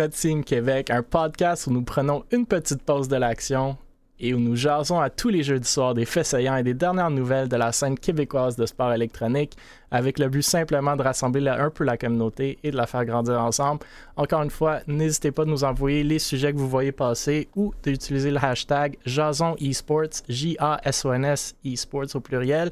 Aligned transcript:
Code 0.00 0.44
Québec, 0.46 0.88
un 0.88 1.02
podcast 1.02 1.66
où 1.66 1.72
nous 1.72 1.82
prenons 1.82 2.24
une 2.30 2.46
petite 2.46 2.82
pause 2.82 3.06
de 3.06 3.16
l'action 3.16 3.76
et 4.18 4.32
où 4.32 4.38
nous 4.38 4.56
jasons 4.56 4.98
à 4.98 5.10
tous 5.10 5.28
les 5.28 5.42
jeudis 5.42 5.68
soirs 5.68 5.92
des 5.92 6.06
faits 6.06 6.24
saillants 6.24 6.56
et 6.56 6.62
des 6.62 6.72
dernières 6.72 7.10
nouvelles 7.10 7.50
de 7.50 7.56
la 7.56 7.70
scène 7.70 7.98
québécoise 7.98 8.56
de 8.56 8.64
sport 8.64 8.94
électronique, 8.94 9.58
avec 9.90 10.18
le 10.18 10.30
but 10.30 10.40
simplement 10.40 10.96
de 10.96 11.02
rassembler 11.02 11.46
un 11.50 11.68
peu 11.68 11.84
la 11.84 11.98
communauté 11.98 12.58
et 12.64 12.70
de 12.70 12.78
la 12.78 12.86
faire 12.86 13.04
grandir 13.04 13.42
ensemble. 13.42 13.84
Encore 14.16 14.42
une 14.42 14.48
fois, 14.48 14.80
n'hésitez 14.86 15.32
pas 15.32 15.42
à 15.42 15.44
nous 15.44 15.64
envoyer 15.64 16.02
les 16.02 16.18
sujets 16.18 16.54
que 16.54 16.58
vous 16.58 16.70
voyez 16.70 16.92
passer 16.92 17.48
ou 17.54 17.74
d'utiliser 17.82 18.30
le 18.30 18.42
hashtag 18.42 18.96
Jason 19.04 19.54
Esports, 19.60 20.22
J-A-S-O-N-S 20.30 21.56
Esports 21.62 22.14
au 22.16 22.20
pluriel. 22.20 22.70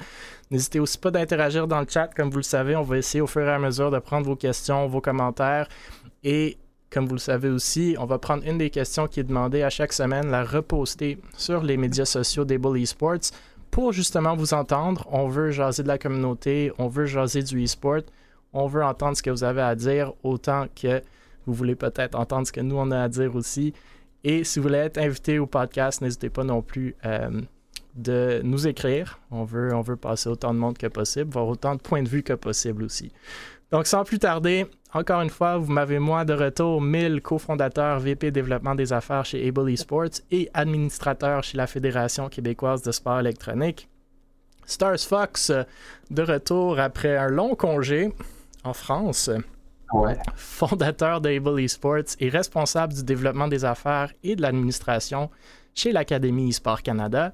N'hésitez 0.50 0.80
aussi 0.80 0.96
pas 0.96 1.10
d'interagir 1.10 1.68
dans 1.68 1.80
le 1.80 1.86
chat, 1.86 2.08
comme 2.08 2.30
vous 2.30 2.38
le 2.38 2.42
savez, 2.42 2.74
on 2.74 2.84
va 2.84 2.96
essayer 2.96 3.20
au 3.20 3.26
fur 3.26 3.46
et 3.46 3.52
à 3.52 3.58
mesure 3.58 3.90
de 3.90 3.98
prendre 3.98 4.26
vos 4.26 4.36
questions, 4.36 4.86
vos 4.86 5.02
commentaires 5.02 5.68
et 6.24 6.56
comme 6.90 7.06
vous 7.06 7.14
le 7.14 7.20
savez 7.20 7.50
aussi, 7.50 7.96
on 7.98 8.06
va 8.06 8.18
prendre 8.18 8.46
une 8.46 8.58
des 8.58 8.70
questions 8.70 9.06
qui 9.06 9.20
est 9.20 9.24
demandée 9.24 9.62
à 9.62 9.70
chaque 9.70 9.92
semaine, 9.92 10.30
la 10.30 10.44
reposter 10.44 11.18
sur 11.36 11.62
les 11.62 11.76
médias 11.76 12.06
sociaux 12.06 12.44
des 12.44 12.58
Bully 12.58 12.84
Esports 12.84 13.30
pour 13.70 13.92
justement 13.92 14.34
vous 14.34 14.54
entendre. 14.54 15.06
On 15.10 15.28
veut 15.28 15.50
jaser 15.50 15.82
de 15.82 15.88
la 15.88 15.98
communauté, 15.98 16.72
on 16.78 16.88
veut 16.88 17.06
jaser 17.06 17.42
du 17.42 17.62
e-sport, 17.62 18.02
on 18.52 18.66
veut 18.66 18.82
entendre 18.82 19.16
ce 19.16 19.22
que 19.22 19.30
vous 19.30 19.44
avez 19.44 19.60
à 19.60 19.74
dire 19.74 20.12
autant 20.22 20.66
que 20.74 21.02
vous 21.46 21.54
voulez 21.54 21.74
peut-être 21.74 22.14
entendre 22.14 22.46
ce 22.46 22.52
que 22.52 22.60
nous 22.60 22.76
on 22.76 22.90
a 22.90 23.02
à 23.02 23.08
dire 23.08 23.34
aussi. 23.34 23.74
Et 24.24 24.44
si 24.44 24.58
vous 24.58 24.64
voulez 24.64 24.78
être 24.78 24.98
invité 24.98 25.38
au 25.38 25.46
podcast, 25.46 26.00
n'hésitez 26.00 26.30
pas 26.30 26.44
non 26.44 26.62
plus 26.62 26.96
euh, 27.04 27.40
de 27.94 28.40
nous 28.44 28.66
écrire. 28.66 29.20
On 29.30 29.44
veut, 29.44 29.74
on 29.74 29.80
veut 29.80 29.96
passer 29.96 30.28
autant 30.28 30.54
de 30.54 30.58
monde 30.58 30.78
que 30.78 30.86
possible, 30.86 31.30
voir 31.30 31.46
autant 31.46 31.74
de 31.74 31.80
points 31.80 32.02
de 32.02 32.08
vue 32.08 32.22
que 32.22 32.32
possible 32.32 32.82
aussi. 32.82 33.12
Donc, 33.70 33.86
sans 33.86 34.04
plus 34.04 34.18
tarder, 34.18 34.66
encore 34.94 35.20
une 35.20 35.28
fois, 35.28 35.58
vous 35.58 35.70
m'avez 35.70 35.98
moi 35.98 36.24
de 36.24 36.32
retour, 36.32 36.80
1000 36.80 37.20
cofondateur 37.20 38.00
VP 38.00 38.30
développement 38.30 38.74
des 38.74 38.94
affaires 38.94 39.26
chez 39.26 39.46
Able 39.46 39.70
Esports 39.70 40.22
et 40.30 40.48
administrateur 40.54 41.44
chez 41.44 41.58
la 41.58 41.66
Fédération 41.66 42.30
québécoise 42.30 42.82
de 42.82 42.92
sport 42.92 43.20
électronique. 43.20 43.88
Stars 44.64 45.00
Fox 45.00 45.52
de 46.10 46.22
retour 46.22 46.78
après 46.78 47.16
un 47.16 47.28
long 47.28 47.54
congé 47.54 48.10
en 48.64 48.72
France. 48.72 49.30
Ouais. 49.92 50.16
Fondateur 50.34 51.20
d'Able 51.20 51.60
Esports 51.60 52.16
et 52.20 52.28
responsable 52.28 52.94
du 52.94 53.02
développement 53.02 53.48
des 53.48 53.64
affaires 53.64 54.12
et 54.22 54.36
de 54.36 54.42
l'administration 54.42 55.30
chez 55.74 55.92
l'Académie 55.92 56.48
eSport 56.48 56.82
Canada. 56.82 57.32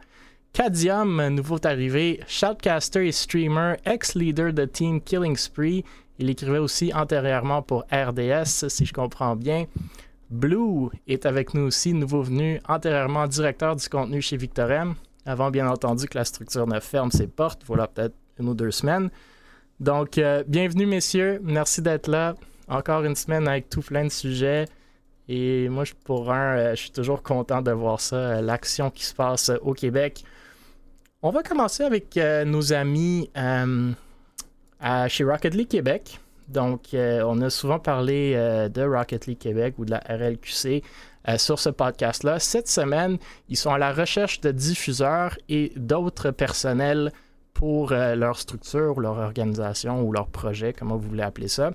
Cadium, 0.53 1.29
nouveau 1.31 1.59
arrivé, 1.65 2.21
shoutcaster 2.29 3.09
et 3.09 3.13
streamer, 3.13 3.75
ex-leader 3.85 4.53
de 4.53 4.65
team 4.65 5.01
Killing 5.01 5.37
Spree 5.37 5.85
il 6.19 6.31
écrivait 6.31 6.59
aussi 6.59 6.93
antérieurement 6.95 7.63
pour 7.63 7.85
RDS, 7.93 8.69
si 8.69 8.87
je 8.87 8.93
comprends 8.93 9.37
bien. 9.37 9.67
Blue 10.31 10.89
est 11.07 11.27
avec 11.27 11.55
nous 11.55 11.63
aussi, 11.63 11.93
nouveau 11.93 12.23
venu, 12.23 12.61
antérieurement 12.69 13.27
directeur 13.27 13.77
du 13.77 13.89
contenu 13.89 14.23
chez 14.23 14.37
Victorem, 14.37 14.95
avant 15.27 15.51
bien 15.51 15.69
entendu 15.69 16.07
que 16.07 16.19
la 16.19 16.25
structure 16.25 16.67
ne 16.67 16.81
ferme 16.81 17.11
ses 17.11 17.27
portes, 17.27 17.63
voilà 17.67 17.87
peut-être 17.87 18.15
une 18.39 18.49
ou 18.49 18.55
deux 18.55 18.71
semaines. 18.71 19.11
Donc, 19.81 20.19
euh, 20.19 20.45
bienvenue 20.47 20.87
messieurs, 20.87 21.41
merci 21.43 21.83
d'être 21.83 22.09
là. 22.09 22.35
Encore 22.69 23.05
une 23.05 23.17
semaine 23.17 23.47
avec 23.49 23.69
tout 23.69 23.83
plein 23.83 24.05
de 24.05 24.09
sujets. 24.09 24.67
Et 25.29 25.69
moi, 25.69 25.85
pour 26.05 26.33
un, 26.33 26.57
euh, 26.57 26.71
je 26.71 26.83
suis 26.83 26.91
toujours 26.91 27.23
content 27.23 27.61
de 27.61 27.73
voir 27.73 28.01
ça, 28.01 28.17
euh, 28.17 28.41
l'action 28.41 28.91
qui 28.91 29.05
se 29.05 29.15
passe 29.15 29.51
au 29.63 29.73
Québec. 29.73 30.25
On 31.23 31.31
va 31.31 31.43
commencer 31.43 31.83
avec 31.83 32.19
nos 32.45 32.75
amis 32.75 33.31
chez 35.09 35.25
Rocket 35.25 35.55
League 35.55 35.69
Québec. 35.69 36.21
Donc, 36.49 36.93
euh, 36.93 37.23
on 37.27 37.41
a 37.41 37.51
souvent 37.51 37.79
parlé 37.79 38.35
euh, 38.35 38.69
de 38.69 38.83
Rocket 38.83 39.27
League 39.27 39.39
Québec 39.39 39.75
ou 39.79 39.85
de 39.85 39.93
la 39.93 39.99
RLQC 39.99 40.83
euh, 41.29 41.39
sur 41.39 41.59
ce 41.59 41.71
podcast-là. 41.71 42.39
Cette 42.39 42.69
semaine, 42.69 43.19
ils 43.49 43.57
sont 43.57 43.71
à 43.71 43.79
la 43.79 43.93
recherche 43.93 44.41
de 44.41 44.51
diffuseurs 44.51 45.39
et 45.49 45.73
d'autres 45.77 46.31
personnels 46.31 47.13
pour 47.55 47.91
leur 47.91 48.37
structure, 48.37 48.99
leur 48.99 49.17
organisation 49.17 50.03
ou 50.03 50.11
leur 50.11 50.27
projet, 50.27 50.73
comment 50.73 50.97
vous 50.97 51.09
voulez 51.09 51.23
appeler 51.23 51.47
ça. 51.47 51.71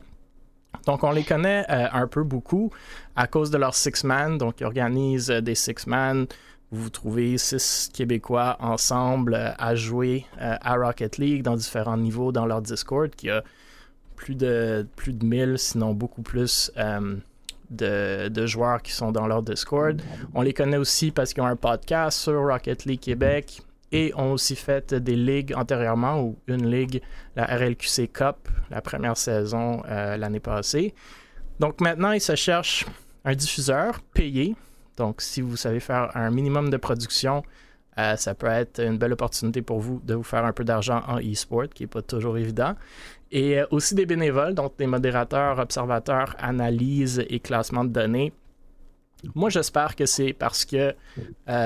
Donc, 0.86 1.06
on 1.06 1.12
les 1.12 1.24
connaît 1.24 1.66
un 1.70 2.06
peu 2.06 2.24
beaucoup 2.24 2.70
à 3.16 3.28
cause 3.28 3.50
de 3.50 3.58
leur 3.58 3.74
six-man. 3.74 4.38
Donc, 4.38 4.60
ils 4.60 4.66
organisent 4.66 5.30
des 5.30 5.56
six-man 5.56 6.28
vous 6.72 6.90
trouvez 6.90 7.38
six 7.38 7.90
Québécois 7.94 8.58
ensemble 8.60 9.34
euh, 9.34 9.52
à 9.58 9.76
jouer 9.76 10.26
euh, 10.40 10.56
à 10.62 10.76
Rocket 10.76 11.18
League 11.18 11.42
dans 11.42 11.56
différents 11.56 11.98
niveaux 11.98 12.32
dans 12.32 12.46
leur 12.46 12.62
Discord, 12.62 13.10
qui 13.10 13.30
a 13.30 13.44
plus 14.16 14.36
de, 14.36 14.86
plus 14.96 15.14
de 15.14 15.26
1000, 15.26 15.58
sinon 15.58 15.94
beaucoup 15.94 16.22
plus 16.22 16.72
euh, 16.78 17.16
de, 17.72 18.46
joueurs 18.46 18.82
qui 18.82 18.92
sont 18.92 19.12
dans 19.12 19.28
leur 19.28 19.42
Discord. 19.42 20.02
On 20.36 20.42
les 20.42 20.54
connaît 20.54 20.78
aussi 20.78 21.12
parce 21.12 21.34
qu'ils 21.34 21.42
ont 21.42 21.48
un 21.48 21.56
podcast 21.56 22.20
sur 22.20 22.40
Rocket 22.40 22.86
League 22.86 23.00
Québec 23.00 23.62
et 23.92 24.14
ont 24.16 24.34
aussi 24.34 24.56
fait 24.56 24.94
des 24.94 25.16
ligues 25.16 25.54
antérieurement, 25.56 26.22
ou 26.22 26.38
une 26.48 26.70
ligue, 26.70 27.02
la 27.36 27.46
RLQC 27.46 28.12
Cup, 28.14 28.36
la 28.70 28.82
première 28.82 29.18
saison 29.18 29.82
l'année 29.88 30.40
passée. 30.40 30.94
Donc 31.60 31.82
maintenant, 31.82 32.12
ils 32.12 32.22
se 32.22 32.36
cherchent 32.36 32.86
un 33.26 33.34
diffuseur 33.34 34.02
payé 34.14 34.56
donc, 35.00 35.22
si 35.22 35.40
vous 35.42 35.56
savez 35.56 35.80
faire 35.80 36.12
un 36.14 36.30
minimum 36.30 36.70
de 36.70 36.76
production, 36.78 37.42
euh, 37.98 38.18
ça 38.18 38.36
peut 38.36 38.48
être 38.48 38.80
une 38.84 38.98
belle 38.98 39.14
opportunité 39.14 39.62
pour 39.62 39.80
vous 39.80 40.02
de 40.04 40.14
vous 40.14 40.24
faire 40.24 40.44
un 40.44 40.52
peu 40.52 40.66
d'argent 40.66 41.02
en 41.08 41.20
e-sport, 41.20 41.70
qui 41.74 41.84
n'est 41.84 41.88
pas 41.88 42.02
toujours 42.02 42.38
évident. 42.38 42.76
Et 43.32 43.60
euh, 43.60 43.66
aussi 43.72 43.96
des 43.96 44.06
bénévoles, 44.06 44.54
donc 44.54 44.78
des 44.78 44.88
modérateurs, 44.88 45.58
observateurs, 45.58 46.36
analyse 46.38 47.24
et 47.30 47.40
classement 47.40 47.86
de 47.86 47.90
données. 47.90 48.34
Moi, 49.36 49.50
j'espère 49.50 49.96
que 49.96 50.06
c'est 50.06 50.34
parce 50.34 50.66
que 50.66 50.78
euh, 50.78 50.94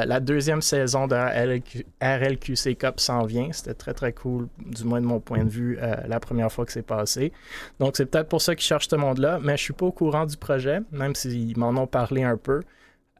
la 0.06 0.20
deuxième 0.20 0.62
saison 0.62 1.08
de 1.08 1.16
RLQC 1.16 2.78
Cup 2.78 3.00
s'en 3.00 3.26
vient. 3.26 3.52
C'était 3.52 3.76
très, 3.76 3.94
très 3.94 4.14
cool, 4.14 4.48
du 4.64 4.84
moins 4.84 5.02
de 5.02 5.06
mon 5.06 5.20
point 5.20 5.44
de 5.44 5.50
vue, 5.50 5.78
la 6.08 6.20
première 6.20 6.52
fois 6.52 6.66
que 6.66 6.72
c'est 6.72 6.82
passé. 6.82 7.32
Donc, 7.80 7.96
c'est 7.96 8.08
peut-être 8.08 8.30
pour 8.30 8.42
ça 8.42 8.56
qu'ils 8.56 8.66
cherchent 8.66 8.88
ce 8.90 8.96
monde-là, 8.96 9.40
mais 9.40 9.50
je 9.50 9.64
ne 9.64 9.66
suis 9.66 9.74
pas 9.74 9.86
au 9.86 9.92
courant 9.92 10.26
du 10.26 10.38
projet, 10.38 10.80
même 10.92 11.14
s'ils 11.14 11.58
m'en 11.58 11.70
ont 11.80 11.88
parlé 11.88 12.24
un 12.24 12.38
peu. 12.38 12.62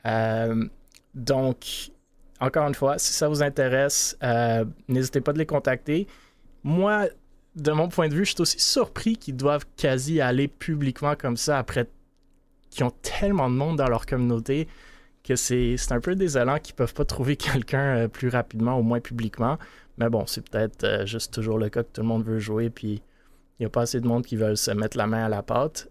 Euh, 0.06 0.66
donc, 1.14 1.92
encore 2.40 2.68
une 2.68 2.76
fois, 2.76 2.98
si 2.98 3.14
ça 3.14 3.28
vous 3.28 3.44
intéresse, 3.44 4.18
euh, 4.24 4.66
n'hésitez 4.88 5.22
pas 5.22 5.34
de 5.34 5.38
les 5.38 5.46
contacter. 5.46 6.08
Moi, 6.64 7.08
de 7.56 7.72
mon 7.72 7.88
point 7.88 8.08
de 8.08 8.16
vue, 8.16 8.26
je 8.26 8.32
suis 8.32 8.42
aussi 8.42 8.60
surpris 8.60 9.18
qu'ils 9.18 9.36
doivent 9.36 9.66
quasi 9.78 10.22
aller 10.22 10.48
publiquement 10.48 11.16
comme 11.16 11.38
ça 11.38 11.58
après 11.58 11.88
qu'ils 12.70 12.84
ont 12.86 12.94
tellement 13.02 13.50
de 13.50 13.56
monde 13.56 13.78
dans 13.78 13.88
leur 13.88 14.06
communauté 14.06 14.68
que 15.24 15.36
c'est 15.36 15.78
un 15.92 16.02
peu 16.02 16.16
désolant 16.16 16.58
qu'ils 16.58 16.74
ne 16.74 16.78
peuvent 16.78 16.94
pas 16.94 17.06
trouver 17.06 17.36
quelqu'un 17.38 17.98
euh, 17.98 18.08
plus 18.08 18.30
rapidement, 18.30 18.78
au 18.78 18.82
moins 18.84 19.00
publiquement. 19.00 19.58
Mais 19.98 20.10
bon, 20.10 20.26
c'est 20.26 20.50
peut-être 20.50 21.06
juste 21.06 21.34
toujours 21.34 21.60
le 21.60 21.70
cas 21.70 21.84
que 21.84 21.90
tout 21.94 22.02
le 22.02 22.08
monde 22.08 22.26
veut 22.26 22.40
jouer, 22.40 22.72
puis 22.72 23.04
il 23.60 23.62
n'y 23.62 23.66
a 23.68 23.70
pas 23.70 23.82
assez 23.84 24.02
de 24.02 24.08
monde 24.08 24.26
qui 24.26 24.36
veulent 24.36 24.58
se 24.58 24.72
mettre 24.72 24.98
la 24.98 25.06
main 25.06 25.26
à 25.26 25.30
la 25.30 25.44
pâte. 25.44 25.88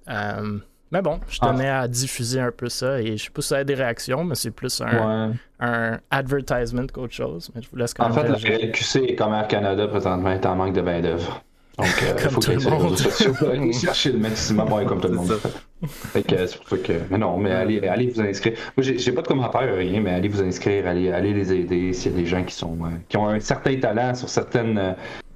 Mais 0.93 1.01
bon, 1.01 1.19
je 1.27 1.39
ah. 1.41 1.49
tenais 1.49 1.71
à 1.71 1.89
diffuser 1.89 2.39
un 2.39 2.53
peu 2.53 2.69
ça 2.69 3.01
et 3.01 3.17
je 3.17 3.25
sais 3.25 3.31
pas 3.31 3.41
si 3.41 3.49
ça 3.49 3.57
a 3.57 3.65
des 3.65 3.75
réactions, 3.75 4.25
mais 4.25 4.35
c'est 4.35 4.51
plus 4.51 4.83
un, 4.83 5.33
un 5.59 5.99
advertisement 6.11 6.87
qu'autre 6.93 7.15
chose. 7.15 7.51
Mais 7.55 7.63
je 7.63 7.71
vous 7.71 7.77
laisse 7.77 7.95
quand 7.95 8.05
en 8.05 8.13
fait, 8.13 8.29
la 8.29 8.69
QC 8.69 8.97
est 9.09 9.15
comme 9.15 9.33
Air 9.33 9.49
Canada 9.49 9.89
présentement 9.89 10.31
est 10.31 10.45
en 10.45 10.55
manque 10.55 10.75
de 10.75 10.83
main-d'œuvre. 10.83 11.43
Donc, 11.79 11.87
euh, 12.03 12.15
il 12.25 12.31
faut 12.31 12.41
que 12.41 12.51
les 12.51 12.57
réseaux 12.57 12.97
sociaux 12.97 13.33
chercher 13.73 14.13
le 14.13 14.19
maximum, 14.19 14.71
ouais, 14.71 14.85
comme 14.85 15.01
tout 15.01 15.09
le 15.09 15.15
monde. 15.15 15.41
Fait 15.89 16.23
que 16.23 16.47
c'est 16.47 16.59
pour 16.59 16.69
ça 16.69 16.77
que. 16.77 16.93
Mais 17.11 17.19
non, 17.19 17.39
mais 17.39 17.53
allez, 17.53 17.81
allez 17.89 18.09
vous 18.09 18.21
inscrire. 18.21 18.53
Moi, 18.77 18.85
j'ai 18.85 19.13
pas 19.13 19.23
de 19.23 19.27
commentaires, 19.27 19.75
rien, 19.75 20.01
mais 20.01 20.11
allez 20.11 20.29
vous 20.29 20.43
inscrire, 20.43 20.87
allez, 20.87 21.11
allez 21.11 21.33
les 21.33 21.53
aider 21.53 21.93
s'il 21.93 22.13
y 22.13 22.15
a 22.15 22.19
des 22.19 22.27
gens 22.27 22.45
qui 22.45 22.55
sont 22.55 22.77
euh, 22.83 22.89
qui 23.09 23.17
ont 23.17 23.29
un 23.29 23.41
certain 23.41 23.75
talent 23.77 24.15
sur 24.15 24.29
certaines 24.29 24.79
euh, 24.79 24.93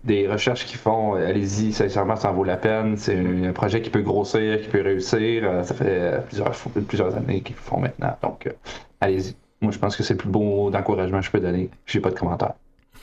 des 0.06 0.28
recherches 0.28 0.64
qu'ils 0.64 0.78
font, 0.78 1.14
allez-y, 1.14 1.72
sincèrement, 1.72 2.16
ça 2.16 2.30
en 2.30 2.34
vaut 2.34 2.44
la 2.44 2.56
peine. 2.56 2.96
C'est 2.96 3.18
un 3.18 3.52
projet 3.52 3.82
qui 3.82 3.90
peut 3.90 4.02
grossir, 4.02 4.60
qui 4.62 4.68
peut 4.68 4.80
réussir. 4.80 5.42
Euh, 5.44 5.62
ça 5.64 5.74
fait 5.74 5.84
euh, 5.88 6.20
plusieurs, 6.20 6.52
plusieurs 6.86 7.16
années 7.16 7.40
qu'ils 7.40 7.56
le 7.56 7.60
font 7.60 7.80
maintenant. 7.80 8.16
Donc, 8.22 8.46
euh, 8.46 8.52
allez-y. 9.00 9.34
Moi, 9.60 9.72
je 9.72 9.78
pense 9.78 9.96
que 9.96 10.02
c'est 10.02 10.14
le 10.14 10.18
plus 10.18 10.28
beau 10.28 10.70
d'encouragement 10.70 11.18
que 11.18 11.26
je 11.26 11.30
peux 11.30 11.40
donner. 11.40 11.70
J'ai 11.86 12.00
pas 12.00 12.10
de 12.10 12.18
commentaires. 12.18 12.54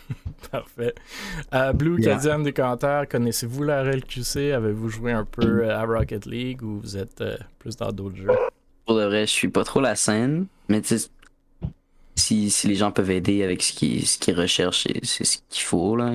Parfait. 0.51 0.93
Blue 1.73 1.99
yeah. 2.01 2.17
des 2.37 2.53
commentaires. 2.53 3.07
Connaissez-vous 3.09 3.63
la 3.63 3.83
RLQC? 3.83 4.53
Avez-vous 4.53 4.89
joué 4.89 5.11
un 5.11 5.25
peu 5.25 5.69
à 5.69 5.83
Rocket 5.83 6.25
League 6.25 6.61
ou 6.61 6.79
vous 6.79 6.97
êtes 6.97 7.23
plus 7.59 7.75
dans 7.75 7.91
d'autres 7.91 8.17
jeux? 8.17 8.27
Pour 8.85 8.95
de 8.95 9.05
vrai, 9.05 9.21
je 9.21 9.31
suis 9.31 9.47
pas 9.47 9.63
trop 9.63 9.81
la 9.81 9.95
scène, 9.95 10.45
mais 10.67 10.81
si, 12.15 12.51
si 12.51 12.67
les 12.67 12.75
gens 12.75 12.91
peuvent 12.91 13.11
aider 13.11 13.43
avec 13.43 13.63
ce 13.63 13.73
qu'ils 13.73 14.05
ce 14.05 14.31
recherchent, 14.31 14.87
c'est 15.01 15.23
ce 15.23 15.37
qu'il 15.49 15.63
faut. 15.63 15.95
Là 15.95 16.11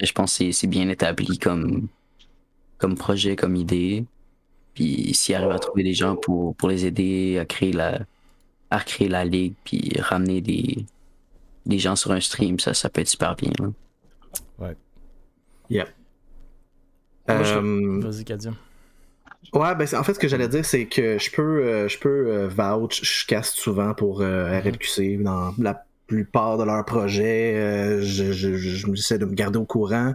je 0.00 0.12
pense 0.12 0.38
que 0.38 0.52
c'est 0.52 0.66
bien 0.66 0.88
établi 0.88 1.38
comme, 1.38 1.88
comme 2.78 2.94
projet, 2.96 3.36
comme 3.36 3.56
idée. 3.56 4.04
Puis 4.74 5.14
s'ils 5.14 5.34
arrivent 5.34 5.50
à 5.50 5.58
trouver 5.58 5.82
des 5.82 5.94
gens 5.94 6.16
pour, 6.16 6.54
pour 6.56 6.68
les 6.68 6.84
aider 6.86 7.38
à 7.38 7.44
créer 7.44 7.72
la, 7.72 8.00
à 8.70 8.80
créer 8.80 9.08
la 9.08 9.24
ligue, 9.24 9.54
puis 9.64 9.92
ramener 10.00 10.40
des, 10.40 10.84
des 11.66 11.78
gens 11.78 11.96
sur 11.96 12.10
un 12.12 12.20
stream, 12.20 12.58
ça, 12.58 12.74
ça 12.74 12.88
peut 12.88 13.00
être 13.00 13.08
super 13.08 13.36
bien. 13.36 13.52
Ouais. 14.58 14.76
Yeah. 15.70 15.86
Euh, 17.30 18.00
Vas-y, 18.00 18.24
Kadia. 18.24 18.52
Ouais, 19.52 19.74
ben 19.74 19.86
en 19.94 20.02
fait, 20.02 20.14
ce 20.14 20.18
que 20.18 20.26
j'allais 20.26 20.48
dire, 20.48 20.64
c'est 20.64 20.86
que 20.86 21.18
je 21.18 21.30
peux, 21.30 21.86
je 21.86 21.98
peux 21.98 22.46
vouch, 22.46 23.02
je 23.02 23.26
casse 23.26 23.52
souvent 23.52 23.94
pour 23.94 24.18
RLQC 24.18 25.22
dans 25.22 25.54
la 25.58 25.84
plupart 26.06 26.58
de 26.58 26.64
leurs 26.64 26.84
projets. 26.84 28.00
je, 28.00 28.32
je, 28.32 28.56
je, 28.56 28.94
j'essaie 28.94 29.18
de 29.18 29.24
me 29.24 29.34
garder 29.34 29.58
au 29.58 29.64
courant. 29.64 30.14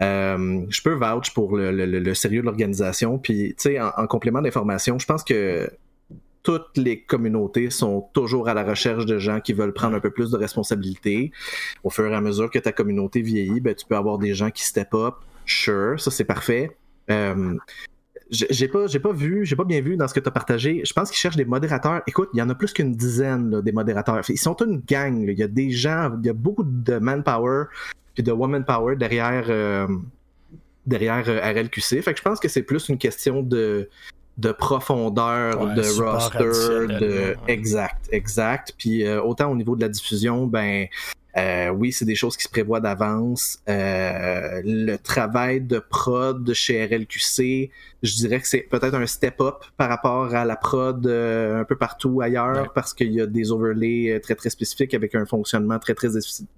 je 0.00 0.82
peux 0.82 0.94
vouch 0.94 1.32
pour 1.34 1.56
le, 1.56 2.14
sérieux 2.14 2.40
de 2.40 2.46
l'organisation. 2.46 3.18
Puis, 3.18 3.54
tu 3.56 3.70
sais, 3.70 3.80
en, 3.80 3.90
en, 3.96 4.06
complément 4.06 4.42
d'information, 4.42 4.98
je 4.98 5.06
pense 5.06 5.24
que 5.24 5.70
toutes 6.46 6.76
les 6.76 7.00
communautés 7.02 7.70
sont 7.70 8.08
toujours 8.12 8.48
à 8.48 8.54
la 8.54 8.62
recherche 8.62 9.04
de 9.04 9.18
gens 9.18 9.40
qui 9.40 9.52
veulent 9.52 9.72
prendre 9.72 9.96
un 9.96 10.00
peu 10.00 10.10
plus 10.10 10.30
de 10.30 10.36
responsabilité. 10.36 11.32
Au 11.82 11.90
fur 11.90 12.06
et 12.06 12.14
à 12.14 12.20
mesure 12.20 12.52
que 12.52 12.60
ta 12.60 12.70
communauté 12.70 13.20
vieillit, 13.20 13.58
ben, 13.58 13.74
tu 13.74 13.84
peux 13.84 13.96
avoir 13.96 14.16
des 14.16 14.32
gens 14.32 14.52
qui 14.52 14.64
step 14.64 14.94
up. 14.94 15.14
Sure, 15.44 16.00
ça 16.00 16.12
c'est 16.12 16.24
parfait. 16.24 16.76
Euh, 17.10 17.56
j'ai 18.30 18.68
pas, 18.68 18.86
j'ai 18.86 18.98
pas 18.98 19.12
vu, 19.12 19.44
j'ai 19.44 19.56
pas 19.56 19.64
bien 19.64 19.80
vu 19.80 19.96
dans 19.96 20.08
ce 20.08 20.14
que 20.14 20.20
tu 20.20 20.28
as 20.28 20.32
partagé. 20.32 20.82
Je 20.84 20.92
pense 20.92 21.10
qu'ils 21.10 21.18
cherchent 21.18 21.36
des 21.36 21.44
modérateurs. 21.44 22.02
Écoute, 22.06 22.28
il 22.34 22.38
y 22.38 22.42
en 22.42 22.50
a 22.50 22.54
plus 22.54 22.72
qu'une 22.72 22.92
dizaine 22.92 23.60
des 23.60 23.72
modérateurs. 23.72 24.22
Ils 24.28 24.38
sont 24.38 24.56
une 24.56 24.80
gang. 24.80 25.26
Il 25.28 25.38
y 25.38 25.42
a 25.42 25.48
des 25.48 25.70
gens, 25.70 26.10
il 26.20 26.26
y 26.26 26.30
a 26.30 26.32
beaucoup 26.32 26.64
de 26.64 26.98
manpower 26.98 27.64
puis 28.14 28.22
de 28.22 28.32
woman 28.32 28.64
power 28.64 28.96
derrière 28.96 29.44
euh, 29.48 29.86
derrière 30.86 31.28
euh, 31.28 31.40
RLQC. 31.40 32.02
Fait 32.02 32.12
que 32.12 32.18
je 32.18 32.22
pense 32.22 32.40
que 32.40 32.48
c'est 32.48 32.62
plus 32.62 32.88
une 32.88 32.98
question 32.98 33.42
de 33.42 33.88
de 34.38 34.52
profondeur 34.52 35.74
de 35.74 36.02
roster, 36.02 37.00
de 37.00 37.36
exact, 37.48 38.08
exact. 38.12 38.74
Puis 38.76 39.04
euh, 39.04 39.22
autant 39.22 39.50
au 39.50 39.54
niveau 39.54 39.76
de 39.76 39.80
la 39.80 39.88
diffusion, 39.88 40.46
ben 40.46 40.86
euh, 41.36 41.68
oui, 41.70 41.92
c'est 41.92 42.04
des 42.04 42.14
choses 42.14 42.36
qui 42.36 42.44
se 42.44 42.48
prévoient 42.48 42.80
d'avance. 42.80 43.58
Euh, 43.68 44.62
le 44.64 44.96
travail 44.96 45.60
de 45.60 45.78
prod 45.78 46.52
chez 46.54 46.84
RLQC, 46.84 47.70
je 48.02 48.14
dirais 48.16 48.40
que 48.40 48.48
c'est 48.48 48.66
peut-être 48.70 48.94
un 48.94 49.06
step-up 49.06 49.64
par 49.76 49.88
rapport 49.88 50.34
à 50.34 50.44
la 50.44 50.56
prod 50.56 51.06
un 51.06 51.64
peu 51.64 51.76
partout 51.76 52.20
ailleurs 52.20 52.72
parce 52.72 52.94
qu'il 52.94 53.12
y 53.12 53.20
a 53.20 53.26
des 53.26 53.52
overlays 53.52 54.18
très 54.20 54.34
très 54.34 54.50
spécifiques 54.50 54.94
avec 54.94 55.14
un 55.14 55.26
fonctionnement 55.26 55.78
très 55.78 55.94
très 55.94 56.08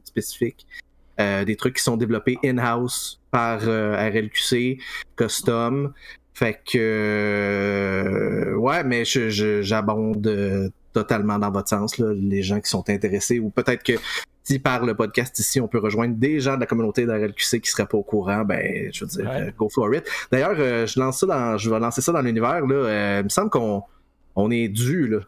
spécifique. 0.05 0.67
des 1.19 1.57
trucs 1.57 1.77
qui 1.77 1.83
sont 1.83 1.97
développés 1.97 2.39
in-house 2.45 3.21
par 3.31 3.61
RLQC, 3.63 4.79
custom. 5.17 5.93
Fait 6.39 6.61
que 6.65 6.79
euh, 6.79 8.55
ouais, 8.55 8.85
mais 8.85 9.05
j'abonde 9.05 10.25
euh, 10.25 10.69
totalement 10.93 11.37
dans 11.37 11.51
votre 11.51 11.69
sens, 11.69 11.99
là, 11.99 12.13
les 12.15 12.43
gens 12.43 12.61
qui 12.61 12.71
sont 12.71 12.89
intéressés, 12.89 13.41
ou 13.41 13.51
peut-être 13.51 13.83
que 13.83 13.95
si 14.49 14.59
par 14.59 14.85
le 14.85 14.95
podcast 14.95 15.39
ici, 15.39 15.61
on 15.61 15.69
peut 15.69 15.79
rejoindre 15.79 16.17
des 16.17 16.41
gens 16.41 16.55
de 16.55 16.61
la 16.61 16.67
communauté 16.67 17.05
d'RLQC 17.07 17.61
qui 17.61 17.71
seraient 17.71 17.87
pas 17.87 17.99
au 17.99 18.03
courant, 18.03 18.45
ben 18.45 18.91
je 18.93 19.05
veux 19.05 19.11
dire, 19.11 19.31
euh, 19.31 19.51
go 19.57 19.69
for 19.69 19.95
it. 19.95 20.05
D'ailleurs, 20.33 20.57
je 20.57 20.99
lance 20.99 21.21
ça 21.21 21.27
dans, 21.27 21.59
je 21.59 21.71
vais 21.71 21.79
lancer 21.79 22.01
ça 22.01 22.13
dans 22.13 22.23
l'univers. 22.23 22.67
Là, 22.67 23.19
il 23.19 23.25
me 23.25 23.29
semble 23.29 23.51
qu'on 23.51 23.83
on 24.37 24.51
est 24.51 24.69
dû 24.69 25.09
là, 25.09 25.19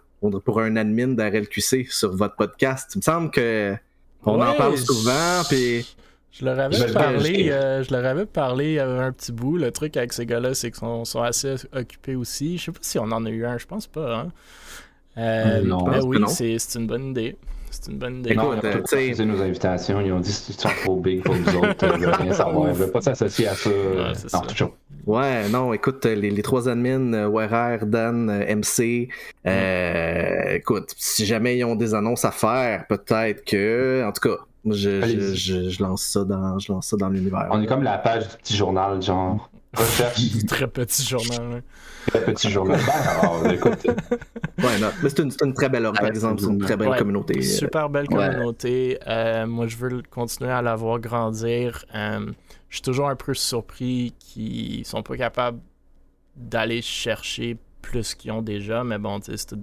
pour 0.45 0.61
un 0.61 0.77
admin 0.77 1.09
d'RLQC 1.09 1.87
sur 1.91 2.17
votre 2.17 2.37
podcast. 2.37 2.93
Il 2.95 2.99
me 2.99 3.03
semble 3.03 3.31
que 3.31 3.75
on 4.25 4.41
en 4.41 4.55
parle 4.55 4.77
souvent, 4.77 5.43
puis 5.49 5.87
je 6.33 6.45
leur 6.45 6.59
avais 6.61 6.93
parlé, 6.93 7.51
euh, 7.51 7.83
je 7.83 7.93
leur 7.93 8.05
avais 8.05 8.27
parlé 8.27 8.79
un 8.79 9.13
petit 9.13 9.33
bout. 9.33 9.57
Le 9.57 9.73
truc 9.73 9.97
avec 9.97 10.13
ces 10.13 10.27
gars-là, 10.27 10.55
c'est 10.55 10.71
qu'ils 10.71 11.05
sont, 11.05 11.23
assez 11.23 11.57
occupés 11.73 12.15
aussi. 12.15 12.59
Je 12.59 12.67
sais 12.67 12.73
pas 12.73 12.79
si 12.83 12.99
on 12.99 13.05
en 13.05 13.25
a 13.27 13.31
eu 13.31 13.45
un, 13.45 13.59
je 13.59 13.67
pense 13.67 13.87
pas. 13.87 14.21
Hein? 14.21 14.33
Euh, 15.19 15.63
non, 15.63 15.87
mais 15.89 16.01
oui, 16.01 16.19
c'est 16.29 16.79
une 16.79 16.87
bonne 16.87 17.11
idée. 17.11 17.37
C'est 17.71 17.91
une 17.91 17.99
bonne 17.99 18.19
idée. 18.19 18.33
Écoute, 18.33 18.59
ils 18.63 18.69
ont 18.69 18.83
refusé 18.83 19.25
nos 19.25 19.41
invitations. 19.41 20.01
Ils 20.01 20.13
ont 20.13 20.21
dit 20.21 20.31
que 20.31 20.61
sont 20.61 20.69
trop 20.83 20.97
big 20.97 21.23
pour 21.23 21.35
nous 21.35 21.57
autres. 21.57 21.87
Ils 21.97 22.01
veulent 22.01 22.15
rien 22.15 22.33
savoir. 22.33 22.69
Ils 22.69 22.75
veulent 22.75 22.91
pas 22.91 23.01
s'associer 23.01 23.49
à 23.49 23.55
ça. 23.55 23.71
Ouais, 23.71 24.13
non, 24.33 24.41
toujours. 24.41 24.77
Ouais, 25.07 25.49
non, 25.49 25.73
écoute, 25.73 26.05
les, 26.05 26.31
les 26.31 26.43
trois 26.43 26.69
admins, 26.69 27.13
euh, 27.15 27.27
WRR, 27.27 27.87
Dan, 27.87 28.29
euh, 28.29 28.55
MC, 28.55 29.09
euh, 29.47 30.57
écoute, 30.57 30.95
si 30.97 31.25
jamais 31.25 31.57
ils 31.57 31.65
ont 31.65 31.75
des 31.75 31.95
annonces 31.95 32.25
à 32.25 32.31
faire, 32.31 32.87
peut-être 32.87 33.45
que, 33.45 34.05
en 34.07 34.13
tout 34.13 34.29
cas, 34.29 34.37
je, 34.67 35.35
je, 35.35 35.71
je, 35.71 35.83
lance 35.83 36.03
ça 36.03 36.25
dans, 36.25 36.59
je 36.59 36.71
lance 36.71 36.89
ça 36.89 36.97
dans 36.99 37.09
l'univers. 37.09 37.49
On 37.51 37.63
est 37.63 37.67
comme 37.67 37.83
la 37.83 37.97
page 37.99 38.29
du 38.29 38.37
petit 38.37 38.57
journal, 38.57 39.01
genre. 39.01 39.51
Recherche. 39.75 40.21
Très 40.47 40.67
petit 40.67 41.05
journal, 41.05 41.41
oui. 41.55 41.61
Très 42.11 42.25
petit 42.25 42.51
journal. 42.51 42.81
Ben, 42.87 42.93
alors, 42.93 43.47
écoute. 43.51 43.87
Ouais, 44.59 44.79
non. 44.79 44.91
Mais 45.03 45.09
c'est 45.09 45.21
une, 45.21 45.33
une, 45.43 45.55
très 45.55 45.71
belle 45.71 45.91
par 45.95 46.07
exemple. 46.07 46.43
C'est 46.43 46.49
une 46.49 46.59
très 46.59 46.77
belle 46.77 46.95
communauté. 46.97 47.41
Super 47.41 47.89
belle 47.89 48.07
communauté. 48.09 48.99
Euh, 49.07 49.47
moi, 49.47 49.67
je 49.67 49.77
veux 49.77 50.03
continuer 50.11 50.51
à 50.51 50.61
la 50.61 50.77
voir 50.77 50.99
grandir. 51.01 51.83
Euh, 51.95 52.27
je 52.69 52.77
suis 52.77 52.83
toujours 52.83 53.09
un 53.09 53.17
peu 53.17 53.33
surpris 53.33 54.13
qu'ils 54.19 54.85
sont 54.85 55.03
pas 55.03 55.17
capables 55.17 55.61
d'aller 56.37 56.83
chercher 56.83 57.57
plus 57.81 58.15
qu'ils 58.15 58.33
ont 58.33 58.43
déjà. 58.43 58.85
Mais 58.85 58.99
bon, 58.99 59.19
c'est 59.23 59.57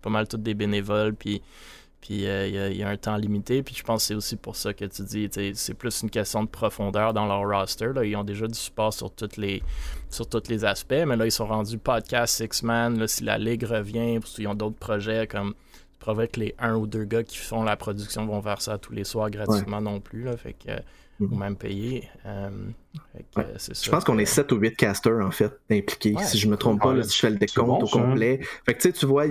pas 0.00 0.10
mal 0.10 0.28
tous 0.28 0.36
des 0.36 0.54
bénévoles. 0.54 1.14
Puis 1.14 1.42
puis 2.00 2.26
euh, 2.26 2.46
il 2.70 2.76
y, 2.76 2.82
a 2.82 2.88
un 2.88 2.96
temps 2.96 3.16
limité. 3.16 3.62
Puis 3.62 3.74
je 3.74 3.82
pense 3.82 4.02
que 4.02 4.06
c'est 4.08 4.14
aussi 4.14 4.36
pour 4.36 4.54
ça 4.54 4.72
que 4.72 4.84
tu 4.84 5.02
dis, 5.02 5.28
c'est 5.54 5.74
plus 5.74 6.02
une 6.02 6.10
question 6.10 6.44
de 6.44 6.48
profondeur 6.48 7.12
dans 7.12 7.26
leur 7.26 7.48
roster. 7.48 7.92
Là. 7.94 8.04
Ils 8.04 8.14
ont 8.16 8.24
déjà 8.24 8.46
du 8.46 8.54
support 8.58 8.92
sur 8.92 9.10
toutes 9.10 9.36
les 9.36 9.62
sur 10.08 10.28
tous 10.28 10.48
les 10.48 10.64
aspects, 10.64 11.04
mais 11.06 11.16
là, 11.16 11.26
ils 11.26 11.32
sont 11.32 11.46
rendus 11.46 11.78
podcast 11.78 12.36
Six 12.36 12.62
Man. 12.62 12.98
Là, 12.98 13.08
si 13.08 13.24
la 13.24 13.38
Ligue 13.38 13.64
revient, 13.64 14.20
parce 14.20 14.34
qu'ils 14.34 14.46
ont 14.46 14.54
d'autres 14.54 14.78
projets 14.78 15.26
comme 15.26 15.54
tu 16.14 16.28
que 16.28 16.40
les 16.40 16.54
un 16.58 16.76
ou 16.76 16.86
deux 16.86 17.04
gars 17.04 17.22
qui 17.22 17.36
font 17.36 17.62
la 17.62 17.76
production 17.76 18.26
vont 18.26 18.40
faire 18.40 18.60
ça 18.60 18.78
tous 18.78 18.92
les 18.92 19.04
soirs 19.04 19.30
gratuitement 19.30 19.80
non 19.80 20.00
plus. 20.00 20.22
Là, 20.22 20.36
fait 20.36 20.52
que, 20.52 20.70
Ou 21.20 21.26
mm-hmm. 21.26 21.38
même 21.38 21.56
payer. 21.56 22.08
Euh, 22.26 22.50
je 23.44 23.90
pense 23.90 24.04
qu'on 24.04 24.18
est 24.18 24.26
7 24.26 24.52
ou 24.52 24.56
8 24.56 24.76
casters 24.76 25.24
en 25.24 25.30
fait 25.30 25.52
impliqués. 25.70 26.14
si 26.22 26.38
je 26.38 26.48
me 26.48 26.56
trompe 26.56 26.80
pas, 26.80 27.02
si 27.02 27.14
je 27.14 27.18
fais 27.18 27.30
le 27.30 27.36
décompte 27.36 27.82
au 27.82 27.86
complet. 27.86 28.40
Fait 28.64 28.74
que 28.74 28.80
tu 28.80 28.88
sais, 28.88 28.92
tu 28.92 29.06
vois, 29.06 29.26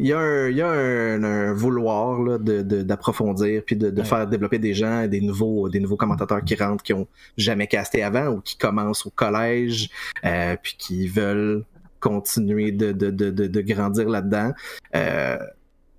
il 0.00 0.06
y 0.06 0.12
a 0.14 0.18
un, 0.18 0.48
il 0.48 0.56
y 0.56 0.62
a 0.62 0.70
un, 0.70 1.52
vouloir 1.52 2.38
d'approfondir 2.38 3.62
puis 3.66 3.76
de, 3.76 4.02
faire 4.02 4.26
développer 4.26 4.58
des 4.58 4.72
gens, 4.72 5.06
des 5.06 5.20
nouveaux, 5.20 5.68
des 5.68 5.78
nouveaux 5.78 5.98
commentateurs 5.98 6.42
qui 6.42 6.54
rentrent, 6.54 6.82
qui 6.82 6.94
ont 6.94 7.06
jamais 7.36 7.66
casté 7.66 8.02
avant 8.02 8.28
ou 8.28 8.40
qui 8.40 8.56
commencent 8.56 9.04
au 9.04 9.10
collège, 9.10 9.90
euh, 10.24 10.56
puis 10.62 10.74
qui 10.78 11.06
veulent 11.06 11.64
continuer 12.00 12.72
de, 12.72 12.92
de 12.92 13.60
grandir 13.60 14.08
là-dedans. 14.08 14.52
Euh, 14.96 15.36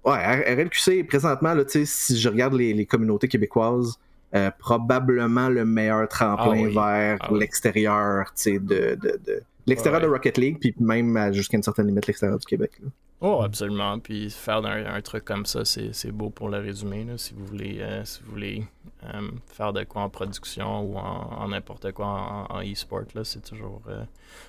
ouais, 0.06 0.56
RLQC, 0.56 1.04
présentement, 1.08 1.54
là, 1.54 1.64
si 1.68 2.18
je 2.18 2.28
regarde 2.28 2.56
les, 2.56 2.86
communautés 2.88 3.28
québécoises, 3.28 4.00
euh, 4.34 4.50
probablement 4.58 5.48
le 5.48 5.64
meilleur 5.64 6.08
tremplin 6.08 6.70
ah 6.70 6.74
vers 6.74 7.18
ah 7.20 7.30
l'extérieur 7.34 8.34
de, 8.46 8.58
de, 8.60 8.96
de 8.96 9.44
l'extérieur 9.68 10.02
de 10.02 10.08
Rocket 10.08 10.40
League, 10.40 10.58
puis 10.60 10.74
même 10.80 11.32
jusqu'à 11.34 11.58
une 11.58 11.64
certaine 11.64 11.86
limite 11.86 12.08
l'extérieur 12.08 12.40
du 12.40 12.48
Québec. 12.48 12.72
Là. 12.82 12.90
Oh, 13.24 13.44
absolument. 13.44 14.00
Puis 14.00 14.32
faire 14.32 14.66
un, 14.66 15.02
truc 15.02 15.24
comme 15.24 15.46
ça, 15.46 15.64
c'est 15.64 16.12
beau 16.12 16.32
pour 16.32 16.50
le 16.50 16.58
résumé. 16.58 17.06
si 17.18 17.36
vous 17.36 17.46
voulez, 17.46 17.78
euh, 17.80 18.04
si 18.04 18.24
vous 18.24 18.32
voulez 18.32 18.66
euh, 19.04 19.30
faire 19.46 19.74
de 19.74 19.84
quoi 19.84 20.02
en 20.02 20.10
production 20.10 20.82
ou 20.82 20.98
en 20.98 21.48
n'importe 21.50 21.92
quoi 21.92 22.48
en, 22.50 22.62
e-sport, 22.64 23.04
c'est 23.24 23.44
toujours, 23.46 23.82
euh, 23.88 24.04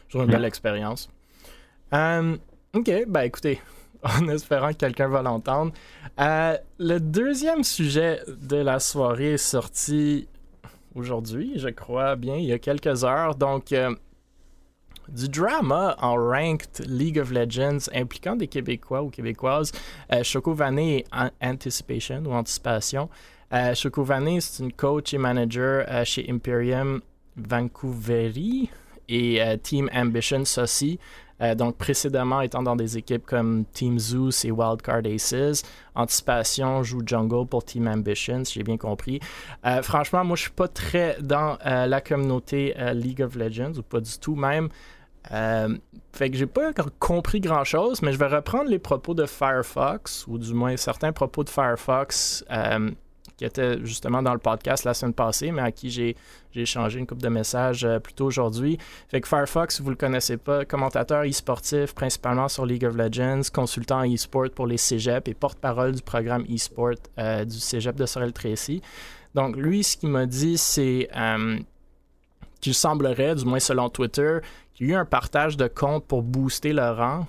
toujours, 0.08 0.22
une 0.24 0.30
belle 0.30 0.46
expérience. 0.46 1.10
ok, 1.92 2.90
ben 3.08 3.20
écoutez, 3.20 3.60
en 4.02 4.26
espérant 4.28 4.70
que 4.70 4.78
quelqu'un 4.78 5.08
va 5.08 5.20
l'entendre. 5.20 5.72
le 6.16 6.98
deuxième 6.98 7.64
sujet 7.64 8.20
de 8.26 8.56
la 8.56 8.80
soirée 8.80 9.34
est 9.34 9.36
sorti 9.36 10.28
aujourd'hui, 10.94 11.52
je 11.56 11.68
crois 11.68 12.16
bien, 12.16 12.36
il 12.36 12.46
y 12.46 12.52
a 12.52 12.58
quelques 12.58 13.04
heures. 13.04 13.34
Donc, 13.34 13.74
du 15.12 15.28
drama 15.28 15.95
en 16.00 16.16
ranked 16.16 16.85
League 16.88 17.19
of 17.19 17.31
Legends 17.31 17.88
impliquant 17.95 18.35
des 18.35 18.49
Québécois 18.49 19.02
ou 19.02 19.11
Québécoises. 19.11 19.73
Euh, 20.12 20.23
Choco 20.25 20.52
Vané 20.52 21.04
Anticipation 21.40 22.23
ou 22.26 22.33
Anticipation. 22.33 23.09
Euh, 23.52 23.75
Choco 23.75 24.02
Vané, 24.02 24.40
c'est 24.40 24.62
une 24.62 24.73
coach 24.73 25.12
et 25.12 25.19
manager 25.19 25.85
euh, 25.88 26.04
chez 26.04 26.26
Imperium 26.31 27.02
Vancouver 27.37 28.33
et 29.09 29.42
euh, 29.42 29.57
Team 29.62 29.90
Ambition 29.92 30.45
aussi. 30.57 30.99
donc 31.57 31.76
précédemment 31.76 32.40
étant 32.40 32.62
dans 32.62 32.76
des 32.76 32.97
équipes 32.97 33.26
comme 33.26 33.64
Team 33.73 33.99
Zeus 33.99 34.45
et 34.45 34.52
Wildcard 34.52 35.02
Aces. 35.04 35.64
Anticipation 35.95 36.85
joue 36.85 37.02
Jungle 37.04 37.47
pour 37.47 37.64
Team 37.64 37.88
Ambition, 37.88 38.45
si 38.45 38.54
j'ai 38.54 38.62
bien 38.62 38.76
compris. 38.78 39.19
franchement, 39.83 40.25
moi 40.25 40.37
je 40.37 40.42
suis 40.42 40.52
pas 40.52 40.69
très 40.69 41.16
dans 41.21 41.59
la 41.64 42.00
communauté 42.00 42.75
League 42.95 43.23
of 43.23 43.35
Legends, 43.35 43.73
ou 43.76 43.83
pas 43.83 44.00
du 44.00 44.16
tout 44.21 44.37
même. 44.37 44.69
Euh, 45.30 45.76
fait 46.12 46.30
que 46.30 46.36
j'ai 46.36 46.46
pas 46.46 46.72
compris 46.98 47.40
grand 47.40 47.64
chose, 47.64 48.02
mais 48.02 48.12
je 48.12 48.18
vais 48.18 48.26
reprendre 48.26 48.68
les 48.68 48.78
propos 48.78 49.14
de 49.14 49.26
Firefox, 49.26 50.26
ou 50.26 50.38
du 50.38 50.52
moins 50.52 50.76
certains 50.76 51.12
propos 51.12 51.44
de 51.44 51.48
Firefox 51.48 52.44
euh, 52.50 52.90
qui 53.36 53.44
étaient 53.44 53.78
justement 53.84 54.22
dans 54.22 54.32
le 54.32 54.38
podcast 54.38 54.84
la 54.84 54.94
semaine 54.94 55.14
passée, 55.14 55.52
mais 55.52 55.62
à 55.62 55.70
qui 55.70 55.90
j'ai, 55.90 56.16
échangé 56.54 56.98
une 56.98 57.06
couple 57.06 57.22
de 57.22 57.30
messages 57.30 57.84
euh, 57.84 57.98
plus 57.98 58.12
tôt 58.12 58.26
aujourd'hui. 58.26 58.76
Fait 59.08 59.20
que 59.20 59.28
Firefox, 59.28 59.80
vous 59.80 59.88
le 59.88 59.96
connaissez 59.96 60.36
pas, 60.36 60.66
commentateur 60.66 61.24
e-sportif 61.24 61.94
principalement 61.94 62.48
sur 62.48 62.66
League 62.66 62.84
of 62.84 62.94
Legends, 62.94 63.42
consultant 63.52 64.04
e-sport 64.04 64.50
pour 64.54 64.66
les 64.66 64.76
cégeps 64.76 65.28
et 65.28 65.34
porte-parole 65.34 65.92
du 65.92 66.02
programme 66.02 66.44
e-sport 66.52 66.94
du 67.16 67.58
cégep 67.58 67.96
de 67.96 68.04
Sorel-Tracy. 68.04 68.82
Donc 69.34 69.56
lui, 69.56 69.82
ce 69.82 69.96
qu'il 69.96 70.10
m'a 70.10 70.26
dit, 70.26 70.58
c'est 70.58 71.08
qu'il 72.62 72.73
semblerait, 72.73 73.35
du 73.35 73.45
moins 73.45 73.61
selon 73.61 73.90
Twitter, 73.90 74.38
qu'il 74.73 74.87
y 74.87 74.90
a 74.90 74.95
eu 74.95 74.97
un 74.97 75.04
partage 75.04 75.59
de 75.59 75.66
comptes 75.66 76.07
pour 76.07 76.23
booster 76.23 76.73
le 76.73 76.90
rang, 76.90 77.26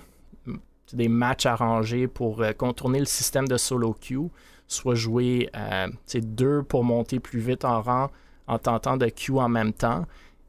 des 0.94 1.08
matchs 1.08 1.44
arrangés 1.44 2.06
pour 2.06 2.40
euh, 2.40 2.52
contourner 2.52 3.00
le 3.00 3.04
système 3.04 3.48
de 3.48 3.56
solo 3.58 3.94
queue, 3.94 4.30
soit 4.68 4.94
jouer 4.94 5.50
euh, 5.56 5.88
deux 6.14 6.62
pour 6.62 6.84
monter 6.84 7.20
plus 7.20 7.40
vite 7.40 7.64
en 7.64 7.82
rang 7.82 8.10
en 8.46 8.58
tentant 8.58 8.96
de 8.96 9.08
queue 9.08 9.36
en 9.36 9.48
même 9.48 9.72
temps. 9.72 10.06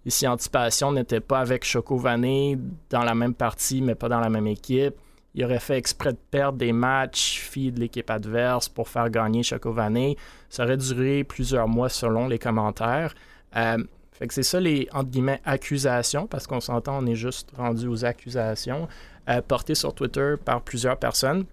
Si 0.08 0.28
Anticipation 0.28 0.92
n'était 0.92 1.20
pas 1.20 1.40
avec 1.40 1.66
Choco 1.66 2.00
dans 2.00 3.04
la 3.04 3.16
même 3.16 3.34
partie, 3.34 3.82
mais 3.82 3.96
pas 3.96 4.08
dans 4.08 4.20
la 4.20 4.30
même 4.30 4.46
équipe, 4.46 4.94
il 5.34 5.44
aurait 5.44 5.60
fait 5.60 5.78
exprès 5.78 6.14
de 6.14 6.20
perdre 6.30 6.60
des 6.60 6.72
matchs 6.72 7.40
feed 7.40 7.80
l'équipe 7.80 8.10
adverse 8.12 8.70
pour 8.70 8.88
faire 8.88 9.10
gagner 9.10 9.42
Choco 9.42 9.74
Vané. 9.74 10.16
Ça 10.48 10.64
aurait 10.64 10.78
duré 10.78 11.24
plusieurs 11.24 11.68
mois 11.68 11.90
selon 11.90 12.28
les 12.28 12.38
commentaires. 12.38 13.16
Euh, 13.56 13.84
fait 14.18 14.28
que 14.28 14.34
c'est 14.34 14.44
ça 14.44 14.60
les 14.60 14.88
entre 14.94 15.10
guillemets 15.10 15.42
accusations, 15.44 16.26
parce 16.26 16.48
qu'on 16.48 16.62
s'entend, 16.62 17.04
on 17.04 17.06
est 17.06 17.16
juste 17.16 17.52
rendu 17.58 17.88
aux 17.88 18.06
accusations 18.06 18.88
euh, 19.30 19.42
portées 19.42 19.76
sur 19.76 19.94
Twitter 19.94 20.36
par 20.44 20.62
plusieurs 20.62 20.98
personnes. 20.98 21.46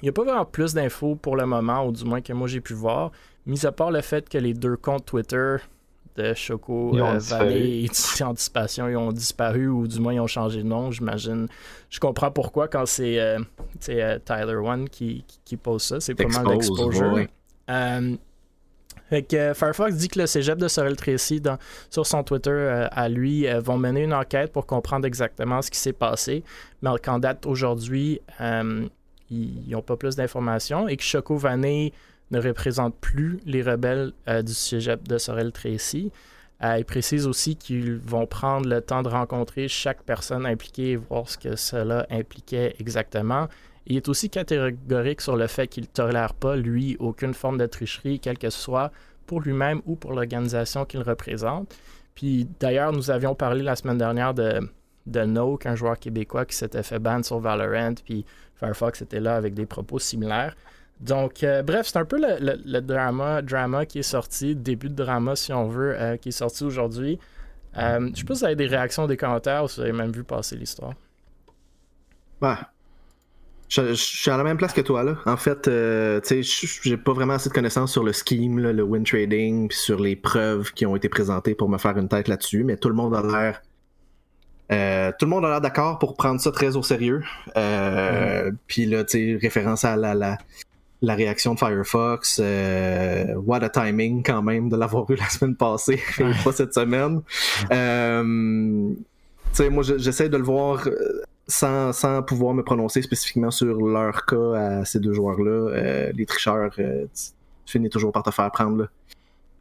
Il 0.00 0.06
n'y 0.06 0.08
a 0.08 0.12
pas 0.12 0.24
vraiment 0.24 0.46
plus 0.46 0.72
d'infos 0.72 1.14
pour 1.14 1.36
le 1.36 1.44
moment, 1.44 1.86
ou 1.86 1.92
du 1.92 2.04
moins 2.04 2.22
que 2.22 2.32
moi 2.32 2.48
j'ai 2.48 2.60
pu 2.60 2.72
voir, 2.72 3.12
mis 3.44 3.66
à 3.66 3.72
part 3.72 3.90
le 3.90 4.00
fait 4.00 4.28
que 4.28 4.38
les 4.38 4.54
deux 4.54 4.76
comptes 4.76 5.04
Twitter 5.04 5.56
de 6.16 6.32
Choco 6.32 6.96
euh, 6.96 7.18
Valley 7.18 7.82
et 7.82 8.22
Anticipation 8.22 8.88
ils 8.88 8.96
ont 8.96 9.10
disparu 9.10 9.66
ou 9.66 9.88
du 9.88 9.98
moins 9.98 10.14
ils 10.14 10.20
ont 10.20 10.26
changé 10.26 10.62
de 10.62 10.68
nom, 10.68 10.90
j'imagine. 10.90 11.48
Je 11.90 12.00
comprends 12.00 12.30
pourquoi 12.30 12.68
quand 12.68 12.86
c'est 12.86 13.20
euh, 13.20 13.38
Tyler 13.80 14.54
One 14.54 14.88
qui, 14.88 15.24
qui, 15.44 15.56
pose 15.56 15.82
ça, 15.82 16.00
c'est 16.00 16.14
pas 16.14 16.28
mal 16.28 16.46
d'exposure. 16.46 17.26
Euh, 19.12 19.54
Firefox 19.54 19.94
dit 19.96 20.08
que 20.08 20.20
le 20.20 20.26
cégep 20.26 20.58
de 20.58 20.68
Sorel 20.68 20.96
Tracy, 20.96 21.42
sur 21.90 22.06
son 22.06 22.22
Twitter 22.22 22.50
euh, 22.50 22.88
à 22.90 23.08
lui, 23.08 23.46
euh, 23.46 23.60
vont 23.60 23.76
mener 23.76 24.02
une 24.02 24.14
enquête 24.14 24.52
pour 24.52 24.66
comprendre 24.66 25.06
exactement 25.06 25.62
ce 25.62 25.70
qui 25.70 25.78
s'est 25.78 25.92
passé. 25.92 26.42
Mais 26.82 26.90
qu'en 27.02 27.18
date 27.18 27.46
aujourd'hui, 27.46 28.20
ils 29.30 29.68
n'ont 29.68 29.82
pas 29.82 29.96
plus 29.96 30.16
d'informations 30.16 30.88
et 30.88 30.96
que 30.96 31.02
Choco 31.02 31.36
Vanet 31.36 31.92
ne 32.30 32.40
représente 32.40 32.96
plus 32.96 33.40
les 33.46 33.62
rebelles 33.62 34.12
du 34.42 34.52
cégep 34.52 35.06
de 35.06 35.18
Sorel 35.18 35.52
Tracy. 35.52 36.10
il 36.62 36.84
précise 36.84 37.26
aussi 37.26 37.56
qu'ils 37.56 37.96
vont 37.96 38.26
prendre 38.26 38.68
le 38.68 38.80
temps 38.80 39.02
de 39.02 39.08
rencontrer 39.08 39.68
chaque 39.68 40.02
personne 40.02 40.46
impliquée 40.46 40.92
et 40.92 40.96
voir 40.96 41.28
ce 41.28 41.38
que 41.38 41.56
cela 41.56 42.06
impliquait 42.10 42.74
exactement. 42.78 43.48
Il 43.86 43.96
est 43.96 44.08
aussi 44.08 44.30
catégorique 44.30 45.20
sur 45.20 45.36
le 45.36 45.46
fait 45.46 45.68
qu'il 45.68 45.84
ne 45.84 45.88
tolère 45.88 46.34
pas, 46.34 46.56
lui, 46.56 46.96
aucune 46.98 47.34
forme 47.34 47.58
de 47.58 47.66
tricherie, 47.66 48.18
quelle 48.18 48.38
que 48.38 48.50
soit, 48.50 48.90
pour 49.26 49.40
lui-même 49.40 49.82
ou 49.86 49.96
pour 49.96 50.12
l'organisation 50.12 50.84
qu'il 50.84 51.02
représente. 51.02 51.74
Puis 52.14 52.48
d'ailleurs, 52.60 52.92
nous 52.92 53.10
avions 53.10 53.34
parlé 53.34 53.62
la 53.62 53.76
semaine 53.76 53.98
dernière 53.98 54.34
de, 54.34 54.60
de 55.06 55.20
Noak, 55.20 55.66
un 55.66 55.74
joueur 55.74 55.98
québécois 55.98 56.46
qui 56.46 56.56
s'était 56.56 56.82
fait 56.82 56.98
ban 56.98 57.22
sur 57.22 57.40
Valorant, 57.40 57.94
puis 58.04 58.24
Firefox 58.56 59.02
était 59.02 59.20
là 59.20 59.36
avec 59.36 59.54
des 59.54 59.66
propos 59.66 59.98
similaires. 59.98 60.54
Donc, 61.00 61.42
euh, 61.42 61.62
bref, 61.62 61.88
c'est 61.88 61.98
un 61.98 62.04
peu 62.04 62.18
le, 62.18 62.80
drama, 62.80 63.42
drama 63.42 63.84
qui 63.84 63.98
est 63.98 64.02
sorti, 64.02 64.54
début 64.54 64.88
de 64.88 64.94
drama, 64.94 65.34
si 65.36 65.52
on 65.52 65.66
veut, 65.66 66.00
euh, 66.00 66.16
qui 66.16 66.28
est 66.28 66.32
sorti 66.32 66.64
aujourd'hui. 66.64 67.18
Euh, 67.76 68.10
je 68.14 68.20
sais 68.20 68.24
pas 68.24 68.34
si 68.34 68.40
vous 68.40 68.46
avez 68.46 68.56
des 68.56 68.66
réactions, 68.66 69.06
des 69.06 69.16
commentaires 69.16 69.64
ou 69.64 69.68
si 69.68 69.76
vous 69.76 69.82
avez 69.82 69.92
même 69.92 70.12
vu 70.12 70.22
passer 70.22 70.56
l'histoire. 70.56 70.94
Bah, 72.40 72.70
je, 73.82 73.94
suis 73.94 74.30
à 74.30 74.36
la 74.36 74.44
même 74.44 74.56
place 74.56 74.72
que 74.72 74.80
toi, 74.80 75.02
là. 75.02 75.16
En 75.26 75.36
fait, 75.36 75.68
euh, 75.68 76.20
tu 76.20 76.44
sais, 76.44 76.78
j'ai 76.82 76.96
pas 76.96 77.12
vraiment 77.12 77.34
assez 77.34 77.48
de 77.48 77.54
connaissances 77.54 77.92
sur 77.92 78.04
le 78.04 78.12
scheme, 78.12 78.58
le 78.60 78.82
win 78.82 79.04
trading, 79.04 79.68
puis 79.68 79.78
sur 79.78 80.00
les 80.00 80.16
preuves 80.16 80.72
qui 80.72 80.86
ont 80.86 80.94
été 80.96 81.08
présentées 81.08 81.54
pour 81.54 81.68
me 81.68 81.78
faire 81.78 81.96
une 81.98 82.08
tête 82.08 82.28
là-dessus, 82.28 82.64
mais 82.64 82.76
tout 82.76 82.88
le 82.88 82.94
monde 82.94 83.14
a 83.14 83.22
l'air. 83.22 83.62
Euh, 84.72 85.12
tout 85.18 85.26
le 85.26 85.30
monde 85.30 85.44
a 85.44 85.50
l'air 85.50 85.60
d'accord 85.60 85.98
pour 85.98 86.16
prendre 86.16 86.40
ça 86.40 86.50
très 86.50 86.76
au 86.76 86.82
sérieux. 86.82 87.22
Euh, 87.56 88.50
mm-hmm. 88.50 88.56
Puis 88.66 88.86
là, 88.86 89.04
tu 89.04 89.34
sais, 89.34 89.38
référence 89.40 89.84
à 89.84 89.96
la, 89.96 90.14
la, 90.14 90.38
la, 91.02 91.14
réaction 91.14 91.54
de 91.54 91.58
Firefox. 91.58 92.40
what 93.44 93.62
a 93.62 93.68
timing 93.68 94.22
quand 94.22 94.42
même 94.42 94.68
de 94.68 94.76
l'avoir 94.76 95.10
eu 95.10 95.16
la 95.16 95.28
semaine 95.28 95.56
passée 95.56 96.00
et 96.18 96.24
pas 96.42 96.52
cette 96.52 96.72
semaine. 96.72 97.22
tu 97.68 98.96
sais, 99.52 99.68
moi, 99.68 99.82
j'essaie 99.82 100.28
de 100.28 100.36
le 100.36 100.44
voir 100.44 100.88
sans, 101.46 102.22
pouvoir 102.22 102.54
me 102.54 102.62
prononcer 102.62 103.02
spécifiquement 103.02 103.50
sur 103.50 103.80
leur 103.86 104.24
cas 104.26 104.54
à 104.54 104.84
ces 104.84 105.00
deux 105.00 105.12
joueurs-là, 105.12 105.50
euh, 105.50 106.12
les 106.14 106.26
tricheurs, 106.26 106.70
euh, 106.78 107.06
tu 107.14 107.72
finis 107.72 107.90
toujours 107.90 108.12
par 108.12 108.22
te 108.22 108.30
faire 108.30 108.50
prendre. 108.50 108.88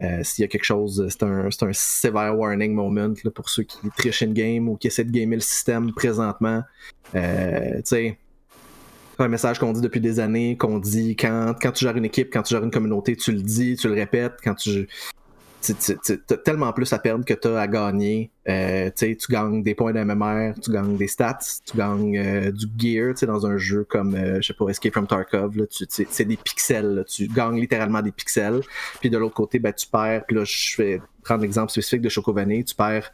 Euh, 0.01 0.23
s'il 0.23 0.41
y 0.41 0.45
a 0.45 0.47
quelque 0.47 0.65
chose, 0.65 1.05
c'est 1.09 1.23
un, 1.23 1.47
un 1.47 1.73
severe 1.73 2.37
warning 2.37 2.73
moment 2.73 3.13
pour 3.33 3.49
ceux 3.49 3.63
qui 3.63 3.77
trichent 3.95 4.21
une 4.21 4.33
game 4.33 4.67
ou 4.67 4.75
qui 4.75 4.87
essaient 4.87 5.03
de 5.03 5.11
gamer 5.11 5.35
le 5.35 5.41
système 5.41 5.93
présentement. 5.93 6.63
c'est 7.13 8.17
un 9.19 9.27
message 9.27 9.59
qu'on 9.59 9.71
dit 9.71 9.81
depuis 9.81 10.01
des 10.01 10.19
années, 10.19 10.57
qu'on 10.57 10.79
dit 10.79 11.15
quand, 11.15 11.53
quand 11.61 11.71
tu 11.71 11.85
gères 11.85 11.95
une 11.95 12.05
équipe, 12.05 12.33
quand 12.33 12.41
tu 12.41 12.53
gères 12.53 12.63
une 12.63 12.71
communauté, 12.71 13.15
tu 13.15 13.31
le 13.31 13.41
dis, 13.41 13.75
tu 13.77 13.87
le 13.87 13.93
répètes, 13.93 14.39
quand 14.43 14.55
tu 14.55 14.87
t'as 15.63 16.37
tellement 16.37 16.73
plus 16.73 16.91
à 16.91 16.99
perdre 16.99 17.23
que 17.23 17.33
t'as 17.33 17.59
à 17.59 17.67
gagner. 17.67 18.31
Euh, 18.49 18.89
tu 18.95 19.15
gagnes 19.29 19.63
des 19.63 19.75
points 19.75 19.93
d'MMR, 19.93 20.55
tu 20.61 20.71
gagnes 20.71 20.97
des 20.97 21.07
stats, 21.07 21.39
tu 21.65 21.77
gagnes 21.77 22.17
euh, 22.17 22.51
du 22.51 22.67
gear 22.77 23.13
dans 23.25 23.45
un 23.45 23.57
jeu 23.57 23.85
comme, 23.85 24.15
euh, 24.15 24.41
je 24.41 24.47
sais 24.47 24.53
pas, 24.53 24.67
Escape 24.67 24.93
from 24.93 25.07
Tarkov. 25.07 25.55
C'est 25.69 26.25
des 26.25 26.37
pixels. 26.37 27.05
tu 27.07 27.27
gagnes 27.27 27.59
littéralement 27.59 28.01
des 28.01 28.11
pixels. 28.11 28.61
Puis 28.99 29.09
de 29.09 29.17
l'autre 29.17 29.35
côté, 29.35 29.59
ben, 29.59 29.73
tu 29.73 29.87
perds. 29.87 30.25
Puis 30.25 30.35
là, 30.35 30.43
je 30.45 30.81
vais 30.81 31.01
prendre 31.23 31.41
l'exemple 31.41 31.71
spécifique 31.71 32.01
de 32.01 32.09
Chocované. 32.09 32.63
Tu 32.63 32.75
perds 32.75 33.11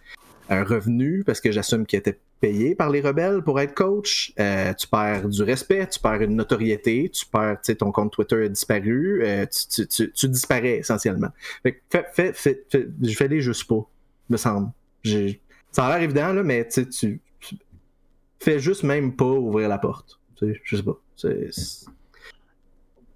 un 0.50 0.64
revenu 0.64 1.24
parce 1.24 1.42
que 1.42 1.52
j'assume 1.52 1.86
qu'il 1.86 2.00
était 2.00 2.20
payé 2.40 2.76
par 2.76 2.90
les 2.90 3.02
rebelles 3.02 3.42
pour 3.42 3.60
être 3.60 3.74
coach. 3.74 4.34
Euh, 4.40 4.74
tu 4.74 4.88
perds 4.88 5.28
du 5.28 5.44
respect, 5.44 5.88
tu 5.88 6.00
perds 6.00 6.22
une 6.22 6.36
notoriété, 6.36 7.10
tu 7.10 7.26
perds, 7.26 7.58
tu 7.62 7.72
sais, 7.72 7.76
ton 7.76 7.92
compte 7.92 8.12
Twitter 8.14 8.46
a 8.46 8.50
disparu, 8.50 9.24
euh, 9.24 9.46
tu, 9.46 9.88
tu, 9.88 10.12
tu, 10.12 10.30
disparais 10.30 10.78
essentiellement. 10.78 11.30
Fait, 11.64 11.82
fait, 11.90 12.34
fait, 12.34 12.66
je 13.02 13.16
fais 13.16 13.28
les 13.28 13.42
juste 13.42 13.66
pas, 13.66 13.82
me 14.30 14.38
semble. 14.38 14.72
Ça 15.72 15.86
a 15.86 15.90
l'air 15.90 16.04
évident, 16.04 16.34
là, 16.34 16.44
mais 16.44 16.68
tu, 16.68 16.88
tu 16.90 17.22
fais 18.40 18.60
juste 18.60 18.84
même 18.84 19.16
pas 19.16 19.26
ouvrir 19.26 19.70
la 19.70 19.78
porte. 19.78 20.20
Je 20.42 20.76
sais 20.76 20.84
pas. 20.84 20.98
Je 21.22 21.52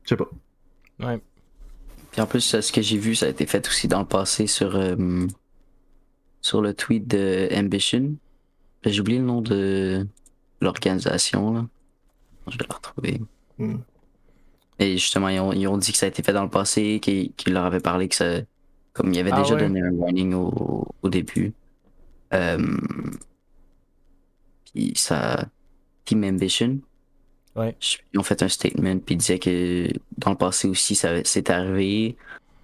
sais 0.05 0.15
pas. 0.17 0.29
Ouais. 0.99 1.19
Puis 2.11 2.21
en 2.21 2.27
plus, 2.27 2.59
ce 2.59 2.71
que 2.71 2.81
j'ai 2.81 2.97
vu, 2.97 3.15
ça 3.15 3.25
a 3.25 3.29
été 3.29 3.45
fait 3.45 3.67
aussi 3.67 3.87
dans 3.87 3.99
le 3.99 4.05
passé 4.05 4.45
sur, 4.45 4.75
euh, 4.75 5.25
sur 6.41 6.61
le 6.61 6.73
tweet 6.73 7.07
de 7.07 7.49
Ambition. 7.51 8.15
J'ai 8.85 8.99
oublié 9.01 9.19
le 9.19 9.25
nom 9.25 9.41
de 9.41 10.05
l'organisation. 10.61 11.53
Là. 11.53 11.65
Je 12.47 12.57
vais 12.57 12.65
le 12.69 12.75
retrouver. 12.75 13.21
Hmm. 13.57 13.77
Et 14.79 14.97
justement, 14.97 15.29
ils 15.29 15.67
ont, 15.67 15.77
dit 15.77 15.91
que 15.91 15.97
ça 15.97 16.05
a 16.05 16.09
été 16.09 16.23
fait 16.23 16.33
dans 16.33 16.43
le 16.43 16.49
passé, 16.49 16.99
qu'ils 16.99 17.53
leur 17.53 17.65
avaient 17.65 17.79
parlé 17.79 18.09
que 18.09 18.15
ça. 18.15 18.39
Comme 18.93 19.09
il 19.11 19.15
y 19.15 19.19
avait 19.19 19.31
ah 19.33 19.41
déjà 19.41 19.55
donné 19.55 19.81
un 19.81 19.91
warning 19.91 20.33
au, 20.33 20.85
au 21.01 21.09
début. 21.09 21.53
Euh, 22.33 22.77
puis 24.73 24.93
ça. 24.95 25.47
Team 26.05 26.23
Ambition. 26.23 26.79
Ouais. 27.55 27.75
Ils 28.13 28.19
ont 28.19 28.23
fait 28.23 28.43
un 28.43 28.49
statement, 28.49 28.97
puis 28.99 29.15
ils 29.15 29.17
disaient 29.19 29.39
que 29.39 29.87
dans 30.17 30.31
le 30.31 30.37
passé 30.37 30.67
aussi, 30.67 30.95
ça 30.95 31.23
c'est 31.23 31.49
arrivé. 31.49 32.17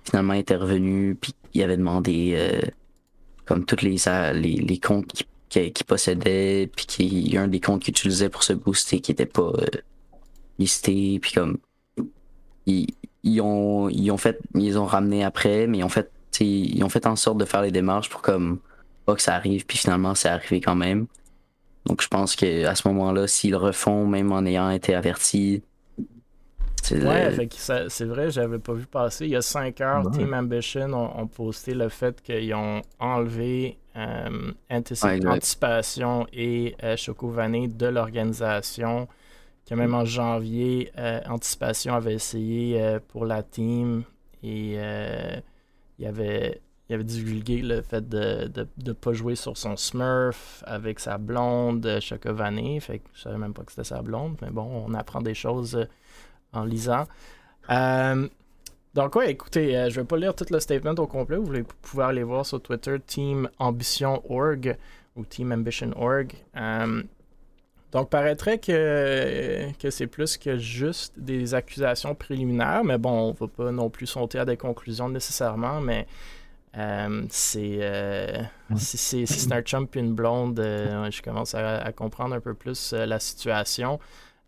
Finalement, 0.03 0.33
il 0.33 0.39
était 0.39 0.55
revenu, 0.55 1.15
puis 1.15 1.33
il 1.53 1.63
avait 1.63 1.77
demandé. 1.77 2.33
Euh, 2.35 2.61
comme 3.49 3.65
tous 3.65 3.81
les, 3.81 3.95
les, 4.33 4.55
les 4.57 4.79
comptes 4.79 5.11
qui 5.11 5.25
qui, 5.49 5.83
possédait, 5.83 6.69
puis 6.75 6.85
qui 6.85 7.37
un 7.37 7.47
des 7.47 7.59
comptes 7.59 7.81
qu'il 7.81 7.91
utilisait 7.91 8.29
pour 8.29 8.43
se 8.43 8.53
booster 8.53 9.01
qui 9.01 9.11
était 9.11 9.25
pas 9.25 9.51
euh, 9.57 9.65
listé, 10.59 11.19
puis 11.19 11.33
comme 11.33 11.57
ils, 12.65 12.87
ils, 13.23 13.41
ont 13.41 13.89
ils 13.89 14.11
ont 14.11 14.17
fait 14.17 14.39
ils 14.55 14.77
ont 14.77 14.85
ramené 14.85 15.23
après, 15.23 15.67
mais 15.67 15.79
ils 15.79 15.83
ont 15.83 15.89
fait 15.89 16.11
ils 16.39 16.83
ont 16.83 16.89
fait 16.89 17.05
en 17.05 17.15
sorte 17.15 17.37
de 17.37 17.45
faire 17.45 17.61
les 17.61 17.71
démarches 17.71 18.09
pour 18.09 18.21
comme 18.21 18.59
pas 19.05 19.15
que 19.15 19.21
ça 19.21 19.35
arrive, 19.35 19.65
puis 19.65 19.77
finalement 19.77 20.15
c'est 20.15 20.29
arrivé 20.29 20.61
quand 20.61 20.75
même. 20.75 21.07
Donc 21.85 22.01
je 22.01 22.07
pense 22.07 22.35
que 22.35 22.65
à 22.65 22.75
ce 22.75 22.87
moment-là, 22.89 23.27
s'ils 23.27 23.55
refont, 23.55 24.05
même 24.05 24.31
en 24.31 24.45
ayant 24.45 24.69
été 24.69 24.93
avertis, 24.93 25.63
Ouais, 26.91 27.49
c'est 27.89 28.05
vrai, 28.05 28.31
j'avais 28.31 28.59
pas 28.59 28.73
vu 28.73 28.85
passer. 28.85 29.25
Il 29.25 29.31
y 29.31 29.35
a 29.35 29.41
5 29.41 29.81
heures, 29.81 30.11
Team 30.11 30.33
Ambition 30.33 30.93
ont, 30.93 31.27
posté 31.27 31.73
le 31.73 31.89
fait 31.89 32.21
qu'ils 32.21 32.53
ont 32.53 32.81
enlevé 32.99 33.77
euh, 33.95 34.51
Anticipation 34.69 36.27
et 36.31 36.75
euh, 36.83 36.95
Choco 36.95 37.31
de 37.31 37.85
l'organisation. 37.87 39.07
Que 39.67 39.75
même 39.75 39.93
en 39.93 40.05
janvier, 40.05 40.91
euh, 40.97 41.21
Anticipation 41.27 41.93
avait 41.93 42.15
essayé 42.15 42.81
euh, 42.81 42.99
pour 43.07 43.25
la 43.25 43.43
team 43.43 44.03
et 44.41 44.75
il 45.99 46.05
avait, 46.07 46.61
il 46.87 46.95
avait 46.95 47.03
divulgué 47.03 47.61
le 47.61 47.81
fait 47.81 48.07
de 48.07 48.49
ne 48.83 48.93
pas 48.93 49.13
jouer 49.13 49.35
sur 49.35 49.57
son 49.57 49.75
Smurf 49.75 50.63
avec 50.65 50.99
sa 50.99 51.17
blonde 51.17 51.99
Choco 51.99 52.35
Fait 52.79 52.99
que 52.99 53.09
je 53.13 53.21
savais 53.21 53.37
même 53.37 53.53
pas 53.53 53.63
que 53.63 53.71
c'était 53.71 53.83
sa 53.83 54.01
blonde, 54.01 54.37
mais 54.41 54.49
bon, 54.49 54.85
on 54.87 54.93
apprend 54.93 55.21
des 55.21 55.35
choses 55.35 55.87
en 56.53 56.63
lisant. 56.63 57.05
Euh, 57.69 58.27
Donc, 58.95 59.15
ouais, 59.15 59.31
écoutez, 59.31 59.77
euh, 59.77 59.89
je 59.89 59.99
vais 59.99 60.05
pas 60.05 60.17
lire 60.17 60.33
tout 60.33 60.45
le 60.49 60.59
statement 60.59 60.91
au 60.91 61.05
complet. 61.05 61.37
Vous 61.37 61.53
pouvez 61.81 62.03
aller 62.03 62.23
voir 62.23 62.45
sur 62.45 62.61
Twitter 62.61 62.97
Team 63.05 63.47
Ambition 63.59 64.23
Org 64.29 64.75
ou 65.15 65.25
Team 65.25 65.51
Ambition 65.51 65.91
Org. 65.95 66.33
Euh, 66.57 67.03
donc, 67.91 68.09
paraîtrait 68.09 68.57
que, 68.57 69.71
que 69.79 69.89
c'est 69.89 70.07
plus 70.07 70.37
que 70.37 70.57
juste 70.57 71.13
des 71.17 71.53
accusations 71.53 72.15
préliminaires, 72.15 72.83
mais 72.83 72.97
bon, 72.97 73.29
on 73.29 73.31
va 73.31 73.47
pas 73.47 73.71
non 73.71 73.89
plus 73.89 74.07
sauter 74.07 74.39
à 74.39 74.45
des 74.45 74.57
conclusions 74.57 75.09
nécessairement, 75.09 75.81
mais 75.81 76.07
euh, 76.77 77.23
c'est 77.29 78.49
si 78.75 79.25
c'est 79.25 79.73
un 79.73 79.87
une 79.95 80.13
blonde, 80.13 80.59
je 80.59 81.21
commence 81.21 81.55
à, 81.55 81.91
comprendre 81.93 82.35
un 82.35 82.39
peu 82.39 82.53
plus 82.53 82.93
la 82.93 83.19
situation. 83.19 83.99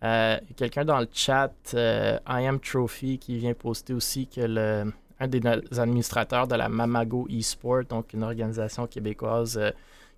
Euh, 0.03 0.37
quelqu'un 0.55 0.83
dans 0.83 0.99
le 0.99 1.07
chat, 1.13 1.53
euh, 1.75 2.17
I 2.27 2.47
Am 2.47 2.59
Trophy, 2.59 3.19
qui 3.19 3.37
vient 3.37 3.53
poster 3.53 3.93
aussi 3.93 4.27
que 4.27 4.41
le, 4.41 4.91
un 5.19 5.27
des 5.27 5.41
administrateurs 5.77 6.47
de 6.47 6.55
la 6.55 6.69
Mamago 6.69 7.27
eSport, 7.29 7.83
donc 7.87 8.13
une 8.13 8.23
organisation 8.23 8.87
québécoise 8.87 9.57
euh, 9.59 9.69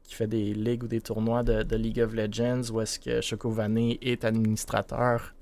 qui 0.04 0.16
fait 0.16 0.28
des 0.28 0.54
ligues 0.54 0.84
ou 0.84 0.88
des 0.88 1.02
tournois 1.02 1.44
de, 1.44 1.76
League 1.76 2.00
of 2.00 2.14
Legends, 2.14 2.72
où 2.72 2.80
est-ce 2.80 2.98
que 3.00 3.20
Chocované 3.22 4.00
est 4.02 4.24
administrateur. 4.24 5.34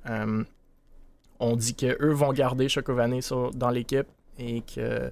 on 1.40 1.56
dit 1.56 1.76
qu'eux 1.76 2.14
vont 2.14 2.34
garder 2.34 2.70
Chocované 2.70 3.20
dans 3.54 3.70
l'équipe 3.70 4.08
et 4.38 4.62
qu'ils 4.62 5.12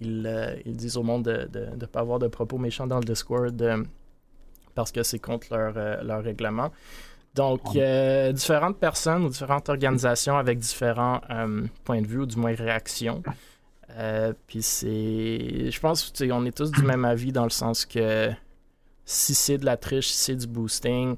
ils 0.00 0.76
disent 0.76 0.96
au 0.96 1.02
monde 1.02 1.24
de 1.24 1.76
ne 1.76 1.86
pas 1.86 2.00
avoir 2.00 2.20
de 2.20 2.28
propos 2.28 2.58
méchants 2.58 2.86
dans 2.86 2.98
le 2.98 3.04
Discord 3.04 3.60
parce 4.76 4.92
que 4.92 5.02
c'est 5.02 5.18
contre 5.18 5.48
leur, 5.50 6.04
leur 6.04 6.22
règlement. 6.22 6.70
Donc, 7.38 7.76
euh, 7.76 8.32
différentes 8.32 8.78
personnes 8.78 9.24
ou 9.24 9.28
différentes 9.28 9.68
organisations 9.68 10.36
avec 10.36 10.58
différents 10.58 11.20
euh, 11.30 11.68
points 11.84 12.02
de 12.02 12.06
vue 12.08 12.22
ou 12.22 12.26
du 12.26 12.36
moins 12.36 12.52
réactions. 12.52 13.22
Euh, 13.96 14.32
puis 14.48 14.60
c'est. 14.60 15.70
Je 15.70 15.80
pense 15.80 16.12
qu'on 16.18 16.44
est 16.46 16.56
tous 16.56 16.72
du 16.72 16.82
même 16.82 17.04
avis 17.04 17.30
dans 17.30 17.44
le 17.44 17.50
sens 17.50 17.86
que 17.86 18.30
si 19.04 19.34
c'est 19.36 19.56
de 19.56 19.64
la 19.64 19.76
triche, 19.76 20.08
si 20.08 20.16
c'est 20.16 20.34
du 20.34 20.48
boosting, 20.48 21.14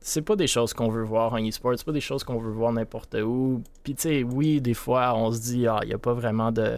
c'est 0.00 0.22
pas 0.22 0.36
des 0.36 0.46
choses 0.46 0.72
qu'on 0.74 0.88
veut 0.88 1.02
voir 1.02 1.32
en 1.32 1.44
e-sport, 1.44 1.74
c'est 1.76 1.84
pas 1.84 1.90
des 1.90 2.00
choses 2.00 2.22
qu'on 2.22 2.38
veut 2.38 2.52
voir 2.52 2.72
n'importe 2.72 3.16
où. 3.16 3.64
Puis 3.82 3.96
tu 3.96 4.02
sais, 4.02 4.22
oui, 4.22 4.60
des 4.60 4.74
fois, 4.74 5.16
on 5.16 5.32
se 5.32 5.40
dit, 5.40 5.66
ah, 5.66 5.80
il 5.82 5.88
n'y 5.88 5.94
a 5.94 5.98
pas 5.98 6.14
vraiment 6.14 6.52
de 6.52 6.76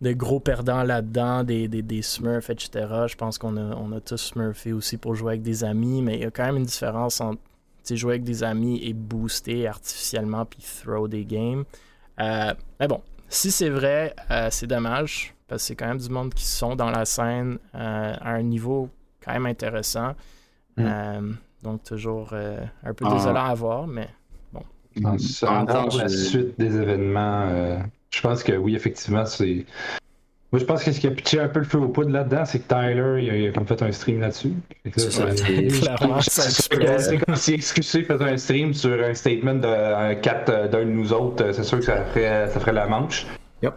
de 0.00 0.12
gros 0.12 0.38
perdants 0.40 0.84
là-dedans, 0.84 1.42
des, 1.42 1.66
des, 1.68 2.02
Smurfs, 2.02 2.50
etc. 2.50 2.86
Je 3.08 3.16
pense 3.16 3.36
qu'on 3.38 3.56
a, 3.56 3.74
on 3.76 3.92
a 3.92 4.00
tous 4.00 4.16
Smurfé 4.16 4.72
aussi 4.72 4.96
pour 4.96 5.14
jouer 5.14 5.32
avec 5.32 5.42
des 5.42 5.64
amis, 5.64 6.02
mais 6.02 6.14
il 6.14 6.20
y 6.20 6.24
a 6.24 6.30
quand 6.30 6.44
même 6.44 6.58
une 6.58 6.64
différence 6.64 7.20
entre 7.20 7.40
jouer 7.96 8.14
avec 8.14 8.24
des 8.24 8.44
amis 8.44 8.80
et 8.82 8.92
booster 8.92 9.66
artificiellement 9.66 10.44
puis 10.44 10.60
throw 10.60 11.08
des 11.08 11.24
games. 11.24 11.64
Euh, 12.20 12.54
mais 12.80 12.88
bon, 12.88 13.00
si 13.28 13.50
c'est 13.50 13.68
vrai, 13.68 14.14
euh, 14.30 14.48
c'est 14.50 14.66
dommage, 14.66 15.34
parce 15.46 15.62
que 15.62 15.66
c'est 15.68 15.76
quand 15.76 15.88
même 15.88 15.98
du 15.98 16.08
monde 16.08 16.34
qui 16.34 16.44
sont 16.44 16.76
dans 16.76 16.90
la 16.90 17.04
scène 17.04 17.58
euh, 17.74 18.14
à 18.20 18.30
un 18.30 18.42
niveau 18.42 18.88
quand 19.24 19.32
même 19.32 19.46
intéressant. 19.46 20.14
Mm. 20.76 21.34
donc 21.64 21.82
toujours 21.82 22.32
un 22.34 22.94
peu 22.94 23.04
ah. 23.04 23.14
désolant 23.14 23.46
à 23.46 23.54
voir, 23.54 23.88
mais 23.88 24.08
bon. 24.52 24.62
Dans, 24.94 25.16
la 25.96 26.08
suite 26.08 26.56
des 26.56 26.76
événements 26.76 27.82
je 28.10 28.20
pense 28.20 28.42
que 28.42 28.52
oui, 28.52 28.74
effectivement, 28.74 29.24
c'est. 29.24 29.64
Moi, 30.50 30.60
je 30.60 30.64
pense 30.64 30.82
que 30.82 30.92
ce 30.92 30.98
qui 30.98 31.06
a 31.06 31.10
pitché 31.10 31.40
un 31.40 31.48
peu 31.48 31.58
le 31.58 31.66
feu 31.66 31.78
au 31.78 31.88
poudre 31.88 32.10
là-dedans, 32.10 32.46
c'est 32.46 32.60
que 32.60 32.68
Tyler, 32.68 33.22
il 33.22 33.48
a, 33.48 33.52
comme 33.52 33.66
fait 33.66 33.82
un 33.82 33.92
stream 33.92 34.20
là-dessus. 34.20 34.54
C'est 34.96 35.12
ça, 35.12 35.26
clairement, 35.34 36.20
c'est 36.22 37.18
comme 37.18 37.36
si 37.36 37.52
Excusé 37.52 38.02
faisait 38.02 38.24
un 38.24 38.36
stream 38.38 38.72
sur 38.72 38.98
un 39.02 39.12
statement 39.12 39.56
de 39.56 40.14
4 40.14 40.48
euh, 40.48 40.68
d'un 40.68 40.80
de 40.80 40.84
nous 40.84 41.12
autres. 41.12 41.52
C'est 41.52 41.64
sûr 41.64 41.78
que 41.78 41.84
ça 41.84 42.02
ferait, 42.06 42.48
ça 42.48 42.60
ferait 42.60 42.72
la 42.72 42.86
manche. 42.86 43.26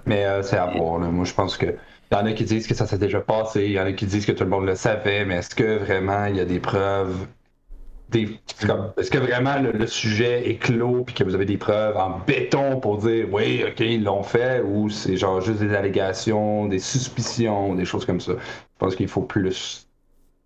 Mais 0.05 0.25
euh, 0.25 0.43
c'est 0.43 0.57
à 0.57 0.67
voir. 0.67 0.99
Moi, 0.99 1.25
je 1.25 1.33
pense 1.33 1.57
que. 1.57 1.65
Il 2.11 2.17
y 2.17 2.17
en 2.17 2.25
a 2.25 2.33
qui 2.33 2.43
disent 2.43 2.67
que 2.67 2.73
ça 2.73 2.85
s'est 2.85 2.97
déjà 2.97 3.21
passé, 3.21 3.63
il 3.63 3.71
y 3.71 3.79
en 3.79 3.85
a 3.85 3.93
qui 3.93 4.05
disent 4.05 4.25
que 4.25 4.33
tout 4.33 4.43
le 4.43 4.49
monde 4.49 4.65
le 4.65 4.75
savait, 4.75 5.23
mais 5.23 5.37
est-ce 5.37 5.55
que 5.55 5.77
vraiment 5.77 6.25
il 6.25 6.35
y 6.35 6.41
a 6.41 6.45
des 6.45 6.59
preuves 6.59 7.25
est-ce 8.13 9.11
que 9.11 9.17
vraiment 9.17 9.57
le, 9.59 9.87
sujet 9.87 10.49
est 10.49 10.57
clos 10.57 11.03
puis 11.05 11.15
que 11.15 11.23
vous 11.23 11.35
avez 11.35 11.45
des 11.45 11.57
preuves 11.57 11.95
en 11.97 12.19
béton 12.19 12.79
pour 12.79 12.97
dire 12.97 13.27
oui, 13.31 13.63
ok, 13.67 13.79
ils 13.79 14.03
l'ont 14.03 14.23
fait 14.23 14.61
ou 14.61 14.89
c'est 14.89 15.17
genre 15.17 15.41
juste 15.41 15.59
des 15.59 15.73
allégations, 15.73 16.65
des 16.65 16.79
suspicions, 16.79 17.75
des 17.75 17.85
choses 17.85 18.05
comme 18.05 18.19
ça? 18.19 18.33
Je 18.33 18.77
pense 18.79 18.95
qu'il 18.95 19.07
faut 19.07 19.21
plus. 19.21 19.87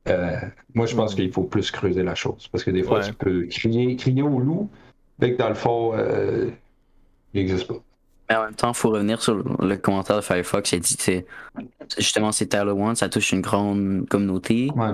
Euh, 0.07 0.35
moi, 0.75 0.85
je 0.85 0.95
pense 0.95 1.13
mm. 1.13 1.15
qu'il 1.15 1.31
faut 1.31 1.43
plus 1.43 1.71
creuser 1.71 2.03
la 2.03 2.15
chose 2.15 2.47
parce 2.51 2.63
que 2.63 2.71
des 2.71 2.83
fois, 2.83 3.01
tu 3.01 3.13
peux 3.13 3.47
crier, 3.47 3.95
crier 3.95 4.21
au 4.21 4.39
loup, 4.39 4.69
mais 5.19 5.33
que 5.33 5.37
dans 5.37 5.49
le 5.49 5.55
fond, 5.55 5.93
euh, 5.95 6.49
il 7.33 7.41
n'existe 7.41 7.67
pas. 7.67 7.81
Mais 8.29 8.35
en 8.35 8.43
même 8.45 8.55
temps, 8.55 8.69
il 8.69 8.75
faut 8.75 8.89
revenir 8.89 9.21
sur 9.21 9.35
le 9.35 9.75
commentaire 9.77 10.15
de 10.15 10.21
Firefox. 10.21 10.71
Il 10.71 10.75
a 10.75 10.79
dit, 10.79 11.23
justement, 11.97 12.31
c'est 12.31 12.47
Tyler 12.47 12.71
One, 12.71 12.95
ça 12.95 13.07
touche 13.09 13.31
une 13.31 13.41
grande 13.41 14.07
communauté. 14.09 14.71
Ouais. 14.75 14.93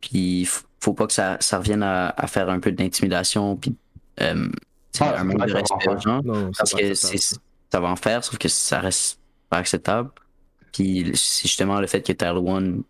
Puis 0.00 0.48
faut 0.80 0.94
pas 0.94 1.06
que 1.06 1.12
ça, 1.12 1.36
ça 1.40 1.58
revienne 1.58 1.82
à, 1.82 2.14
faire 2.26 2.48
un 2.48 2.60
peu 2.60 2.72
d'intimidation 2.72 3.56
puis 3.56 3.76
euh, 4.20 4.48
ah, 5.00 5.20
un 5.20 5.24
manque 5.24 5.46
de 5.46 5.52
respect 5.52 5.88
aux 5.88 5.98
gens. 5.98 6.20
parce 6.56 6.72
que 6.72 6.94
ça 6.94 7.80
va 7.80 7.88
en 7.88 7.96
faire, 7.96 8.24
sauf 8.24 8.38
que 8.38 8.48
ça 8.48 8.80
reste 8.80 9.20
pas 9.48 9.58
acceptable. 9.58 10.10
Puis 10.72 11.12
c'est 11.14 11.48
justement 11.48 11.80
le 11.80 11.86
fait 11.86 12.02
que 12.02 12.12
Tyler 12.12 12.32
One, 12.32 12.82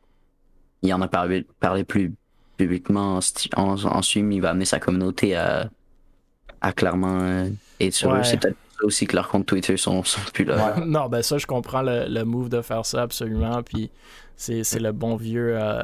il 0.82 0.94
en 0.94 1.02
a 1.02 1.08
parlé, 1.08 1.46
parlé 1.60 1.84
plus 1.84 2.14
publiquement 2.56 3.18
en, 3.56 3.84
en, 3.84 4.02
stream, 4.02 4.32
il 4.32 4.40
va 4.40 4.50
amener 4.50 4.66
sa 4.66 4.78
communauté 4.78 5.34
à, 5.34 5.70
à 6.60 6.72
clairement 6.72 7.20
euh, 7.20 7.48
être 7.80 7.94
sur 7.94 8.14
eux. 8.14 8.22
C'est 8.22 8.38
peut-être 8.38 8.56
aussi 8.82 9.06
que 9.06 9.16
leurs 9.16 9.28
comptes 9.28 9.46
Twitter 9.46 9.76
sont, 9.76 10.02
sont 10.04 10.20
plus 10.32 10.44
là. 10.44 10.76
Non, 10.86 11.08
ben 11.08 11.22
ça, 11.22 11.38
je 11.38 11.46
comprends 11.46 11.82
le, 11.82 12.06
le, 12.08 12.24
move 12.24 12.48
de 12.48 12.60
faire 12.60 12.84
ça 12.84 13.02
absolument. 13.02 13.62
Puis 13.62 13.90
c'est 14.36 14.78
le 14.78 14.92
bon 14.92 15.16
vieux. 15.16 15.56
Euh, 15.58 15.82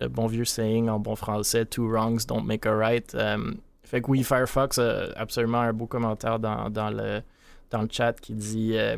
le 0.00 0.08
bon 0.08 0.26
vieux 0.26 0.44
saying 0.44 0.88
en 0.88 0.98
bon 0.98 1.16
français, 1.16 1.64
two 1.64 1.86
wrongs 1.86 2.26
don't 2.26 2.44
make 2.44 2.66
a 2.66 2.74
right. 2.74 3.14
Euh, 3.14 3.52
fait 3.82 4.00
que 4.02 4.10
oui, 4.10 4.24
Firefox 4.24 4.78
a 4.78 5.12
absolument 5.16 5.60
un 5.60 5.72
beau 5.72 5.86
commentaire 5.86 6.38
dans, 6.38 6.70
dans, 6.70 6.90
le, 6.90 7.22
dans 7.70 7.82
le 7.82 7.88
chat 7.90 8.20
qui 8.20 8.34
dit 8.34 8.76
euh, 8.76 8.96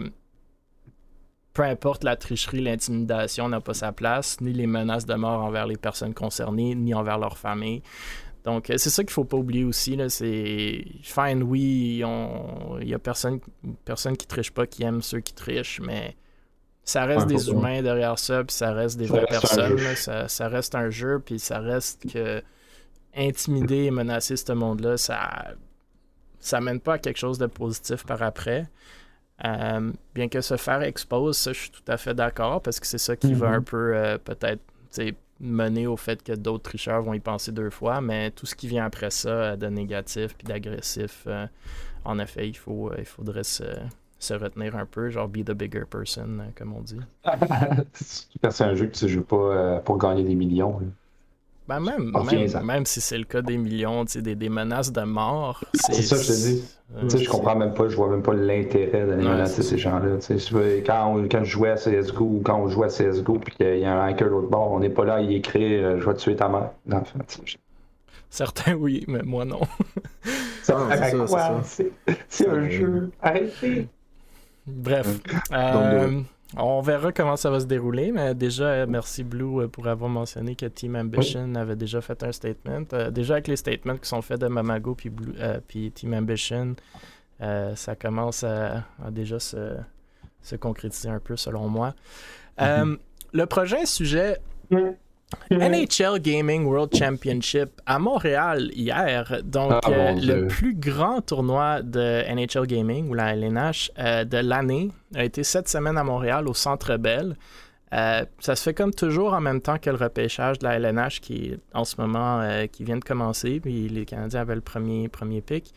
Peu 1.52 1.62
importe 1.62 2.04
la 2.04 2.16
tricherie, 2.16 2.60
l'intimidation 2.60 3.48
n'a 3.48 3.60
pas 3.60 3.74
sa 3.74 3.92
place, 3.92 4.40
ni 4.40 4.52
les 4.52 4.66
menaces 4.66 5.06
de 5.06 5.14
mort 5.14 5.44
envers 5.44 5.66
les 5.66 5.76
personnes 5.76 6.14
concernées, 6.14 6.74
ni 6.74 6.94
envers 6.94 7.18
leur 7.18 7.36
famille. 7.36 7.82
Donc, 8.44 8.70
euh, 8.70 8.78
c'est 8.78 8.90
ça 8.90 9.04
qu'il 9.04 9.12
faut 9.12 9.24
pas 9.24 9.36
oublier 9.36 9.64
aussi. 9.64 9.98
C'est 10.08 10.84
fine, 11.02 11.42
oui, 11.42 12.02
il 12.80 12.88
y 12.88 12.94
a 12.94 12.98
personne, 12.98 13.40
personne 13.84 14.16
qui 14.16 14.26
triche 14.26 14.50
pas 14.50 14.66
qui 14.66 14.84
aime 14.84 15.02
ceux 15.02 15.20
qui 15.20 15.34
trichent, 15.34 15.80
mais 15.80 16.16
ça 16.88 17.04
reste 17.04 17.26
des 17.26 17.50
humains 17.50 17.82
derrière 17.82 18.18
ça, 18.18 18.42
puis 18.42 18.56
ça 18.56 18.72
reste 18.72 18.96
des 18.96 19.04
vraies 19.04 19.26
personnes. 19.26 19.78
ça, 19.94 20.48
reste 20.48 20.74
un 20.74 20.88
jeu, 20.88 21.20
puis 21.22 21.38
ça 21.38 21.58
reste 21.58 22.10
que 22.10 22.42
intimider 23.14 23.84
et 23.84 23.90
menacer 23.90 24.36
ce 24.36 24.52
monde-là, 24.52 24.96
ça 24.96 25.48
ça 26.40 26.60
mène 26.62 26.80
pas 26.80 26.94
à 26.94 26.98
quelque 26.98 27.18
chose 27.18 27.36
de 27.36 27.46
positif 27.46 28.06
par 28.06 28.22
après. 28.22 28.70
Euh, 29.44 29.92
bien 30.14 30.28
que 30.28 30.40
se 30.40 30.56
faire 30.56 30.82
expose, 30.82 31.36
ça, 31.36 31.52
je 31.52 31.60
suis 31.60 31.70
tout 31.70 31.82
à 31.88 31.98
fait 31.98 32.14
d'accord, 32.14 32.62
parce 32.62 32.80
que 32.80 32.86
c'est 32.86 32.96
ça 32.96 33.16
qui 33.16 33.34
va 33.34 33.50
mm-hmm. 33.50 33.54
un 33.54 33.62
peu 33.62 33.94
euh, 33.94 34.18
peut-être 34.18 34.62
mener 35.40 35.86
au 35.86 35.96
fait 35.98 36.22
que 36.22 36.32
d'autres 36.32 36.64
tricheurs 36.64 37.02
vont 37.02 37.12
y 37.12 37.20
penser 37.20 37.52
deux 37.52 37.70
fois, 37.70 38.00
mais 38.00 38.30
tout 38.30 38.46
ce 38.46 38.54
qui 38.54 38.66
vient 38.66 38.86
après 38.86 39.10
ça, 39.10 39.28
euh, 39.28 39.56
de 39.56 39.66
négatif 39.66 40.34
puis 40.38 40.46
d'agressif, 40.46 41.26
en 42.06 42.18
effet, 42.18 42.48
il, 42.48 42.56
faut, 42.56 42.90
il 42.96 43.04
faudrait 43.04 43.44
se 43.44 43.64
se 44.18 44.34
retenir 44.34 44.76
un 44.76 44.86
peu, 44.86 45.10
genre 45.10 45.28
be 45.28 45.44
the 45.44 45.52
bigger 45.52 45.84
person, 45.88 46.40
euh, 46.40 46.44
comme 46.56 46.74
on 46.74 46.80
dit. 46.80 47.00
c'est 47.94 48.64
un 48.64 48.74
jeu 48.74 48.86
que 48.86 48.96
tu 48.96 49.08
joues 49.08 49.22
pas 49.22 49.36
euh, 49.36 49.78
pour 49.80 49.98
gagner 49.98 50.24
des 50.24 50.34
millions. 50.34 50.80
Ben 51.68 51.80
même, 51.80 52.12
même, 52.64 52.86
si 52.86 53.02
c'est 53.02 53.18
le 53.18 53.24
cas 53.24 53.42
des 53.42 53.58
millions, 53.58 54.04
des, 54.04 54.34
des 54.34 54.48
menaces 54.48 54.90
de 54.90 55.02
mort. 55.02 55.62
C'est 55.74 56.00
ça 56.00 56.16
que 56.16 56.22
je 56.22 56.28
te 56.28 56.32
dis. 56.32 56.64
sais, 57.08 57.18
je 57.18 57.28
comprends 57.28 57.56
même 57.56 57.74
pas, 57.74 57.90
je 57.90 57.94
vois 57.94 58.08
même 58.08 58.22
pas 58.22 58.32
l'intérêt 58.32 59.06
d'aller 59.06 59.22
menacer 59.22 59.62
ces 59.62 59.76
gens-là. 59.76 60.16
Quand, 60.86 61.28
quand 61.30 61.44
je 61.44 61.50
jouais 61.50 61.68
à 61.68 61.74
CSGO 61.74 62.24
ou 62.24 62.40
quand 62.42 62.58
on 62.58 62.68
jouait 62.68 62.86
à 62.86 62.88
CSGO 62.88 63.34
puis 63.34 63.54
qu'il 63.54 63.80
y 63.80 63.84
a 63.84 64.02
un 64.02 64.06
hacker 64.06 64.28
l'autre 64.28 64.48
bord, 64.48 64.72
on 64.72 64.80
n'est 64.80 64.88
pas 64.88 65.04
là, 65.04 65.20
il 65.20 65.30
écrit 65.30 65.74
euh, 65.74 66.00
Je 66.00 66.06
vais 66.06 66.14
tuer 66.14 66.36
ta 66.36 66.48
mère. 66.48 66.70
Certains 68.30 68.72
oui, 68.72 69.04
mais 69.06 69.22
moi 69.22 69.44
non. 69.44 69.60
C'est 72.28 72.48
un 72.48 72.68
jeu. 72.70 73.10
Arrêtez. 73.20 73.88
Bref. 74.68 75.20
Euh, 75.52 76.20
on 76.56 76.80
verra 76.80 77.12
comment 77.12 77.36
ça 77.36 77.50
va 77.50 77.60
se 77.60 77.66
dérouler, 77.66 78.12
mais 78.12 78.34
déjà, 78.34 78.86
merci 78.86 79.24
Blue 79.24 79.62
euh, 79.62 79.68
pour 79.68 79.86
avoir 79.86 80.10
mentionné 80.10 80.56
que 80.56 80.66
Team 80.66 80.96
Ambition 80.96 81.54
avait 81.54 81.76
déjà 81.76 82.00
fait 82.00 82.22
un 82.22 82.32
statement. 82.32 82.84
Euh, 82.92 83.10
déjà, 83.10 83.34
avec 83.34 83.48
les 83.48 83.56
statements 83.56 83.96
qui 83.96 84.08
sont 84.08 84.22
faits 84.22 84.40
de 84.40 84.46
Mamago 84.46 84.94
puis, 84.94 85.10
puis 85.66 85.90
Team 85.92 86.14
Ambition, 86.14 86.74
ça 87.40 87.96
commence 87.96 88.44
à, 88.44 88.84
déjà 89.10 89.38
se, 89.38 89.76
se, 90.42 90.56
concrétiser 90.56 91.08
un 91.08 91.20
peu, 91.20 91.36
selon 91.36 91.68
moi. 91.68 91.94
Mm-hmm. 92.58 92.98
le 93.32 93.46
prochain 93.46 93.84
sujet, 93.84 94.38
NHL 95.50 96.20
Gaming 96.20 96.64
World 96.64 96.94
Championship 96.94 97.80
à 97.86 97.98
Montréal 97.98 98.70
hier. 98.74 99.40
Donc, 99.44 99.72
Ah, 99.84 99.90
euh, 99.90 100.12
le 100.14 100.46
plus 100.46 100.74
grand 100.74 101.20
tournoi 101.20 101.82
de 101.82 102.24
NHL 102.28 102.66
Gaming, 102.66 103.08
ou 103.08 103.14
la 103.14 103.34
LNH, 103.34 103.90
euh, 103.98 104.24
de 104.24 104.38
l'année, 104.38 104.90
a 105.14 105.24
été 105.24 105.42
cette 105.44 105.68
semaine 105.68 105.98
à 105.98 106.04
Montréal, 106.04 106.48
au 106.48 106.54
Centre 106.54 106.96
Bell. 106.96 107.36
Euh, 107.94 108.24
ça 108.38 108.54
se 108.54 108.62
fait 108.62 108.74
comme 108.74 108.92
toujours 108.92 109.32
en 109.32 109.40
même 109.40 109.62
temps 109.62 109.78
que 109.78 109.88
le 109.88 109.96
repêchage 109.96 110.58
de 110.58 110.64
la 110.64 110.74
LNH 110.78 111.20
qui 111.20 111.58
en 111.72 111.84
ce 111.84 111.98
moment 111.98 112.46
qui 112.70 112.84
vient 112.84 112.98
de 112.98 113.04
commencer, 113.04 113.60
puis 113.60 113.88
les 113.88 114.04
Canadiens 114.04 114.40
avaient 114.42 114.54
le 114.54 114.60
premier, 114.60 115.08
premier 115.08 115.40
pic. 115.40 115.72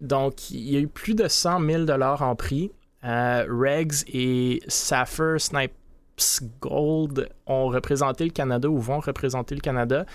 Donc, 0.00 0.50
il 0.52 0.70
y 0.70 0.76
a 0.76 0.80
eu 0.80 0.86
plus 0.86 1.14
de 1.14 1.26
100 1.26 1.60
000 1.60 1.90
en 1.90 2.36
prix. 2.36 2.70
Regs 3.02 4.04
et 4.12 4.60
Saffir 4.68 5.36
Gold 6.60 7.28
ont 7.46 7.66
représenté 7.68 8.24
le 8.24 8.30
Canada 8.30 8.68
ou 8.68 8.78
vont 8.78 9.00
représenter 9.00 9.54
le 9.54 9.60
Canada, 9.60 10.06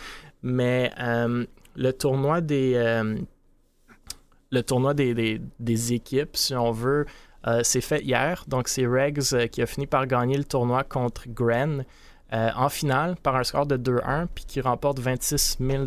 mais 0.41 0.91
euh, 0.99 1.45
le 1.75 1.93
tournoi 1.93 2.41
des 2.41 2.73
euh, 2.75 3.17
des, 5.59 5.93
équipes, 5.93 6.37
si 6.37 6.53
on 6.55 6.71
veut, 6.71 7.05
euh, 7.47 7.61
c'est 7.63 7.81
fait 7.81 8.03
hier. 8.03 8.45
Donc, 8.47 8.67
c'est 8.67 8.85
Regs 8.85 9.49
qui 9.49 9.61
a 9.61 9.65
fini 9.65 9.87
par 9.87 10.05
gagner 10.05 10.37
le 10.37 10.43
tournoi 10.43 10.83
contre 10.83 11.27
Gren 11.27 11.85
en 12.31 12.69
finale 12.69 13.15
par 13.21 13.35
un 13.35 13.43
score 13.43 13.67
de 13.67 13.77
2-1, 13.77 14.25
puis 14.33 14.45
qui 14.45 14.59
remporte 14.59 14.99
26 14.99 15.57
000 15.59 15.85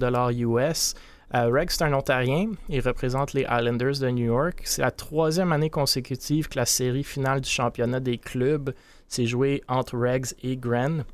US. 0.55 0.95
Euh, 1.35 1.51
Regs, 1.53 1.71
c'est 1.71 1.83
un 1.83 1.93
Ontarien. 1.93 2.53
Il 2.69 2.81
représente 2.81 3.33
les 3.33 3.43
Islanders 3.43 3.99
de 4.01 4.11
New 4.11 4.27
York. 4.27 4.63
C'est 4.65 4.83
la 4.83 4.91
troisième 4.91 5.53
année 5.53 5.71
consécutive 5.71 6.49
que 6.49 6.59
la 6.59 6.67
série 6.67 7.05
finale 7.05 7.41
du 7.41 7.51
championnat 7.51 8.01
des 8.01 8.19
clubs 8.19 8.73
s'est 9.09 9.27
jouée 9.27 9.63
entre 9.69 9.97
Regs 9.97 10.35
et 10.43 10.57
Gren, 10.57 11.05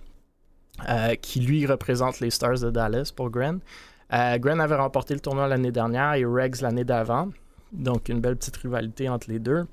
euh, 0.88 1.14
qui 1.16 1.40
lui 1.40 1.66
représente 1.66 2.20
les 2.20 2.30
Stars 2.30 2.60
de 2.60 2.70
Dallas 2.70 3.12
pour 3.14 3.30
Gren. 3.30 3.60
Euh, 4.12 4.38
Gren 4.38 4.60
avait 4.60 4.76
remporté 4.76 5.14
le 5.14 5.20
tournoi 5.20 5.48
l'année 5.48 5.72
dernière 5.72 6.14
et 6.14 6.24
Regs 6.24 6.60
l'année 6.60 6.84
d'avant. 6.84 7.28
Donc, 7.72 8.08
une 8.08 8.20
belle 8.20 8.36
petite 8.36 8.56
rivalité 8.58 9.08
entre 9.08 9.30
les 9.30 9.38
deux. 9.38 9.66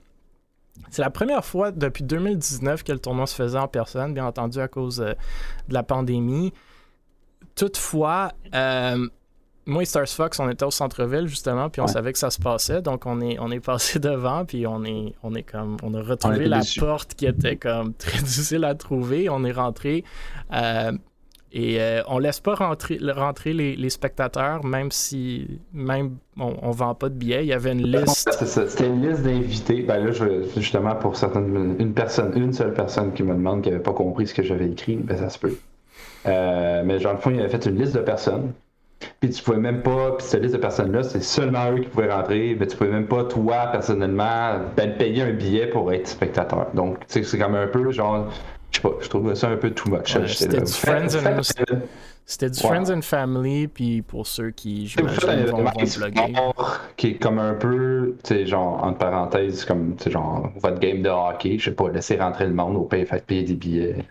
C'est 0.90 1.02
la 1.02 1.10
première 1.10 1.44
fois 1.44 1.72
depuis 1.72 2.04
2019 2.04 2.84
que 2.84 2.94
le 2.94 3.00
tournoi 3.00 3.28
se 3.28 3.36
faisait 3.36 3.58
en 3.58 3.68
personne, 3.68 4.14
bien 4.14 4.26
entendu 4.26 4.60
à 4.60 4.70
cause 4.70 5.02
euh, 5.02 5.14
de 5.68 5.74
la 5.74 5.84
pandémie. 5.84 6.54
Toutefois, 7.56 8.32
moi 9.70 9.84
et 9.84 9.86
Stars 9.86 10.08
Fox, 10.10 10.40
on 10.40 10.50
était 10.50 10.66
au 10.66 10.72
centre-ville 10.72 11.28
justement, 11.28 11.70
puis 11.70 11.82
on 11.82 11.86
Ouais. 11.86 11.92
savait 11.92 12.12
que 12.12 12.20
ça 12.20 12.30
se 12.30 12.40
passait, 12.40 12.82
donc 12.82 13.06
on 13.06 13.22
est, 13.22 13.38
on 13.40 13.50
est 13.52 13.60
passé 13.60 14.00
devant, 14.10 14.44
puis 14.46 14.68
on 14.68 14.84
est, 14.84 15.14
on 15.24 15.34
est 15.36 15.44
comme, 15.44 15.78
on 15.84 15.94
a 15.94 16.02
retrouvé 16.02 16.48
la 16.48 16.62
porte 16.80 17.14
qui 17.16 17.26
était 17.26 17.56
comme 17.56 17.94
très 17.98 18.18
difficile 18.20 18.64
à 18.66 18.76
trouver. 18.76 19.30
On 19.30 19.44
est 19.46 19.52
rentré. 19.52 20.04
euh, 20.54 20.92
et 21.52 21.82
euh, 21.82 22.04
on 22.08 22.20
laisse 22.20 22.40
pas 22.42 22.54
rentrer, 22.54 23.00
rentrer 23.02 23.54
les, 23.54 23.76
les 23.76 23.90
spectateurs, 23.90 24.64
même 24.64 24.92
si 24.92 25.60
même 25.74 26.18
on, 26.38 26.54
on 26.62 26.70
vend 26.70 26.94
pas 26.94 27.10
de 27.10 27.16
billets. 27.16 27.44
Il 27.44 27.48
y 27.48 27.54
avait 27.54 27.72
une 27.72 27.82
liste. 27.88 28.30
C'était 28.46 28.86
une 28.86 29.02
liste 29.10 29.24
d'invités. 29.24 29.82
Ben 29.82 29.98
là, 30.06 30.12
je, 30.12 30.44
justement, 30.58 30.94
pour 30.94 31.18
certaines, 31.18 31.76
une 31.80 31.94
personne, 31.96 32.34
une 32.36 32.54
seule 32.54 32.76
personne 32.76 33.14
qui 33.14 33.24
me 33.24 33.34
demande 33.34 33.64
qui 33.64 33.72
n'avait 33.72 33.82
pas 33.82 33.94
compris 33.94 34.28
ce 34.28 34.36
que 34.36 34.44
j'avais 34.44 34.70
écrit, 34.70 34.98
ben 34.98 35.18
ça 35.18 35.30
se 35.30 35.40
peut. 35.40 35.58
Euh, 36.28 36.84
mais 36.86 37.00
genre, 37.00 37.14
le 37.14 37.20
fond, 37.20 37.32
il 37.32 37.40
avait 37.40 37.50
fait 37.50 37.66
une 37.66 37.80
liste 37.80 37.96
de 37.96 38.02
personnes. 38.02 38.54
Puis 39.20 39.30
tu 39.30 39.44
pouvais 39.44 39.58
même 39.58 39.82
pas, 39.82 40.12
puis 40.18 40.26
cette 40.28 40.42
liste 40.42 40.56
de 40.56 40.60
personnes-là, 40.60 41.04
c'est 41.04 41.24
seulement 41.24 41.72
eux 41.72 41.80
qui 41.80 41.90
pouvaient 41.90 42.12
rentrer. 42.12 42.56
Mais 42.60 42.68
tu 42.68 42.76
pouvais 42.78 42.90
même 42.90 43.08
pas, 43.08 43.24
toi, 43.26 43.68
personnellement, 43.72 44.60
ben, 44.76 44.96
payer 44.98 45.24
un 45.24 45.32
billet 45.32 45.68
pour 45.68 45.92
être 45.94 46.08
spectateur. 46.08 46.68
Donc, 46.74 47.00
tu 47.00 47.06
sais, 47.08 47.24
c'est 47.24 47.38
comme 47.38 47.56
un 47.56 47.68
peu, 47.68 47.92
genre, 47.92 48.28
je 48.72 48.78
sais 48.78 48.82
pas, 48.82 48.96
je 49.02 49.10
trouve 49.10 49.34
ça 49.36 49.50
un 49.50 49.58
peu 49.58 49.72
too 49.72 49.90
much. 49.90 50.16
Ouais, 50.16 50.28
c'était 50.28 50.62
du 50.62 50.72
Friends 50.72 51.16
and- 51.16 51.44
faites- 51.44 51.68
C'était 52.26 52.52
du 52.52 52.60
Ouais. 52.60 52.68
Friends 52.68 52.92
and 52.96 53.02
Family, 53.02 53.68
puis 53.68 54.04
pour 54.04 54.28
ceux 54.28 54.52
qui, 54.52 54.86
j'imagine, 54.86 55.20
vont, 55.20 55.32
événement 55.34 55.72
vont 55.72 56.54
qui 56.96 57.08
est 57.08 57.16
comme 57.16 57.40
un 57.40 57.56
peu, 57.56 58.16
tu 58.24 58.36
sais, 58.36 58.46
genre, 58.46 58.84
entre 58.84 59.00
parenthèses, 59.00 59.66
comme, 59.66 59.96
tu 59.96 60.04
sais, 60.04 60.12
genre, 60.12 60.48
votre 60.62 60.78
game 60.80 61.02
de 61.02 61.10
hockey, 61.10 61.58
je 61.58 61.66
sais 61.66 61.76
pas, 61.76 61.90
laisser 61.90 62.18
rentrer 62.18 62.46
le 62.46 62.54
monde 62.54 62.76
au 62.76 62.84
pays, 62.84 63.04
faites 63.08 63.26
payer 63.26 63.42
des 63.42 63.56
billets. 63.56 64.06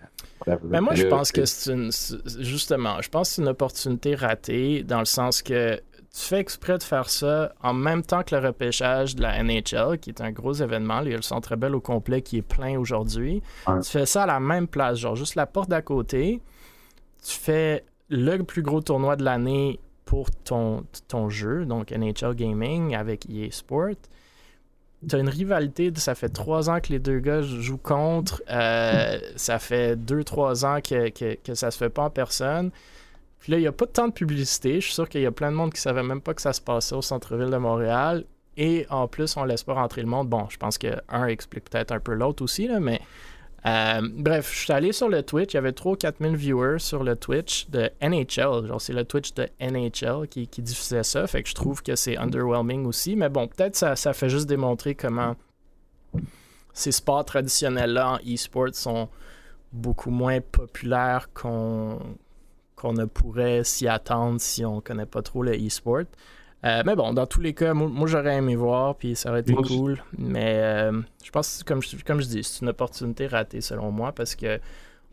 Mais 0.46 0.81
moi, 0.81 0.94
je 0.94 1.07
pense 1.07 1.33
que 1.33 1.44
c'est 1.44 1.72
une. 1.72 1.90
Justement, 2.38 3.01
je 3.01 3.09
pense 3.09 3.31
que 3.31 3.35
c'est 3.37 3.42
une 3.42 3.48
opportunité 3.48 4.14
ratée 4.14 4.83
dans 4.83 5.01
le 5.01 5.05
sens 5.05 5.42
que 5.42 5.81
tu 6.12 6.20
fais 6.20 6.40
exprès 6.40 6.79
de 6.79 6.83
faire 6.83 7.11
ça 7.11 7.53
en 7.62 7.74
même 7.74 8.03
temps 8.03 8.22
que 8.22 8.35
le 8.35 8.46
repêchage 8.46 9.14
de 9.14 9.22
la 9.22 9.42
NHL, 9.42 9.98
qui 10.01 10.11
est 10.11 10.20
un 10.20 10.33
gros 10.33 10.55
événement. 10.55 11.01
Il 11.03 11.11
y 11.11 11.14
a 11.14 11.16
le 11.16 11.22
Centre 11.22 11.55
Bell 11.57 11.74
au 11.74 11.81
complet 11.81 12.22
qui 12.22 12.38
est 12.38 12.42
plein 12.42 12.79
aujourd'hui. 12.79 13.42
Ouais. 13.66 13.81
Tu 13.81 13.90
fais 13.90 14.07
ça 14.07 14.22
à 14.22 14.27
la 14.27 14.40
même 14.40 14.68
place, 14.68 14.98
genre 14.98 15.16
juste 15.16 15.35
la 15.35 15.46
porte 15.46 15.68
d'à 15.68 15.83
côté. 15.83 16.40
Tu 17.22 17.35
fais 17.35 17.85
le 18.09 18.38
plus 18.38 18.62
gros 18.62 18.81
tournoi 18.81 19.16
de 19.16 19.24
l'année 19.24 19.81
pour 20.05 20.31
ton, 20.31 20.85
ton 21.09 21.29
jeu, 21.29 21.66
donc 21.66 21.90
NHL 21.90 22.35
Gaming 22.35 22.94
avec 22.94 23.29
EA 23.29 23.51
Sport. 23.51 23.96
T'as 25.06 25.18
une 25.20 25.28
rivalité, 25.28 25.92
ça 25.96 26.14
fait 26.16 26.28
trois 26.28 26.70
ans 26.70 26.80
que 26.80 26.88
les 26.88 26.98
deux 26.98 27.20
gars 27.20 27.40
jouent 27.42 27.76
contre. 27.76 28.42
euh, 28.50 29.18
ça 29.37 29.58
fait 29.58 29.94
deux, 29.94 30.24
trois 30.24 30.64
ans 30.64 30.80
que, 30.80 31.11
que, 31.11 31.37
que 31.37 31.54
ça 31.54 31.70
se 31.70 31.78
fait 31.78 31.88
pas 31.90 32.02
en 32.02 32.11
personne. 32.11 32.70
Puis 33.38 33.52
là, 33.52 33.58
il 33.58 33.61
n'y 33.61 33.68
a 33.68 33.72
pas 33.72 33.87
tant 33.87 34.08
de 34.08 34.12
publicité. 34.12 34.80
Je 34.80 34.87
suis 34.87 34.94
sûr 34.94 35.08
qu'il 35.08 35.20
y 35.20 35.26
a 35.26 35.30
plein 35.30 35.52
de 35.52 35.56
monde 35.56 35.72
qui 35.72 35.80
savait 35.80 36.02
même 36.02 36.20
pas 36.20 36.34
que 36.34 36.42
ça 36.42 36.52
se 36.52 36.61
passait 36.61 36.96
au 36.96 37.02
centre-ville 37.02 37.50
de 37.50 37.56
Montréal. 37.56 38.24
Et 38.56 38.87
en 38.90 39.06
plus, 39.06 39.37
on 39.37 39.44
laisse 39.44 39.62
pas 39.62 39.74
rentrer 39.74 40.00
le 40.02 40.08
monde. 40.08 40.28
Bon, 40.28 40.48
je 40.50 40.56
pense 40.56 40.78
que 40.78 40.88
un 41.08 41.26
explique 41.28 41.70
peut-être 41.70 41.92
un 41.92 42.00
peu 42.00 42.14
l'autre 42.14 42.42
aussi, 42.42 42.66
là, 42.66 42.80
mais 42.80 43.00
euh, 43.68 44.00
bref, 44.02 44.50
je 44.52 44.59
suis 44.61 44.72
allé 44.72 44.92
sur 44.92 45.09
le 45.09 45.22
Twitch. 45.22 45.52
Il 45.52 45.57
y 45.57 45.59
avait 45.59 45.72
3 45.72 45.92
ou 45.92 45.96
4 45.96 46.16
000 46.20 46.35
viewers 46.35 46.78
sur 46.78 47.04
le 47.04 47.16
Twitch 47.16 47.68
de 47.68 47.90
NHL. 48.00 48.66
Genre, 48.66 48.81
c'est 48.81 48.92
le 48.92 49.04
Twitch 49.04 49.35
de 49.35 49.48
NHL 49.61 50.26
qui, 50.28 50.46
diffusait 50.46 51.02
ça. 51.02 51.26
Fait 51.26 51.42
que 51.42 51.48
je 51.48 51.54
trouve 51.54 51.83
que 51.83 51.94
c'est 51.94 52.16
underwhelming 52.16 52.87
aussi. 52.87 53.16
Mais 53.16 53.28
bon, 53.28 53.46
peut-être 53.48 53.76
ça, 53.76 53.96
ça 53.96 54.12
fait 54.12 54.28
juste 54.31 54.46
démontrer 54.46 54.94
comment 54.94 55.37
ces 56.72 56.92
sports 56.92 57.24
traditionnels-là 57.24 58.12
en 58.12 58.16
e-sport 58.18 58.68
sont 58.72 59.09
beaucoup 59.72 60.11
moins 60.11 60.40
populaires 60.40 61.28
qu'on 61.35 61.98
ne 62.85 63.04
pourrait 63.04 63.64
s'y 63.64 63.87
attendre 63.88 64.40
si 64.40 64.64
on 64.64 64.81
connaît 64.81 65.07
pas 65.07 65.22
trop 65.22 65.42
le 65.42 65.52
e-sport. 65.52 66.04
Euh, 66.64 66.83
mais 66.85 66.97
bon, 66.97 67.12
dans 67.12 67.27
tous 67.27 67.40
les 67.40 67.55
cas, 67.55 67.73
moi, 67.73 67.88
moi, 67.88 68.09
j'aurais 68.09 68.37
aimé 68.37 68.57
voir, 68.57 68.97
puis 68.97 69.14
ça 69.14 69.31
aurait 69.31 69.40
été 69.40 69.53
Moi 69.53 69.62
cool. 69.62 70.03
Mais 70.16 70.57
euh, 70.57 71.01
je 71.23 71.31
pense, 71.31 71.62
comme 71.62 71.83
je, 71.83 71.97
comme 72.05 72.21
je 72.21 72.27
dis, 72.27 72.42
c'est 72.42 72.62
une 72.62 72.68
opportunité 72.68 73.27
ratée 73.27 73.61
selon 73.61 73.92
moi 73.92 74.12
parce 74.12 74.35
que 74.35 74.59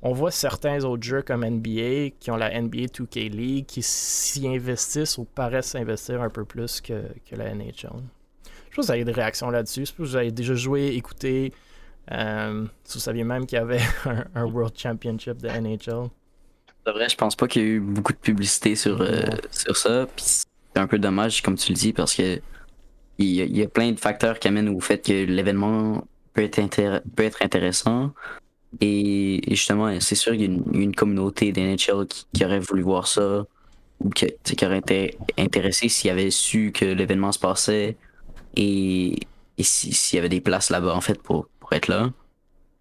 on 0.02 0.12
voit 0.14 0.32
certains 0.32 0.84
autres 0.84 1.04
jeux 1.04 1.22
comme 1.22 1.46
NBA 1.46 2.12
qui 2.20 2.30
ont 2.30 2.36
la 2.36 2.60
NBA 2.62 2.86
2K 2.88 3.30
League 3.30 3.66
qui 3.66 3.82
s'y 3.82 4.48
investissent 4.48 5.18
ou 5.18 5.26
paraissent 5.26 5.68
s'investir 5.70 6.22
un 6.22 6.30
peu 6.30 6.46
plus 6.46 6.82
que, 6.82 7.04
que 7.30 7.36
la 7.36 7.54
NHL. 7.54 7.90
Je 8.70 8.76
pense 8.76 8.76
que 8.76 8.82
vous 8.82 8.92
avez 8.92 9.06
des 9.06 9.12
réactions 9.12 9.50
là-dessus. 9.50 9.86
Je 9.86 9.92
pense 9.92 9.98
que 9.98 10.04
vous 10.04 10.16
avez 10.16 10.32
déjà 10.32 10.54
joué, 10.54 10.90
écouté. 10.90 11.54
Euh, 12.12 12.66
si 12.84 12.96
vous 12.96 13.00
saviez 13.00 13.24
même 13.24 13.46
qu'il 13.46 13.58
y 13.58 13.62
avait 13.62 13.82
un, 14.06 14.26
un 14.36 14.46
World 14.46 14.78
Championship 14.78 15.38
de 15.42 15.48
NHL. 15.48 16.10
De 16.86 16.92
vrai, 16.92 17.10
je 17.10 17.16
pense 17.16 17.36
pas 17.36 17.48
qu'il 17.48 17.62
y 17.62 17.66
a 17.66 17.68
eu 17.70 17.80
beaucoup 17.80 18.14
de 18.14 18.18
publicité 18.18 18.76
sur, 18.76 19.02
euh, 19.02 19.24
sur 19.50 19.76
ça. 19.76 20.06
Puis 20.16 20.44
c'est 20.76 20.82
un 20.82 20.88
peu 20.88 21.00
dommage, 21.00 21.42
comme 21.42 21.56
tu 21.56 21.72
le 21.72 21.78
dis, 21.78 21.94
parce 21.94 22.14
que 22.14 22.42
il 23.18 23.30
y, 23.30 23.62
a, 23.64 23.68
plein 23.70 23.94
de 23.94 24.00
facteurs 24.00 24.40
qui 24.40 24.50
amènent 24.50 24.68
au 24.68 24.82
fait 24.82 25.00
que 25.00 25.14
l'événement 25.14 26.06
peut 26.34 26.44
être, 26.44 27.02
peut 27.16 27.24
être 27.24 27.42
intéressant. 27.42 28.12
Et, 28.82 29.42
justement, 29.48 29.98
c'est 30.02 30.16
sûr 30.16 30.34
qu'il 30.34 30.42
y 30.42 30.44
a 30.44 30.82
une, 30.82 30.94
communauté 30.94 31.54
d'NHL 31.54 32.08
qui, 32.10 32.26
qui 32.34 32.44
aurait 32.44 32.60
voulu 32.60 32.82
voir 32.82 33.08
ça, 33.08 33.46
ou 34.02 34.10
qui 34.10 34.36
aurait 34.66 34.80
été 34.80 35.18
intéressé 35.38 35.88
s'il 35.88 36.12
avait 36.12 36.30
su 36.30 36.74
que 36.74 36.84
l'événement 36.84 37.32
se 37.32 37.40
passait 37.40 37.96
et, 38.58 39.18
et 39.58 39.64
si- 39.64 39.94
s'il 39.94 40.18
y 40.18 40.20
avait 40.20 40.28
des 40.28 40.42
places 40.42 40.70
là-bas, 40.70 40.94
en 40.94 41.00
fait, 41.00 41.22
pour, 41.22 41.48
pour 41.62 41.72
être 41.72 41.88
là. 41.88 42.12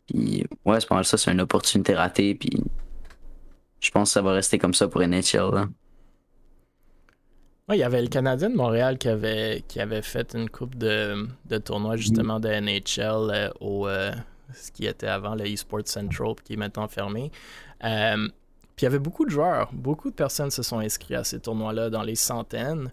Puis, 0.08 0.44
ouais, 0.64 0.80
c'est 0.80 0.88
pas 0.88 0.96
mal 0.96 1.04
ça, 1.04 1.16
c'est 1.16 1.30
une 1.30 1.40
opportunité 1.40 1.94
ratée. 1.94 2.34
Puis, 2.34 2.50
je 3.78 3.90
pense 3.92 4.10
que 4.10 4.14
ça 4.14 4.22
va 4.22 4.32
rester 4.32 4.58
comme 4.58 4.74
ça 4.74 4.88
pour 4.88 5.00
NHL. 5.00 5.54
Là. 5.54 5.68
Ouais, 7.66 7.78
il 7.78 7.80
y 7.80 7.82
avait 7.84 8.02
le 8.02 8.08
Canadien 8.08 8.50
de 8.50 8.56
Montréal 8.56 8.98
qui 8.98 9.08
avait, 9.08 9.64
qui 9.66 9.80
avait 9.80 10.02
fait 10.02 10.34
une 10.34 10.50
coupe 10.50 10.74
de, 10.74 11.26
de 11.46 11.56
tournois 11.56 11.96
justement 11.96 12.38
de 12.38 12.48
NHL 12.50 13.30
euh, 13.32 13.50
au 13.58 13.88
euh, 13.88 14.12
ce 14.52 14.70
qui 14.70 14.84
était 14.84 15.06
avant 15.06 15.34
le 15.34 15.46
eSports 15.46 15.86
Central 15.88 16.34
qui 16.44 16.52
est 16.52 16.56
maintenant 16.56 16.88
fermé. 16.88 17.32
Euh, 17.82 18.28
puis 18.76 18.82
il 18.82 18.84
y 18.84 18.86
avait 18.86 18.98
beaucoup 18.98 19.24
de 19.24 19.30
joueurs, 19.30 19.70
beaucoup 19.72 20.10
de 20.10 20.14
personnes 20.14 20.50
se 20.50 20.62
sont 20.62 20.78
inscrits 20.78 21.14
à 21.14 21.24
ces 21.24 21.40
tournois-là 21.40 21.88
dans 21.88 22.02
les 22.02 22.16
centaines. 22.16 22.92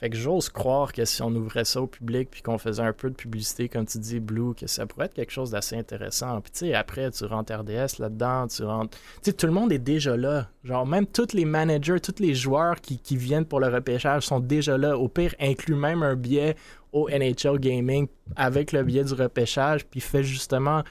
Fait 0.00 0.08
que 0.08 0.16
j'ose 0.16 0.48
croire 0.48 0.94
que 0.94 1.04
si 1.04 1.20
on 1.20 1.28
ouvrait 1.34 1.66
ça 1.66 1.82
au 1.82 1.86
public 1.86 2.30
puis 2.30 2.40
qu'on 2.40 2.56
faisait 2.56 2.82
un 2.82 2.94
peu 2.94 3.10
de 3.10 3.14
publicité, 3.14 3.68
comme 3.68 3.84
tu 3.84 3.98
dis, 3.98 4.18
Blue, 4.18 4.54
que 4.54 4.66
ça 4.66 4.86
pourrait 4.86 5.04
être 5.04 5.14
quelque 5.14 5.30
chose 5.30 5.50
d'assez 5.50 5.76
intéressant. 5.76 6.40
Puis 6.40 6.52
tu 6.52 6.58
sais, 6.60 6.74
après, 6.74 7.10
tu 7.10 7.26
rentres 7.26 7.52
RDS 7.52 7.98
là-dedans, 7.98 8.46
tu 8.46 8.64
rentres. 8.64 8.96
Tu 8.96 9.30
sais, 9.30 9.32
tout 9.34 9.44
le 9.44 9.52
monde 9.52 9.70
est 9.72 9.78
déjà 9.78 10.16
là. 10.16 10.48
Genre, 10.64 10.86
même 10.86 11.06
tous 11.06 11.34
les 11.34 11.44
managers, 11.44 12.00
tous 12.00 12.18
les 12.18 12.34
joueurs 12.34 12.80
qui, 12.80 12.98
qui 12.98 13.18
viennent 13.18 13.44
pour 13.44 13.60
le 13.60 13.68
repêchage 13.68 14.22
sont 14.22 14.40
déjà 14.40 14.78
là. 14.78 14.96
Au 14.96 15.08
pire, 15.08 15.34
inclut 15.38 15.74
même 15.74 16.02
un 16.02 16.16
billet 16.16 16.56
au 16.92 17.10
NHL 17.10 17.58
Gaming 17.58 18.08
avec 18.36 18.72
le 18.72 18.82
billet 18.82 19.04
du 19.04 19.12
repêchage, 19.12 19.84
puis 19.84 20.00
fait 20.00 20.24
justement 20.24 20.82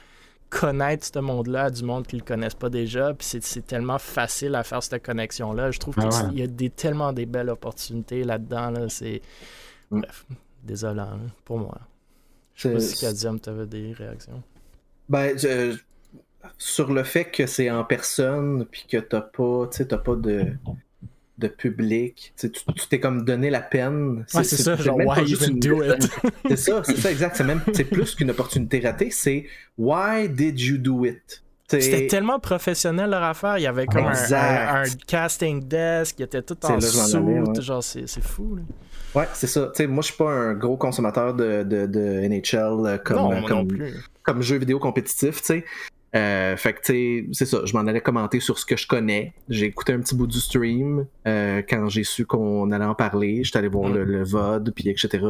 connaître 0.50 1.06
ce 1.06 1.18
monde-là 1.18 1.70
du 1.70 1.82
monde 1.84 2.06
qui 2.06 2.16
le 2.16 2.24
connaissent 2.24 2.54
pas 2.54 2.68
déjà. 2.68 3.14
Puis 3.14 3.40
c'est 3.40 3.66
tellement 3.66 3.98
facile 3.98 4.54
à 4.54 4.64
faire 4.64 4.82
cette 4.82 5.04
connexion-là. 5.04 5.70
Je 5.70 5.78
trouve 5.78 5.94
Ah 5.98 6.08
qu'il 6.08 6.38
y 6.38 6.42
a 6.42 6.46
des, 6.46 6.68
tellement 6.70 7.12
des 7.12 7.26
belles 7.26 7.50
opportunités 7.50 8.24
là-dedans. 8.24 8.70
Là. 8.70 8.88
C'est. 8.88 9.22
Mm. 9.90 10.00
Bref, 10.00 10.26
désolant 10.62 11.02
hein, 11.14 11.26
pour 11.44 11.58
moi. 11.58 11.78
Je 12.54 12.68
sais 12.68 12.74
pas 12.74 12.80
si 12.80 13.00
Cadium, 13.00 13.40
t'avais 13.40 13.66
des 13.66 13.92
réactions. 13.92 14.42
Ben, 15.08 15.38
je- 15.38 15.78
sur 16.58 16.92
le 16.92 17.04
fait 17.04 17.26
que 17.26 17.46
c'est 17.46 17.70
en 17.70 17.84
personne, 17.84 18.66
puis 18.66 18.84
que 18.88 18.96
t'as 18.98 19.20
pas, 19.20 19.68
tu 19.70 19.78
sais, 19.78 19.86
t'as 19.86 19.98
pas 19.98 20.14
de, 20.16 20.52
de 21.40 21.48
public, 21.48 22.32
tu 22.38 22.50
t'es 22.88 23.00
comme 23.00 23.24
donné 23.24 23.50
la 23.50 23.60
peine. 23.60 24.24
Ouais, 24.34 24.44
c'est 24.44 24.56
ça, 24.56 24.76
genre, 24.76 24.96
why 24.98 25.22
even 25.32 25.58
do 25.58 25.82
it? 25.82 26.08
C'est 26.48 26.56
ça, 26.56 26.82
c'est 26.84 26.96
ça, 26.96 27.10
exact. 27.10 27.42
C'est 27.74 27.84
plus 27.84 28.14
qu'une 28.14 28.30
opportunité 28.30 28.80
ratée, 28.80 29.10
c'est 29.10 29.46
why 29.78 30.28
did 30.28 30.60
you 30.60 30.78
do 30.78 31.04
it? 31.04 31.42
C'était 31.68 32.08
tellement 32.08 32.40
professionnel 32.40 33.10
leur 33.10 33.22
affaire. 33.22 33.56
Il 33.58 33.62
y 33.62 33.66
avait 33.68 33.86
comme 33.86 34.04
un, 34.06 34.10
Exact. 34.10 34.70
un- 34.70 34.82
un 34.82 34.84
casting 35.06 35.66
desk, 35.68 36.16
il 36.18 36.24
était 36.24 36.42
tout 36.42 36.56
en 36.66 36.80
suit. 36.80 37.16
ouais. 37.16 37.60
Genre, 37.62 37.82
c'est 37.84 38.06
fou. 38.22 38.56
là. 38.56 38.62
Ouais, 39.14 39.28
c'est 39.34 39.46
ça. 39.46 39.70
Moi, 39.88 40.02
je 40.02 40.06
suis 40.08 40.16
pas 40.16 40.30
un 40.30 40.54
gros 40.54 40.76
consommateur 40.76 41.34
de, 41.34 41.62
de, 41.62 41.86
de 41.86 42.00
NHL 42.28 42.86
euh, 42.86 42.98
comme, 42.98 43.16
non, 43.16 43.42
comme, 43.42 43.58
non 43.58 43.66
plus. 43.66 43.94
comme 44.22 44.42
jeu 44.42 44.56
vidéo 44.58 44.78
compétitif, 44.80 45.40
tu 45.40 45.46
sais. 45.46 45.64
Euh, 46.16 46.56
fait 46.56 46.72
que, 46.72 46.80
tu 46.80 46.92
sais, 46.92 47.26
c'est 47.32 47.46
ça. 47.46 47.64
Je 47.64 47.72
m'en 47.72 47.86
allais 47.86 48.00
commenter 48.00 48.40
sur 48.40 48.58
ce 48.58 48.66
que 48.66 48.76
je 48.76 48.86
connais. 48.86 49.32
J'ai 49.48 49.66
écouté 49.66 49.92
un 49.92 50.00
petit 50.00 50.14
bout 50.14 50.26
du 50.26 50.40
stream 50.40 51.06
euh, 51.26 51.62
quand 51.68 51.88
j'ai 51.88 52.04
su 52.04 52.26
qu'on 52.26 52.70
allait 52.72 52.84
en 52.84 52.94
parler. 52.94 53.44
J'étais 53.44 53.58
allé 53.58 53.68
voir 53.68 53.90
le, 53.90 54.04
le 54.04 54.24
VOD, 54.24 54.72
puis 54.74 54.88
etc. 54.88 55.24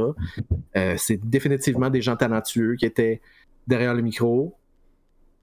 Euh, 0.77 0.95
c'est 0.97 1.19
définitivement 1.29 1.91
des 1.91 2.01
gens 2.01 2.17
talentueux 2.17 2.77
qui 2.77 2.87
étaient 2.87 3.21
derrière 3.67 3.95
le 3.95 4.03
micro. 4.03 4.57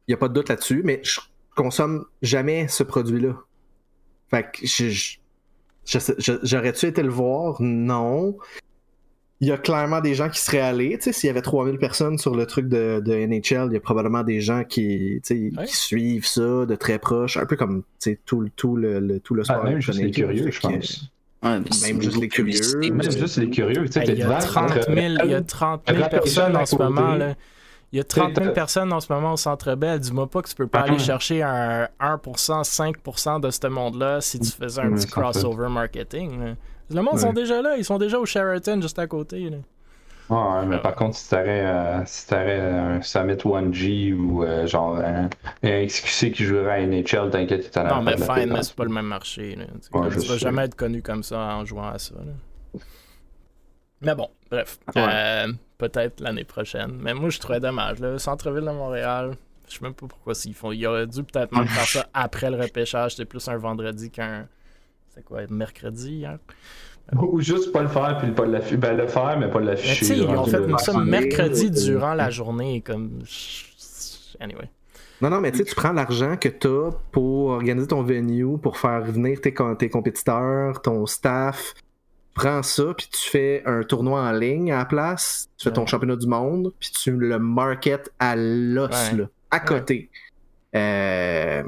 Il 0.07 0.11
n'y 0.11 0.15
a 0.15 0.17
pas 0.17 0.29
de 0.29 0.33
doute 0.33 0.49
là-dessus, 0.49 0.81
mais 0.83 1.01
je 1.03 1.19
consomme 1.55 2.05
jamais 2.21 2.67
ce 2.67 2.83
produit-là. 2.83 3.35
Fait 4.29 4.43
que 4.51 4.65
j'aurais-tu 6.43 6.85
été 6.87 7.03
le 7.03 7.09
voir? 7.09 7.61
Non. 7.61 8.37
Il 9.39 9.47
y 9.47 9.51
a 9.51 9.57
clairement 9.57 10.01
des 10.01 10.15
gens 10.15 10.29
qui 10.29 10.39
seraient 10.39 10.61
allés. 10.61 10.97
Tu 10.97 11.03
sais, 11.03 11.11
s'il 11.13 11.27
y 11.27 11.29
avait 11.29 11.41
3000 11.43 11.77
personnes 11.77 12.17
sur 12.17 12.35
le 12.35 12.47
truc 12.47 12.67
de, 12.67 12.99
de 13.05 13.13
NHL, 13.13 13.67
il 13.69 13.73
y 13.73 13.77
a 13.77 13.79
probablement 13.79 14.23
des 14.23 14.41
gens 14.41 14.63
qui, 14.63 15.21
tu 15.23 15.51
sais, 15.51 15.57
Ouais. 15.57 15.65
qui 15.65 15.75
suivent 15.75 16.25
ça 16.25 16.65
de 16.65 16.75
très 16.75 16.97
proche, 16.97 17.37
un 17.37 17.45
peu 17.45 17.55
comme 17.55 17.81
tu 17.99 18.11
sais, 18.11 18.19
tout, 18.25 18.41
le- 18.41 18.49
tout, 18.49 18.75
le, 18.75 18.99
le- 18.99 19.19
tout 19.19 19.35
le 19.35 19.43
sport. 19.43 19.59
Ah, 19.61 19.69
même 19.69 19.79
juste 19.79 19.99
les 20.01 20.09
curieux, 20.09 20.49
je 20.49 20.59
que- 20.59 20.67
pense. 20.67 21.11
Ouais, 21.43 21.51
Même 21.51 22.01
juste 22.01 22.17
les 22.19 22.27
curieux, 22.29 22.79
même 22.91 23.03
juste 23.03 23.37
les 23.37 23.49
curieux, 23.51 23.85
tu 23.85 23.91
sais, 23.91 24.03
t'es 24.03 24.13
il 24.13 24.17
y 24.17 24.23
a 24.23 24.25
devant, 24.25 24.39
30 24.39 24.73
000, 24.73 24.97
il 25.23 25.29
y 25.29 25.33
a 25.35 25.41
30 25.43 25.81
000 25.87 26.01
Rappel 26.01 26.19
personnes 26.19 26.57
en 26.57 26.65
ce 26.65 26.75
moment. 26.75 27.13
Là. 27.13 27.35
Il 27.93 27.97
y 27.97 27.99
a 27.99 28.03
30 28.03 28.33
000 28.35 28.45
T'sais, 28.47 28.53
personnes 28.53 28.91
en 28.91 28.99
ce 28.99 29.13
moment 29.13 29.33
au 29.33 29.37
Centre 29.37 29.75
Bell. 29.75 29.99
Dis-moi 29.99 30.27
pas 30.27 30.41
que 30.41 30.49
tu 30.49 30.55
peux 30.55 30.65
pas 30.65 30.79
Ah, 30.79 30.83
aller 30.85 30.93
ouais. 30.93 30.99
chercher 30.99 31.43
un 31.43 31.87
1%, 31.99 32.63
5% 32.63 33.39
de 33.39 33.51
ce 33.51 33.67
monde-là 33.67 34.19
si 34.19 34.39
tu 34.39 34.49
faisais 34.51 34.81
un 34.81 34.91
petit 34.93 35.05
crossover 35.07 35.69
marketing. 35.69 36.39
là. 36.39 36.45
Le 36.89 37.01
monde 37.01 37.15
Ouais. 37.15 37.19
sont 37.21 37.33
déjà 37.33 37.61
là. 37.61 37.75
Ils 37.77 37.83
sont 37.85 37.97
déjà 37.97 38.17
au 38.19 38.25
Sheraton 38.25 38.81
juste 38.81 38.97
à 38.99 39.07
côté. 39.07 39.49
là. 39.49 39.57
Ouais, 40.29 40.65
mais 40.65 40.77
par 40.79 40.93
contre, 40.95 41.15
si 41.15 41.29
t'aurais 41.29 41.65
euh, 41.65 42.01
si 42.05 42.27
t'aurais 42.27 42.59
un 42.59 43.01
Summit 43.01 43.35
1G 43.37 44.13
ou 44.13 44.43
euh, 44.43 44.67
genre 44.67 44.97
un, 44.97 45.29
un 45.63 45.85
XQC 45.85 46.33
qui 46.33 46.43
jouerait 46.43 46.83
à 46.83 46.85
NHL, 46.85 47.29
t'inquiète, 47.29 47.71
t'en 47.71 47.85
Non, 47.87 48.01
mais 48.01 48.17
fine, 48.17 48.51
mais 48.51 48.61
c'est 48.61 48.75
pas 48.75 48.83
le 48.83 48.89
même 48.91 49.05
marché. 49.05 49.55
Là. 49.55 49.65
Tu 49.81 49.97
Ouais, 49.97 50.09
vas 50.09 50.19
sais. 50.19 50.37
jamais 50.37 50.63
être 50.65 50.75
connu 50.75 51.01
comme 51.01 51.23
ça 51.23 51.39
en 51.55 51.63
jouant 51.63 51.87
à 51.87 51.97
ça. 51.97 52.15
là. 52.15 52.79
Mais 54.01 54.15
bon, 54.15 54.29
bref. 54.51 54.77
Ouais. 54.95 55.05
Euh, 55.07 55.47
Peut-être 55.77 56.19
l'année 56.21 56.43
prochaine. 56.43 56.97
Mais 56.99 57.13
moi, 57.13 57.29
je 57.29 57.39
trouvais 57.39 57.59
dommage. 57.59 57.99
Le 57.99 58.17
centre-ville 58.17 58.65
de 58.65 58.71
Montréal, 58.71 59.35
je 59.69 59.75
sais 59.75 59.79
même 59.83 59.93
pas 59.93 60.07
pourquoi 60.07 60.33
s'ils 60.33 60.55
font. 60.55 60.71
Il 60.71 60.85
aurait 60.87 61.05
dû 61.07 61.23
peut-être 61.23 61.51
même 61.55 61.67
faire 61.67 61.85
ça 61.85 62.07
après 62.15 62.49
le 62.49 62.57
repêchage. 62.59 63.11
C'était 63.11 63.25
plus 63.25 63.47
un 63.47 63.57
vendredi 63.57 64.09
qu'un. 64.09 64.47
C'est 65.17 65.23
quoi, 65.25 65.41
mercredi 65.49 66.11
hier? 66.17 66.37
Ou 67.19 67.41
juste 67.41 67.71
pas 67.71 67.81
le 67.81 67.87
faire, 67.87 68.17
puis 68.21 68.29
pas. 68.31 68.45
Ben, 68.45 68.95
le 68.97 69.07
faire, 69.07 69.37
mais 69.39 69.49
pas 69.49 69.59
l'afficher. 69.61 69.95
tu 69.99 70.05
sais, 70.05 70.17
ils 70.17 70.23
ont 70.27 70.45
fait 70.45 70.61
ça 70.77 70.99
mercredi 70.99 71.71
durant 71.71 72.13
la 72.13 72.29
journée. 72.29 72.81
Comme. 72.81 73.21
Anyway. 74.39 74.69
Non, 75.21 75.31
non, 75.31 75.41
mais 75.41 75.51
tu 75.51 75.57
sais, 75.59 75.63
tu 75.63 75.73
prends 75.73 75.93
l'argent 75.93 76.37
que 76.37 76.49
tu 76.49 76.67
as 76.67 76.91
pour 77.11 77.47
organiser 77.47 77.87
ton 77.87 78.03
venue, 78.03 78.59
pour 78.59 78.77
faire 78.77 79.01
venir 79.01 79.41
tes, 79.41 79.51
com- 79.53 79.75
tes 79.75 79.89
compétiteurs, 79.89 80.79
ton 80.83 81.07
staff. 81.07 81.73
Tu 81.75 81.81
prends 82.35 82.61
ça, 82.61 82.93
puis 82.95 83.07
tu 83.11 83.27
fais 83.27 83.63
un 83.65 83.81
tournoi 83.81 84.21
en 84.21 84.31
ligne 84.33 84.71
à 84.71 84.77
la 84.77 84.85
place. 84.85 85.49
Tu 85.57 85.63
fais 85.67 85.73
ton 85.73 85.81
Ouais. 85.81 85.87
championnat 85.87 86.17
du 86.17 86.27
monde, 86.27 86.71
puis 86.79 86.91
tu 86.91 87.11
le 87.17 87.39
market 87.39 88.13
à 88.19 88.35
l'os, 88.35 88.91
Ouais. 89.11 89.17
là, 89.17 89.25
à 89.49 89.59
côté. 89.61 90.11
Euh, 90.75 91.63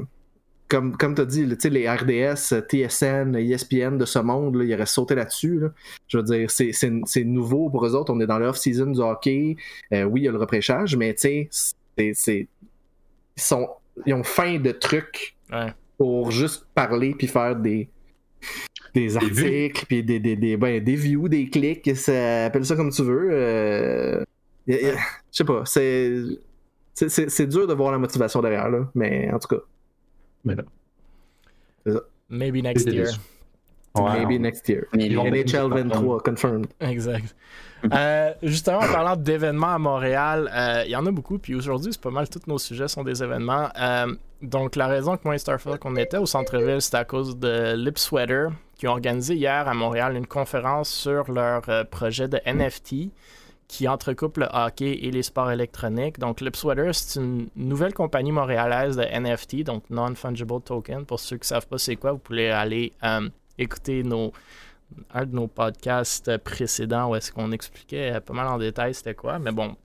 comme 0.70 0.96
comme 0.96 1.14
tu 1.14 1.20
as 1.20 1.26
dit, 1.26 1.44
les 1.44 1.88
RDS, 1.88 2.62
TSN, 2.68 3.34
ESPN 3.36 3.98
de 3.98 4.04
ce 4.06 4.18
monde, 4.20 4.56
là, 4.56 4.64
ils 4.64 4.74
auraient 4.74 4.86
sauté 4.86 5.14
là-dessus. 5.14 5.58
là. 5.60 5.68
Je 6.08 6.16
veux 6.18 6.22
dire, 6.22 6.50
c'est- 6.50 7.24
nouveau 7.24 7.68
pour 7.68 7.84
eux 7.84 7.94
autres. 7.94 8.12
On 8.12 8.20
est 8.20 8.26
dans 8.26 8.38
l'off-season 8.38 8.86
du 8.92 9.00
hockey. 9.00 9.56
Euh, 9.92 10.04
oui, 10.04 10.22
il 10.22 10.24
y 10.24 10.28
a 10.28 10.32
le 10.32 10.38
repêchage, 10.38 10.96
mais 10.96 11.12
tu 11.14 11.48
sais, 11.48 11.48
ils 11.98 12.14
sont 13.36 13.68
ils 14.06 14.14
ont 14.14 14.22
faim 14.24 14.58
de 14.58 14.70
trucs 14.72 15.36
Ouais. 15.52 15.72
pour 15.98 16.30
juste 16.30 16.64
parler 16.74 17.14
puis 17.18 17.26
faire 17.26 17.56
des 17.56 17.88
des 18.94 19.16
articles 19.16 19.84
puis 19.86 20.02
des 20.02 20.18
des, 20.20 20.36
des, 20.36 20.56
ben, 20.56 20.82
des 20.82 20.94
views 20.94 21.28
des 21.28 21.50
clics 21.50 21.94
ça, 21.96 22.46
appelle 22.46 22.64
ça 22.64 22.76
comme 22.76 22.90
tu 22.90 23.02
veux 23.02 23.28
euh, 23.30 24.24
je 24.66 24.94
sais 25.32 25.44
pas 25.44 25.62
c'est 25.66 26.14
c'est- 26.94 27.08
c'est 27.08 27.28
c'est 27.30 27.46
dur 27.46 27.66
de 27.66 27.74
voir 27.74 27.92
la 27.92 27.98
motivation 27.98 28.40
derrière 28.40 28.68
là 28.70 28.88
mais 28.94 29.30
en 29.32 29.38
tout 29.38 29.48
cas 29.48 29.62
Mais 30.44 30.54
là. 30.54 30.62
Maybe 32.28 32.62
next 32.62 32.86
year. 32.92 33.08
maybe 33.96 34.36
on- 34.38 34.42
next 34.42 34.68
year 34.68 34.84
vont- 34.92 35.00
NHL 35.00 35.68
23 35.70 36.20
confirmed 36.22 36.66
Exact. 36.80 37.34
Euh, 37.92 38.32
justement, 38.42 38.78
en 38.80 38.92
parlant 38.92 39.16
d'événements 39.16 39.74
à 39.74 39.78
Montréal, 39.78 40.50
euh, 40.54 40.82
il 40.84 40.90
y 40.90 40.96
en 40.96 41.06
a 41.06 41.10
beaucoup, 41.10 41.38
puis 41.38 41.54
aujourd'hui, 41.54 41.92
c'est 41.92 42.00
pas 42.00 42.10
mal, 42.10 42.28
tous 42.28 42.46
nos 42.46 42.58
sujets 42.58 42.88
sont 42.88 43.02
des 43.02 43.22
événements. 43.22 43.68
Euh, 43.80 44.14
donc, 44.42 44.76
la 44.76 44.86
raison 44.86 45.16
que 45.16 45.22
moi 45.24 45.34
et 45.34 45.38
Starfield, 45.38 45.78
qu'on 45.78 45.96
était 45.96 46.18
au 46.18 46.26
centre-ville, 46.26 46.80
c'est 46.82 46.94
à 46.96 47.04
cause 47.04 47.38
de 47.38 47.74
Lip 47.76 47.98
Sweater, 47.98 48.50
qui 48.76 48.86
ont 48.86 48.92
organisé 48.92 49.34
hier 49.34 49.66
à 49.66 49.72
Montréal 49.74 50.14
une 50.16 50.26
conférence 50.26 50.90
sur 50.90 51.32
leur 51.32 51.62
euh, 51.70 51.84
projet 51.84 52.28
de 52.28 52.38
NFT 52.44 53.10
qui 53.70 53.86
entrecoupe 53.86 54.38
le 54.38 54.48
hockey 54.52 54.98
et 55.02 55.12
les 55.12 55.22
sports 55.22 55.52
électroniques. 55.52 56.18
Donc, 56.18 56.40
Lip 56.40 56.56
Sweater, 56.56 56.92
c'est 56.92 57.20
une 57.20 57.48
nouvelle 57.54 57.94
compagnie 57.94 58.32
montréalaise 58.32 58.96
de 58.96 59.04
NFT, 59.04 59.62
donc 59.62 59.84
Non-Fungible 59.90 60.60
Token. 60.60 61.06
Pour 61.06 61.20
ceux 61.20 61.36
qui 61.36 61.42
ne 61.42 61.46
savent 61.46 61.68
pas 61.68 61.78
c'est 61.78 61.94
quoi, 61.94 62.10
vous 62.10 62.18
pouvez 62.18 62.50
aller 62.50 62.92
euh, 63.04 63.28
écouter 63.58 64.02
nos, 64.02 64.32
un 65.14 65.24
de 65.24 65.36
nos 65.36 65.46
podcasts 65.46 66.36
précédents 66.38 67.10
où 67.10 67.14
est-ce 67.14 67.30
qu'on 67.30 67.52
expliquait 67.52 68.20
pas 68.20 68.32
mal 68.32 68.48
en 68.48 68.58
détail 68.58 68.92
c'était 68.92 69.14
quoi. 69.14 69.38
Mais 69.38 69.52
bon, 69.52 69.76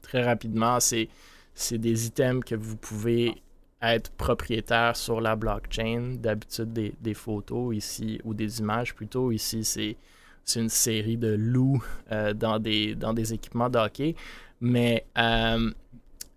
très 0.00 0.22
rapidement, 0.22 0.78
c'est, 0.78 1.08
c'est 1.54 1.78
des 1.78 2.06
items 2.06 2.44
que 2.44 2.54
vous 2.54 2.76
pouvez 2.76 3.42
être 3.82 4.12
propriétaire 4.12 4.94
sur 4.94 5.20
la 5.20 5.34
blockchain. 5.34 6.18
D'habitude, 6.20 6.72
des, 6.72 6.94
des 7.00 7.14
photos 7.14 7.74
ici, 7.74 8.20
ou 8.22 8.32
des 8.32 8.60
images 8.60 8.94
plutôt. 8.94 9.32
Ici, 9.32 9.64
c'est, 9.64 9.96
c'est 10.44 10.60
une 10.60 10.68
série 10.68 11.16
de 11.16 11.34
loups 11.34 11.82
euh, 12.10 12.34
dans, 12.34 12.58
des, 12.58 12.94
dans 12.94 13.12
des 13.12 13.32
équipements 13.32 13.68
de 13.68 13.78
hockey. 13.78 14.14
Mais 14.60 15.06
euh, 15.18 15.70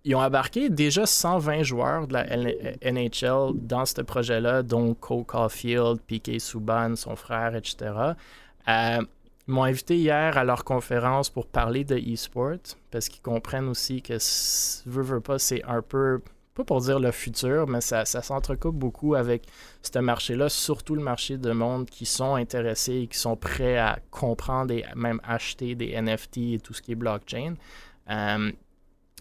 ils 0.04 0.14
ont 0.14 0.20
embarqué 0.20 0.68
déjà 0.70 1.04
120 1.04 1.62
joueurs 1.64 2.06
de 2.06 2.12
la 2.12 2.24
NHL 2.92 3.52
dans 3.54 3.84
ce 3.84 4.02
projet-là, 4.02 4.62
dont 4.62 4.94
Cole 4.94 5.24
Caulfield, 5.24 6.00
Piquet 6.06 6.38
Souban, 6.38 6.94
son 6.96 7.16
frère, 7.16 7.56
etc. 7.56 7.92
Euh, 8.68 9.02
ils 9.48 9.54
m'ont 9.54 9.64
invité 9.64 9.96
hier 9.96 10.36
à 10.38 10.44
leur 10.44 10.64
conférence 10.64 11.30
pour 11.30 11.46
parler 11.46 11.84
de 11.84 11.96
e-sport 11.96 12.58
parce 12.90 13.08
qu'ils 13.08 13.22
comprennent 13.22 13.68
aussi 13.68 14.02
que, 14.02 14.18
veux, 14.88 15.02
veux 15.02 15.20
pas, 15.20 15.38
c'est 15.38 15.62
un 15.64 15.82
peu, 15.82 16.20
pas 16.56 16.64
pour 16.64 16.80
dire 16.80 16.98
le 16.98 17.12
futur, 17.12 17.66
mais 17.68 17.80
ça, 17.80 18.04
ça 18.04 18.22
s'entrecoupe 18.22 18.76
beaucoup 18.76 19.14
avec 19.14 19.44
ce 19.82 19.98
marché-là, 19.98 20.48
surtout 20.48 20.94
le 20.94 21.02
marché 21.02 21.38
de 21.38 21.52
monde 21.52 21.88
qui 21.88 22.06
sont 22.06 22.34
intéressés 22.34 23.02
et 23.02 23.06
qui 23.06 23.18
sont 23.18 23.36
prêts 23.36 23.78
à 23.78 23.98
comprendre 24.10 24.72
et 24.72 24.84
même 24.94 25.20
acheter 25.22 25.74
des 25.74 26.00
NFT 26.00 26.38
et 26.38 26.60
tout 26.62 26.74
ce 26.74 26.82
qui 26.82 26.92
est 26.92 26.96
blockchain. 26.96 27.54
Euh, 28.10 28.50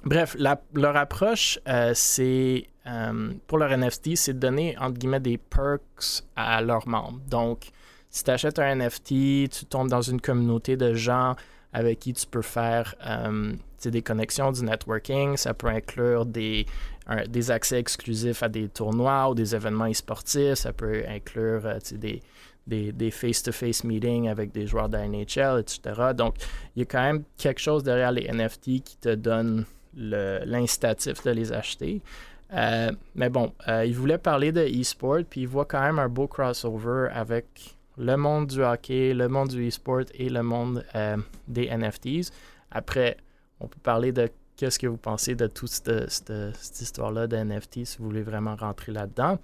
Bref, 0.06 0.38
leur 0.40 0.98
approche, 0.98 1.60
euh, 1.68 1.92
c'est 1.96 2.68
euh, 2.86 3.34
pour 3.48 3.58
leur 3.58 3.76
NFT, 3.76 4.16
c'est 4.16 4.34
de 4.34 4.40
donner 4.40 4.78
entre 4.78 5.00
guillemets 5.00 5.20
des 5.20 5.40
perks 5.40 6.24
à 6.36 6.62
leurs 6.62 6.88
membres. 6.88 7.20
Donc, 7.28 7.70
si 8.12 8.24
tu 8.24 8.30
achètes 8.30 8.60
un 8.60 8.76
NFT, 8.76 9.50
tu 9.50 9.66
tombes 9.68 9.90
dans 9.90 10.04
une 10.04 10.22
communauté 10.22 10.78
de 10.78 10.94
gens 10.94 11.36
avec 11.76 12.00
qui 12.00 12.14
tu 12.14 12.26
peux 12.26 12.42
faire 12.42 12.96
euh, 13.06 13.54
des 13.84 14.02
connexions, 14.02 14.52
du 14.54 14.64
networking. 14.64 15.36
Ça 15.36 15.54
peut 15.54 15.68
inclure 15.68 16.26
des, 16.26 16.66
accès 17.50 17.78
exclusifs 17.78 18.42
à 18.42 18.48
des 18.48 18.70
tournois 18.70 19.30
ou 19.30 19.36
des 19.36 19.54
événements 19.54 19.90
e-sportifs. 19.90 20.56
Ça 20.56 20.72
peut 20.72 21.04
inclure 21.06 21.66
euh, 21.66 21.80
des, 22.66 23.12
face-to-face 23.12 23.84
meetings 23.84 24.30
avec 24.30 24.54
des 24.54 24.68
joueurs 24.68 24.88
de 24.88 24.96
la 24.96 25.06
NHL, 25.06 25.60
etc. 25.60 26.14
Donc, 26.16 26.36
il 26.76 26.80
y 26.80 26.82
a 26.84 26.86
quand 26.86 27.04
même 27.04 27.24
quelque 27.38 27.60
chose 27.60 27.84
derrière 27.84 28.14
les 28.14 28.32
NFT 28.32 28.82
qui 28.82 28.98
te 29.02 29.14
donne 29.14 29.66
l'incitatif 29.98 31.24
de 31.24 31.32
les 31.32 31.52
acheter. 31.52 32.02
Euh, 32.54 32.92
mais 33.16 33.30
bon, 33.30 33.52
il 33.68 33.94
voulait 33.96 34.18
parler 34.18 34.54
de 34.54 34.62
e-sport, 34.62 35.24
puis 35.30 35.42
il 35.42 35.48
voit 35.48 35.66
quand 35.66 35.82
même 35.82 36.00
un 36.00 36.10
beau 36.10 36.28
crossover 36.28 37.10
avec 37.14 37.75
le 37.98 38.16
monde 38.18 38.48
du 38.48 38.64
hockey, 38.64 39.14
le 39.14 39.28
monde 39.28 39.50
du 39.50 39.68
e-sport 39.68 40.04
et 40.14 40.30
le 40.30 40.44
monde 40.44 40.86
euh, 40.96 41.18
des 41.48 41.68
NFTs. 41.68 42.32
Après, 42.72 43.18
on 43.60 43.68
peut 43.68 43.80
parler 43.82 44.12
de 44.12 44.30
qu'est-ce 44.58 44.80
que 44.80 44.88
vous 44.88 44.98
pensez 44.98 45.36
de 45.36 45.48
toute 45.48 45.70
cette, 45.70 46.82
histoire-là 46.82 47.28
de 47.28 47.38
NFT 47.38 47.86
si 47.86 47.98
vous 48.00 48.06
voulez 48.06 48.24
vraiment 48.24 48.56
rentrer 48.56 48.92
là-dedans. 48.92 49.38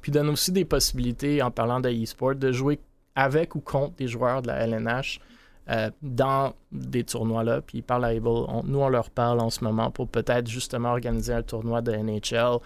Puis 0.00 0.12
donne 0.12 0.28
aussi 0.28 0.52
des 0.52 0.64
possibilités, 0.64 1.42
en 1.42 1.50
parlant 1.50 1.80
de 1.80 1.90
e-sport, 1.90 2.34
de 2.34 2.52
jouer 2.52 2.80
avec 3.14 3.54
ou 3.54 3.60
contre 3.60 3.96
des 3.96 4.08
joueurs 4.08 4.42
de 4.42 4.48
la 4.48 4.66
LNH 4.66 5.20
euh, 5.68 5.90
dans 6.00 6.54
des 6.72 7.04
tournois-là. 7.04 7.60
Puis 7.60 7.82
par 7.82 7.98
la 7.98 8.18
nous, 8.18 8.28
on 8.28 8.88
leur 8.88 9.10
parle 9.10 9.40
en 9.40 9.50
ce 9.50 9.62
moment 9.62 9.90
pour 9.90 10.08
peut-être 10.08 10.48
justement 10.48 10.90
organiser 10.90 11.32
un 11.32 11.42
tournoi 11.42 11.82
de 11.82 11.92
NHL 11.92 12.58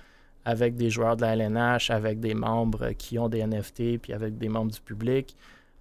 avec 0.45 0.77
des 0.77 0.91
joueurs 0.91 1.17
de 1.17 1.23
la 1.23 1.35
LNH, 1.35 1.91
avec 1.91 2.21
des 2.21 2.35
membres 2.35 2.91
qui 2.93 3.19
ont 3.19 3.29
des 3.29 3.45
NFT, 3.47 3.99
puis 3.99 4.13
avec 4.13 4.39
des 4.39 4.49
membres 4.49 4.73
du 4.73 4.81
public. 4.81 5.37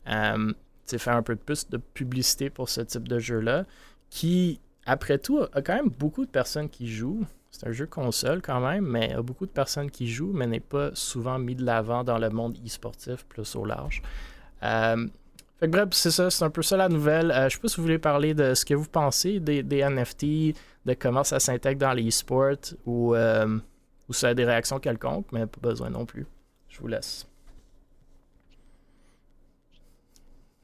Euh, 0.07 0.53
faire 0.97 1.15
un 1.15 1.23
peu 1.23 1.35
plus 1.35 1.69
de 1.69 1.77
publicité 1.77 2.49
pour 2.49 2.69
ce 2.69 2.81
type 2.81 3.07
de 3.07 3.19
jeu-là, 3.19 3.65
qui, 4.09 4.59
après 4.85 5.17
tout, 5.17 5.39
a 5.39 5.61
quand 5.61 5.75
même 5.75 5.89
beaucoup 5.89 6.25
de 6.25 6.29
personnes 6.29 6.69
qui 6.69 6.87
jouent. 6.87 7.25
C'est 7.51 7.67
un 7.67 7.71
jeu 7.71 7.85
console 7.85 8.41
quand 8.41 8.59
même, 8.59 8.85
mais 8.85 9.13
a 9.13 9.21
beaucoup 9.21 9.45
de 9.45 9.51
personnes 9.51 9.89
qui 9.89 10.07
jouent, 10.07 10.33
mais 10.33 10.47
n'est 10.47 10.59
pas 10.59 10.91
souvent 10.93 11.39
mis 11.39 11.55
de 11.55 11.63
l'avant 11.63 12.03
dans 12.03 12.17
le 12.17 12.29
monde 12.29 12.57
e-sportif 12.65 13.25
plus 13.25 13.55
au 13.55 13.65
large. 13.65 14.01
Euh, 14.63 15.07
bref, 15.61 15.89
c'est 15.91 16.11
ça, 16.11 16.29
c'est 16.29 16.43
un 16.43 16.49
peu 16.49 16.61
ça 16.61 16.77
la 16.77 16.89
nouvelle. 16.89 17.31
Euh, 17.31 17.49
je 17.49 17.55
sais 17.55 17.61
pas 17.61 17.67
si 17.67 17.77
vous 17.77 17.83
voulez 17.83 17.99
parler 17.99 18.33
de 18.33 18.53
ce 18.53 18.65
que 18.65 18.73
vous 18.73 18.89
pensez 18.89 19.39
des, 19.39 19.63
NFT, 19.63 20.55
de 20.85 20.93
comment 20.93 21.23
ça 21.23 21.39
s'intègre 21.39 21.79
dans 21.79 21.93
les 21.93 22.07
e-sports 22.07 22.75
ou, 22.85 23.15
euh, 23.15 23.59
ou 24.09 24.13
ça 24.13 24.29
a 24.29 24.33
des 24.33 24.45
réactions 24.45 24.79
quelconques, 24.79 25.27
mais 25.31 25.45
pas 25.45 25.59
besoin 25.61 25.89
non 25.89 26.05
plus. 26.05 26.25
Je 26.69 26.79
vous 26.79 26.87
laisse. 26.87 27.27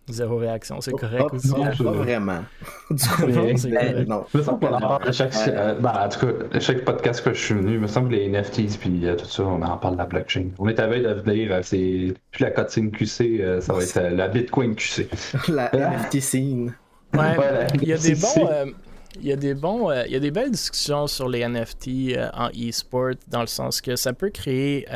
Zéro 0.09 0.37
réaction, 0.37 0.81
c'est 0.81 0.91
correct 0.91 1.31
aussi. 1.33 1.49
Non, 1.49 1.65
pas 1.65 1.91
vraiment. 1.91 2.39
du 2.89 3.07
coup, 3.09 3.27
non. 3.27 4.25
Il 4.33 4.37
me 4.39 4.43
semble 4.43 4.59
qu'on 4.59 4.73
en 4.73 4.79
parle 4.79 5.07
à 5.07 5.11
chaque, 5.11 5.35
euh, 5.47 5.75
ben, 5.75 5.93
en 5.93 6.09
tout 6.09 6.25
cas, 6.25 6.59
chaque 6.59 6.83
podcast 6.83 7.23
que 7.23 7.31
je 7.31 7.39
suis 7.39 7.53
venu, 7.53 7.73
il 7.75 7.79
me 7.79 7.85
semble 7.85 8.09
que 8.09 8.15
les 8.15 8.27
NFTs 8.27 8.79
puis 8.79 9.05
euh, 9.05 9.15
tout 9.15 9.25
ça, 9.25 9.43
on 9.43 9.61
en 9.61 9.77
parle 9.77 9.93
de 9.93 9.99
la 9.99 10.05
blockchain. 10.05 10.47
On 10.57 10.67
est 10.67 10.79
à 10.79 10.87
veille 10.87 11.03
de 11.03 11.13
venir, 11.13 11.51
euh, 11.51 11.59
c'est 11.61 12.15
plus 12.31 12.43
la 12.43 12.49
cotine 12.49 12.89
QC, 12.89 13.59
ça 13.61 13.71
va 13.71 13.83
être 13.83 13.99
la 13.99 14.27
Bitcoin 14.27 14.73
QC. 14.75 15.07
la 15.47 15.69
NFT 15.73 16.19
scene. 16.21 16.73
Ouais, 17.13 17.37
il 17.75 17.87
y 17.87 17.93
a 17.93 17.97
des 17.97 18.15
bons. 18.15 18.73
Il 19.15 19.25
y 19.25 19.31
a 19.31 19.35
des 19.35 19.53
bons, 19.53 19.91
il 20.05 20.11
y 20.11 20.15
a 20.15 20.19
des 20.19 20.31
belles 20.31 20.51
discussions 20.51 21.07
sur 21.07 21.27
les 21.27 21.47
NFT 21.47 22.17
en 22.33 22.49
e-sport 22.49 23.15
dans 23.27 23.41
le 23.41 23.47
sens 23.47 23.81
que 23.81 23.95
ça 23.95 24.13
peut 24.13 24.29
créer 24.29 24.87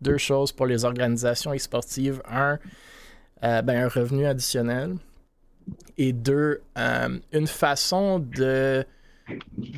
deux 0.00 0.18
choses 0.18 0.52
pour 0.52 0.66
les 0.66 0.84
organisations 0.84 1.52
e-sportives. 1.52 2.22
Un, 2.28 2.58
euh, 3.44 3.62
ben, 3.62 3.84
un 3.84 3.88
revenu 3.88 4.26
additionnel. 4.26 4.96
Et 5.96 6.12
deux, 6.12 6.62
euh, 6.78 7.18
une 7.32 7.46
façon 7.46 8.18
de, 8.18 8.84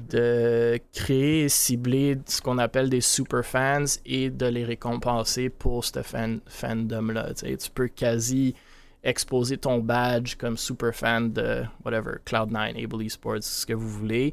de 0.09 0.79
créer 0.93 1.45
et 1.45 1.49
cibler 1.49 2.19
ce 2.27 2.41
qu'on 2.41 2.59
appelle 2.59 2.89
des 2.89 3.01
super 3.01 3.45
fans 3.45 3.85
et 4.07 4.31
de 4.31 4.47
les 4.47 4.65
récompenser 4.65 5.49
pour 5.51 5.85
ce 5.85 6.03
fan, 6.03 6.41
fandom-là. 6.47 7.35
Tu 7.35 7.71
peux 7.75 7.89
quasi 7.89 8.55
exposer 9.03 9.57
ton 9.57 9.79
badge 9.79 10.37
comme 10.37 10.57
super 10.57 10.95
fan 10.95 11.33
de 11.33 11.65
whatever, 11.85 12.19
Cloud9, 12.27 12.83
Able 12.83 13.03
Esports, 13.03 13.43
ce 13.43 13.67
que 13.67 13.73
vous 13.73 13.89
voulez. 13.89 14.33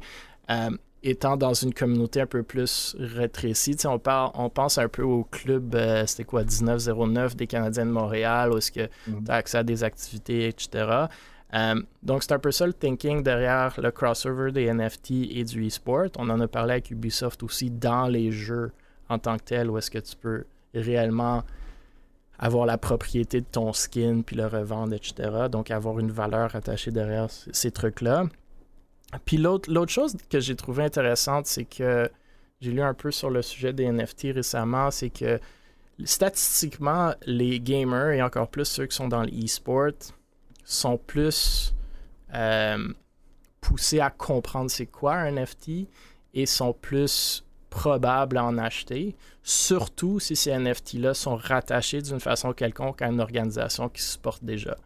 Euh, 0.50 0.70
étant 1.02 1.36
dans 1.36 1.54
une 1.54 1.72
communauté 1.72 2.20
un 2.20 2.26
peu 2.26 2.42
plus 2.42 2.96
rétrécie, 2.98 3.76
on, 3.84 3.98
parle, 3.98 4.30
on 4.34 4.50
pense 4.50 4.78
un 4.78 4.88
peu 4.88 5.02
au 5.02 5.24
club, 5.24 5.74
euh, 5.74 6.04
c'était 6.06 6.24
quoi, 6.24 6.42
1909 6.44 7.36
des 7.36 7.46
Canadiens 7.46 7.86
de 7.86 7.90
Montréal, 7.90 8.52
où 8.52 8.58
est-ce 8.58 8.72
que 8.72 8.88
mm. 9.06 9.24
tu 9.24 9.30
as 9.30 9.34
accès 9.34 9.58
à 9.58 9.62
des 9.62 9.84
activités, 9.84 10.48
etc. 10.48 11.06
Euh, 11.54 11.80
donc, 12.02 12.22
c'est 12.22 12.32
un 12.32 12.38
peu 12.38 12.50
ça 12.50 12.66
le 12.66 12.74
thinking 12.74 13.22
derrière 13.22 13.74
le 13.80 13.90
crossover 13.90 14.52
des 14.52 14.72
NFT 14.72 15.10
et 15.30 15.44
du 15.44 15.66
e-sport. 15.66 16.08
On 16.18 16.28
en 16.28 16.40
a 16.40 16.48
parlé 16.48 16.72
avec 16.72 16.90
Ubisoft 16.90 17.42
aussi 17.42 17.70
dans 17.70 18.06
les 18.06 18.30
jeux 18.32 18.72
en 19.08 19.18
tant 19.18 19.38
que 19.38 19.44
tel, 19.44 19.70
où 19.70 19.78
est-ce 19.78 19.90
que 19.90 19.98
tu 19.98 20.16
peux 20.16 20.44
réellement 20.74 21.42
avoir 22.38 22.66
la 22.66 22.78
propriété 22.78 23.40
de 23.40 23.46
ton 23.46 23.72
skin 23.72 24.22
puis 24.24 24.36
le 24.36 24.46
revendre, 24.46 24.94
etc. 24.94 25.48
Donc, 25.50 25.70
avoir 25.70 25.98
une 25.98 26.10
valeur 26.10 26.54
attachée 26.54 26.90
derrière 26.90 27.28
ces 27.30 27.70
trucs-là. 27.70 28.24
Puis 29.24 29.38
l'autre, 29.38 29.86
chose 29.88 30.16
que 30.28 30.38
j'ai 30.38 30.54
trouvé 30.54 30.84
intéressante, 30.84 31.46
c'est 31.46 31.64
que 31.64 32.10
j'ai 32.60 32.70
lu 32.70 32.82
un 32.82 32.94
peu 32.94 33.10
sur 33.10 33.30
le 33.30 33.42
sujet 33.42 33.72
des 33.72 33.90
NFT 33.90 34.28
récemment, 34.34 34.90
c'est 34.90 35.10
que 35.10 35.40
statistiquement, 36.04 37.14
les 37.26 37.60
gamers, 37.60 38.10
et 38.10 38.22
encore 38.22 38.48
plus 38.48 38.66
ceux 38.66 38.86
qui 38.86 38.96
sont 38.96 39.08
dans 39.08 39.22
l'e-sport, 39.22 39.92
sont 40.64 40.98
plus 40.98 41.74
euh, 42.34 42.88
poussés 43.60 44.00
à 44.00 44.10
comprendre 44.10 44.70
c'est 44.70 44.86
quoi 44.86 45.14
un 45.14 45.32
NFT 45.32 45.88
et 46.34 46.46
sont 46.46 46.74
plus 46.74 47.44
probables 47.70 48.38
à 48.38 48.44
en 48.44 48.58
acheter, 48.58 49.16
surtout 49.42 50.20
si 50.20 50.36
ces 50.36 50.56
NFT-là 50.56 51.14
sont 51.14 51.36
rattachés 51.36 52.02
d'une 52.02 52.20
façon 52.20 52.52
quelconque 52.52 53.02
à 53.02 53.08
une 53.08 53.20
organisation 53.20 53.88
qui 53.88 54.02
se 54.02 54.18
porte 54.18 54.44
déjà. 54.44 54.76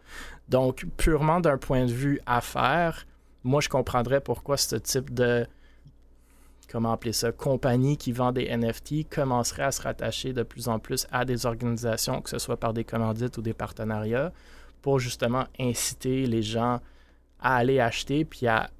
Donc, 0.49 0.85
purement 0.97 1.41
d'un 1.41 1.59
point 1.59 1.87
de 1.87 1.93
vue 1.93 2.21
affaires, 2.27 3.07
moi, 3.45 3.61
je 3.61 3.69
comprendrais 3.69 4.21
pourquoi 4.21 4.57
ce 4.57 4.77
type 4.77 5.13
de, 5.13 5.47
comment 6.71 6.93
appeler 6.93 7.13
ça, 7.13 7.33
compagnie 7.33 7.97
qui 7.97 8.13
vend 8.13 8.33
des 8.33 8.55
NFT 8.57 9.09
commencerait 9.11 9.65
à 9.65 9.73
se 9.73 9.83
rattacher 9.83 10.33
de 10.33 10.43
plus 10.43 10.69
en 10.69 10.79
plus 10.79 11.07
à 11.13 11.25
des 11.25 11.47
organisations, 11.47 12.21
que 12.21 12.31
ce 12.31 12.39
soit 12.39 12.57
par 12.57 12.73
des 12.73 12.85
commandites 12.85 13.37
ou 13.39 13.43
des 13.43 13.55
partenariats, 13.55 14.33
pour 14.81 14.99
justement 14.99 15.45
inciter 15.59 16.27
les 16.27 16.43
gens 16.43 16.81
à 17.41 17.57
aller 17.57 17.81
acheter 17.81 18.25
puis 18.25 18.47
à, 18.47 18.71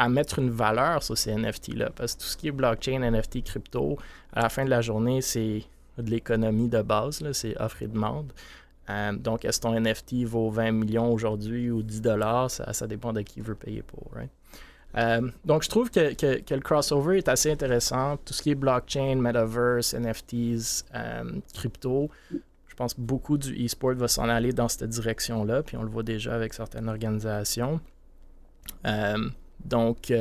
à 0.00 0.08
mettre 0.08 0.38
une 0.38 0.48
valeur 0.48 1.02
sur 1.02 1.16
ces 1.18 1.34
NFT-là. 1.34 1.90
Parce 1.94 2.14
que 2.14 2.22
tout 2.22 2.26
ce 2.26 2.36
qui 2.38 2.48
est 2.48 2.52
blockchain, 2.52 3.00
NFT, 3.00 3.44
crypto, 3.44 3.98
à 4.32 4.44
la 4.44 4.48
fin 4.48 4.64
de 4.64 4.70
la 4.70 4.80
journée, 4.80 5.20
c'est 5.20 5.62
de 5.98 6.10
l'économie 6.10 6.70
de 6.70 6.80
base, 6.80 7.22
c'est 7.32 7.54
offre 7.60 7.82
et 7.82 7.86
demande. 7.86 8.32
Euh, 8.88 9.12
donc, 9.12 9.44
est-ce 9.44 9.60
que 9.60 9.66
ton 9.66 9.78
NFT 9.78 10.24
vaut 10.24 10.48
20 10.48 10.72
millions 10.72 11.12
aujourd'hui 11.12 11.70
ou 11.70 11.82
10 11.82 12.00
dollars? 12.00 12.50
Ça, 12.50 12.86
dépend 12.86 13.12
de 13.12 13.20
qui 13.20 13.42
veut 13.42 13.54
payer 13.54 13.82
pour. 13.82 14.10
Euh, 14.96 15.30
donc, 15.44 15.64
je 15.64 15.68
trouve 15.68 15.90
que, 15.90 16.00
le 16.22 16.60
crossover 16.60 17.18
est 17.18 17.28
assez 17.28 17.52
intéressant. 17.52 18.16
Tout 18.24 18.32
ce 18.32 18.40
qui 18.40 18.52
est 18.52 18.54
blockchain, 18.54 19.16
metaverse, 19.16 19.92
NFTs, 19.92 20.86
euh, 20.94 21.24
crypto, 21.52 22.08
je 22.30 22.74
pense 22.74 22.94
que 22.94 23.02
beaucoup 23.02 23.36
du 23.36 23.66
e-sport 23.66 23.92
va 23.96 24.08
s'en 24.08 24.30
aller 24.30 24.54
dans 24.54 24.68
cette 24.68 24.88
direction-là, 24.88 25.62
puis 25.62 25.76
on 25.76 25.82
le 25.82 25.90
voit 25.90 26.02
déjà 26.02 26.34
avec 26.34 26.54
certaines 26.54 26.88
organisations. 26.88 27.80
Donc, 29.64 30.12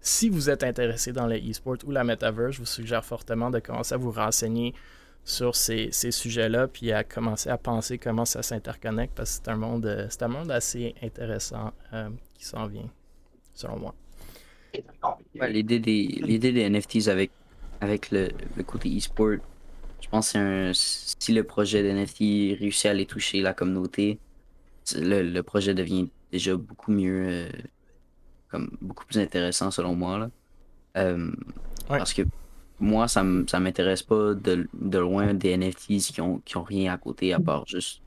si 0.00 0.28
vous 0.28 0.50
êtes 0.50 0.64
intéressé 0.64 1.12
dans 1.12 1.26
le 1.26 1.36
e-sport 1.36 1.76
ou 1.86 1.90
la 1.92 2.04
metaverse, 2.04 2.52
je 2.52 2.58
vous 2.58 2.66
suggère 2.66 3.04
fortement 3.04 3.50
de 3.50 3.60
commencer 3.60 3.94
à 3.94 3.98
vous 3.98 4.10
renseigner 4.10 4.74
sur 5.24 5.54
ces, 5.54 5.90
sujets-là, 5.92 6.66
puis 6.68 6.92
à 6.92 7.04
commencer 7.04 7.48
à 7.48 7.56
penser 7.56 7.98
comment 7.98 8.24
ça 8.24 8.42
s'interconnecte, 8.42 9.14
parce 9.14 9.38
que 9.38 9.44
c'est 9.44 9.50
un 9.50 9.56
monde, 9.56 9.86
euh, 9.86 10.06
c'est 10.10 10.22
un 10.22 10.28
monde 10.28 10.50
assez 10.50 10.94
intéressant 11.02 11.72
euh, 11.92 12.10
qui 12.34 12.44
s'en 12.44 12.66
vient, 12.66 12.90
selon 13.54 13.78
moi. 13.78 13.94
l'idée 15.48 15.78
des, 15.78 16.02
l'idée 16.02 16.52
des 16.52 16.68
NFTs 16.68 17.08
avec, 17.08 17.30
avec 17.80 18.10
le, 18.10 18.30
côté 18.66 18.96
e-sport, 18.96 19.36
je 20.00 20.08
pense 20.08 20.32
que 20.32 20.72
si 20.74 21.32
le 21.32 21.44
projet 21.44 21.82
d'NFT 21.82 22.58
réussit 22.58 22.86
à 22.86 22.90
aller 22.90 23.06
toucher 23.06 23.40
la 23.40 23.54
communauté, 23.54 24.18
le, 24.96 25.40
projet 25.42 25.74
devient 25.74 26.08
déjà 26.32 26.56
beaucoup 26.56 26.90
mieux, 26.90 27.26
euh, 27.28 27.48
comme 28.52 28.70
beaucoup 28.80 29.04
plus 29.06 29.18
intéressant 29.18 29.72
selon 29.72 29.96
moi. 29.96 30.18
Là. 30.94 31.16
Parce 31.88 32.12
que 32.12 32.22
moi, 32.82 33.08
ça 33.08 33.22
ne 33.22 33.58
m'intéresse 33.58 34.02
pas 34.02 34.34
de, 34.34 34.98
loin 34.98 35.34
des 35.34 35.56
NFTs 35.56 36.12
qui 36.12 36.20
ont, 36.20 36.42
qui 36.44 36.56
ont 36.56 36.62
rien 36.62 36.92
à 36.92 36.98
côté 36.98 37.32
à 37.32 37.40
part 37.40 37.66
juste 37.66 38.02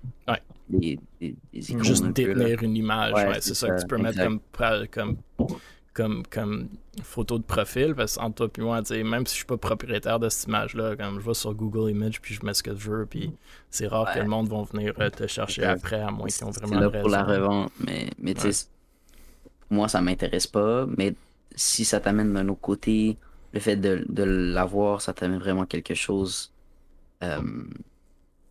des, 0.69 0.99
des, 1.21 1.35
Juste 1.53 2.05
détenir 2.07 2.61
une 2.63 2.75
image, 2.75 3.13
c'est 3.41 3.53
ça, 3.53 3.69
que 3.69 3.81
tu 3.81 3.87
peux 3.87 3.97
mettre 3.97 4.17
comme, 4.91 5.17
comme, 5.93 6.23
comme, 6.29 6.69
photo 7.03 7.37
de 7.37 7.43
profil, 7.43 7.93
parce 7.95 8.17
qu'entre 8.17 8.47
toi 8.47 8.81
et 8.89 9.03
moi, 9.03 9.11
même 9.11 9.25
si 9.25 9.33
je 9.33 9.37
suis 9.37 9.45
pas 9.45 9.57
propriétaire 9.57 10.19
de 10.19 10.27
cette 10.29 10.47
image-là, 10.47 10.95
comme 10.95 11.19
je 11.19 11.25
vais 11.25 11.33
sur 11.33 11.53
Google 11.53 11.91
Images 11.91 12.19
puis 12.19 12.33
je 12.33 12.45
mets 12.45 12.53
ce 12.53 12.63
que 12.63 12.75
je 12.75 12.89
veux, 12.89 13.05
puis 13.05 13.31
c'est 13.69 13.87
rare 13.87 14.13
que 14.13 14.19
le 14.19 14.27
monde 14.27 14.49
va 14.49 14.63
venir 14.63 14.93
euh, 14.99 15.09
te 15.09 15.27
chercher 15.27 15.63
après, 15.63 16.01
à 16.01 16.11
moins 16.11 16.27
qu'ils 16.27 16.45
ont 16.45 16.51
vraiment 16.51 16.79
là 16.79 16.89
pour 16.89 17.09
la 17.09 17.23
revente, 17.23 17.71
mais, 17.79 18.09
mais 18.17 18.33
tu 18.33 18.51
sais, 18.51 18.67
moi, 19.69 19.87
ça 19.87 20.01
m'intéresse 20.01 20.47
pas, 20.47 20.85
mais 20.97 21.15
si 21.55 21.85
ça 21.85 21.99
t'amène 21.99 22.33
d'un 22.33 22.47
autre 22.49 22.61
côté 22.61 23.17
le 23.53 23.59
fait 23.59 23.77
de, 23.77 24.05
de 24.09 24.23
l'avoir, 24.23 25.01
ça 25.01 25.13
t'amène 25.13 25.39
vraiment 25.39 25.65
quelque 25.65 25.93
chose 25.93 26.51
euh, 27.23 27.41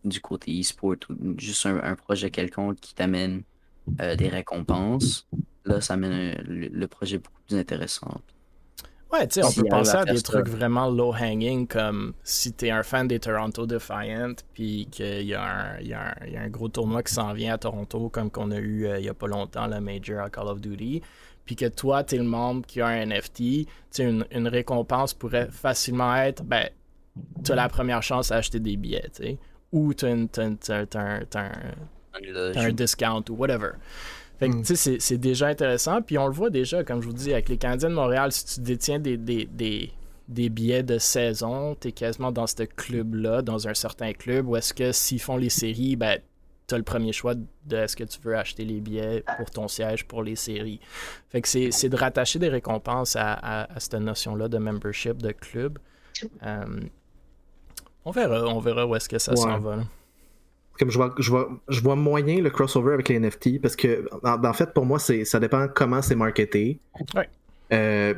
du 0.03 0.19
côté 0.21 0.59
e-sport 0.59 0.95
ou 1.09 1.35
juste 1.37 1.65
un, 1.65 1.95
projet 1.95 2.29
quelconque 2.29 2.79
qui 2.79 2.95
t'amène 2.95 3.43
euh, 4.01 4.15
des 4.15 4.29
récompenses. 4.29 5.27
Là, 5.65 5.81
ça 5.81 5.93
amène 5.93 6.35
le, 6.47 6.87
projet 6.87 7.17
beaucoup 7.17 7.41
plus 7.47 7.57
intéressant. 7.57 8.21
Ouais, 9.15 9.27
tu 9.27 9.41
sais, 9.41 9.45
on 9.45 9.51
peut 9.51 9.69
penser 9.69 9.95
à 9.95 10.03
des 10.03 10.21
trucs 10.21 10.49
vraiment 10.49 10.89
low-hanging 10.89 11.67
comme 11.67 12.13
si 12.23 12.51
t'es 12.51 12.69
un 12.69 12.83
fan 12.83 13.07
des 13.07 13.19
Toronto 13.19 13.65
Defiant, 13.65 14.33
puis 14.53 14.87
qu'il 14.91 15.23
y, 15.23 15.33
a 15.33 15.77
un 16.37 16.49
gros 16.49 16.67
tournoi 16.67 17.01
qui 17.01 17.13
s'en 17.13 17.31
vient 17.33 17.53
à 17.53 17.57
Toronto, 17.57 18.09
comme 18.09 18.29
qu'on 18.29 18.51
a 18.51 18.57
eu 18.57 18.87
euh, 18.87 18.99
il 18.99 19.05
y 19.05 19.09
a 19.09 19.13
pas 19.13 19.27
longtemps, 19.27 19.67
le 19.67 19.79
Major 19.79 20.19
à 20.19 20.29
Call 20.29 20.47
of 20.47 20.59
Duty, 20.59 21.01
puis 21.45 21.55
que 21.55 21.67
toi, 21.67 22.03
t'es 22.03 22.17
le 22.17 22.23
membre 22.23 22.65
qui 22.65 22.81
a 22.81 22.87
un 22.87 23.05
NFT, 23.05 23.67
une, 23.99 24.25
une 24.31 24.47
récompense 24.49 25.13
pourrait 25.13 25.47
facilement 25.49 26.15
être, 26.17 26.43
ben, 26.43 26.69
t'as 27.43 27.55
la 27.55 27.69
première 27.69 28.03
chance 28.03 28.31
à 28.31 28.37
acheter 28.37 28.59
des 28.59 28.75
billets, 28.75 29.09
tu 29.15 29.23
sais, 29.23 29.37
ou 29.71 29.93
t'as 29.93 30.09
un, 30.11 31.51
un 32.13 32.71
discount 32.71 33.23
ou 33.29 33.33
whatever. 33.35 33.71
Fait 34.39 34.49
que, 34.49 34.55
hmm. 34.55 34.63
tu 34.63 34.75
sais, 34.75 34.97
c'est 34.99 35.17
déjà 35.17 35.47
intéressant. 35.47 36.01
Puis 36.01 36.17
on 36.17 36.27
le 36.27 36.33
voit 36.33 36.49
déjà, 36.49 36.83
comme 36.83 37.01
je 37.01 37.07
vous 37.07 37.13
dis, 37.13 37.31
avec 37.31 37.49
les 37.49 37.57
Canadiens 37.57 37.89
de 37.89 37.95
Montréal, 37.95 38.31
si 38.31 38.45
tu 38.45 38.61
détiens 38.61 38.99
des, 38.99 39.17
des, 39.17 39.45
des, 39.45 39.91
des 40.27 40.49
billets 40.49 40.83
de 40.83 40.97
saison, 40.97 41.75
tu 41.79 41.89
es 41.89 41.91
quasiment 41.91 42.31
dans 42.31 42.47
ce 42.47 42.63
club-là, 42.63 43.41
dans 43.41 43.67
un 43.67 43.73
certain 43.73 44.13
club, 44.13 44.47
ou 44.47 44.55
est-ce 44.55 44.73
que 44.73 44.91
s'ils 44.91 45.21
font 45.21 45.37
les 45.37 45.49
séries, 45.49 45.95
ben, 45.95 46.19
tu 46.67 46.75
as 46.75 46.77
le 46.77 46.83
premier 46.83 47.13
choix 47.13 47.35
de 47.35 47.77
est-ce 47.77 47.95
que 47.95 48.03
tu 48.03 48.19
veux 48.21 48.35
acheter 48.35 48.65
les 48.65 48.81
billets 48.81 49.23
pour 49.37 49.49
ton 49.51 49.67
siège 49.67 50.05
pour 50.05 50.23
les 50.23 50.35
séries. 50.35 50.79
Fait 51.29 51.41
que 51.41 51.47
c'est 51.47 51.89
de 51.89 51.95
rattacher 51.95 52.39
des 52.39 52.49
récompenses 52.49 53.15
à, 53.15 53.33
à, 53.63 53.79
cette 53.79 53.95
notion-là 53.95 54.47
de 54.47 54.57
membership, 54.57 55.21
de 55.21 55.31
club. 55.31 55.77
Euh, 56.43 56.65
on 58.03 58.11
verra, 58.11 58.45
on 58.47 58.59
verra 58.59 58.87
où 58.87 58.95
est-ce 58.95 59.09
que 59.09 59.19
ça 59.19 59.35
s'en 59.35 59.59
va. 59.59 59.75
Là 59.77 59.83
comme 60.79 60.91
je 60.91 60.97
vois, 60.97 61.13
je 61.19 61.29
vois, 61.29 61.49
je 61.67 61.81
vois 61.81 61.95
moyen 61.95 62.41
le 62.41 62.49
crossover 62.49 62.93
avec 62.93 63.09
les 63.09 63.19
NFT 63.19 63.61
parce 63.61 63.75
que, 63.75 64.07
en, 64.23 64.53
fait, 64.53 64.73
pour 64.73 64.85
moi, 64.85 64.99
c'est, 64.99 65.25
ça 65.25 65.39
dépend 65.39 65.67
comment 65.67 66.01
c'est 66.01 66.15
marketé. 66.15 66.79
Euh, 67.71 68.13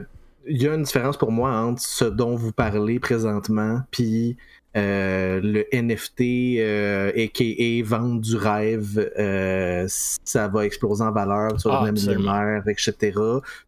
il 0.45 0.61
y 0.61 0.67
a 0.67 0.73
une 0.73 0.83
différence 0.83 1.17
pour 1.17 1.31
moi 1.31 1.51
entre 1.51 1.81
ce 1.81 2.05
dont 2.05 2.35
vous 2.35 2.51
parlez 2.51 2.99
présentement 2.99 3.81
puis 3.91 4.37
euh, 4.77 5.39
le 5.41 5.65
NFT, 5.73 6.59
euh, 6.59 7.09
a.k.a. 7.09 7.83
vente 7.83 8.21
du 8.21 8.35
rêve, 8.35 9.11
euh, 9.17 9.85
ça 9.87 10.47
va 10.49 10.65
exploser 10.65 11.03
en 11.03 11.11
valeur 11.11 11.59
sur 11.59 11.71
le 11.71 11.91
même 11.91 12.63
etc. 12.67 13.19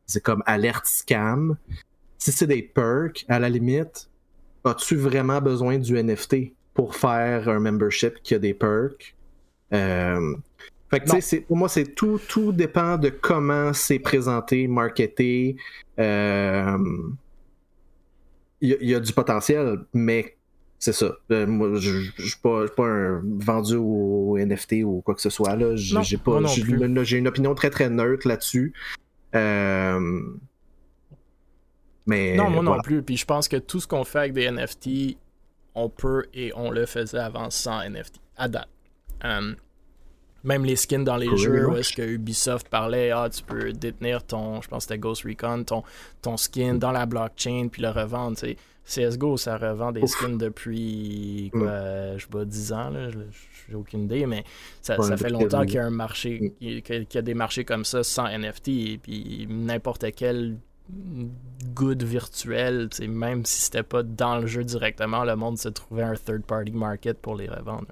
C'est 0.06 0.22
comme 0.22 0.44
alerte 0.46 0.86
scam. 0.86 1.58
Si 2.20 2.32
c'est 2.32 2.46
des 2.46 2.62
perks, 2.62 3.26
à 3.28 3.40
la 3.40 3.50
limite, 3.50 4.10
as-tu 4.66 4.98
vraiment 4.98 5.42
besoin 5.42 5.80
du 5.80 5.98
NFT? 5.98 6.54
Pour 6.80 6.96
faire 6.96 7.50
un 7.50 7.60
membership 7.60 8.24
qui 8.24 8.34
a 8.36 8.40
des 8.40 8.54
perks. 8.54 9.14
Euh, 9.74 10.34
fait 10.90 11.02
que, 11.02 11.40
pour 11.42 11.58
moi, 11.58 11.68
c'est 11.68 11.94
tout, 11.94 12.22
tout 12.30 12.54
dépend 12.54 12.98
de 12.98 13.10
comment 13.10 13.74
c'est 13.74 14.00
présenté, 14.00 14.66
marketé. 14.70 15.58
Euh, 16.00 16.78
il 18.62 18.78
y, 18.80 18.96
a 18.96 19.02
du 19.02 19.12
potentiel, 19.12 19.80
mais 19.94 20.38
c'est 20.78 20.94
ça. 20.94 21.18
Euh, 21.32 21.46
moi, 21.46 21.72
je 21.80 21.98
ne 21.98 22.26
suis 22.26 22.40
pas, 22.40 22.64
un 22.78 23.22
vendu 23.26 23.76
au 23.76 24.38
NFT 24.38 24.84
ou 24.86 25.02
quoi 25.02 25.16
que 25.16 25.22
ce 25.22 25.30
soit. 25.30 25.58
Là. 25.58 25.76
J'ai, 25.76 26.18
pas, 26.18 26.40
j'ai, 26.46 27.18
une 27.18 27.28
opinion 27.28 27.56
très 27.56 27.72
très 27.72 27.90
neutre 27.90 28.26
là-dessus. 28.26 28.72
mais 29.34 29.44
non, 32.38 32.50
moi 32.50 32.64
non 32.64 32.80
plus. 32.80 33.04
Puis 33.04 33.18
je 33.18 33.26
pense 33.26 33.50
que 33.50 33.58
tout 33.58 33.82
ce 33.82 33.88
qu'on 33.88 34.06
fait 34.06 34.20
avec 34.20 34.32
des 34.32 34.50
NFT, 34.50 35.18
on 35.84 35.90
peut 35.90 36.26
et 36.34 36.52
on 36.56 36.72
le 36.72 36.86
faisait 36.86 37.20
avant 37.20 37.50
sans 37.50 37.82
NFT, 37.82 38.20
à 38.38 38.48
date. 38.48 38.70
Euh, 39.24 39.54
même 40.44 40.64
les 40.64 40.76
skins 40.76 41.04
dans 41.04 41.18
les 41.18 41.36
jeux 41.38 41.68
où 41.68 41.76
est-ce 41.76 41.94
que 41.94 42.02
Ubisoft 42.02 42.70
parlait, 42.70 43.12
ah, 43.12 43.30
tu 43.30 43.44
peux 43.44 43.74
détenir 43.74 44.24
ton, 44.24 44.62
je 44.62 44.68
pense 44.70 44.86
que 44.86 44.90
c'était 44.90 45.00
Ghost 45.00 45.24
Recon, 45.24 45.64
ton, 45.64 45.84
ton 46.22 46.38
skin 46.38 46.76
dans 46.76 46.92
la 46.92 47.06
blockchain 47.06 47.68
puis 47.72 47.82
le 47.82 47.90
revendre. 47.90 48.38
CSGO, 48.86 49.38
ça 49.38 49.58
revend 49.58 49.92
des 49.92 50.08
skins 50.08 50.38
depuis, 50.38 51.52
quoi, 51.54 52.18
je 52.18 52.24
sais 52.24 52.30
pas, 52.30 52.44
10 52.44 52.74
ans, 52.74 52.92
j'ai 53.70 53.76
aucune 53.76 54.06
idée, 54.06 54.26
mais 54.26 54.44
ça, 54.82 54.96
fait 55.16 55.30
longtemps 55.30 55.64
qu'il 55.64 55.76
y 55.76 55.78
a 55.78 55.86
un 55.86 55.92
marché, 55.92 56.54
qu'il 56.60 57.08
y 57.14 57.18
a 57.18 57.22
des 57.22 57.36
marchés 57.36 57.66
comme 57.66 57.86
ça 57.86 58.04
sans 58.04 58.28
NFT, 58.28 58.68
et 58.68 59.00
puis 59.02 59.46
n'importe 59.48 60.06
quel 60.16 60.58
good 61.74 62.04
virtuel, 62.04 62.90
même 63.08 63.46
si 63.46 63.62
c'était 63.62 63.84
pas 63.84 64.04
dans 64.04 64.38
le 64.38 64.48
jeu 64.48 64.64
directement, 64.64 65.24
le 65.24 65.36
monde 65.36 65.58
se 65.58 65.70
trouvait 65.70 66.04
un 66.04 66.16
third-party 66.16 66.72
market 66.72 67.20
pour 67.20 67.36
les 67.36 67.48
revendre. 67.48 67.86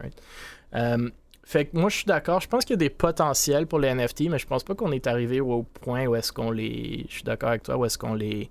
Euh, 0.76 1.10
fait 1.44 1.66
que 1.66 1.78
moi 1.78 1.90
je 1.90 1.98
suis 1.98 2.06
d'accord, 2.06 2.42
je 2.42 2.48
pense 2.48 2.66
qu'il 2.66 2.74
y 2.74 2.76
a 2.76 2.78
des 2.78 2.90
potentiels 2.90 3.68
pour 3.68 3.80
les 3.80 3.94
NFT, 3.94 4.30
mais 4.30 4.40
je 4.40 4.48
pense 4.48 4.64
pas 4.64 4.76
qu'on 4.76 4.92
est 4.92 5.08
arrivé 5.08 5.40
au 5.40 5.64
point 5.64 6.06
où 6.06 6.16
est-ce 6.16 6.34
qu'on 6.34 6.52
les. 6.52 7.06
Je 7.08 7.14
suis 7.16 7.24
d'accord 7.24 7.50
avec 7.50 7.64
toi, 7.64 7.78
où 7.78 7.86
est-ce 7.86 7.98
qu'on 7.98 8.14
les. 8.14 8.50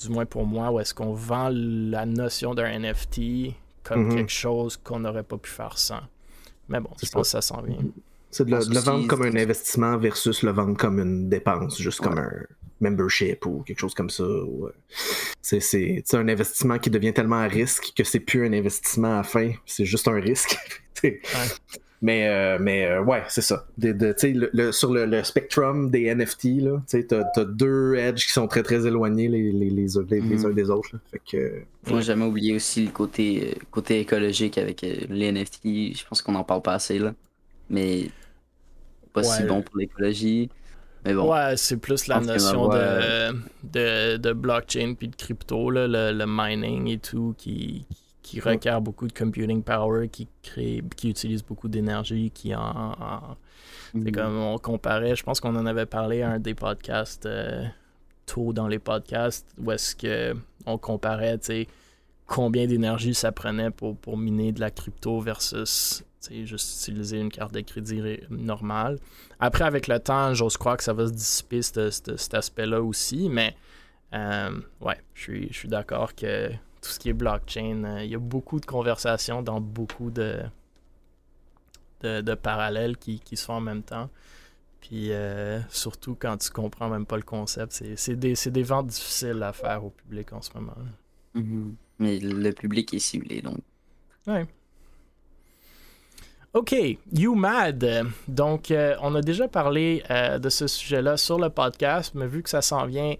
Du 0.00 0.08
moins 0.08 0.26
pour 0.26 0.44
moi, 0.44 0.72
où 0.72 0.80
est-ce 0.80 0.92
qu'on 0.92 1.12
vend 1.12 1.50
la 1.52 2.06
notion 2.06 2.54
d'un 2.54 2.80
NFT 2.80 3.54
comme 3.84 4.08
mm-hmm. 4.08 4.14
quelque 4.16 4.32
chose 4.32 4.76
qu'on 4.76 4.98
n'aurait 4.98 5.22
pas 5.22 5.38
pu 5.38 5.50
faire 5.50 5.78
sans. 5.78 6.00
Mais 6.68 6.80
bon, 6.80 6.90
je 7.00 7.08
pense 7.10 7.28
que 7.28 7.28
ça 7.28 7.42
s'en 7.42 7.62
vient. 7.62 7.78
C'est 8.30 8.44
de, 8.44 8.50
le 8.50 8.80
vendre 8.80 9.06
comme 9.06 9.22
un 9.22 9.36
investissement 9.36 9.96
versus 9.96 10.42
le 10.42 10.50
vendre 10.50 10.76
comme 10.76 10.98
une 10.98 11.28
dépense, 11.28 11.80
juste 11.80 12.00
comme 12.00 12.18
un 12.18 12.32
membership 12.80 13.46
ou 13.46 13.62
quelque 13.62 13.78
chose 13.78 13.94
comme 13.94 14.10
ça. 14.10 14.24
Euh, 14.24 14.72
c'est 15.40 16.14
un 16.14 16.28
investissement 16.28 16.78
qui 16.78 16.90
devient 16.90 17.12
tellement 17.12 17.40
à 17.40 17.46
risque 17.46 17.92
que 17.96 18.04
c'est 18.04 18.20
plus 18.20 18.46
un 18.46 18.52
investissement 18.52 19.18
à 19.18 19.22
fin, 19.22 19.52
c'est 19.66 19.84
juste 19.84 20.08
un 20.08 20.20
risque. 20.20 20.56
Mais, 22.02 22.28
euh, 22.28 22.58
mais 22.60 22.84
euh, 22.84 23.02
ouais, 23.02 23.22
c'est 23.28 23.40
ça. 23.40 23.66
le, 23.78 24.72
sur 24.72 24.92
le, 24.92 25.24
spectrum 25.24 25.90
des 25.90 26.14
NFT, 26.14 26.40
tu 26.86 27.06
as, 27.14 27.44
deux 27.46 27.94
edges 27.94 28.26
qui 28.26 28.32
sont 28.32 28.46
très 28.46 28.62
très 28.62 28.86
éloignés 28.86 29.26
les, 29.26 29.50
les, 29.52 29.70
les, 29.70 29.86
mm-hmm. 29.86 30.46
uns 30.46 30.50
des 30.50 30.68
autres. 30.68 30.90
Fait 31.10 31.22
que, 31.26 31.62
Moi, 31.90 32.02
jamais 32.02 32.26
oublié 32.26 32.54
aussi 32.54 32.84
le 32.84 32.90
côté, 32.90 33.56
côté 33.70 34.00
écologique 34.00 34.58
avec 34.58 34.82
les 34.82 35.32
NFT. 35.32 35.96
Je 35.96 36.06
pense 36.06 36.20
qu'on 36.20 36.32
n'en 36.32 36.44
parle 36.44 36.60
pas 36.60 36.74
assez, 36.74 36.98
là. 36.98 37.14
Mais 37.70 38.10
pas 39.14 39.22
si 39.22 39.42
bon 39.44 39.62
pour 39.62 39.78
l'écologie. 39.78 40.50
Ouais, 41.04 41.56
c'est 41.56 41.76
plus 41.76 42.06
la 42.06 42.20
notion 42.20 42.68
de, 42.68 43.32
de, 43.62 44.16
de, 44.16 44.32
blockchain 44.32 44.94
puis 44.94 45.08
de 45.08 45.16
crypto, 45.16 45.70
là, 45.70 45.86
le, 45.86 46.24
mining 46.26 46.88
et 46.88 46.98
tout, 46.98 47.34
qui, 47.36 47.86
qui 48.22 48.40
requiert 48.40 48.80
beaucoup 48.80 49.06
de 49.06 49.12
computing 49.12 49.62
power, 49.62 50.08
qui 50.08 50.28
crée, 50.42 50.82
qui 50.96 51.10
utilise 51.10 51.42
beaucoup 51.42 51.68
d'énergie, 51.68 52.30
qui 52.30 52.54
en. 52.54 52.94
C'est 53.92 54.00
mm-hmm. 54.00 54.12
comme 54.12 54.38
on 54.38 54.58
comparait, 54.58 55.14
je 55.14 55.22
pense 55.22 55.40
qu'on 55.40 55.54
en 55.54 55.66
avait 55.66 55.86
parlé 55.86 56.22
à 56.22 56.30
un 56.30 56.38
des 56.40 56.54
podcasts 56.54 57.26
euh, 57.26 57.64
tôt 58.26 58.52
dans 58.52 58.66
les 58.66 58.80
podcasts, 58.80 59.46
où 59.62 59.70
est-ce 59.70 59.94
que 59.94 60.34
on 60.66 60.78
comparait, 60.78 61.38
tu 61.38 61.46
sais, 61.46 61.68
combien 62.26 62.66
d'énergie 62.66 63.14
ça 63.14 63.30
prenait 63.30 63.70
pour, 63.70 63.96
pour 63.96 64.16
miner 64.16 64.52
de 64.52 64.60
la 64.60 64.70
crypto 64.70 65.20
versus 65.20 66.02
juste 66.44 66.80
utiliser 66.82 67.18
une 67.20 67.30
carte 67.30 67.52
de 67.52 67.60
crédit 67.60 68.02
normale. 68.30 68.98
Après, 69.40 69.64
avec 69.64 69.88
le 69.88 69.98
temps, 69.98 70.34
j'ose 70.34 70.56
croire 70.56 70.76
que 70.76 70.84
ça 70.84 70.92
va 70.92 71.06
se 71.06 71.12
dissiper 71.12 71.62
cet 71.62 72.34
aspect-là 72.34 72.82
aussi, 72.82 73.28
mais 73.28 73.56
euh, 74.14 74.60
ouais, 74.80 75.00
je 75.14 75.52
suis, 75.52 75.68
d'accord 75.68 76.14
que 76.14 76.50
tout 76.50 76.90
ce 76.90 76.98
qui 76.98 77.08
est 77.08 77.14
blockchain, 77.14 77.84
euh, 77.84 78.04
il 78.04 78.10
y 78.10 78.14
a 78.14 78.18
beaucoup 78.18 78.60
de 78.60 78.66
conversations 78.66 79.42
dans 79.42 79.60
beaucoup 79.60 80.10
de, 80.10 80.40
de, 82.00 82.34
parallèles 82.34 82.96
qui, 82.96 83.20
se 83.34 83.44
font 83.44 83.54
en 83.54 83.60
même 83.60 83.82
temps. 83.82 84.08
Puis 84.80 85.12
euh, 85.12 85.60
surtout 85.70 86.14
quand 86.14 86.36
tu 86.36 86.50
comprends 86.50 86.90
même 86.90 87.06
pas 87.06 87.16
le 87.16 87.22
concept, 87.22 87.82
c'est 87.96 88.16
des, 88.16 88.34
des 88.34 88.62
ventes 88.62 88.88
difficiles 88.88 89.42
à 89.42 89.52
faire 89.52 89.84
au 89.84 89.90
public 89.90 90.32
en 90.32 90.42
ce 90.42 90.50
moment. 90.54 90.76
Mm-hmm. 91.34 91.74
Mais 91.98 92.18
le 92.18 92.52
public 92.52 92.92
est 92.94 92.98
ciblé, 92.98 93.40
donc. 93.40 93.58
Ouais. 94.26 94.46
OK, 96.54 96.72
You 97.12 97.34
Mad. 97.34 98.06
Donc, 98.28 98.70
euh, 98.70 98.94
on 99.02 99.16
a 99.16 99.22
déjà 99.22 99.48
parlé 99.48 100.04
euh, 100.08 100.38
de 100.38 100.48
ce 100.48 100.68
sujet-là 100.68 101.16
sur 101.16 101.36
le 101.36 101.50
podcast, 101.50 102.12
mais 102.14 102.28
vu 102.28 102.44
que 102.44 102.48
ça 102.48 102.62
s'en 102.62 102.86
vient 102.86 103.14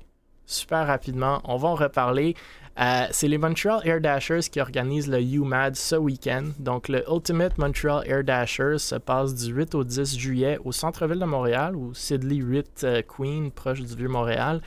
super 0.46 0.86
rapidement, 0.86 1.40
on 1.42 1.56
va 1.56 1.70
en 1.70 1.74
reparler. 1.74 2.36
Euh, 2.78 3.06
c'est 3.10 3.26
les 3.26 3.38
Montreal 3.38 3.80
Air 3.84 4.00
Dashers 4.00 4.48
qui 4.52 4.60
organisent 4.60 5.08
le 5.08 5.20
UMAD 5.20 5.74
ce 5.74 5.96
week-end. 5.96 6.44
Donc, 6.60 6.86
le 6.88 7.02
Ultimate 7.10 7.58
Montreal 7.58 8.04
Air 8.06 8.22
Dashers 8.22 8.78
se 8.78 8.94
passe 8.94 9.34
du 9.34 9.52
8 9.52 9.74
au 9.74 9.82
10 9.82 10.16
juillet 10.16 10.56
au 10.64 10.70
centre-ville 10.70 11.18
de 11.18 11.24
Montréal, 11.24 11.74
ou 11.74 11.92
Sidley 11.92 12.36
8 12.36 12.86
Queen, 13.08 13.50
proche 13.50 13.80
du 13.80 13.96
Vieux-Montréal. 13.96 14.60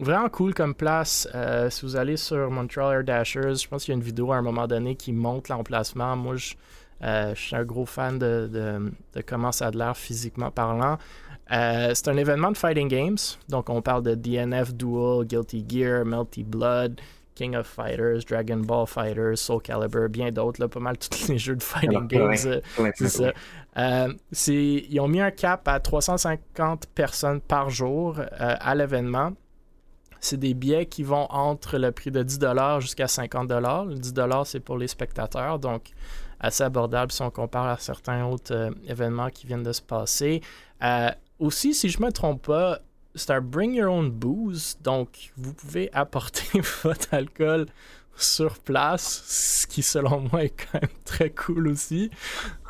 vraiment 0.00 0.30
cool 0.30 0.54
comme 0.54 0.74
place. 0.74 1.28
si 1.68 1.84
vous 1.84 1.96
allez 1.96 2.16
sur 2.16 2.50
Montreal 2.50 2.94
Air 2.94 3.04
Dashers, 3.04 3.56
je 3.56 3.68
pense 3.68 3.84
qu'il 3.84 3.92
y 3.92 3.94
a 3.94 3.98
une 3.98 4.04
vidéo 4.04 4.32
à 4.32 4.36
un 4.36 4.42
moment 4.42 4.66
donné 4.66 4.96
qui 4.96 5.12
montre 5.12 5.50
l'emplacement. 5.50 6.16
Moi, 6.16 6.36
je 6.36 6.54
je 7.02 7.34
suis 7.34 7.56
un 7.56 7.64
gros 7.64 7.86
fan 7.86 8.18
de, 8.18 8.48
de, 9.14 9.20
comment 9.22 9.52
ça 9.52 9.68
a 9.68 9.70
l'air 9.70 9.96
physiquement 9.96 10.50
parlant. 10.50 10.98
Euh, 11.50 11.92
c'est 11.94 12.08
un 12.08 12.16
événement 12.16 12.50
de 12.50 12.56
Fighting 12.56 12.88
Games. 12.88 13.18
Donc, 13.48 13.68
on 13.68 13.82
parle 13.82 14.02
de 14.02 14.14
DNF 14.14 14.74
Duel, 14.74 15.26
Guilty 15.26 15.64
Gear, 15.68 16.04
Melty 16.04 16.44
Blood, 16.44 17.00
King 17.34 17.56
of 17.56 17.66
Fighters, 17.66 18.24
Dragon 18.28 18.58
Ball 18.58 18.86
Fighters, 18.86 19.38
Soul 19.38 19.60
Calibur, 19.60 20.08
bien 20.08 20.30
d'autres, 20.30 20.66
pas 20.66 20.80
mal 20.80 20.96
tous 20.98 21.28
les 21.28 21.38
jeux 21.38 21.56
de 21.56 21.62
Fighting 21.62 22.06
Games. 22.06 22.36
Euh, 22.46 22.60
c'est 22.94 23.08
ça. 23.08 23.32
ils 24.48 25.00
ont 25.00 25.08
mis 25.08 25.20
un 25.20 25.30
cap 25.30 25.66
à 25.68 25.78
350 25.80 26.86
personnes 26.94 27.40
par 27.40 27.68
jour 27.70 28.16
à 28.38 28.74
l'événement. 28.74 29.32
c'est 30.20 30.38
des 30.38 30.54
billets 30.54 30.86
qui 30.86 31.02
vont 31.02 31.26
entre 31.30 31.78
le 31.78 31.90
prix 31.90 32.10
de 32.10 32.22
10$ 32.22 32.80
jusqu'à 32.80 33.06
50$. 33.06 33.88
Le 33.88 33.96
10$, 33.96 34.44
c'est 34.46 34.60
pour 34.60 34.78
les 34.78 34.88
spectateurs, 34.88 35.58
donc 35.58 35.90
assez 36.42 36.64
abordable 36.64 37.12
si 37.12 37.22
on 37.22 37.30
compare 37.30 37.66
à 37.66 37.78
certains 37.78 38.24
autres 38.26 38.54
euh, 38.54 38.70
événements 38.86 39.30
qui 39.30 39.46
viennent 39.46 39.62
de 39.62 39.72
se 39.72 39.82
passer. 39.82 40.42
Euh, 40.82 41.10
aussi, 41.38 41.74
si 41.74 41.88
je 41.88 42.00
ne 42.00 42.06
me 42.06 42.12
trompe 42.12 42.46
pas, 42.46 42.80
c'est 43.14 43.30
un 43.30 43.40
Bring 43.40 43.74
Your 43.74 43.92
Own 43.92 44.10
Booze, 44.10 44.78
donc 44.82 45.32
vous 45.36 45.54
pouvez 45.54 45.90
apporter 45.94 46.60
votre 46.82 47.12
alcool 47.14 47.66
sur 48.14 48.58
place, 48.58 49.24
ce 49.26 49.66
qui 49.66 49.82
selon 49.82 50.20
moi 50.30 50.44
est 50.44 50.50
quand 50.50 50.80
même 50.80 50.90
très 51.04 51.30
cool 51.30 51.68
aussi. 51.68 52.10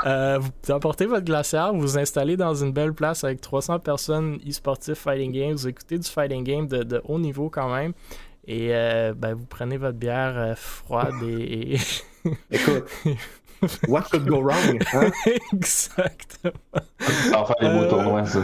Euh, 0.06 0.38
vous 0.38 0.72
apportez 0.72 1.06
votre 1.06 1.24
glacière, 1.24 1.72
vous 1.72 1.80
vous 1.80 1.98
installez 1.98 2.36
dans 2.36 2.54
une 2.54 2.72
belle 2.72 2.92
place 2.92 3.24
avec 3.24 3.40
300 3.40 3.80
personnes 3.80 4.38
e-sportifs 4.48 4.98
fighting 4.98 5.32
games, 5.32 5.54
vous 5.54 5.68
écoutez 5.68 5.98
du 5.98 6.08
fighting 6.08 6.44
game 6.44 6.66
de, 6.68 7.02
haut 7.04 7.18
niveau 7.18 7.50
quand 7.50 7.74
même, 7.74 7.92
et 8.46 8.68
euh, 8.70 9.14
ben, 9.16 9.34
vous 9.34 9.46
prenez 9.46 9.76
votre 9.76 9.98
bière 9.98 10.34
euh, 10.36 10.54
froide 10.54 11.22
et... 11.22 11.76
Écoute, 12.52 12.84
what 13.88 14.02
could 14.10 14.26
go 14.26 14.40
wrong? 14.40 14.78
Hein? 14.92 15.10
Exactement. 15.52 16.52
Enfin, 17.34 17.54
les 17.60 17.68
beaux 17.68 17.88
tournois, 17.88 18.26
ça. 18.26 18.40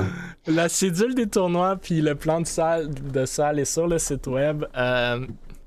La 0.47 0.69
cédule 0.69 1.15
des 1.15 1.27
tournois 1.27 1.77
puis 1.77 2.01
le 2.01 2.15
plan 2.15 2.41
de 2.41 2.47
salle, 2.47 2.93
de 2.93 3.25
salle 3.27 3.59
est 3.59 3.65
sur 3.65 3.87
le 3.87 3.99
site 3.99 4.27
web. 4.27 4.65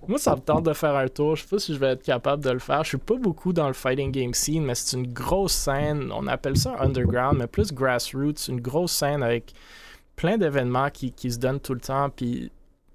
Moi, 0.07 0.17
ça 0.17 0.35
me 0.35 0.41
tente 0.41 0.65
de 0.65 0.73
faire 0.73 0.95
un 0.95 1.07
tour. 1.07 1.35
Je 1.35 1.43
sais 1.43 1.47
pas 1.47 1.59
si 1.59 1.73
je 1.73 1.79
vais 1.79 1.91
être 1.91 2.03
capable 2.03 2.43
de 2.43 2.49
le 2.49 2.59
faire. 2.59 2.83
Je 2.83 2.89
suis 2.89 2.97
pas 2.97 3.15
beaucoup 3.15 3.53
dans 3.53 3.67
le 3.67 3.73
fighting 3.73 4.11
game 4.11 4.33
scene, 4.33 4.65
mais 4.65 4.75
c'est 4.75 4.97
une 4.97 5.11
grosse 5.11 5.53
scène. 5.53 6.11
On 6.13 6.27
appelle 6.27 6.57
ça 6.57 6.75
underground, 6.79 7.37
mais 7.37 7.47
plus 7.47 7.71
grassroots. 7.71 8.47
Une 8.49 8.61
grosse 8.61 8.93
scène 8.93 9.21
avec 9.21 9.53
plein 10.15 10.37
d'événements 10.37 10.89
qui, 10.89 11.13
se 11.31 11.37
donnent 11.37 11.59
tout 11.59 11.75
le 11.75 11.81
temps. 11.81 12.09
Puis 12.09 12.51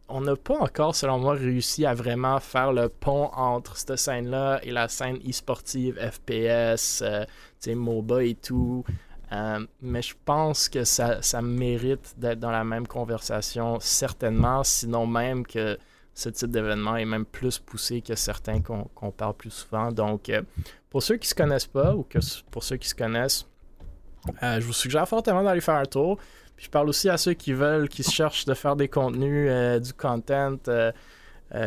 on 0.08 0.20
n'a 0.20 0.36
pas 0.36 0.58
encore, 0.58 0.94
selon 0.94 1.18
moi, 1.18 1.34
réussi 1.34 1.84
à 1.84 1.94
vraiment 1.94 2.38
faire 2.40 2.72
le 2.72 2.88
pont 2.88 3.30
entre 3.34 3.76
cette 3.76 3.96
scène-là 3.96 4.60
et 4.62 4.70
la 4.70 4.88
scène 4.88 5.18
e-sportive, 5.28 5.98
FPS, 5.98 7.02
euh, 7.02 7.24
MOBA 7.66 8.24
et 8.24 8.34
tout. 8.34 8.84
Euh, 9.32 9.66
mais 9.82 10.02
je 10.02 10.14
pense 10.24 10.68
que 10.68 10.84
ça, 10.84 11.20
mérite 11.42 12.14
d'être 12.16 12.38
dans 12.38 12.50
la 12.50 12.64
même 12.64 12.86
conversation, 12.86 13.80
certainement, 13.80 14.62
sinon 14.62 15.06
même 15.06 15.44
que 15.44 15.76
ce 16.14 16.28
type 16.28 16.50
d'événement 16.50 16.96
est 16.96 17.04
même 17.04 17.26
plus 17.26 17.58
poussé 17.58 18.00
que 18.00 18.14
certains 18.14 18.60
qu'on 18.62 19.10
parle 19.10 19.34
plus 19.34 19.50
souvent. 19.50 19.90
Donc, 19.92 20.28
euh, 20.28 20.42
pour 20.88 21.02
ceux 21.02 21.16
qui 21.16 21.26
ne 21.26 21.30
se 21.30 21.34
connaissent 21.34 21.66
pas 21.66 21.94
ou 21.94 22.04
que 22.04 22.18
pour 22.50 22.62
ceux 22.62 22.76
qui 22.76 22.88
se 22.88 22.94
connaissent, 22.94 23.46
euh, 24.42 24.60
je 24.60 24.64
vous 24.64 24.72
suggère 24.72 25.06
fortement 25.08 25.42
d'aller 25.42 25.60
faire 25.60 25.76
un 25.76 25.84
tour. 25.84 26.18
Puis 26.56 26.66
je 26.66 26.70
parle 26.70 26.88
aussi 26.88 27.08
à 27.08 27.16
ceux 27.16 27.34
qui 27.34 27.52
veulent, 27.52 27.88
qui 27.88 28.02
se 28.02 28.10
cherchent 28.10 28.46
de 28.46 28.54
faire 28.54 28.76
des 28.76 28.88
contenus, 28.88 29.48
euh, 29.50 29.78
du 29.78 29.92
content, 29.92 30.56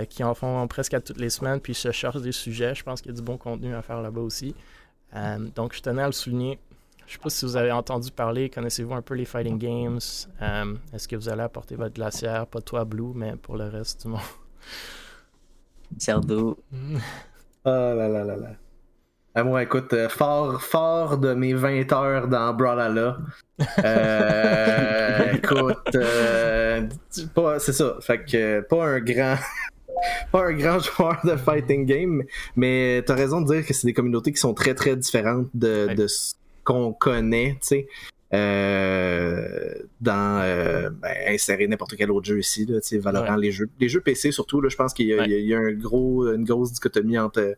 qui 0.09 0.23
en 0.23 0.33
font 0.33 0.67
presque 0.67 0.93
à 0.93 0.99
toutes 0.99 1.19
les 1.19 1.29
semaines, 1.29 1.59
puis 1.61 1.73
se 1.73 1.91
cherchent 1.91 2.21
des 2.21 2.31
sujets. 2.31 2.75
Je 2.75 2.83
pense 2.83 3.01
qu'il 3.01 3.11
y 3.11 3.13
a 3.13 3.17
du 3.17 3.21
bon 3.23 3.37
contenu 3.37 3.73
à 3.73 3.81
faire 3.81 4.01
là-bas 4.01 4.21
aussi. 4.21 4.53
donc, 5.55 5.73
je 5.73 5.81
tenais 5.81 6.01
à 6.01 6.07
le 6.07 6.11
souligner. 6.11 6.59
Je 7.05 7.13
ne 7.13 7.17
sais 7.17 7.23
pas 7.23 7.29
si 7.29 7.45
vous 7.45 7.55
avez 7.55 7.71
entendu 7.71 8.11
parler, 8.11 8.49
connaissez-vous 8.49 8.93
un 8.93 9.01
peu 9.01 9.15
les 9.15 9.25
fighting 9.25 9.57
games? 9.57 9.99
Est-ce 10.93 11.07
que 11.07 11.15
vous 11.15 11.29
allez 11.29 11.41
apporter 11.41 11.75
votre 11.75 11.95
glacière? 11.95 12.45
Pas 12.45 12.61
toi, 12.61 12.85
Blue, 12.85 13.13
mais 13.15 13.35
pour 13.35 13.57
le 13.57 13.67
reste 13.67 14.03
du 14.03 14.09
monde. 14.09 14.21
Cerdo. 15.97 16.57
Oh 17.65 17.69
là 17.69 18.07
là 18.07 18.23
là 18.23 18.35
là. 18.35 18.51
Ah, 19.35 19.43
moi, 19.43 19.61
écoute, 19.61 19.93
euh, 19.93 20.09
fort, 20.09 20.61
fort 20.61 21.17
de 21.17 21.33
mes 21.33 21.53
20 21.53 21.91
heures 21.93 22.27
dans 22.27 22.53
Brawlhalla. 22.53 23.19
Euh, 23.85 25.33
écoute, 25.33 25.95
euh, 25.95 26.87
c'est 27.59 27.73
ça. 27.73 27.97
Fait 28.01 28.25
que 28.25 28.61
pas 28.61 28.85
un 28.85 28.99
grand. 28.99 29.35
pas 30.31 30.47
un 30.47 30.53
grand 30.53 30.79
joueur 30.79 31.19
de 31.23 31.35
fighting 31.35 31.85
game, 31.85 32.23
mais 32.55 33.03
t'as 33.05 33.15
raison 33.15 33.41
de 33.41 33.53
dire 33.53 33.65
que 33.65 33.73
c'est 33.73 33.85
des 33.85 33.93
communautés 33.93 34.31
qui 34.31 34.39
sont 34.39 34.53
très 34.53 34.73
très 34.73 34.95
différentes 34.95 35.49
de, 35.53 35.93
de 35.93 36.07
ce 36.07 36.33
qu'on 36.63 36.93
connaît, 36.93 37.57
tu 37.61 37.67
sais. 37.67 37.87
Euh, 38.31 39.73
dans 40.01 40.41
euh, 40.43 40.91
ben, 40.91 41.15
insérer 41.27 41.67
n'importe 41.67 41.95
quel 41.95 42.11
autre 42.11 42.27
jeu 42.27 42.39
ici, 42.39 42.65
là, 42.67 42.77
Valorant, 42.99 43.35
les 43.35 43.51
jeux, 43.51 43.69
les 43.79 43.89
jeux 43.89 44.01
PC 44.01 44.31
surtout, 44.31 44.61
là, 44.61 44.69
je 44.69 44.75
pense 44.75 44.93
qu'il 44.93 45.07
y, 45.07 45.53
a 45.53 45.57
un 45.57 45.73
gros, 45.73 46.31
une 46.31 46.43
grosse 46.43 46.71
dichotomie 46.71 47.17
entre 47.17 47.55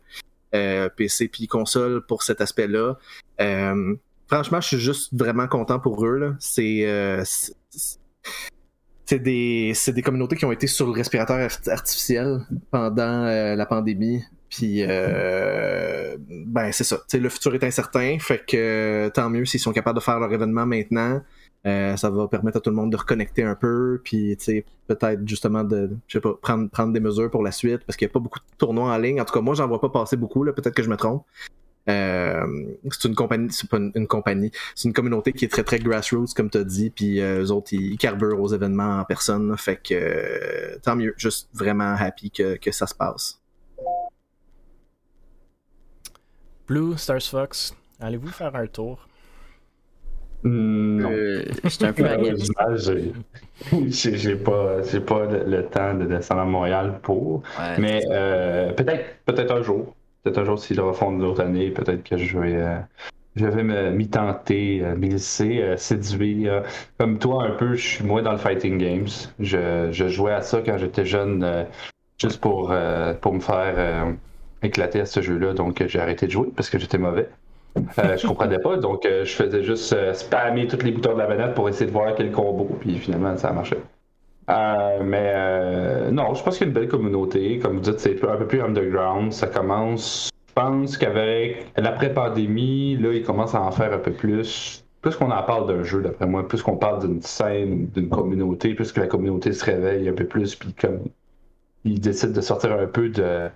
PC 0.51 1.31
et 1.39 1.47
console 1.47 2.05
pour 2.05 2.23
cet 2.23 2.41
aspect-là. 2.41 2.97
franchement, 4.27 4.61
je 4.61 4.67
suis 4.67 4.79
juste 4.79 5.09
vraiment 5.13 5.47
content 5.47 5.79
pour 5.79 6.05
eux. 6.05 6.35
C'est 6.39 6.85
c'est 9.05 9.19
des, 9.19 9.73
des 9.87 10.01
communautés 10.01 10.37
qui 10.37 10.45
ont 10.45 10.51
été 10.53 10.67
sur 10.67 10.85
le 10.85 10.93
respirateur 10.93 11.49
artificiel 11.67 12.45
pendant 12.71 13.25
la 13.25 13.65
pandémie. 13.65 14.23
Puis, 14.51 14.83
euh, 14.83 16.17
ben, 16.19 16.73
c'est 16.73 16.83
ça. 16.83 16.97
le 17.13 17.29
futur 17.29 17.55
est 17.55 17.63
incertain. 17.63 18.17
Fait 18.19 18.45
que 18.45 19.09
tant 19.13 19.29
mieux 19.29 19.45
s'ils 19.45 19.61
sont 19.61 19.71
capables 19.71 19.97
de 19.97 20.03
faire 20.03 20.19
leur 20.19 20.31
événement 20.31 20.65
maintenant. 20.65 21.21
Euh, 21.67 21.95
ça 21.95 22.09
va 22.09 22.27
permettre 22.27 22.57
à 22.57 22.59
tout 22.59 22.71
le 22.71 22.75
monde 22.75 22.91
de 22.91 22.97
reconnecter 22.97 23.43
un 23.43 23.55
peu. 23.55 24.01
Puis, 24.03 24.37
peut-être 24.87 25.27
justement 25.27 25.63
de, 25.63 25.91
je 26.07 26.13
sais 26.13 26.21
pas, 26.21 26.33
prendre, 26.41 26.69
prendre 26.69 26.93
des 26.93 26.99
mesures 26.99 27.29
pour 27.29 27.43
la 27.43 27.51
suite. 27.51 27.81
Parce 27.85 27.97
qu'il 27.97 28.07
n'y 28.07 28.11
a 28.11 28.13
pas 28.13 28.19
beaucoup 28.19 28.39
de 28.39 28.57
tournois 28.57 28.91
en 28.91 28.97
ligne. 28.97 29.21
En 29.21 29.25
tout 29.25 29.33
cas, 29.33 29.41
moi, 29.41 29.55
j'en 29.55 29.67
vois 29.67 29.81
pas 29.81 29.89
passer 29.89 30.17
beaucoup. 30.17 30.43
Peut-être 30.45 30.73
que 30.73 30.83
je 30.83 30.89
me 30.89 30.97
trompe. 30.97 31.25
Euh, 31.89 32.45
c'est 32.91 33.07
une 33.07 33.15
compagnie, 33.15 33.51
c'est 33.51 33.67
pas 33.67 33.77
une, 33.77 34.07
compagnie, 34.07 34.51
c'est 34.75 34.87
une 34.87 34.93
communauté 34.93 35.33
qui 35.33 35.45
est 35.45 35.47
très 35.47 35.63
très 35.63 35.79
grassroots 35.79 36.33
comme 36.35 36.47
tu 36.47 36.59
as 36.59 36.63
dit, 36.63 36.91
puis 36.91 37.19
eux 37.19 37.51
autres 37.51 37.73
ils, 37.73 37.97
carburent 37.97 38.39
aux 38.39 38.49
événements 38.49 38.99
en 38.99 39.03
personne, 39.03 39.57
fait 39.57 39.77
que 39.77 40.77
tant 40.83 40.95
mieux, 40.95 41.15
juste 41.17 41.49
vraiment 41.53 41.95
happy 41.97 42.29
que, 42.29 42.55
que 42.57 42.71
ça 42.71 42.85
se 42.85 42.93
passe. 42.93 43.41
Blue, 46.67 46.95
Stars 46.97 47.23
Fox, 47.23 47.75
allez-vous 47.99 48.29
faire 48.29 48.55
un 48.55 48.67
tour? 48.67 49.07
Non. 50.43 51.11
Euh, 51.11 51.43
c'est 51.69 51.83
un 51.83 51.93
peu 51.93 52.03
J'ai 53.87 54.35
pas, 54.35 54.77
pas 55.05 55.25
le, 55.25 55.65
temps 55.65 55.93
de 55.93 56.05
descendre 56.05 56.41
à 56.41 56.45
Montréal 56.45 56.99
pour. 57.01 57.43
mais 57.77 58.01
euh, 58.09 58.73
peut-être 58.73 59.05
peut-être 59.25 59.51
un 59.53 59.61
jour. 59.61 59.95
Peut-être 60.23 60.39
un 60.39 60.45
jour 60.45 60.59
s'ils 60.59 60.77
le 60.77 60.83
refont 60.83 61.11
d'autres 61.11 61.41
années, 61.41 61.69
peut-être 61.69 62.03
que 62.03 62.17
je 62.17 62.37
vais. 62.37 62.55
Euh, 62.55 62.77
je 63.35 63.45
vais 63.45 63.91
m'y 63.91 64.09
tenter, 64.09 64.83
m'y 64.97 65.09
laisser 65.09 65.63
séduire. 65.77 66.63
Comme 66.97 67.17
toi, 67.17 67.45
un 67.45 67.51
peu, 67.51 67.75
je 67.75 67.87
suis 67.87 68.03
moins 68.03 68.21
dans 68.21 68.33
le 68.33 68.37
fighting 68.37 68.77
games. 68.77 69.07
Je, 69.39 69.87
je 69.89 70.07
jouais 70.09 70.33
à 70.33 70.41
ça 70.41 70.61
quand 70.65 70.77
j'étais 70.77 71.05
jeune, 71.05 71.65
juste 72.19 72.41
pour, 72.41 72.75
pour 73.21 73.33
me 73.33 73.39
faire 73.39 74.15
éclaté 74.63 74.99
à 74.99 75.05
ce 75.05 75.21
jeu-là, 75.21 75.53
donc 75.53 75.81
j'ai 75.87 75.99
arrêté 75.99 76.25
de 76.25 76.31
jouer 76.31 76.49
parce 76.53 76.69
que 76.69 76.77
j'étais 76.77 76.97
mauvais. 76.97 77.29
Euh, 77.77 78.17
je 78.17 78.27
comprenais 78.27 78.59
pas, 78.59 78.77
donc 78.77 79.05
euh, 79.05 79.23
je 79.25 79.33
faisais 79.33 79.63
juste 79.63 79.93
euh, 79.93 80.13
spammer 80.13 80.67
tous 80.67 80.83
les 80.83 80.91
boutons 80.91 81.13
de 81.13 81.19
la 81.19 81.27
manette 81.27 81.53
pour 81.53 81.69
essayer 81.69 81.85
de 81.85 81.91
voir 81.91 82.15
quel 82.15 82.31
combo, 82.31 82.65
puis 82.79 82.97
finalement 82.97 83.35
ça 83.37 83.49
a 83.49 83.53
marché. 83.53 83.77
mais 84.47 86.11
non, 86.11 86.33
je 86.33 86.43
pense 86.43 86.57
qu'il 86.57 86.67
y 86.67 86.69
a 86.69 86.73
une 86.73 86.73
belle 86.73 86.89
communauté. 86.89 87.59
Comme 87.59 87.75
vous 87.75 87.79
dites, 87.81 87.99
c'est 87.99 88.23
un 88.23 88.37
peu 88.37 88.47
plus 88.47 88.61
underground. 88.61 89.31
Ça 89.31 89.47
commence, 89.47 90.29
je 90.49 90.53
pense 90.53 90.97
qu'avec 90.97 91.71
l'après-pandémie, 91.77 92.97
là, 92.97 93.13
ils 93.13 93.23
commencent 93.23 93.55
à 93.55 93.61
en 93.61 93.71
faire 93.71 93.93
un 93.93 93.99
peu 93.99 94.11
plus. 94.11 94.83
Plus 95.01 95.15
qu'on 95.15 95.31
en 95.31 95.43
parle 95.43 95.67
d'un 95.67 95.83
jeu, 95.83 96.01
d'après 96.01 96.27
moi, 96.27 96.47
plus 96.47 96.61
qu'on 96.61 96.77
parle 96.77 97.07
d'une 97.07 97.21
scène, 97.21 97.87
d'une 97.87 98.09
communauté, 98.09 98.75
plus 98.75 98.91
que 98.91 98.99
la 98.99 99.07
communauté 99.07 99.51
se 99.51 99.65
réveille 99.65 100.07
un 100.07 100.13
peu 100.13 100.25
plus, 100.25 100.55
puis 100.55 100.73
comme 100.73 100.99
ils 101.85 101.99
décident 101.99 102.33
de 102.33 102.41
sortir 102.41 102.73
un 102.73 102.85
peu 102.85 103.09
de, 103.09 103.49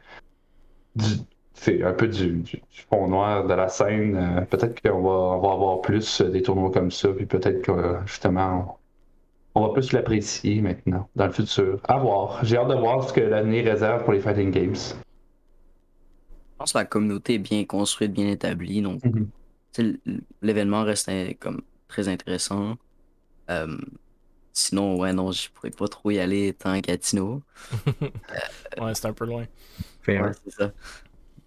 c'est 1.56 1.82
un 1.84 1.94
peu 1.94 2.08
du, 2.08 2.44
fond 2.90 3.08
noir 3.08 3.48
de 3.48 3.54
la 3.54 3.70
scène. 3.70 4.16
Euh, 4.16 4.42
peut-être 4.42 4.82
qu'on 4.82 5.02
va, 5.02 5.10
on 5.10 5.42
va 5.42 5.54
avoir 5.54 5.82
plus 5.82 6.22
des 6.22 6.42
tournois 6.42 6.72
comme 6.72 6.92
ça, 6.92 7.10
puis 7.10 7.26
peut-être 7.26 7.62
que 7.62 7.96
justement 8.06 8.78
on, 9.56 9.68
va 9.68 9.74
plus 9.74 9.94
l'apprécier 9.94 10.62
maintenant, 10.62 11.10
dans 11.16 11.28
le 11.28 11.32
futur. 11.32 11.80
À 11.86 11.98
voir. 11.98 12.44
J'ai 12.44 12.58
hâte 12.58 12.68
de 12.68 12.76
voir 12.76 13.08
ce 13.08 13.14
que 13.14 13.22
l'avenir 13.22 13.66
réserve 13.66 14.04
pour 14.04 14.14
les 14.14 14.20
Fighting 14.20 14.52
Games. 14.52 14.76
Je 14.76 16.58
pense 16.58 16.74
que 16.74 16.78
la 16.78 16.86
communauté 16.86 17.36
est 17.36 17.40
bien 17.40 17.64
construite, 17.64 18.12
bien 18.12 18.28
établie, 18.28 18.82
donc 18.82 19.02
mm-hmm. 19.04 19.98
l'événement 20.42 20.84
reste 20.84 21.10
comme 21.40 21.62
très 21.88 22.10
intéressant. 22.10 22.76
Euh, 23.50 23.78
sinon, 24.52 24.98
ouais, 24.98 25.14
non, 25.14 25.32
je 25.32 25.50
pourrais 25.52 25.72
pas 25.72 25.88
trop 25.88 26.12
y 26.12 26.20
aller 26.20 26.54
tant 26.54 26.80
qu'à 26.82 26.98
Tino. 26.98 27.42
ouais, 28.82 28.94
c'est 28.94 29.06
un 29.06 29.14
peu 29.14 29.26
loin 29.26 29.46
c'est 30.06 30.52
ça. 30.52 30.72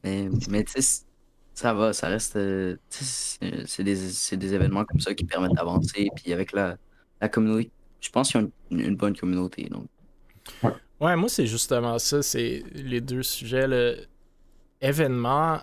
Mais, 0.04 0.28
mais 0.48 0.64
tu 0.64 0.80
sais, 0.80 1.04
ça 1.54 1.74
va, 1.74 1.92
ça 1.92 2.08
reste. 2.08 2.36
Euh, 2.36 2.76
c'est 2.88 3.82
des, 3.82 3.96
des, 4.36 4.54
événements 4.54 4.84
comme 4.84 5.00
ça 5.00 5.14
qui 5.14 5.24
permettent 5.24 5.54
d'avancer. 5.54 6.08
Puis 6.14 6.32
avec 6.32 6.52
la, 6.52 6.76
la 7.20 7.28
communauté, 7.28 7.70
je 8.00 8.10
pense 8.10 8.30
qu'il 8.30 8.40
y 8.70 8.82
a 8.82 8.86
une, 8.86 8.96
bonne 8.96 9.16
communauté. 9.16 9.68
Donc. 9.68 9.86
Ouais. 11.00 11.16
moi, 11.16 11.28
c'est 11.28 11.46
justement 11.46 11.98
ça. 11.98 12.22
C'est 12.22 12.62
les 12.72 13.00
deux 13.00 13.22
sujets. 13.22 13.66
Le 13.66 13.96
événement. 14.80 15.58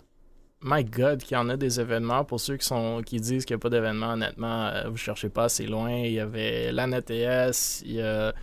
My 0.61 0.83
God, 0.83 1.19
qu'il 1.21 1.35
y 1.35 1.39
en 1.39 1.47
a 1.49 1.57
des 1.57 1.79
événements. 1.79 2.25
Pour 2.25 2.39
ceux 2.39 2.57
qui, 2.57 2.65
sont, 2.65 3.01
qui 3.05 3.19
disent 3.19 3.45
qu'il 3.45 3.55
n'y 3.55 3.59
a 3.59 3.61
pas 3.61 3.69
d'événement, 3.69 4.13
honnêtement, 4.13 4.65
euh, 4.65 4.89
vous 4.89 4.97
cherchez 4.97 5.29
pas 5.29 5.43
assez 5.45 5.67
loin. 5.67 5.91
Il 5.91 6.13
y 6.13 6.19
avait 6.19 6.71
l'ANETS, 6.71 7.83
il 7.85 7.93
y 7.93 8.01
a 8.01 8.33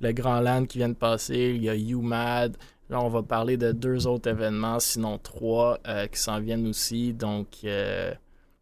le 0.00 0.12
Grand 0.12 0.40
Land 0.40 0.66
qui 0.66 0.78
vient 0.78 0.88
de 0.88 0.94
passer, 0.94 1.52
il 1.56 1.62
y 1.62 1.68
a 1.68 1.74
UMAD. 1.74 2.56
Là, 2.92 3.00
on 3.00 3.08
va 3.08 3.22
parler 3.22 3.56
de 3.56 3.72
deux 3.72 4.06
autres 4.06 4.28
événements, 4.28 4.78
sinon 4.78 5.16
trois, 5.16 5.78
euh, 5.88 6.06
qui 6.08 6.20
s'en 6.20 6.40
viennent 6.40 6.66
aussi. 6.68 7.14
Donc, 7.14 7.46
euh, 7.64 8.12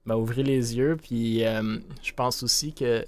ben, 0.06 0.14
ouvrez 0.14 0.44
les 0.44 0.76
yeux. 0.76 0.96
Puis, 0.96 1.44
euh, 1.44 1.78
je 2.00 2.12
pense 2.12 2.44
aussi 2.44 2.72
que, 2.72 3.04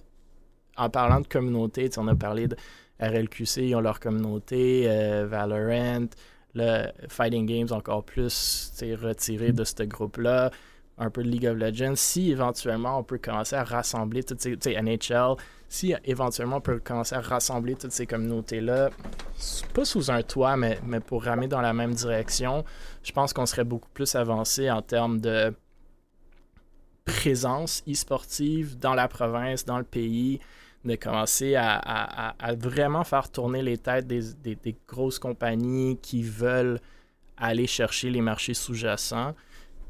en 0.76 0.90
parlant 0.90 1.20
de 1.20 1.28
communauté, 1.28 1.88
on 1.96 2.08
a 2.08 2.16
parlé 2.16 2.48
de 2.48 2.56
RLQC, 2.98 3.68
ils 3.68 3.76
ont 3.76 3.80
leur 3.80 4.00
communauté, 4.00 4.88
Valorant, 5.26 6.08
le 6.54 6.86
Fighting 7.08 7.46
Games 7.46 7.68
encore 7.70 8.02
plus 8.02 8.72
retiré 9.00 9.52
de 9.52 9.62
ce 9.62 9.84
groupe-là 9.84 10.50
un 10.98 11.10
peu 11.10 11.22
de 11.22 11.28
League 11.28 11.46
of 11.46 11.56
Legends, 11.56 11.96
si 11.96 12.30
éventuellement 12.30 12.98
on 12.98 13.02
peut 13.04 13.18
commencer 13.18 13.56
à 13.56 13.64
rassembler 13.64 14.22
toutes 14.24 14.40
ces, 14.40 14.56
NHL, 14.56 15.36
si 15.72 15.94
éventuellement 16.04 16.56
on 16.56 16.60
peut 16.60 16.80
commencer 16.80 17.14
à 17.14 17.22
rassembler 17.22 17.76
toutes 17.76 17.92
ces 17.92 18.06
communautés-là, 18.06 18.90
pas 19.72 19.86
sous 19.86 20.10
un 20.10 20.22
toit, 20.22 20.54
mais, 20.58 20.78
mais 20.84 21.00
pour 21.00 21.24
ramer 21.24 21.48
dans 21.48 21.62
la 21.62 21.72
même 21.72 21.94
direction, 21.94 22.62
je 23.02 23.10
pense 23.12 23.32
qu'on 23.32 23.46
serait 23.46 23.64
beaucoup 23.64 23.88
plus 23.94 24.14
avancé 24.14 24.70
en 24.70 24.82
termes 24.82 25.18
de 25.18 25.54
présence 27.06 27.82
e-sportive 27.88 28.78
dans 28.78 28.92
la 28.92 29.08
province, 29.08 29.64
dans 29.64 29.78
le 29.78 29.84
pays, 29.84 30.40
de 30.84 30.94
commencer 30.94 31.54
à, 31.56 32.34
vraiment 32.58 33.02
faire 33.02 33.30
tourner 33.30 33.62
les 33.62 33.78
têtes 33.78 34.06
des, 34.06 34.34
des 34.42 34.76
grosses 34.86 35.18
compagnies 35.18 35.96
qui 36.02 36.22
veulent 36.22 36.80
aller 37.38 37.66
chercher 37.66 38.10
les 38.10 38.20
marchés 38.20 38.54
sous-jacents. 38.54 39.34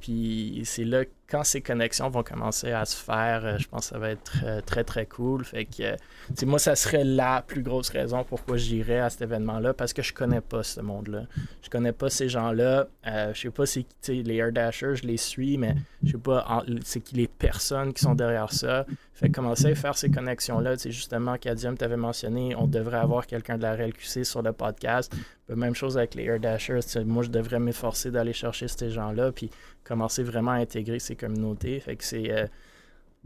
Puis 0.00 0.62
c'est 0.64 0.84
là 0.84 1.04
quand 1.32 1.44
ces 1.44 1.62
connexions 1.62 2.10
vont 2.10 2.22
commencer 2.22 2.72
à 2.72 2.84
se 2.84 2.94
faire, 2.94 3.40
euh, 3.46 3.56
je 3.56 3.66
pense 3.66 3.86
que 3.88 3.94
ça 3.94 3.98
va 3.98 4.10
être 4.10 4.32
euh, 4.44 4.60
très, 4.60 4.84
très, 4.84 5.06
cool. 5.06 5.46
Fait 5.46 5.64
que, 5.64 5.82
euh, 5.82 6.46
moi, 6.46 6.58
ça 6.58 6.76
serait 6.76 7.04
la 7.04 7.40
plus 7.40 7.62
grosse 7.62 7.88
raison 7.88 8.22
pourquoi 8.22 8.58
j'irais 8.58 8.98
à 8.98 9.08
cet 9.08 9.22
événement-là, 9.22 9.72
parce 9.72 9.94
que 9.94 10.02
je 10.02 10.12
connais 10.12 10.42
pas 10.42 10.62
ce 10.62 10.82
monde-là. 10.82 11.22
Je 11.62 11.70
connais 11.70 11.92
pas 11.92 12.10
ces 12.10 12.28
gens-là. 12.28 12.86
je 13.06 13.32
sais 13.40 13.50
pas 13.50 13.64
si 13.64 13.86
les 14.08 14.36
Air 14.36 14.52
Dashers, 14.52 14.96
je 14.96 15.06
les 15.06 15.16
suis, 15.16 15.56
mais 15.56 15.74
je 16.04 16.12
sais 16.12 16.18
pas 16.18 16.64
c'est 16.84 17.00
qui 17.00 17.14
les 17.14 17.28
personnes 17.28 17.94
qui 17.94 18.02
sont 18.02 18.14
derrière 18.14 18.52
ça. 18.52 18.84
Fait 19.14 19.28
que 19.28 19.34
commencer 19.34 19.70
à 19.70 19.74
faire 19.74 19.96
ces 19.96 20.10
connexions-là, 20.10 20.76
c'est 20.76 20.90
justement, 20.90 21.38
Cadium 21.38 21.78
t'avais 21.78 21.96
mentionné, 21.96 22.54
on 22.56 22.66
devrait 22.66 22.98
avoir 22.98 23.26
quelqu'un 23.26 23.56
de 23.56 23.62
la 23.62 23.74
RLQC 23.74 24.24
sur 24.24 24.42
le 24.42 24.52
podcast. 24.52 25.14
Même 25.48 25.74
chose 25.74 25.98
avec 25.98 26.14
les 26.14 26.24
Air 26.24 26.40
Dashers. 26.40 26.80
Moi, 27.04 27.22
je 27.22 27.28
devrais 27.28 27.58
m'efforcer 27.58 28.10
d'aller 28.10 28.32
chercher 28.32 28.68
ces 28.68 28.90
gens-là, 28.90 29.32
puis 29.32 29.50
commencer 29.84 30.22
vraiment 30.22 30.52
à 30.52 30.56
intégrer 30.56 30.98
ces 30.98 31.16
communautés. 31.26 31.80
Fait 31.80 31.96
que 31.96 32.04
c'est 32.04 32.30
euh, 32.30 32.46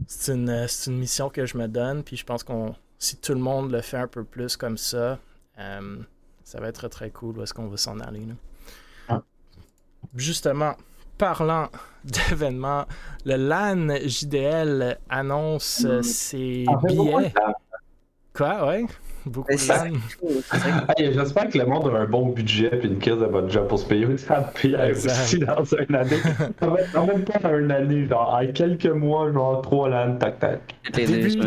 c'est 0.05 0.33
une, 0.33 0.67
une, 0.87 0.97
mission 0.97 1.29
que 1.29 1.45
je 1.45 1.57
me 1.57 1.67
donne. 1.67 2.03
Puis 2.03 2.17
je 2.17 2.25
pense 2.25 2.43
qu'on 2.43 2.75
si 2.99 3.17
tout 3.17 3.33
le 3.33 3.39
monde 3.39 3.71
le 3.71 3.81
fait 3.81 3.97
un 3.97 4.07
peu 4.07 4.23
plus 4.23 4.57
comme 4.57 4.77
ça, 4.77 5.19
euh, 5.59 5.97
ça 6.43 6.59
va 6.59 6.67
être 6.67 6.87
très 6.87 7.09
cool 7.09 7.37
où 7.37 7.43
est-ce 7.43 7.53
qu'on 7.53 7.67
va 7.67 7.77
s'en 7.77 7.99
aller. 7.99 8.25
Ah. 9.07 9.21
Justement, 10.15 10.75
parlant 11.17 11.69
d'événements, 12.03 12.85
le 13.25 13.35
LAN 13.35 13.95
JDL 14.05 14.97
annonce 15.09 15.83
mm. 15.83 16.03
ses 16.03 16.65
billets. 16.83 17.33
Quoi, 18.33 18.67
ouais? 18.67 18.85
Beaucoup 19.27 19.51
de 19.51 19.57
J'espère 21.13 21.49
que 21.49 21.57
le 21.57 21.65
monde 21.65 21.93
a 21.93 21.99
un 21.99 22.05
bon 22.05 22.29
budget 22.29 22.79
et 22.81 22.85
une 22.85 22.99
crise 22.99 23.17
de 23.17 23.25
bonne 23.25 23.49
job 23.49 23.67
pour 23.67 23.79
se 23.79 23.85
payer 23.85 24.05
aussi 24.05 24.25
dans 25.39 25.63
une 25.63 25.95
année. 25.95 26.17
Ça 26.59 26.67
va 26.67 26.81
être 26.81 27.05
même 27.05 27.23
temps 27.23 27.55
une 27.55 27.71
année, 27.71 28.07
genre 28.07 28.39
quelques 28.53 28.85
mois, 28.85 29.31
genre 29.31 29.61
trois 29.61 29.89
LAN, 29.89 30.17
tac 30.17 30.39
tac. 30.39 30.61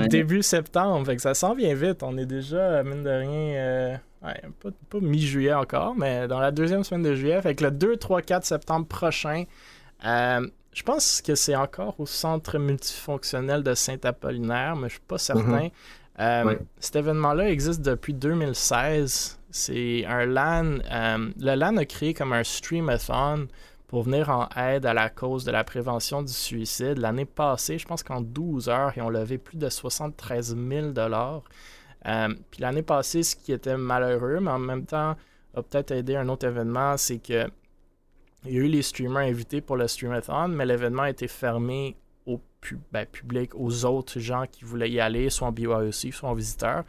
Début, 0.09 0.43
septembre, 0.43 1.07
fait 1.07 1.16
que 1.16 1.22
ça 1.22 1.35
s'en 1.35 1.55
vient 1.55 1.74
vite. 1.74 2.03
On 2.03 2.16
est 2.16 2.26
déjà, 2.26 2.83
mine 2.83 3.03
de 3.03 3.11
rien, 3.11 3.55
euh, 3.57 3.97
pas, 4.20 5.01
mi-juillet 5.01 5.55
encore, 5.55 5.95
mais 5.97 6.28
dans 6.28 6.41
la 6.41 6.51
deuxième 6.51 6.85
semaine 6.85 7.03
de 7.03 7.14
juillet. 7.14 7.41
Fait 7.43 7.55
que 7.55 7.64
le 7.64 7.70
2, 7.70 7.97
3, 7.97 8.22
4 8.22 8.45
septembre 8.45 8.87
prochain, 8.87 9.45
euh, 10.05 10.47
je 10.72 10.83
pense 10.83 11.20
que 11.20 11.35
c'est 11.35 11.57
encore 11.57 11.99
au 11.99 12.07
centre 12.07 12.59
multifonctionnel 12.59 13.62
de 13.62 13.74
Saint-Apollinaire, 13.74 14.76
mais 14.76 14.89
je 14.89 14.95
suis 14.95 15.03
pas 15.07 15.18
certain. 15.18 15.66
Mm-hmm. 15.66 15.72
Euh, 16.20 16.56
cet 16.78 16.96
événement-là 16.96 17.48
existe 17.50 17.80
depuis 17.80 18.12
2016. 18.12 19.38
C'est 19.50 20.04
un 20.06 20.26
LAN. 20.26 20.78
Euh, 20.90 21.30
le 21.38 21.54
LAN 21.54 21.76
a 21.78 21.84
créé 21.84 22.14
comme 22.14 22.32
un 22.32 22.44
streamathon 22.44 23.48
pour 23.88 24.02
venir 24.02 24.28
en 24.28 24.48
aide 24.56 24.86
à 24.86 24.94
la 24.94 25.08
cause 25.08 25.44
de 25.44 25.50
la 25.50 25.64
prévention 25.64 26.22
du 26.22 26.32
suicide. 26.32 26.98
L'année 26.98 27.24
passée, 27.24 27.78
je 27.78 27.86
pense 27.86 28.02
qu'en 28.02 28.20
12 28.20 28.68
heures, 28.68 28.92
ils 28.96 29.02
ont 29.02 29.08
levé 29.08 29.38
plus 29.38 29.56
de 29.56 29.68
73 29.68 30.56
000 30.56 30.86
euh, 30.96 32.28
Puis 32.50 32.60
l'année 32.60 32.82
passée, 32.82 33.22
ce 33.22 33.34
qui 33.34 33.52
était 33.52 33.76
malheureux, 33.76 34.38
mais 34.40 34.50
en 34.50 34.58
même 34.58 34.84
temps 34.84 35.16
a 35.54 35.62
peut-être 35.62 35.90
aidé 35.90 36.14
un 36.16 36.28
autre 36.28 36.46
événement, 36.46 36.96
c'est 36.96 37.18
que 37.18 37.48
il 38.44 38.52
y 38.52 38.56
a 38.56 38.60
eu 38.60 38.68
les 38.68 38.82
streamers 38.82 39.28
invités 39.28 39.60
pour 39.60 39.76
le 39.76 39.86
streamathon, 39.86 40.48
mais 40.48 40.64
l'événement 40.64 41.02
a 41.02 41.10
été 41.10 41.28
fermé 41.28 41.96
ben, 42.93 43.07
public 43.07 43.55
aux 43.55 43.85
autres 43.85 44.18
gens 44.20 44.45
qui 44.51 44.64
voulaient 44.64 44.91
y 44.91 45.01
aller, 45.01 45.31
soit 45.31 45.49
en 45.49 45.53
BYOC, 45.53 46.12
soit 46.12 46.28
en 46.28 46.35
visiteur. 46.35 46.85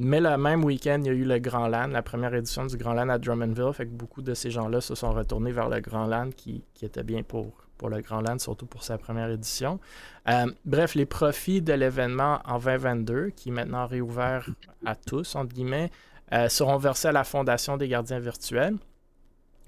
Mais 0.00 0.20
le 0.20 0.36
même 0.36 0.64
week-end, 0.64 1.00
il 1.00 1.06
y 1.06 1.10
a 1.10 1.12
eu 1.12 1.24
le 1.24 1.38
Grand 1.40 1.66
LAN, 1.66 1.88
la 1.88 2.02
première 2.02 2.32
édition 2.32 2.64
du 2.66 2.76
Grand 2.76 2.92
LAN 2.92 3.08
à 3.08 3.18
Drummondville. 3.18 3.72
Fait 3.72 3.84
que 3.84 3.90
beaucoup 3.90 4.22
de 4.22 4.32
ces 4.32 4.50
gens-là 4.50 4.80
se 4.80 4.94
sont 4.94 5.12
retournés 5.12 5.50
vers 5.50 5.68
le 5.68 5.80
Grand 5.80 6.06
LAN 6.06 6.30
qui, 6.30 6.62
était 6.80 7.02
bien 7.02 7.24
pour, 7.24 7.52
pour 7.76 7.88
le 7.88 8.00
Grand 8.00 8.20
LAN, 8.20 8.38
surtout 8.38 8.66
pour 8.66 8.84
sa 8.84 8.96
première 8.96 9.28
édition. 9.28 9.80
Euh, 10.28 10.46
bref, 10.64 10.94
les 10.94 11.06
profits 11.06 11.62
de 11.62 11.72
l'événement 11.72 12.38
en 12.44 12.60
2022, 12.60 13.30
qui 13.30 13.48
est 13.48 13.52
maintenant 13.52 13.88
réouvert 13.88 14.48
à 14.86 14.94
tous, 14.94 15.34
entre 15.34 15.52
guillemets, 15.52 15.90
euh, 16.32 16.48
seront 16.48 16.76
versés 16.76 17.08
à 17.08 17.12
la 17.12 17.24
Fondation 17.24 17.76
des 17.76 17.88
gardiens 17.88 18.20
virtuels. 18.20 18.76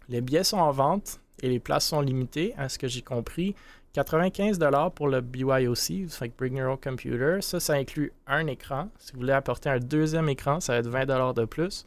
Les 0.09 0.21
billets 0.21 0.45
sont 0.45 0.59
en 0.59 0.71
vente 0.71 1.21
et 1.43 1.49
les 1.49 1.61
places 1.61 1.87
sont 1.87 2.01
limitées, 2.01 2.55
à 2.57 2.69
ce 2.69 2.79
que 2.79 2.89
j'ai 2.89 3.03
compris. 3.03 3.55
95$ 3.95 4.95
pour 4.95 5.09
le 5.09 5.21
BYOC, 5.21 6.09
fait 6.09 6.33
Bring 6.39 6.57
Your 6.57 6.73
Own 6.73 6.79
Computer. 6.79 7.39
Ça, 7.41 7.59
ça 7.59 7.75
inclut 7.75 8.13
un 8.27 8.47
écran. 8.47 8.89
Si 8.99 9.13
vous 9.13 9.21
voulez 9.21 9.33
apporter 9.33 9.69
un 9.69 9.79
deuxième 9.79 10.29
écran, 10.29 10.61
ça 10.61 10.75
va 10.75 10.79
être 10.79 10.91
20$ 10.91 11.35
de 11.35 11.45
plus. 11.45 11.87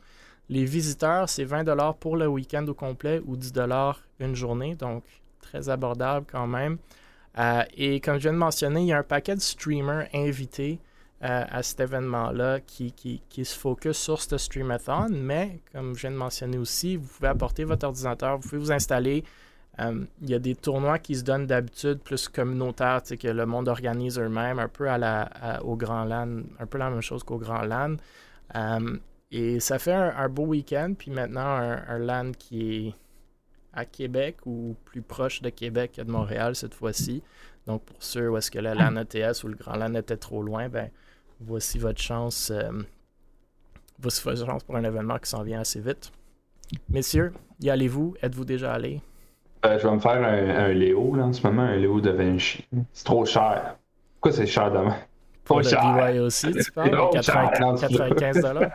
Les 0.49 0.65
visiteurs, 0.65 1.29
c'est 1.29 1.45
20$ 1.45 1.97
pour 1.97 2.17
le 2.17 2.27
week-end 2.27 2.65
au 2.67 2.73
complet 2.73 3.21
ou 3.25 3.37
10$ 3.37 3.95
une 4.19 4.35
journée, 4.35 4.75
donc 4.75 5.03
très 5.41 5.69
abordable 5.69 6.25
quand 6.29 6.47
même. 6.47 6.77
Euh, 7.39 7.63
et 7.75 7.99
comme 7.99 8.15
je 8.15 8.23
viens 8.23 8.33
de 8.33 8.37
mentionner, 8.37 8.81
il 8.81 8.87
y 8.87 8.93
a 8.93 8.97
un 8.97 9.03
paquet 9.03 9.35
de 9.35 9.41
streamers 9.41 10.07
invités 10.13 10.79
à 11.25 11.63
cet 11.63 11.79
événement-là 11.79 12.59
qui, 12.59 12.91
qui, 12.91 13.21
qui, 13.29 13.45
se 13.45 13.57
focus 13.57 13.97
sur 13.97 14.21
ce 14.21 14.37
streamathon, 14.37 15.07
mais 15.09 15.61
comme 15.71 15.95
je 15.95 16.01
viens 16.01 16.11
de 16.11 16.17
mentionner 16.17 16.57
aussi, 16.57 16.97
vous 16.97 17.07
pouvez 17.07 17.29
apporter 17.29 17.63
votre 17.63 17.87
ordinateur, 17.87 18.37
vous 18.37 18.49
pouvez 18.49 18.57
vous 18.57 18.73
installer, 18.73 19.23
euh, 19.79 20.05
il 20.21 20.29
y 20.29 20.33
a 20.33 20.39
des 20.39 20.55
tournois 20.55 20.99
qui 20.99 21.15
se 21.15 21.23
donnent 21.23 21.47
d'habitude 21.47 21.99
plus 21.99 22.27
communautaires, 22.27 23.01
que 23.03 23.27
le 23.27 23.45
monde 23.45 23.67
organise 23.67 24.19
eux-mêmes, 24.19 24.59
un 24.59 24.67
peu 24.67 24.89
à 24.89 24.97
la, 24.97 25.61
au 25.63 25.75
Grand 25.75 26.03
LAN, 26.03 26.43
un 26.59 26.65
peu 26.65 26.77
la 26.77 26.89
même 26.89 27.01
chose 27.01 27.23
qu'au 27.23 27.37
Grand 27.37 27.63
LAN. 27.63 27.95
Euh, 28.55 28.97
et 29.31 29.59
ça 29.59 29.79
fait 29.79 29.93
un, 29.93 30.29
beau 30.29 30.45
week-end, 30.45 30.93
puis 30.97 31.09
maintenant 31.09 31.57
un, 31.87 31.97
LAN 31.97 32.31
qui 32.37 32.87
est 32.87 32.95
à 33.73 33.85
Québec 33.85 34.37
ou 34.45 34.75
plus 34.85 35.01
proche 35.01 35.41
de 35.41 35.49
Québec 35.49 35.93
que 35.95 36.01
de 36.03 36.11
Montréal 36.11 36.55
cette 36.55 36.75
fois-ci. 36.75 37.23
Donc 37.65 37.83
pour 37.83 38.03
ceux 38.03 38.29
où 38.29 38.37
est-ce 38.37 38.51
que 38.51 38.59
le 38.59 38.73
LAN 38.73 38.95
ETS 38.97 39.43
ou 39.43 39.47
le 39.47 39.55
Grand 39.55 39.75
LAN 39.75 39.95
était 39.95 40.17
trop 40.17 40.43
loin, 40.43 40.69
ben 40.69 40.91
voici 41.45 41.77
votre 41.77 42.01
chance. 42.01 42.51
Euh, 42.51 42.71
voici 43.99 44.21
votre 44.23 44.45
chance 44.45 44.63
pour 44.63 44.75
un 44.75 44.83
événement 44.83 45.17
qui 45.17 45.29
s'en 45.29 45.43
vient 45.43 45.61
assez 45.61 45.79
vite. 45.79 46.11
Messieurs, 46.89 47.33
y 47.61 47.69
allez-vous? 47.69 48.15
Êtes-vous 48.21 48.45
déjà 48.45 48.73
allés? 48.73 49.01
Euh, 49.65 49.79
je 49.79 49.87
vais 49.87 49.93
me 49.93 49.99
faire 49.99 50.23
un, 50.23 50.73
Léo 50.73 51.15
là, 51.15 51.25
en 51.25 51.33
ce 51.33 51.45
moment, 51.45 51.61
un 51.61 51.75
Léo 51.75 52.01
de 52.01 52.09
Vinci. 52.11 52.65
C'est 52.91 53.05
trop 53.05 53.25
cher. 53.25 53.75
Pourquoi 54.15 54.31
c'est 54.37 54.47
cher 54.47 54.71
demain? 54.71 54.95
Pour 55.45 55.59
le 55.59 55.63
cher. 55.63 56.15
aussi, 56.21 56.51
tu 56.51 56.71
parles? 56.71 57.09
95 57.11 58.41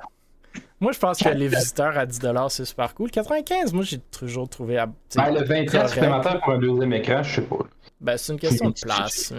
Moi, 0.81 0.93
je 0.93 0.99
pense 0.99 1.19
que 1.19 1.29
les 1.31 1.49
visiteurs 1.57 1.99
à 1.99 2.07
10 2.07 2.21
c'est 2.51 2.65
super 2.65 2.95
cool. 2.95 3.11
95, 3.11 3.73
moi, 3.73 3.83
j'ai 3.85 3.99
toujours 3.99 4.49
trouvé. 4.49 4.83
Ben, 5.17 5.35
le 5.35 5.45
20 5.45 5.89
supplémentaire 5.89 6.41
pour 6.41 6.53
un 6.53 6.59
deuxième 6.59 6.93
écran, 6.93 7.23
je 7.23 7.37
sais 7.37 7.43
pas. 7.43 7.59
Ben, 8.01 8.17
c'est 8.17 8.33
une 8.33 8.39
question 8.39 8.71
de 8.71 8.81
place. 8.81 9.33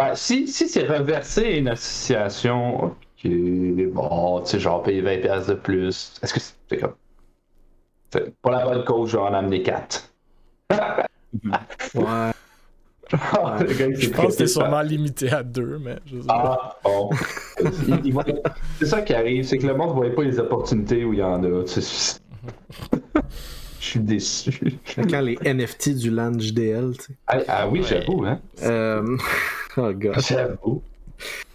Ben, 0.00 0.14
si 0.14 0.48
si 0.48 0.66
c'est 0.66 0.86
reversé 0.86 1.44
à 1.44 1.56
une 1.58 1.68
association, 1.68 2.84
ok, 2.84 3.30
bon, 3.92 4.40
tu 4.40 4.52
sais, 4.52 4.58
genre 4.58 4.82
payer 4.82 5.02
20$ 5.02 5.46
de 5.46 5.52
plus, 5.52 6.18
est-ce 6.22 6.32
que 6.32 6.40
c'est 6.40 6.78
comme. 6.78 6.94
Pour 8.40 8.50
la 8.50 8.64
bonne 8.64 8.82
cause, 8.84 9.10
je 9.10 9.18
vais 9.18 9.22
en 9.22 9.34
amener 9.34 9.62
4 9.62 10.10
ouais. 10.70 12.32
je 13.12 14.08
pense 14.08 14.24
que 14.24 14.32
c'est 14.32 14.46
sûrement 14.46 14.80
limité 14.80 15.30
à 15.30 15.42
deux, 15.42 15.78
mais 15.78 15.98
je 16.06 16.18
sais 16.18 16.26
ah, 16.30 16.78
bon. 16.82 17.10
c'est 18.78 18.86
ça 18.86 19.02
qui 19.02 19.12
arrive, 19.12 19.44
c'est 19.44 19.58
que 19.58 19.66
le 19.66 19.74
monde 19.74 19.90
ne 19.90 19.94
voit 19.96 20.14
pas 20.14 20.22
les 20.22 20.38
opportunités 20.38 21.04
où 21.04 21.12
il 21.12 21.18
y 21.18 21.22
en 21.22 21.44
a. 21.44 21.64
je 23.80 23.84
suis 23.84 24.00
déçu. 24.00 24.78
Quand 25.10 25.20
les 25.20 25.38
NFT 25.44 25.96
du 25.96 26.10
LAN 26.10 26.38
JDL, 26.38 26.92
tu 26.98 27.04
sais. 27.06 27.12
Ah, 27.26 27.38
ah 27.48 27.68
oui, 27.68 27.82
j'avoue, 27.82 28.24
hein. 28.24 28.40
Euh... 28.62 29.16
Oh, 29.76 29.92
God. 29.92 30.18
J'avoue. 30.20 30.82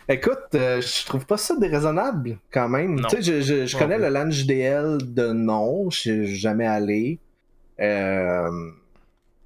Écoute, 0.07 0.37
euh, 0.55 0.79
je 0.81 1.05
trouve 1.05 1.25
pas 1.25 1.35
ça 1.37 1.55
déraisonnable 1.57 2.37
quand 2.51 2.69
même. 2.69 2.95
Non. 2.99 3.07
Tu 3.09 3.21
sais, 3.23 3.41
je, 3.41 3.65
je, 3.65 3.77
connais 3.77 3.97
le 3.97 4.07
LAN 4.07 4.29
JDL 4.31 4.99
de 5.13 5.27
nom, 5.33 5.89
je 5.89 5.97
suis 5.99 6.27
jamais 6.35 6.65
allé. 6.65 7.19
Euh, 7.81 8.49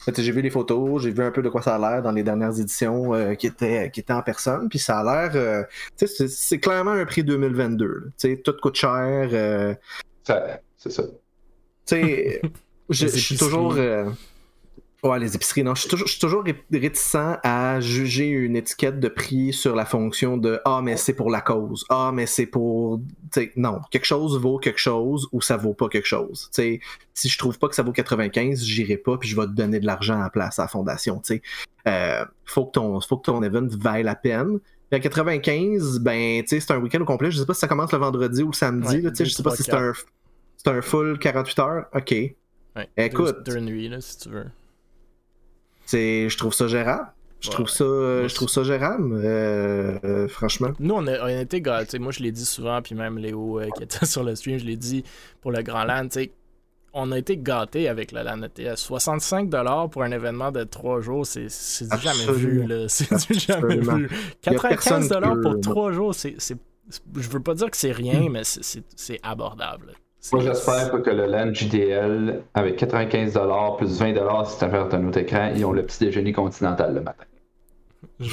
tu 0.06 0.14
sais, 0.14 0.22
J'ai 0.24 0.32
vu 0.32 0.42
les 0.42 0.50
photos, 0.52 1.02
j'ai 1.02 1.10
vu 1.12 1.24
un 1.24 1.32
peu 1.32 1.42
de 1.42 1.50
quoi 1.50 1.62
ça 1.64 1.76
a 1.76 1.80
l'air 1.80 2.04
dans 2.04 2.12
les 2.12 2.22
dernières 2.24 2.60
éditions 2.60 3.14
euh, 3.16 3.34
qui, 3.36 3.48
étaient, 3.48 3.90
qui 3.92 4.02
étaient 4.02 4.14
en 4.14 4.22
personne, 4.22 4.70
puis 4.70 4.78
ça 4.80 5.00
a 5.00 5.04
l'air. 5.04 5.32
euh, 5.36 5.64
tu 5.98 6.06
sais, 6.08 6.28
c'est- 6.28 6.60
clairement 6.60 6.92
un 6.92 7.06
prix 7.06 7.24
2022. 7.24 7.86
là. 7.88 8.02
Tu 8.06 8.12
sais, 8.18 8.38
tout 8.38 8.54
coûte 8.62 8.76
cher. 8.76 9.30
euh, 9.34 9.74
Ça- 10.24 10.60
C'est 10.78 10.92
ça. 10.92 11.04
je, 12.90 13.08
suis 13.08 13.38
toujours. 13.38 13.76
euh, 13.78 14.10
Ouais, 15.02 15.18
les 15.18 15.34
épiceries, 15.34 15.64
non. 15.64 15.76
Je 15.76 15.82
suis 15.82 15.90
toujours, 15.90 16.08
je 16.08 16.12
suis 16.12 16.20
toujours 16.20 16.44
ré- 16.44 16.62
réticent 16.74 17.16
à 17.16 17.80
juger 17.80 18.28
une 18.28 18.58
étiquette 18.58 19.00
de 19.00 19.08
prix 19.08 19.54
sur 19.54 19.74
la 19.74 19.86
fonction 19.86 20.36
de 20.36 20.60
Ah, 20.66 20.82
mais 20.84 20.98
c'est 20.98 21.14
pour 21.14 21.32
la 21.32 21.40
cause. 21.40 21.86
Ah, 21.90 22.12
mais 22.14 22.26
c'est 22.26 22.48
pour. 22.48 23.00
Tu 23.32 23.40
sais, 23.44 23.52
non. 23.56 23.80
Quelque 23.92 24.04
chose 24.06 24.38
vaut 24.38 24.58
quelque 24.58 24.80
chose 24.80 25.30
ou 25.32 25.40
ça 25.40 25.56
vaut 25.56 25.74
pas 25.74 25.88
quelque 25.88 26.06
chose. 26.08 26.50
Si 26.52 27.30
je 27.30 27.38
trouve 27.38 27.58
pas 27.58 27.70
que 27.70 27.76
ça 27.76 27.84
vaut 27.84 27.94
95, 27.94 28.62
j'irai 28.66 28.98
pas 28.98 29.18
puis 29.18 29.30
je 29.30 29.38
vais 29.40 29.46
te 29.48 29.52
donner 29.52 29.80
de 29.80 29.86
l'argent 29.86 30.22
à 30.22 30.30
place 30.30 30.60
à 30.60 30.64
la 30.64 30.68
fondation. 30.68 31.22
Sais, 31.24 31.42
Euh, 31.88 32.26
faut, 32.44 32.66
que 32.66 32.72
ton, 32.72 33.00
faut 33.00 33.16
que 33.18 33.24
ton 33.32 33.42
event 33.42 33.68
vaille 33.72 34.04
la 34.04 34.16
peine. 34.16 34.60
À 34.92 35.00
95, 35.00 36.00
ben, 36.00 36.44
c'est 36.46 36.72
un 36.72 36.78
week-end 36.78 37.00
au 37.00 37.06
complet. 37.06 37.32
Je 37.32 37.40
sais 37.40 37.46
pas 37.46 37.54
si 37.54 37.62
ça 37.62 37.68
commence 37.70 37.94
le 37.94 38.00
vendredi 38.00 38.44
ou 38.44 38.48
le 38.48 38.54
samedi. 38.54 38.96
Ouais, 38.98 39.02
là, 39.02 39.12
je 39.18 39.24
sais 39.24 39.44
pas 39.44 39.56
si 39.56 39.64
c'est 39.64 39.74
un, 39.74 39.94
c'est 40.58 40.68
un 40.72 40.82
full 40.82 41.18
48 41.20 41.60
heures. 41.60 41.86
OK. 41.96 42.16
Ouais, 42.76 42.88
Écoute. 42.98 43.44
Deux, 43.46 43.54
deux 43.56 43.60
nuits, 43.60 43.90
là, 43.90 44.00
si 44.02 44.18
tu 44.20 44.30
veux. 44.30 44.46
C'est, 45.86 46.30
je 46.30 46.38
trouve 46.38 46.54
ça 46.54 46.68
gérable. 46.68 47.08
Je 47.42 47.48
Ouais. 47.48 47.54
trouve 47.54 47.70
ça, 47.70 47.84
euh, 47.86 48.28
je 48.28 48.36
trouve 48.36 48.50
ça 48.50 48.64
gérable, 48.64 49.14
euh, 49.14 49.98
euh, 50.04 50.28
franchement. 50.28 50.72
Nous, 50.78 50.94
on 50.94 51.08
a, 51.08 51.20
on 51.22 51.26
a 51.26 51.32
été 51.42 51.62
gâtés. 51.62 51.98
Moi, 51.98 52.12
je 52.12 52.20
l'ai 52.22 52.34
dit 52.34 52.44
souvent, 52.46 52.82
puis 52.82 52.96
même 52.96 53.18
Léo 53.18 53.60
euh, 53.62 53.70
qui 53.78 53.84
était 53.84 54.06
sur 54.06 54.24
le 54.26 54.36
stream, 54.36 54.60
je 54.60 54.66
l'ai 54.66 54.76
dit 54.76 55.04
pour 55.42 55.52
le 55.52 55.62
Grand 55.64 55.86
LAN. 55.86 56.10
tu 56.10 56.20
sais, 56.20 56.32
On 56.94 57.14
a 57.14 57.18
été 57.18 57.38
gâtés 57.38 57.88
avec 57.88 58.12
le 58.12 58.24
LAN 58.24 58.42
ETS. 58.44 58.76
65$ 58.76 59.90
pour 59.90 60.04
un 60.04 60.12
événement 60.12 60.52
de 60.52 60.66
3 60.66 61.00
jours, 61.00 61.26
c'est 61.26 61.50
c'est 61.50 61.90
du 61.90 61.98
jamais 62.02 62.26
vu. 62.34 62.68
là. 62.68 62.86
C'est 62.90 63.10
du 63.32 63.40
jamais 63.40 63.78
vu. 63.78 64.10
Y 64.46 64.50
a 64.50 64.60
personne 64.60 65.04
95$ 65.04 65.36
qui 65.38 65.42
pour 65.42 65.54
peut- 65.54 65.60
3 65.62 65.92
jours, 65.94 66.14
c'est. 66.14 66.36
c'est- 66.40 66.58
Je 67.16 67.30
veux 67.30 67.40
pas 67.40 67.54
dire 67.54 67.72
que 67.72 67.78
c'est 67.78 67.92
rien, 67.94 68.28
mais 68.30 68.42
c'est 68.44 69.20
abordable. 69.24 69.94
Moi, 70.34 70.42
j'espère 70.44 70.92
pas 70.92 71.00
que 71.00 71.10
le 71.10 71.26
LAN 71.28 71.54
JDL, 71.54 72.42
avec 72.54 72.78
95$ 72.82 73.78
plus 73.78 74.02
20$ 74.02 74.46
si 74.50 74.58
tu 74.60 74.66
as 74.66 74.68
un 74.68 75.08
autre 75.08 75.18
écran, 75.18 75.52
ils 75.56 75.66
ont 75.66 75.72
le 75.72 75.86
petit 75.86 76.00
déjeuner 76.06 76.34
continental 76.34 76.94
le 76.94 77.02
matin. 77.02 77.24
Je 78.20 78.28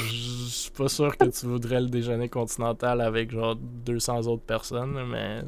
suis 0.48 0.70
pas 0.72 0.88
sûr 0.88 1.16
que 1.16 1.24
tu 1.26 1.46
voudrais 1.46 1.80
le 1.80 1.86
déjeuner 1.88 2.28
continental 2.28 3.00
avec 3.00 3.30
genre 3.30 3.54
200 3.56 4.26
autres 4.26 4.42
personnes, 4.42 4.98
mais. 5.10 5.42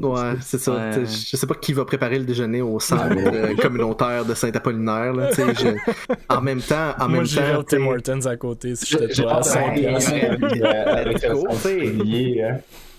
Ouais, 0.00 0.34
c'est 0.40 0.58
ça. 0.58 0.72
Ouais. 0.76 0.92
Je 1.04 1.36
sais 1.36 1.46
pas 1.48 1.56
qui 1.56 1.72
va 1.72 1.84
préparer 1.84 2.20
le 2.20 2.24
déjeuner 2.24 2.62
au 2.62 2.78
centre 2.78 3.06
euh, 3.16 3.56
communautaire 3.56 4.24
de 4.24 4.32
Saint-Apollinaire. 4.34 5.12
je- 5.34 5.76
En 6.28 6.40
même 6.40 6.60
temps, 6.60 6.92
en 7.00 7.08
Moi, 7.08 7.18
même 7.18 7.26
temps, 7.26 7.58
au 7.58 7.62
Tim 7.64 7.84
Hortons 7.86 8.26
à 8.26 8.36
côté 8.36 8.76
si 8.76 8.86
j'étais 8.86 9.12
J'ai 9.12 9.24
pas 9.24 9.32
à 9.32 9.36
hâte 9.38 9.44
5 9.44 9.74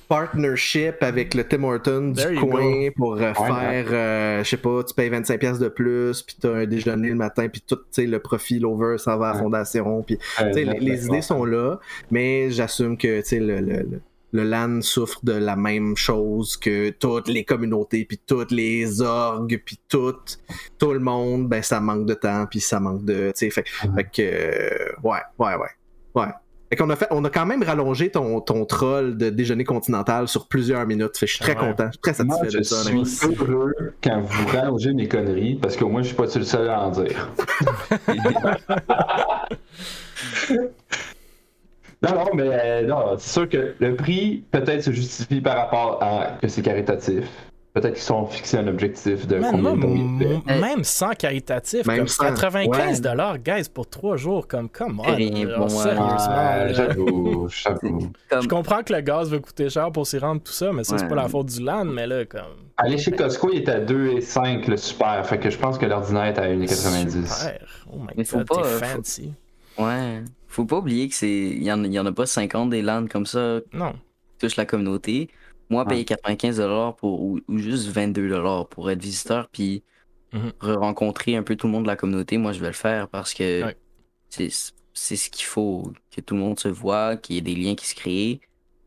partnership 0.09 0.95
avec 1.01 1.35
le 1.35 1.43
Tim 1.45 1.63
Hortons 1.63 2.13
There 2.13 2.31
du 2.31 2.35
you 2.39 2.47
coin 2.47 2.89
pour 2.97 3.13
euh, 3.13 3.33
faire, 3.33 3.85
euh, 3.91 4.43
je 4.43 4.49
sais 4.49 4.57
pas, 4.57 4.83
tu 4.83 4.93
payes 4.95 5.09
25$ 5.09 5.37
piastres 5.37 5.63
de 5.63 5.69
plus, 5.69 6.23
puis 6.23 6.35
t'as 6.41 6.53
un 6.53 6.65
déjeuner 6.65 7.09
le 7.09 7.15
matin, 7.15 7.47
puis 7.47 7.61
tout, 7.65 7.75
tu 7.75 7.83
sais, 7.91 8.05
le 8.07 8.19
profit, 8.19 8.59
l'over, 8.59 8.97
ça 8.97 9.15
va 9.15 9.29
à 9.29 9.33
la 9.33 9.39
fondation, 9.39 10.01
puis 10.01 10.17
Tu 10.17 10.53
sais, 10.53 10.63
les, 10.65 10.79
les 10.79 11.05
idées 11.05 11.21
sont 11.21 11.45
là, 11.45 11.79
mais 12.09 12.49
j'assume 12.49 12.97
que 12.97 13.21
tu 13.21 13.27
sais, 13.27 13.39
le, 13.39 13.59
le, 13.61 13.77
le, 13.83 14.01
le 14.31 14.43
LAN 14.43 14.81
souffre 14.81 15.19
de 15.23 15.33
la 15.33 15.55
même 15.55 15.95
chose 15.95 16.57
que 16.57 16.89
toutes 16.89 17.27
les 17.27 17.43
communautés, 17.43 18.03
puis 18.05 18.19
toutes 18.25 18.51
les 18.51 19.01
orgues, 19.01 19.61
puis 19.63 19.79
tout, 19.87 20.15
tout 20.79 20.93
le 20.93 20.99
monde, 20.99 21.47
ben 21.47 21.61
ça 21.61 21.79
manque 21.79 22.07
de 22.07 22.15
temps, 22.15 22.45
puis 22.49 22.59
ça 22.59 22.79
manque 22.79 23.05
de... 23.05 23.31
tu 23.35 23.45
sais, 23.45 23.49
Fait, 23.51 23.63
fait 23.67 24.03
que... 24.03 24.21
euh, 24.21 24.91
ouais, 25.03 25.19
ouais, 25.37 25.55
ouais. 25.55 25.69
Ouais. 26.15 26.31
Fait 26.69 26.75
qu'on 26.75 26.89
a, 26.91 26.95
fait, 26.95 27.07
on 27.09 27.25
a 27.25 27.31
quand 27.31 27.47
même 27.47 27.63
rallongé 27.63 28.11
ton, 28.11 28.41
ton 28.41 28.63
troll 28.65 29.17
de 29.17 29.31
déjeuner 29.31 29.63
continental 29.63 30.27
sur 30.27 30.47
plusieurs 30.47 30.85
minutes. 30.85 31.17
Fait 31.17 31.25
que 31.25 31.31
je 31.31 31.35
suis 31.37 31.43
très 31.43 31.57
Ouais. 31.57 31.67
content, 31.69 31.87
je 31.87 31.93
suis 31.93 31.99
très 32.13 32.23
Moi, 32.23 32.35
satisfait 32.37 32.51
je 32.51 32.57
de 32.59 32.63
ça. 32.63 32.81
honnêtement. 32.81 33.05
suis 33.05 33.35
heureux 33.51 33.73
quand 34.03 34.21
vous 34.21 34.47
rallongez 34.47 34.93
mes 34.93 35.07
conneries 35.07 35.55
parce 35.55 35.75
qu'au 35.75 35.89
moins, 35.89 36.03
je 36.03 36.07
suis 36.09 36.15
pas 36.15 36.25
le 36.25 36.43
seul 36.43 36.69
à 36.69 36.81
en 36.81 36.91
dire. 36.91 37.29
non, 42.01 42.13
non, 42.15 42.25
mais 42.33 42.49
euh, 42.51 42.87
non, 42.87 43.17
c'est 43.17 43.29
sûr 43.33 43.49
que 43.49 43.73
le 43.79 43.95
prix 43.95 44.43
peut-être 44.51 44.83
se 44.83 44.91
justifie 44.91 45.41
par 45.41 45.57
rapport 45.57 46.01
à 46.01 46.37
que 46.41 46.47
c'est 46.47 46.61
caritatif. 46.61 47.25
Peut-être 47.73 47.93
qu'ils 47.93 48.03
sont 48.03 48.25
fixés 48.25 48.57
un 48.57 48.67
objectif 48.67 49.27
de 49.27 49.37
Man, 49.37 49.51
combien 49.51 49.75
moi, 49.75 50.25
de 50.25 50.35
temps 50.39 50.59
même 50.59 50.83
sans 50.83 51.11
caritatif, 51.11 51.85
Même 51.85 51.97
comme 51.99 52.07
sans, 52.07 52.23
95 52.25 53.01
guys, 53.45 53.69
pour 53.71 53.87
3 53.87 54.17
jours, 54.17 54.47
comme, 54.47 54.69
come 54.69 54.99
on, 54.99 55.03
Rien 55.15 55.45
là, 55.45 55.57
bon, 55.59 55.63
ouais. 55.65 55.69
sérieusement. 55.69 56.07
Ouais, 56.07 56.65
là. 56.65 56.73
j'avoue, 56.73 57.47
j'avoue. 57.63 58.11
Comme, 58.29 58.41
Je 58.41 58.47
comprends 58.47 58.81
que 58.81 58.91
le 58.91 59.01
gaz 59.01 59.29
va 59.29 59.37
coûter 59.37 59.69
cher 59.69 59.91
pour 59.91 60.07
s'y 60.07 60.17
rendre, 60.17 60.41
tout 60.41 60.51
ça, 60.51 60.71
mais 60.73 60.83
ça, 60.83 60.97
c'est 60.97 61.03
Ouais. 61.03 61.09
pas 61.09 61.15
la 61.15 61.29
faute 61.29 61.45
du 61.45 61.61
LAN, 61.61 61.85
mais 61.85 62.07
là, 62.07 62.25
comme. 62.25 62.41
Aller 62.77 62.97
chez 62.97 63.11
Costco, 63.11 63.51
il 63.53 63.59
est 63.59 63.69
à 63.69 63.79
2,5 63.79 64.67
le 64.67 64.75
super. 64.77 65.23
Fait 65.27 65.37
que 65.37 65.49
je 65.51 65.57
pense 65.57 65.77
que 65.77 65.85
l'ordinaire 65.85 66.25
est 66.25 66.39
à 66.39 66.47
1,90. 66.47 67.25
Super. 67.27 67.59
Oh 67.93 67.97
my 67.99 68.07
Mais 68.17 68.23
faut 68.23 68.37
god, 68.39 68.47
pas, 68.47 68.55
t'es 68.55 68.61
euh, 68.67 68.79
faut- 68.79 68.95
fancy. 68.95 69.33
ouais. 69.77 70.23
Faut 70.47 70.65
pas 70.65 70.77
oublier 70.77 71.07
que 71.07 71.13
c'est. 71.13 71.29
Il 71.29 71.63
y 71.63 71.71
en, 71.71 71.83
il 71.83 71.93
y 71.93 71.99
en 71.99 72.05
a 72.07 72.11
pas 72.11 72.25
50 72.25 72.71
des 72.71 72.81
landes 72.81 73.09
comme 73.09 73.27
ça 73.27 73.59
Non. 73.73 73.91
qui 73.91 74.47
touchent 74.47 74.55
la 74.57 74.65
communauté. 74.65 75.29
Moi, 75.69 75.85
payer 75.85 76.03
95$ 76.05 76.95
pour, 76.97 77.21
ou, 77.21 77.39
ou 77.47 77.57
juste 77.57 77.87
22$ 77.89 78.67
pour 78.69 78.89
être 78.89 79.01
visiteur, 79.01 79.49
puis 79.49 79.83
Mhm. 80.31 80.51
rencontrer 80.61 81.35
un 81.35 81.43
peu 81.43 81.55
tout 81.55 81.67
le 81.67 81.73
monde 81.73 81.83
de 81.83 81.87
la 81.87 81.95
communauté, 81.95 82.37
moi, 82.37 82.53
je 82.53 82.59
vais 82.59 82.67
le 82.67 82.73
faire 82.73 83.09
parce 83.09 83.33
que 83.33 83.63
Ouais. 83.63 83.77
c'est 84.29 84.49
ce 85.17 85.29
qu'il 85.29 85.45
faut, 85.45 85.91
que 86.11 86.21
tout 86.21 86.35
le 86.35 86.41
monde 86.41 86.59
se 86.59 86.67
voit, 86.67 87.17
qu'il 87.17 87.35
y 87.35 87.39
ait 87.39 87.41
des 87.41 87.55
liens 87.55 87.75
qui 87.75 87.87
se 87.87 87.95
créent, 87.95 88.41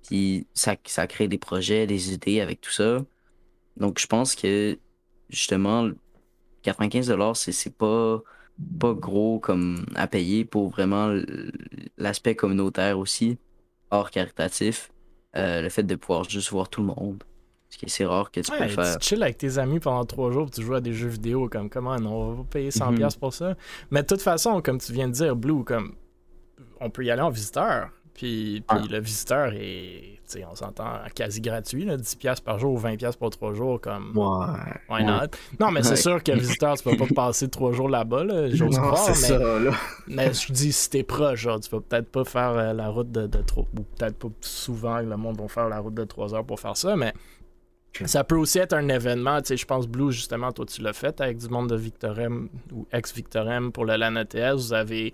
puis 0.06 0.46
ça, 0.54 0.76
ça 0.86 1.06
crée 1.06 1.28
des 1.28 1.38
projets, 1.38 1.86
des 1.86 2.12
idées 2.14 2.40
avec 2.40 2.60
tout 2.60 2.70
ça. 2.70 3.04
Donc, 3.76 3.98
je 3.98 4.06
pense 4.06 4.34
que, 4.36 4.78
justement, 5.30 5.88
95$, 6.62 7.50
c'est 7.52 7.76
pas, 7.76 8.22
pas 8.78 8.94
gros 8.94 9.40
comme 9.40 9.86
à 9.96 10.06
payer 10.06 10.44
pour 10.44 10.70
vraiment 10.70 11.12
l'aspect 11.96 12.36
communautaire 12.36 12.98
aussi, 12.98 13.38
hors 13.90 14.10
caritatif. 14.10 14.91
Euh, 15.36 15.62
le 15.62 15.68
fait 15.70 15.82
de 15.82 15.94
pouvoir 15.96 16.24
juste 16.24 16.50
voir 16.50 16.68
tout 16.68 16.80
le 16.82 16.88
monde. 16.88 17.22
Parce 17.70 17.80
que 17.80 17.88
c'est 17.88 18.04
rare 18.04 18.30
que 18.30 18.40
tu 18.40 18.50
peux 18.50 18.58
Ouais, 18.58 18.68
le 18.68 18.74
faire. 18.74 18.98
tu 18.98 19.06
chill 19.08 19.22
avec 19.22 19.38
tes 19.38 19.56
amis 19.56 19.80
pendant 19.80 20.04
3 20.04 20.30
jours, 20.30 20.50
tu 20.50 20.60
joues 20.62 20.74
à 20.74 20.80
des 20.82 20.92
jeux 20.92 21.08
vidéo, 21.08 21.48
comme 21.48 21.70
comment 21.70 21.92
on 21.92 22.32
va 22.32 22.36
pas 22.42 22.48
payer 22.50 22.70
100$ 22.70 22.90
Mhm. 22.92 22.98
piastres 22.98 23.18
pour 23.20 23.32
ça. 23.32 23.56
Mais 23.90 24.02
de 24.02 24.06
toute 24.06 24.20
façon, 24.20 24.60
comme 24.60 24.78
tu 24.78 24.92
viens 24.92 25.08
de 25.08 25.14
dire, 25.14 25.34
Blue, 25.34 25.64
comme 25.64 25.94
on 26.80 26.90
peut 26.90 27.02
y 27.04 27.10
aller 27.10 27.22
en 27.22 27.30
visiteur. 27.30 27.88
Puis, 28.14 28.62
puis 28.68 28.78
Ouais. 28.78 28.88
le 28.90 29.00
visiteur 29.00 29.52
est, 29.54 30.18
on 30.50 30.54
s'entend, 30.54 30.84
quasi 31.14 31.40
gratuit, 31.40 31.84
là, 31.84 31.96
10$ 31.96 32.16
piastres 32.16 32.44
par 32.44 32.58
jour 32.58 32.72
ou 32.74 32.78
20$ 32.78 32.96
piastres 32.96 33.18
pour 33.18 33.30
3 33.30 33.54
jours, 33.54 33.80
comme. 33.80 34.16
Ouais. 34.16 34.46
Why 34.88 35.04
not? 35.04 35.28
Non, 35.58 35.70
mais 35.70 35.82
c'est 35.82 35.96
sûr 35.96 36.22
que 36.22 36.32
visiteur, 36.32 36.76
tu 36.76 36.84
peux 36.84 36.96
pas 36.96 37.06
passer 37.14 37.48
3 37.48 37.72
jours 37.72 37.88
là-bas, 37.88 38.24
là, 38.24 38.50
j'ose 38.50 38.76
croire, 38.78 38.96
c'est 38.98 39.10
mais, 39.32 39.38
ça, 39.38 39.58
là. 39.60 39.70
mais 40.06 40.32
je 40.34 40.52
dis, 40.52 40.72
si 40.72 40.90
t'es 40.90 41.02
proche, 41.02 41.40
genre, 41.40 41.60
tu 41.60 41.70
vas 41.70 41.80
peut-être 41.80 42.10
pas 42.10 42.24
faire 42.24 42.50
euh, 42.50 42.72
la 42.72 42.88
route 42.88 43.10
de, 43.10 43.26
de 43.26 43.38
trop. 43.42 43.66
Ou 43.78 43.82
peut-être 43.82 44.16
pas 44.18 44.28
souvent 44.40 44.98
que 45.00 45.06
le 45.08 45.16
monde 45.16 45.40
va 45.40 45.48
faire 45.48 45.68
la 45.68 45.78
route 45.80 45.94
de 45.94 46.04
3 46.04 46.34
heures 46.34 46.44
pour 46.44 46.60
faire 46.60 46.76
ça, 46.76 46.96
mais 46.96 47.12
ça 48.06 48.24
peut 48.24 48.36
aussi 48.36 48.58
être 48.58 48.72
un 48.72 48.88
événement. 48.88 49.40
Tu 49.42 49.48
sais, 49.48 49.56
je 49.58 49.66
pense, 49.66 49.86
Blue, 49.86 50.12
justement, 50.12 50.50
toi, 50.52 50.64
tu 50.64 50.80
l'as 50.80 50.94
fait 50.94 51.20
avec 51.20 51.36
du 51.38 51.48
monde 51.48 51.68
de 51.68 51.76
Victorem 51.76 52.48
ou 52.72 52.86
ex-Victorem 52.92 53.70
pour 53.72 53.84
le 53.84 53.96
LAN 53.96 54.16
ETS. 54.16 54.54
Vous 54.54 54.72
avez. 54.72 55.12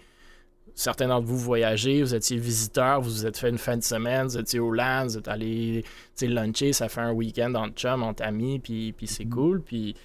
Certains 0.78 1.08
d'entre 1.08 1.26
vous 1.26 1.36
voyagé, 1.36 2.04
vous 2.04 2.14
étiez 2.14 2.36
visiteur, 2.36 3.00
vous 3.00 3.10
vous 3.10 3.26
êtes 3.26 3.36
fait 3.36 3.48
une 3.48 3.58
fin 3.58 3.76
de 3.76 3.82
semaine, 3.82 4.28
vous 4.28 4.38
étiez 4.38 4.60
au 4.60 4.70
LAN, 4.70 5.06
vous 5.06 5.18
êtes 5.18 5.26
allé 5.26 5.82
tu 5.82 5.90
sais, 6.14 6.26
luncher, 6.28 6.72
ça 6.72 6.88
fait 6.88 7.00
un 7.00 7.10
week-end 7.10 7.52
entre 7.56 7.74
chum, 7.74 8.04
entre 8.04 8.22
amis, 8.22 8.60
puis, 8.60 8.92
puis 8.92 9.08
c'est 9.08 9.24
cool. 9.24 9.60
Puis 9.60 9.96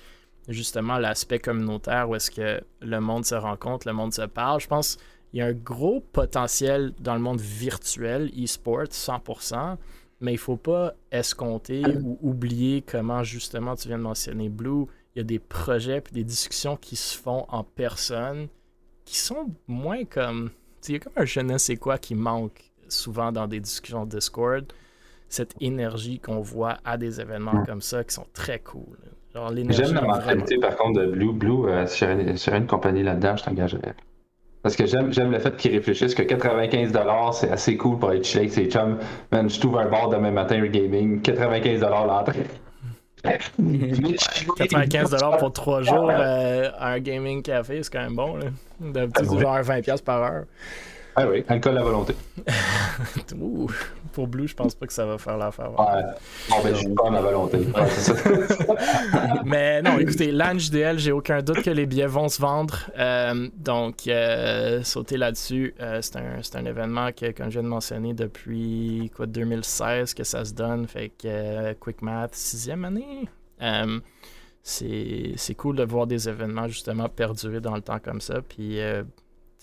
justement, 0.48 0.98
l'aspect 0.98 1.38
communautaire 1.38 2.10
où 2.10 2.16
est-ce 2.16 2.32
que 2.32 2.60
le 2.82 3.00
monde 3.00 3.24
se 3.24 3.36
rencontre, 3.36 3.88
le 3.88 3.94
monde 3.94 4.16
se 4.16 4.24
parle, 4.24 4.62
je 4.62 4.68
pense 4.68 4.98
il 5.32 5.38
y 5.38 5.42
a 5.44 5.46
un 5.46 5.54
gros 5.54 6.00
potentiel 6.00 6.92
dans 7.00 7.14
le 7.14 7.22
monde 7.22 7.40
virtuel, 7.40 8.32
e-sport, 8.36 8.86
100%, 8.86 9.78
mais 10.22 10.34
il 10.34 10.40
faut 10.40 10.58
pas 10.58 10.96
escompter 11.12 11.84
ou 12.02 12.18
oublier 12.24 12.82
comment, 12.82 13.22
justement, 13.22 13.76
tu 13.76 13.90
viens 13.90 14.00
de 14.00 14.04
mentionner 14.04 14.50
Blue, 14.50 14.88
il 15.14 15.20
y 15.20 15.22
a 15.22 15.24
des 15.24 15.38
projets 15.38 16.02
puis 16.02 16.14
des 16.14 16.24
discussions 16.24 16.78
qui 16.78 16.96
se 16.96 17.16
font 17.16 17.46
en 17.50 17.64
personne 17.64 18.48
qui 19.06 19.18
sont 19.18 19.52
moins 19.68 20.06
comme... 20.06 20.50
Il 20.88 20.94
y 20.94 20.96
a 20.96 21.00
comme 21.00 21.14
un 21.16 21.26
je 21.26 21.40
ne 21.40 21.58
sais 21.58 21.78
quoi 21.78 21.98
qui 21.98 22.16
manque 22.16 22.72
souvent 22.90 23.32
dans 23.32 23.48
des 23.48 23.60
discussions 23.60 24.06
Discord. 24.06 24.66
Cette 25.30 25.56
énergie 25.62 26.20
qu'on 26.20 26.42
voit 26.42 26.78
à 26.86 26.98
des 26.98 27.20
événements 27.20 27.64
comme 27.66 27.82
ça 27.82 28.04
qui 28.04 28.14
sont 28.14 28.28
très 28.34 28.60
cool. 28.60 28.98
J'aime 29.70 29.96
la 29.96 30.02
mentalité, 30.02 30.60
par 30.60 30.76
contre, 30.76 31.02
de 31.02 31.08
Blue. 31.08 31.34
Blue, 31.34 31.68
euh, 31.68 31.88
si 31.88 32.06
j'aurais 32.06 32.58
une 32.60 32.68
compagnie 32.68 33.02
là-dedans, 33.02 33.36
je 33.36 33.44
t'engagerais. 33.44 33.96
Parce 34.62 34.76
que 34.76 34.86
j'aime, 34.86 35.10
le 35.10 35.40
fait 35.40 35.58
qu'ils 35.58 35.72
réfléchissent 35.72 36.16
que 36.16 36.22
95$ 36.22 37.34
c'est 37.34 37.50
assez 37.50 37.76
cool 37.76 38.00
pour 38.00 38.14
être 38.14 38.26
chill 38.26 38.50
C'est 38.50 38.72
chum. 38.72 38.98
Man, 39.32 39.50
je 39.50 39.60
trouve 39.60 39.78
un 39.78 39.90
bar 39.90 40.10
demain 40.10 40.32
matin 40.32 40.66
gaming, 40.68 41.22
95$ 41.22 41.80
l'entrée. 41.82 42.46
95$ 43.24 45.40
pour 45.40 45.54
3 45.54 45.82
jours 45.84 46.10
euh, 46.12 46.70
à 46.78 46.90
un 46.92 47.00
gaming 47.00 47.42
café, 47.42 47.82
c'est 47.82 47.92
quand 47.92 48.02
même 48.02 48.16
bon. 48.16 48.36
Là. 48.36 48.48
D'habitude, 48.80 49.28
ah, 49.38 49.40
genre 49.40 49.58
20$ 49.60 50.04
par 50.04 50.22
heure. 50.22 50.44
Ah 51.16 51.28
oui, 51.28 51.44
alcool 51.48 51.78
à 51.78 51.84
volonté. 51.84 52.16
Ouh, 53.40 53.70
pour 54.14 54.28
Blue, 54.28 54.48
je 54.48 54.56
pense 54.56 54.76
pas 54.76 54.88
que 54.88 54.94
ça 54.94 55.06
va 55.06 55.18
faire 55.18 55.38
l'affaire. 55.38 55.72
Ouais. 55.72 56.04
Bon, 56.50 56.56
ben, 56.64 56.74
je 56.74 56.80
suis 56.80 56.90
pas 56.90 57.08
à 57.08 57.10
ma 57.10 57.22
volonté. 57.22 57.60
Mais 59.46 59.82
non, 59.82 60.00
écoutez, 60.00 60.32
l'ANGDL, 60.32 61.00
j'ai 61.00 61.12
aucun 61.12 61.42
doute 61.42 61.62
que 61.62 61.70
les 61.70 61.86
billets 61.86 62.08
vont 62.08 62.30
se 62.30 62.42
vendre. 62.42 62.90
Euh, 62.98 63.50
donc, 63.58 64.08
euh, 64.08 64.84
sauter 64.84 65.18
là-dessus, 65.18 65.74
euh, 65.82 66.00
c'est 66.02 66.16
un, 66.18 66.40
un, 66.60 66.66
événement 66.66 67.12
que, 67.12 67.32
comme 67.32 67.48
je 67.48 67.60
viens 67.60 67.64
de 67.64 67.68
mentionner, 67.68 68.14
depuis 68.14 69.12
quoi, 69.16 69.26
2016 69.26 70.14
que 70.14 70.24
ça 70.24 70.46
se 70.46 70.54
donne. 70.54 70.88
Fait 70.88 71.10
que 71.10 71.74
Quick 71.74 72.02
Math, 72.02 72.36
sixième 72.36 72.86
année. 72.86 73.28
c'est 74.62 75.56
cool 75.58 75.76
de 75.76 75.84
voir 75.84 76.08
des 76.08 76.30
événements 76.30 76.68
justement 76.68 77.10
perdurer 77.10 77.60
dans 77.60 77.76
le 77.76 77.82
temps 77.82 78.00
comme 78.00 78.22
ça. 78.22 78.42
Puis 78.42 78.80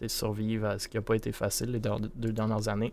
survivre 0.09 0.67
à 0.67 0.79
ce 0.79 0.89
qui 0.89 0.97
n'a 0.97 1.03
pas 1.03 1.15
été 1.15 1.33
facile 1.33 1.73
les 1.73 1.81
deux 1.81 2.33
dernières 2.33 2.69
années. 2.69 2.93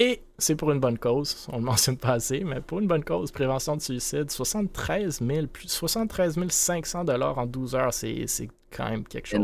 Et 0.00 0.22
c'est 0.38 0.54
pour 0.54 0.70
une 0.70 0.78
bonne 0.78 0.98
cause, 0.98 1.48
on 1.52 1.58
le 1.58 1.64
mentionne 1.64 1.96
pas 1.96 2.12
assez, 2.12 2.44
mais 2.44 2.60
pour 2.60 2.78
une 2.78 2.86
bonne 2.86 3.04
cause, 3.04 3.32
prévention 3.32 3.76
de 3.76 3.82
suicide, 3.82 4.30
73 4.30 5.20
000, 5.20 5.46
plus 5.48 5.68
73 5.68 6.38
500 6.48 7.04
dollars 7.04 7.38
en 7.38 7.46
12 7.46 7.74
heures, 7.74 7.92
c'est 7.92 8.26
quand 8.70 8.88
même 8.88 9.04
quelque 9.04 9.26
chose. 9.26 9.40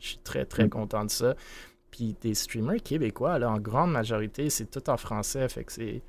Je 0.00 0.06
suis 0.06 0.18
très 0.18 0.44
très 0.44 0.66
mm. 0.66 0.70
content 0.70 1.04
de 1.04 1.10
ça. 1.10 1.34
Puis 1.90 2.14
des 2.20 2.34
streamers 2.34 2.82
québécois, 2.82 3.38
là, 3.38 3.50
en 3.50 3.58
grande 3.58 3.90
majorité, 3.90 4.50
c'est 4.50 4.70
tout 4.70 4.88
en 4.90 4.96
français, 4.96 5.48
fait 5.48 5.64
que 5.64 5.72
c'est 5.72 6.02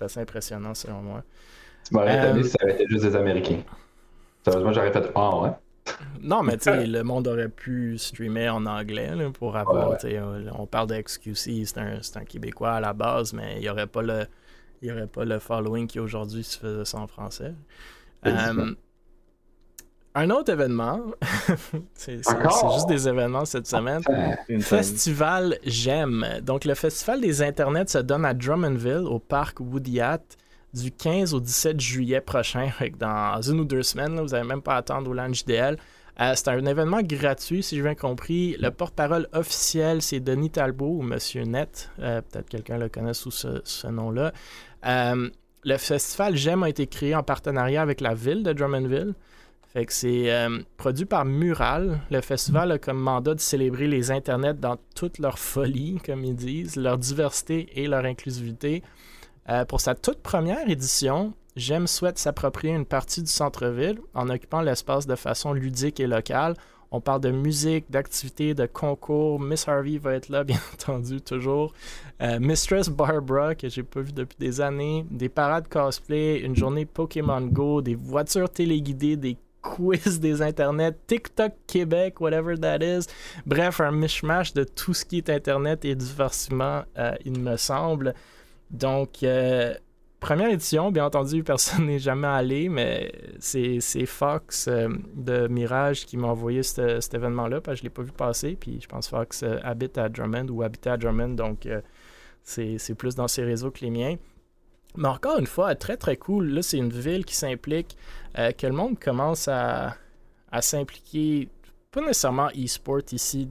assez 0.00 0.20
impressionnant 0.20 0.72
selon 0.72 1.02
moi. 1.02 1.22
Tu 1.86 1.94
m'aurais 1.94 2.26
euh, 2.26 2.42
si 2.42 2.50
ça 2.50 2.58
avait 2.62 2.74
été 2.74 2.86
juste 2.88 3.04
des 3.04 3.16
Américains. 3.16 3.62
Sérieusement, 4.44 4.72
j'aurais 4.72 4.92
fait 4.92 5.10
Ah 5.14 5.40
ouais. 5.40 5.50
Non, 6.22 6.42
mais 6.42 6.56
tu 6.56 6.64
sais, 6.64 6.86
le 6.86 7.02
monde 7.02 7.28
aurait 7.28 7.48
pu 7.48 7.96
streamer 7.98 8.48
en 8.50 8.66
anglais 8.66 9.10
pour 9.32 9.56
avoir. 9.56 9.96
On 10.58 10.66
parle 10.66 10.88
de 10.88 11.00
XQC, 11.00 11.66
c'est 11.66 11.78
un, 11.78 12.00
un, 12.14 12.24
Québécois 12.24 12.72
à 12.72 12.80
la 12.80 12.92
base, 12.92 13.32
mais 13.32 13.56
il 13.56 13.60
n'y 13.60 13.68
aurait 13.68 13.86
pas 13.86 14.02
le. 14.02 14.26
Il 14.82 14.90
aurait 14.92 15.06
pas 15.06 15.24
le 15.24 15.38
following 15.38 15.86
qui 15.86 16.00
aujourd'hui 16.00 16.42
se 16.42 16.58
faisait 16.58 16.84
ça 16.86 16.98
en 16.98 17.06
français. 17.06 17.52
Euh, 18.26 18.74
un 20.14 20.30
autre 20.30 20.52
événement, 20.52 21.00
c'est 21.94 22.16
juste 22.16 22.88
des 22.88 23.08
événements 23.08 23.44
cette 23.44 23.66
semaine. 23.66 24.02
Festival 24.60 25.58
J'aime. 25.64 26.26
Donc, 26.42 26.64
le 26.64 26.74
Festival 26.74 27.20
des 27.20 27.42
Internets 27.42 27.88
se 27.88 27.98
donne 27.98 28.24
à 28.24 28.34
Drummondville, 28.34 29.06
au 29.06 29.18
parc 29.18 29.60
Woodyat 29.60 30.22
du 30.74 30.90
15 30.90 31.34
au 31.34 31.40
17 31.40 31.80
juillet 31.80 32.20
prochain, 32.20 32.70
dans 32.98 33.40
une 33.42 33.60
ou 33.60 33.64
deux 33.64 33.82
semaines. 33.82 34.20
vous 34.20 34.28
n'avez 34.28 34.46
même 34.46 34.62
pas 34.62 34.74
à 34.74 34.78
attendre 34.78 35.10
au 35.10 35.14
Lounge 35.14 35.44
DL. 35.44 35.76
Euh, 36.20 36.32
c'est 36.34 36.48
un 36.48 36.66
événement 36.66 37.00
gratuit, 37.02 37.62
si 37.62 37.76
j'ai 37.76 37.82
bien 37.82 37.94
compris. 37.94 38.56
Le 38.58 38.70
porte-parole 38.70 39.26
officiel, 39.32 40.02
c'est 40.02 40.20
Denis 40.20 40.50
Talbot 40.50 40.98
ou 40.98 41.02
Monsieur 41.02 41.44
Net. 41.44 41.90
Euh, 41.98 42.20
peut-être 42.20 42.48
quelqu'un 42.48 42.76
le 42.76 42.88
connaît 42.88 43.14
sous 43.14 43.30
ce, 43.30 43.86
nom-là. 43.86 44.32
Euh, 44.86 45.30
le 45.64 45.76
festival 45.78 46.36
GEM 46.36 46.62
a 46.62 46.68
été 46.68 46.86
créé 46.86 47.14
en 47.14 47.22
partenariat 47.22 47.80
avec 47.80 48.00
la 48.00 48.14
ville 48.14 48.42
de 48.42 48.52
Drummondville. 48.52 49.14
C'est 49.88 50.48
produit 50.76 51.04
par 51.04 51.24
Mural. 51.24 52.00
Le 52.10 52.20
festival 52.20 52.72
a 52.72 52.78
comme 52.78 52.98
mandat 52.98 53.34
de 53.34 53.40
célébrer 53.40 53.86
les 53.86 54.10
internets 54.10 54.54
dans 54.54 54.76
toute 54.96 55.18
leur 55.18 55.38
folie, 55.38 56.00
comme 56.04 56.24
ils 56.24 56.34
disent, 56.34 56.76
leur 56.76 56.98
diversité 56.98 57.68
et 57.76 57.86
leur 57.86 58.04
inclusivité. 58.04 58.82
Euh, 59.50 59.64
pour 59.64 59.80
sa 59.80 59.94
toute 59.94 60.22
première 60.22 60.68
édition, 60.68 61.34
J'aime 61.56 61.88
souhaite 61.88 62.18
s'approprier 62.18 62.72
une 62.72 62.86
partie 62.86 63.22
du 63.22 63.30
centre-ville 63.30 63.98
en 64.14 64.30
occupant 64.30 64.60
l'espace 64.60 65.06
de 65.06 65.16
façon 65.16 65.52
ludique 65.52 65.98
et 65.98 66.06
locale. 66.06 66.54
On 66.92 67.00
parle 67.00 67.20
de 67.20 67.30
musique, 67.30 67.90
d'activités, 67.90 68.54
de 68.54 68.66
concours. 68.66 69.40
Miss 69.40 69.66
Harvey 69.68 69.98
va 69.98 70.14
être 70.14 70.28
là, 70.28 70.44
bien 70.44 70.60
entendu, 70.72 71.20
toujours. 71.20 71.72
Euh, 72.22 72.38
Mistress 72.40 72.88
Barbara, 72.88 73.54
que 73.54 73.68
j'ai 73.68 73.82
pas 73.82 74.00
vu 74.00 74.12
depuis 74.12 74.36
des 74.38 74.60
années. 74.60 75.04
Des 75.10 75.28
parades 75.28 75.68
cosplay, 75.68 76.38
une 76.38 76.56
journée 76.56 76.86
Pokémon 76.86 77.42
Go, 77.42 77.82
des 77.82 77.94
voitures 77.96 78.50
téléguidées, 78.50 79.16
des 79.16 79.36
quiz 79.60 80.20
des 80.20 80.40
internets, 80.40 80.96
TikTok 81.06 81.52
Québec, 81.66 82.20
whatever 82.20 82.56
that 82.56 82.78
is. 82.78 83.06
Bref, 83.44 83.80
un 83.80 83.90
mishmash 83.90 84.54
de 84.54 84.64
tout 84.64 84.94
ce 84.94 85.04
qui 85.04 85.18
est 85.18 85.28
internet 85.28 85.84
et 85.84 85.94
diversement, 85.94 86.82
euh, 86.96 87.14
il 87.24 87.38
me 87.38 87.56
semble. 87.56 88.14
Donc, 88.70 89.22
euh, 89.22 89.74
première 90.20 90.50
édition, 90.50 90.90
bien 90.92 91.06
entendu, 91.06 91.42
personne 91.44 91.86
n'est 91.86 91.98
jamais 91.98 92.28
allé, 92.28 92.68
mais 92.68 93.12
c'est 93.38 94.06
Fox 94.06 94.68
euh, 94.68 94.88
de 95.14 95.48
Mirage 95.48 96.06
qui 96.06 96.16
m'a 96.16 96.28
envoyé 96.28 96.62
cet 96.62 97.14
événement-là, 97.14 97.60
parce 97.60 97.76
que 97.76 97.78
je 97.78 97.82
ne 97.84 97.88
l'ai 97.88 97.94
pas 97.94 98.02
vu 98.02 98.12
passer. 98.12 98.56
Puis 98.58 98.80
je 98.80 98.88
pense 98.88 99.08
Fox 99.08 99.42
euh, 99.42 99.58
habite 99.62 99.98
à 99.98 100.08
Drummond 100.08 100.48
ou 100.50 100.62
habitait 100.62 100.90
à 100.90 100.96
Drummond, 100.96 101.34
donc 101.34 101.68
c'est 102.42 102.94
plus 102.96 103.14
dans 103.14 103.28
ses 103.28 103.44
réseaux 103.44 103.70
que 103.70 103.80
les 103.80 103.90
miens. 103.90 104.16
Mais 104.96 105.08
encore 105.08 105.38
une 105.38 105.46
fois, 105.46 105.76
très 105.76 105.96
très 105.96 106.16
cool. 106.16 106.48
Là, 106.48 106.62
c'est 106.62 106.78
une 106.78 106.90
ville 106.90 107.24
qui 107.24 107.36
s'implique, 107.36 107.96
que 108.34 108.66
le 108.66 108.72
monde 108.72 108.98
commence 108.98 109.46
à, 109.46 109.94
à 110.50 110.62
s'impliquer, 110.62 111.48
pas 111.92 112.00
nécessairement 112.00 112.48
e-sport 112.48 113.02
ici 113.12 113.48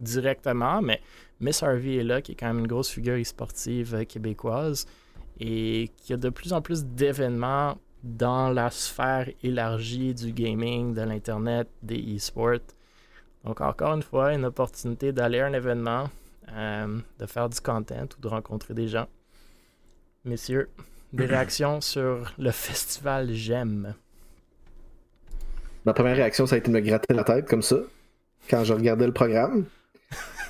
directement, 0.00 0.80
mais 0.80 1.00
Miss 1.40 1.62
Harvey 1.62 1.96
est 1.96 2.04
là, 2.04 2.22
qui 2.22 2.32
est 2.32 2.34
quand 2.34 2.46
même 2.46 2.60
une 2.60 2.66
grosse 2.66 2.88
figure 2.88 3.16
e-sportive 3.16 3.94
euh, 3.94 4.04
québécoise 4.04 4.86
et 5.38 5.90
qui 5.98 6.14
a 6.14 6.16
de 6.16 6.30
plus 6.30 6.52
en 6.52 6.62
plus 6.62 6.84
d'événements 6.84 7.76
dans 8.02 8.50
la 8.50 8.70
sphère 8.70 9.28
élargie 9.42 10.14
du 10.14 10.32
gaming, 10.32 10.94
de 10.94 11.02
l'Internet, 11.02 11.68
des 11.82 12.16
e-sports. 12.16 12.60
Donc, 13.44 13.60
encore 13.60 13.94
une 13.94 14.02
fois, 14.02 14.32
une 14.32 14.44
opportunité 14.44 15.12
d'aller 15.12 15.40
à 15.40 15.46
un 15.46 15.52
événement, 15.52 16.08
euh, 16.52 16.98
de 17.18 17.26
faire 17.26 17.48
du 17.48 17.60
content 17.60 18.08
ou 18.16 18.20
de 18.20 18.28
rencontrer 18.28 18.74
des 18.74 18.88
gens. 18.88 19.06
Messieurs, 20.24 20.70
des 21.12 21.26
réactions 21.26 21.80
sur 21.80 22.32
le 22.38 22.50
festival 22.50 23.32
J'aime? 23.32 23.94
Ma 25.84 25.92
première 25.92 26.16
réaction, 26.16 26.46
ça 26.46 26.56
a 26.56 26.58
été 26.58 26.70
de 26.70 26.76
me 26.76 26.80
gratter 26.80 27.14
la 27.14 27.24
tête 27.24 27.46
comme 27.46 27.62
ça, 27.62 27.76
quand 28.48 28.64
je 28.64 28.72
regardais 28.72 29.06
le 29.06 29.12
programme. 29.12 29.66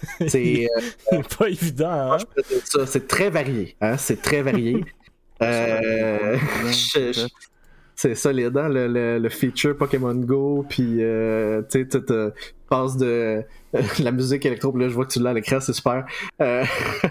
C'est 0.28 0.68
euh, 1.12 1.22
pas 1.38 1.48
évident. 1.48 2.12
Hein? 2.12 2.18
C'est 2.86 3.08
très 3.08 3.30
varié. 3.30 3.76
Hein? 3.80 3.96
C'est 3.96 4.20
très 4.20 4.42
varié. 4.42 4.84
euh, 5.42 6.38
c'est 7.96 8.14
solide, 8.14 8.56
hein? 8.58 8.68
le, 8.68 9.18
le, 9.18 9.28
feature 9.30 9.74
Pokémon 9.74 10.14
Go, 10.14 10.66
puis 10.68 10.98
euh, 11.00 11.62
tu 11.70 11.88
sais, 11.90 12.04
passes 12.68 12.96
de 12.98 13.42
la 14.00 14.12
musique 14.12 14.44
électro, 14.44 14.70
puis 14.70 14.82
là 14.82 14.88
je 14.90 14.94
vois 14.94 15.06
que 15.06 15.12
tu 15.12 15.22
l'as 15.22 15.30
à 15.30 15.32
l'écran, 15.32 15.60
c'est 15.60 15.72
super. 15.72 16.04
Euh, 16.42 16.62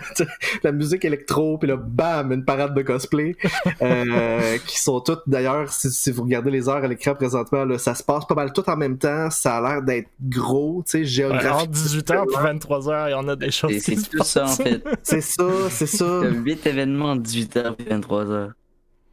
la 0.64 0.72
musique 0.72 1.04
électro, 1.04 1.58
puis 1.58 1.68
là 1.68 1.76
bam, 1.76 2.32
une 2.32 2.46
parade 2.46 2.76
de 2.76 2.84
cosplay, 2.84 3.36
euh, 3.82 4.58
qui 4.68 4.80
sont 4.80 5.00
toutes 5.00 5.24
d'ailleurs, 5.26 5.72
si, 5.72 6.12
vous 6.12 6.22
regardez 6.22 6.52
les 6.52 6.70
heures 6.70 6.84
à 6.84 6.88
l'écran 6.88 7.16
présentement, 7.16 7.66
là, 7.66 7.80
ça 7.80 7.96
se 7.96 8.04
passe 8.04 8.26
pas 8.26 8.36
mal 8.36 8.54
tout 8.54 8.70
en 8.70 8.78
même 8.78 9.00
temps, 9.00 9.32
ça 9.32 9.58
a 9.58 9.62
l'air 9.62 9.82
d'être 9.82 10.10
gros, 10.22 10.84
tu 10.86 10.92
sais, 10.92 11.04
géographiquement. 11.04 11.64
entre 11.64 11.72
18h 11.72 12.24
et 12.24 12.58
23h, 12.60 13.08
il 13.08 13.12
y 13.12 13.14
en 13.16 13.28
a 13.28 13.36
des 13.36 13.52
choses 13.52 13.76
C'est 13.80 14.10
tout 14.10 14.24
ça 14.24 14.46
en 14.46 14.48
fait. 14.50 14.84
C'est 15.02 15.22
ça, 15.22 15.48
c'est 15.72 15.88
ça. 15.88 16.22
Il 16.24 16.34
y 16.34 16.38
a 16.38 16.42
8 16.42 16.68
événements 16.68 17.12
entre 17.12 17.24
18h 17.24 17.76
et 17.80 17.94
23h. 17.94 18.52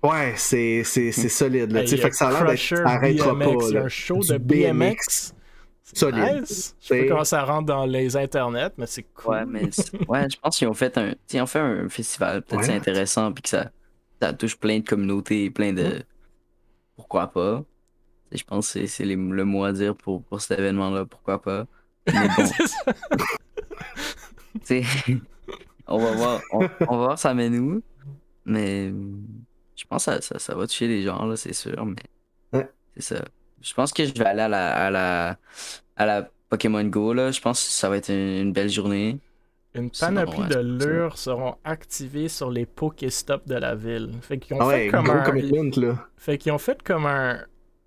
Ouais, 0.02 0.34
c'est, 0.36 0.82
c'est, 0.84 1.12
c'est 1.12 1.28
solide. 1.28 1.70
Là, 1.70 1.82
hey, 1.82 1.96
fait 1.96 2.10
que 2.10 2.16
ça 2.16 2.28
a 2.28 2.32
l'air 2.32 2.44
d'être. 2.44 3.24
Pas. 3.24 3.78
un 3.78 3.88
show 3.88 4.18
de 4.18 4.36
BMX. 4.36 5.32
Solide. 5.94 6.44
Je 6.46 6.54
sais 6.86 7.02
pas 7.02 7.08
comment 7.08 7.24
ça 7.24 7.44
rentre 7.44 7.66
dans 7.66 7.86
les 7.86 8.16
internets, 8.16 8.72
mais 8.78 8.86
c'est 8.86 9.02
cool. 9.14 9.34
Ouais, 9.34 9.44
mais 9.46 9.70
ouais, 10.08 10.28
je 10.30 10.38
pense 10.40 10.56
qu'ils 10.56 10.68
ont 10.68 10.74
fait 10.74 10.96
un, 10.96 11.14
ils 11.32 11.40
ont 11.40 11.46
fait 11.46 11.58
un 11.58 11.88
festival. 11.88 12.42
Peut-être 12.42 12.64
c'est 12.64 12.74
intéressant, 12.74 13.32
puis 13.32 13.42
que 13.42 13.48
ça, 13.50 13.70
ça 14.20 14.32
touche 14.32 14.56
plein 14.56 14.78
de 14.80 14.84
communautés, 14.84 15.50
plein 15.50 15.72
de. 15.72 16.02
Pourquoi 16.96 17.28
pas? 17.28 17.62
Je 18.32 18.42
pense 18.42 18.72
que 18.72 18.86
c'est 18.86 19.04
le 19.04 19.44
mot 19.44 19.64
à 19.64 19.72
dire 19.72 19.94
pour, 19.94 20.22
pour 20.22 20.40
cet 20.40 20.58
événement-là. 20.58 21.04
Pourquoi 21.04 21.40
pas? 21.42 21.66
Mais 22.06 22.28
bon. 22.36 22.44
on 25.86 25.98
va 25.98 26.10
voir, 26.12 26.40
on, 26.52 26.68
on 26.88 26.96
va 26.96 27.04
voir 27.04 27.18
ça 27.18 27.34
mène 27.34 27.58
où. 27.58 27.82
Mais 28.44 28.92
je 29.82 29.86
pense 29.88 30.06
que 30.06 30.20
ça, 30.20 30.38
ça, 30.38 30.54
va 30.54 30.66
toucher 30.68 30.86
les 30.86 31.02
gens, 31.02 31.26
là, 31.26 31.34
c'est 31.34 31.52
sûr, 31.52 31.84
mais 31.84 32.66
c'est 32.96 33.16
ça. 33.16 33.24
Je 33.60 33.74
pense 33.74 33.92
que 33.92 34.04
je 34.04 34.12
vais 34.12 34.24
aller 34.24 34.42
à 34.42 34.48
la, 34.48 34.86
à 34.86 34.90
la, 34.90 35.36
à 35.96 36.06
la 36.06 36.28
Pokémon 36.48 36.84
Go, 36.84 37.12
là. 37.12 37.32
Je 37.32 37.40
pense 37.40 37.64
que 37.64 37.70
ça 37.70 37.88
va 37.88 37.96
être 37.96 38.10
une, 38.10 38.52
belle 38.52 38.68
journée. 38.68 39.18
Une 39.74 39.90
panoplie 39.90 40.46
de 40.46 40.60
lures 40.60 41.18
seront 41.18 41.56
activées 41.64 42.28
sur 42.28 42.50
les 42.50 42.64
Pokéstops 42.64 43.46
de 43.48 43.56
la 43.56 43.74
ville. 43.74 44.12
Fait 44.20 44.38
qu'ils 44.38 44.56
ont, 44.56 44.60
ah 44.60 44.70
fait 44.70 44.88
comme 44.88 45.10
un... 45.10 45.98
Fait 46.16 46.38
qu'ils 46.38 46.52
ont 46.52 46.58
fait 46.58 46.80
comme 46.82 47.06
un, 47.06 47.40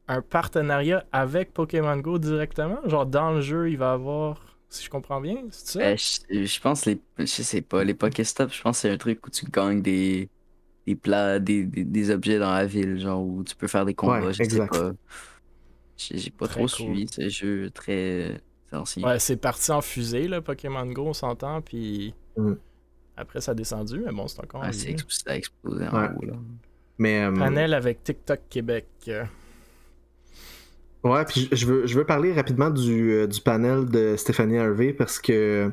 un 0.10 0.22
partenariat 0.22 1.06
avec 1.14 1.54
Pokémon 1.54 1.98
Go 1.98 2.18
directement. 2.18 2.80
Genre, 2.86 3.06
dans 3.06 3.32
le 3.32 3.41
jeu, 3.41 3.70
il 3.70 3.78
va 3.78 3.91
y 3.91 3.93
avoir 3.93 4.41
si 4.68 4.84
je 4.84 4.89
comprends 4.89 5.22
bien, 5.22 5.38
c'est 5.52 5.80
ça? 5.80 5.80
Euh, 5.80 5.96
je, 5.96 6.43
je, 6.46 6.60
pense 6.60 6.86
les. 6.86 7.00
Je 7.20 7.26
sais 7.26 7.62
pas, 7.62 7.84
les 7.84 7.93
Pokéstop, 7.93 8.52
je 8.52 8.62
pense 8.62 8.78
que 8.78 8.82
c'est 8.82 8.89
un 8.89 8.98
truc 8.98 9.26
où 9.26 9.30
tu 9.30 9.46
gagnes 9.46 9.82
des, 9.82 10.28
des 10.86 10.95
plats, 10.95 11.39
des, 11.39 11.65
des, 11.65 12.11
objets 12.11 12.39
dans 12.39 12.53
la 12.53 12.65
ville, 12.65 12.99
genre 12.99 13.21
où 13.21 13.43
tu 13.43 13.55
peux 13.55 13.67
faire 13.67 13.86
des 13.86 13.93
combats, 13.93 14.31
je 14.31 14.43
sais 14.43 14.67
pas. 14.67 14.91
J'ai 15.97 16.31
pas 16.31 16.47
trop 16.47 16.67
suivi 16.67 17.07
ce 17.07 17.29
jeu 17.29 17.69
très 17.69 18.41
ancien. 18.71 19.07
Ouais, 19.07 19.19
c'est 19.19 19.38
parti 19.38 19.71
en 19.71 19.81
fusée, 19.81 20.27
là, 20.27 20.41
Pokémon 20.41 20.86
Go, 20.86 21.07
on 21.07 21.13
s'entend, 21.13 21.61
puis 21.61 22.13
mm. 22.38 22.53
après 23.15 23.41
ça 23.41 23.51
a 23.51 23.55
descendu, 23.55 24.01
mais 24.05 24.11
bon, 24.11 24.27
c'est 24.27 24.41
encore. 24.41 24.61
Ouais, 24.61 24.73
ça 24.73 24.89
a 25.27 25.36
explosé 25.36 25.88
en 25.88 26.13
haut, 26.13 26.25
là. 26.25 26.33
Mais, 26.97 27.23
euh, 27.23 27.31
Panel 27.31 27.73
avec 27.73 28.03
TikTok 28.03 28.39
Québec. 28.49 28.88
Ouais, 31.03 31.23
puis 31.25 31.49
je 31.51 31.65
veux, 31.67 31.86
je 31.86 31.97
veux 31.97 32.05
parler 32.05 32.33
rapidement 32.33 32.69
du, 32.69 33.11
euh, 33.11 33.27
du 33.27 33.39
panel 33.39 33.86
de 33.86 34.15
Stéphanie 34.15 34.57
Harvey 34.57 34.91
parce 34.91 35.19
que 35.19 35.71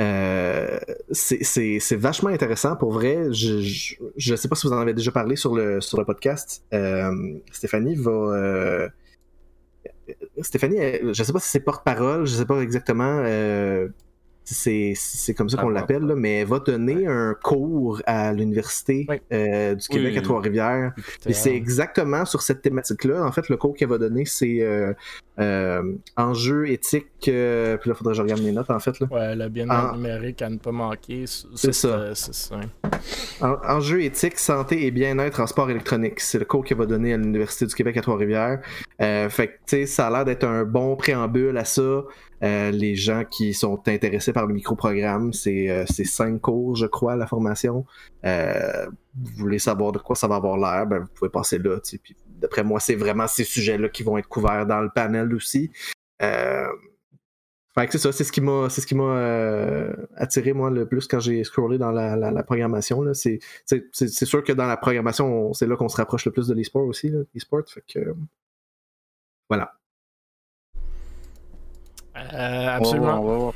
euh, 0.00 0.63
c'est 1.10 1.96
vachement 1.96 2.30
intéressant 2.30 2.76
pour 2.76 2.92
vrai. 2.92 3.32
Je, 3.32 3.60
je, 3.60 3.94
je, 4.16 4.36
sais 4.36 4.48
pas 4.48 4.56
si 4.56 4.66
vous 4.66 4.72
en 4.72 4.78
avez 4.78 4.94
déjà 4.94 5.12
parlé 5.12 5.36
sur 5.36 5.54
le, 5.54 5.80
sur 5.80 5.98
le 5.98 6.04
podcast. 6.04 6.64
Euh, 6.72 7.38
Stéphanie 7.52 7.94
va. 7.94 8.10
Euh, 8.10 8.88
Stéphanie, 10.40 10.78
je 11.12 11.22
sais 11.22 11.32
pas 11.32 11.40
si 11.40 11.48
c'est 11.48 11.60
porte-parole, 11.60 12.26
je 12.26 12.34
sais 12.34 12.46
pas 12.46 12.60
exactement 12.60 13.22
c'est 14.44 15.34
comme 15.36 15.48
ça 15.48 15.56
qu'on 15.56 15.70
l'appelle, 15.70 16.14
mais 16.16 16.40
elle 16.40 16.48
va 16.48 16.58
donner 16.58 17.06
un 17.06 17.34
cours 17.34 18.02
à 18.06 18.32
l'Université 18.32 19.06
euh, 19.32 19.74
du 19.74 19.88
Québec 19.88 20.16
à 20.18 20.22
Trois-Rivières. 20.22 20.92
Et 21.26 21.32
c'est 21.32 21.54
exactement 21.54 22.24
sur 22.24 22.42
cette 22.42 22.62
thématique-là. 22.62 23.24
En 23.24 23.32
fait, 23.32 23.48
le 23.48 23.56
cours 23.56 23.74
qu'elle 23.74 23.88
va 23.88 23.98
donner, 23.98 24.24
c'est 24.26 24.60
euh, 25.38 25.82
euh, 25.82 25.82
enjeux 26.16 26.68
éthiques. 26.68 27.08
puis 27.20 27.32
là, 27.32 27.76
il 27.86 27.94
faudrait 27.94 28.12
que 28.12 28.14
je 28.14 28.22
regarde 28.22 28.42
mes 28.42 28.52
notes, 28.52 28.70
en 28.70 28.78
fait. 28.78 28.98
Là. 29.00 29.06
Ouais, 29.10 29.34
la 29.34 29.48
bien 29.48 29.68
en... 29.68 29.96
numérique 29.96 30.42
à 30.42 30.50
ne 30.50 30.58
pas 30.58 30.72
manquer. 30.72 31.24
C'est 31.26 31.72
ça. 31.72 32.14
ça. 32.14 32.60
enjeux 33.40 34.02
éthiques, 34.02 34.38
santé 34.38 34.86
et 34.86 34.90
bien-être 34.90 35.40
en 35.40 35.46
sport 35.46 35.70
électronique. 35.70 36.20
C'est 36.20 36.38
le 36.38 36.44
cours 36.44 36.64
qu'elle 36.64 36.78
va 36.78 36.86
donner 36.86 37.14
à 37.14 37.16
l'Université 37.16 37.66
du 37.66 37.74
Québec 37.74 37.96
à 37.96 38.02
Trois-Rivières. 38.02 38.60
fait 38.98 39.28
que, 39.48 39.52
tu 39.52 39.58
sais, 39.66 39.86
ça 39.86 40.06
a 40.06 40.10
l'air 40.10 40.24
d'être 40.24 40.44
un 40.44 40.64
bon 40.64 40.96
préambule 40.96 41.56
à 41.56 41.64
ça. 41.64 42.04
Euh, 42.44 42.70
les 42.70 42.94
gens 42.94 43.24
qui 43.24 43.54
sont 43.54 43.80
intéressés 43.88 44.32
par 44.32 44.46
le 44.46 44.52
microprogramme, 44.52 45.32
c'est 45.32 45.70
euh, 45.70 45.86
cinq 45.86 46.42
cours, 46.42 46.76
je 46.76 46.86
crois, 46.86 47.16
la 47.16 47.26
formation. 47.26 47.86
Euh, 48.26 48.86
vous 49.14 49.30
voulez 49.38 49.58
savoir 49.58 49.92
de 49.92 49.98
quoi 49.98 50.14
ça 50.14 50.26
va 50.26 50.36
avoir 50.36 50.58
l'air, 50.58 50.86
ben, 50.86 50.98
vous 50.98 51.08
pouvez 51.14 51.30
passer 51.30 51.58
là. 51.58 51.78
Puis, 52.02 52.16
d'après 52.34 52.64
moi, 52.64 52.80
c'est 52.80 52.94
vraiment 52.94 53.26
ces 53.26 53.44
sujets-là 53.44 53.88
qui 53.88 54.02
vont 54.02 54.18
être 54.18 54.28
couverts 54.28 54.66
dans 54.66 54.80
le 54.80 54.90
panel 54.90 55.34
aussi. 55.34 55.70
Fait 57.76 57.86
que 57.86 57.92
c'est 57.92 57.98
ça, 57.98 58.12
c'est 58.12 58.22
ce 58.22 58.30
qui 58.30 58.40
m'a, 58.40 58.70
c'est 58.70 58.80
ce 58.80 58.86
qui 58.86 58.94
m'a 58.94 59.90
attiré 60.14 60.52
moi 60.52 60.70
le 60.70 60.86
plus 60.86 61.08
quand 61.08 61.18
j'ai 61.18 61.42
scrollé 61.42 61.76
dans 61.76 61.90
la, 61.90 62.14
la, 62.16 62.42
programmation. 62.44 63.02
Là. 63.02 63.14
C'est, 63.14 63.40
c'est, 63.64 64.24
sûr 64.24 64.44
que 64.44 64.52
dans 64.52 64.66
la 64.66 64.76
programmation, 64.76 65.52
c'est 65.54 65.66
là 65.66 65.74
qu'on 65.76 65.88
se 65.88 65.96
rapproche 65.96 66.24
le 66.24 66.30
plus 66.30 66.46
de 66.46 66.54
l'e-sport 66.54 66.86
aussi, 66.86 67.08
l'e-sport. 67.08 67.62
Fait 67.66 67.82
que 67.86 68.14
voilà. 69.48 69.72
Euh, 72.16 72.68
absolument. 72.68 73.52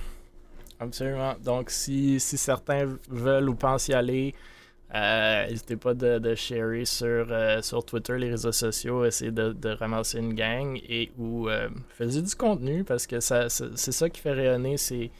Absolument. 0.80 1.34
Donc, 1.42 1.70
si, 1.70 2.20
si, 2.20 2.36
certains 2.36 2.96
veulent 3.08 3.48
ou 3.48 3.54
pensent 3.54 3.88
y 3.88 3.94
aller, 3.94 4.34
euh, 4.34 4.57
n'hésitez 4.94 5.76
pas 5.76 5.94
de, 5.94 6.18
de 6.18 6.34
sharer 6.34 6.84
sur, 6.84 7.26
euh, 7.30 7.60
sur 7.60 7.84
Twitter, 7.84 8.16
les 8.18 8.30
réseaux 8.30 8.52
sociaux, 8.52 9.04
essayez 9.04 9.30
de, 9.30 9.68
ramasser 9.68 10.18
une 10.18 10.34
gang 10.34 10.80
et 10.88 11.12
ou 11.18 11.48
faisez 11.90 12.22
du 12.22 12.34
contenu 12.34 12.84
parce 12.84 13.06
que 13.06 13.20
ça, 13.20 13.48
c'est 13.48 13.92
ça 13.92 14.08
qui 14.08 14.20
fait 14.20 14.32
rayonner 14.32 14.76
ces, 14.76 15.10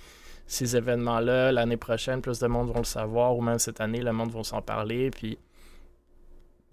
ces 0.47 0.77
événements-là. 0.77 1.53
L'année 1.53 1.77
prochaine, 1.77 2.23
plus 2.23 2.39
de 2.41 2.47
monde 2.47 2.69
vont 2.69 2.79
le 2.79 2.85
savoir 2.85 3.37
ou 3.37 3.43
même 3.43 3.59
cette 3.59 3.81
année, 3.81 4.01
le 4.01 4.13
monde 4.13 4.33
va 4.33 4.43
s'en 4.43 4.63
parler. 4.63 5.11
Puis, 5.11 5.39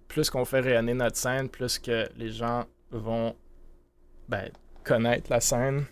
plus 0.07 0.29
qu'on 0.29 0.45
fait 0.45 0.61
rayonner 0.61 0.93
notre 0.93 1.17
scène, 1.17 1.49
plus 1.49 1.77
que 1.77 2.07
les 2.17 2.31
gens 2.31 2.65
vont 2.91 3.35
ben, 4.29 4.49
connaître 4.83 5.29
la 5.29 5.41
scène 5.41 5.85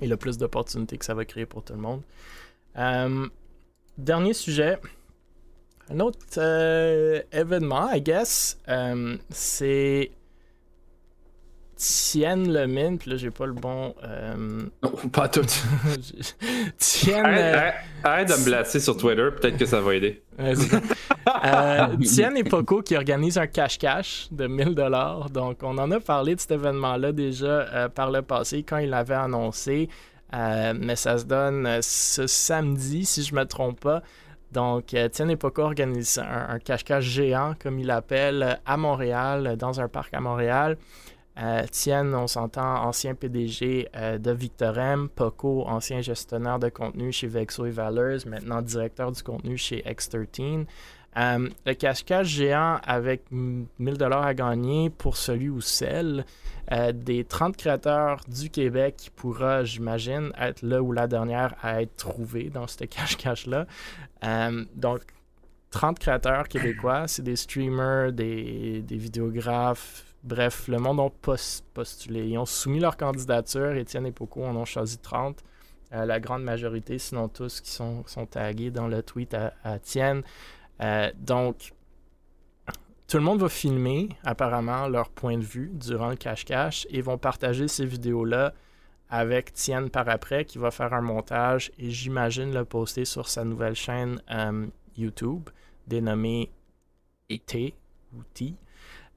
et 0.00 0.06
le 0.06 0.16
plus 0.16 0.36
d'opportunités 0.36 0.98
que 0.98 1.04
ça 1.04 1.14
va 1.14 1.24
créer 1.24 1.46
pour 1.46 1.62
tout 1.62 1.72
le 1.72 1.78
monde. 1.78 2.02
Euh, 2.76 3.28
dernier 3.96 4.32
sujet. 4.32 4.78
Un 5.90 6.00
autre 6.00 6.18
euh, 6.38 7.20
événement, 7.32 7.92
I 7.92 8.00
guess, 8.00 8.58
euh, 8.68 9.16
c'est 9.30 10.10
Tienne 11.76 12.52
le 12.52 12.66
mine, 12.66 12.98
puis 12.98 13.10
là 13.10 13.16
j'ai 13.16 13.30
pas 13.30 13.46
le 13.46 13.52
bon. 13.52 13.94
Non, 14.82 14.90
pas 15.12 15.28
tout. 15.28 15.44
Tienne. 16.78 17.72
Arrête, 18.02 18.28
de 18.28 18.32
me 18.34 18.44
blaster 18.44 18.80
sur 18.80 18.96
Twitter, 18.96 19.28
peut-être 19.38 19.58
que 19.58 19.66
ça 19.66 19.80
va 19.80 19.94
aider. 19.94 20.22
euh, 20.38 21.96
Tienne 22.02 22.36
et 22.38 22.44
Poco 22.44 22.80
qui 22.80 22.96
organisent 22.96 23.38
un 23.38 23.46
cache-cache 23.46 24.28
de 24.32 24.48
1000$. 24.48 25.30
Donc 25.30 25.58
on 25.62 25.76
en 25.76 25.90
a 25.90 26.00
parlé 26.00 26.34
de 26.34 26.40
cet 26.40 26.52
événement-là 26.52 27.12
déjà 27.12 27.90
par 27.94 28.10
le 28.10 28.22
passé 28.22 28.62
quand 28.62 28.78
il 28.78 28.88
l'avait 28.88 29.14
annoncé. 29.14 29.88
Euh, 30.34 30.74
mais 30.76 30.96
ça 30.96 31.18
se 31.18 31.24
donne 31.24 31.66
euh, 31.66 31.78
ce 31.82 32.26
samedi, 32.26 33.04
si 33.04 33.22
je 33.22 33.34
ne 33.34 33.40
me 33.40 33.44
trompe 33.46 33.80
pas. 33.80 34.02
Donc, 34.56 34.94
euh, 34.94 35.10
Tiens 35.10 35.28
et 35.28 35.36
Poco 35.36 35.60
organise 35.60 36.18
un, 36.18 36.58
cache-cache 36.58 37.04
géant, 37.04 37.52
comme 37.62 37.78
il 37.78 37.88
l'appelle, 37.88 38.58
à 38.64 38.78
Montréal, 38.78 39.54
dans 39.58 39.82
un 39.82 39.88
parc 39.88 40.14
à 40.14 40.20
Montréal. 40.20 40.78
Euh, 41.38 41.66
on 42.14 42.26
s'entend, 42.26 42.82
ancien 42.86 43.14
PDG 43.14 43.90
de 44.18 44.30
Victorem, 44.30 45.10
Poco, 45.10 45.64
ancien 45.66 46.00
gestionnaire 46.00 46.58
de 46.58 46.70
contenu 46.70 47.12
chez 47.12 47.26
Vexo 47.26 47.66
et 47.66 47.70
Valeurs, 47.70 48.20
maintenant 48.26 48.62
directeur 48.62 49.12
du 49.12 49.22
contenu 49.22 49.58
chez 49.58 49.82
X13. 49.86 50.64
Le 51.16 51.72
cache-cache 51.72 52.28
géant 52.28 52.78
avec 52.84 53.24
1000 53.30 53.96
dollars 53.96 54.24
à 54.24 54.34
gagner 54.34 54.90
pour 54.90 55.16
celui 55.16 55.48
ou 55.48 55.60
celle 55.60 56.24
euh, 56.72 56.92
des 56.92 57.24
30 57.24 57.56
créateurs 57.56 58.20
du 58.26 58.50
Québec 58.50 59.12
pourra, 59.14 59.62
j'imagine, 59.62 60.32
être 60.38 60.62
là 60.62 60.82
ou 60.82 60.92
la 60.92 61.06
dernière 61.06 61.54
à 61.62 61.80
être 61.80 61.94
trouvé 61.96 62.50
dans 62.50 62.66
ce 62.66 62.84
cache-cache-là. 62.84 63.66
Euh, 64.24 64.64
donc, 64.74 65.00
30 65.70 65.98
créateurs 65.98 66.48
québécois, 66.48 67.06
c'est 67.06 67.22
des 67.22 67.36
streamers, 67.36 68.12
des, 68.12 68.82
vidéographes, 68.90 70.04
bref, 70.24 70.66
le 70.68 70.78
monde 70.78 71.00
a 71.00 71.08
postulé. 71.74 72.28
Ils 72.28 72.38
ont 72.38 72.46
soumis 72.46 72.80
leur 72.80 72.96
candidature, 72.96 73.74
Étienne 73.74 74.06
et 74.06 74.12
Poco 74.12 74.44
en 74.44 74.56
ont 74.56 74.64
choisi 74.64 74.98
30. 74.98 75.38
Euh, 75.92 76.04
la 76.04 76.18
grande 76.18 76.42
majorité, 76.42 76.98
sinon 76.98 77.28
tous, 77.28 77.60
qui 77.60 77.70
sont, 77.70 78.02
sont 78.06 78.26
tagués 78.26 78.72
dans 78.72 78.88
le 78.88 79.02
tweet 79.04 79.34
à, 79.34 79.52
à 79.62 79.78
Tienne. 79.78 80.22
Donc, 81.16 81.72
tout 83.08 83.18
le 83.18 83.22
monde 83.22 83.40
va 83.40 83.48
filmer 83.48 84.08
apparemment 84.24 84.88
leur 84.88 85.10
point 85.10 85.38
de 85.38 85.44
vue 85.44 85.70
durant 85.74 86.08
le 86.08 86.16
cache-cache 86.16 86.86
et 86.90 87.00
vont 87.00 87.18
partager 87.18 87.68
ces 87.68 87.86
vidéos-là 87.86 88.52
avec 89.08 89.52
Tienne 89.52 89.90
par 89.90 90.08
après 90.08 90.44
qui 90.44 90.58
va 90.58 90.70
faire 90.70 90.92
un 90.92 91.02
montage 91.02 91.70
et 91.78 91.90
j'imagine 91.90 92.52
le 92.52 92.64
poster 92.64 93.04
sur 93.04 93.28
sa 93.28 93.44
nouvelle 93.44 93.76
chaîne 93.76 94.20
euh, 94.30 94.66
YouTube 94.96 95.48
dénommée 95.86 96.50
T 97.28 97.74
ou 98.12 98.22
T. 98.34 98.54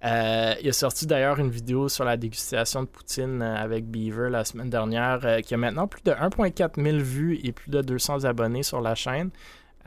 Euh, 0.05 0.53
il 0.61 0.69
a 0.69 0.73
sorti 0.73 1.07
d'ailleurs 1.07 1.39
une 1.39 1.49
vidéo 1.49 1.89
sur 1.89 2.05
la 2.05 2.15
dégustation 2.15 2.83
de 2.83 2.87
poutine 2.87 3.41
euh, 3.41 3.55
avec 3.55 3.85
Beaver 3.85 4.29
la 4.29 4.45
semaine 4.45 4.69
dernière 4.69 5.41
qui 5.43 5.53
a 5.55 5.57
maintenant 5.57 5.87
plus 5.87 6.03
de 6.03 6.11
1,4 6.11 6.81
000 6.81 6.97
vues 6.99 7.39
et 7.43 7.51
plus 7.51 7.69
de 7.69 7.81
200 7.81 8.23
abonnés 8.23 8.63
sur 8.63 8.81
la 8.81 8.95
chaîne. 8.95 9.31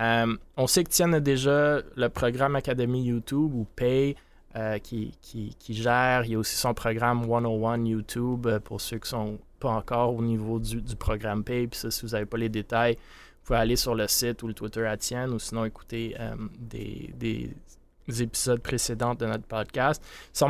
Euh, 0.03 0.37
on 0.57 0.67
sait 0.67 0.83
que 0.85 0.91
Tian 0.91 1.13
a 1.13 1.21
déjà 1.21 1.81
le 1.95 2.09
programme 2.09 2.57
Academy 2.57 3.05
YouTube 3.05 3.55
ou 3.55 3.67
Pay 3.77 4.17
euh, 4.57 4.79
qui, 4.79 5.15
gère. 5.69 6.25
Il 6.25 6.33
y 6.33 6.35
a 6.35 6.39
aussi 6.39 6.57
son 6.57 6.75
programme 6.75 7.25
101 7.25 7.85
YouTube 7.87 8.47
euh, 8.47 8.59
pour 8.59 8.81
ceux 8.81 8.99
qui 8.99 9.09
sont 9.09 9.39
pas 9.61 9.71
encore 9.71 10.15
au 10.15 10.23
niveau 10.23 10.59
du, 10.59 10.83
programme 10.97 11.45
Pay. 11.45 11.69
Puis 11.69 11.79
ça, 11.79 11.91
si 11.91 12.03
vous 12.05 12.13
n'avez 12.13 12.27
pas 12.27 12.37
les 12.37 12.49
détails, 12.49 12.95
vous 12.95 13.47
pouvez 13.47 13.61
aller 13.61 13.77
sur 13.77 13.95
le 13.95 14.09
site 14.09 14.43
ou 14.43 14.49
le 14.49 14.55
Twitter 14.55 14.85
à 14.85 14.97
Tian 14.97 15.29
ou 15.31 15.39
sinon 15.39 15.65
écouter 15.65 16.17
des, 16.59 17.51
épisodes 18.09 18.61
précédents 18.61 19.15
de 19.15 19.27
notre 19.27 19.45
podcast. 19.45 20.03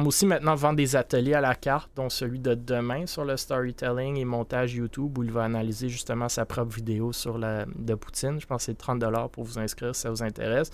Aussi 0.05 0.27
maintenant 0.27 0.55
vendre 0.55 0.77
des 0.77 0.97
ateliers 0.97 1.35
à 1.35 1.41
la 1.41 1.55
carte, 1.55 1.91
dont 1.95 2.11
celui 2.11 2.39
de 2.39 2.55
demain 2.55 3.07
sur 3.07 3.25
le 3.25 3.37
storytelling 3.37 4.17
et 4.17 4.25
montage 4.25 4.75
YouTube, 4.75 5.17
où 5.19 5.23
il 5.23 5.31
va 5.31 5.45
analyser 5.45 5.89
justement 5.89 6.29
sa 6.29 6.45
propre 6.45 6.75
vidéo 6.75 7.13
sur 7.13 7.39
la 7.39 7.67
de 7.67 7.95
Poutine. 7.95 8.41
Je 8.41 8.47
pense 8.47 8.63
que 8.63 8.73
c'est 8.73 8.79
30 8.79 9.03
pour 9.31 9.45
vous 9.45 9.59
inscrire 9.59 9.95
si 9.95 10.03
ça 10.03 10.11
vous 10.11 10.23
intéresse. 10.23 10.71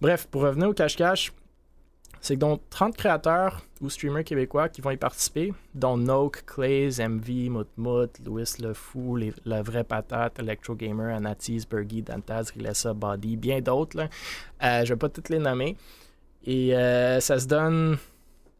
Bref, 0.00 0.26
pour 0.26 0.42
revenir 0.42 0.68
au 0.68 0.74
cache-cache, 0.74 1.32
c'est 2.20 2.36
donc 2.36 2.60
30 2.70 2.96
créateurs 2.96 3.62
ou 3.80 3.90
streamers 3.90 4.22
québécois 4.22 4.68
qui 4.68 4.80
vont 4.80 4.92
y 4.92 4.96
participer, 4.96 5.52
dont 5.74 5.96
Noak, 5.96 6.46
Clays, 6.46 7.00
MV, 7.00 7.50
Moutmout, 7.50 8.10
Louis 8.24 8.44
Le 8.60 8.74
Fou, 8.74 9.18
La 9.44 9.62
Vraie 9.62 9.82
Patate, 9.82 10.38
Electro 10.38 10.76
Gamer, 10.76 11.16
Anatis, 11.16 11.64
Bergy, 11.68 12.02
Dantaz, 12.02 12.52
Rilessa, 12.54 12.94
Body, 12.94 13.36
bien 13.36 13.60
d'autres. 13.60 13.98
Euh, 13.98 14.06
je 14.60 14.80
ne 14.82 14.84
vais 14.84 14.96
pas 14.96 15.08
toutes 15.08 15.30
les 15.30 15.40
nommer. 15.40 15.76
Et 16.44 16.76
euh, 16.76 17.20
ça 17.20 17.38
se 17.38 17.46
donne 17.46 17.98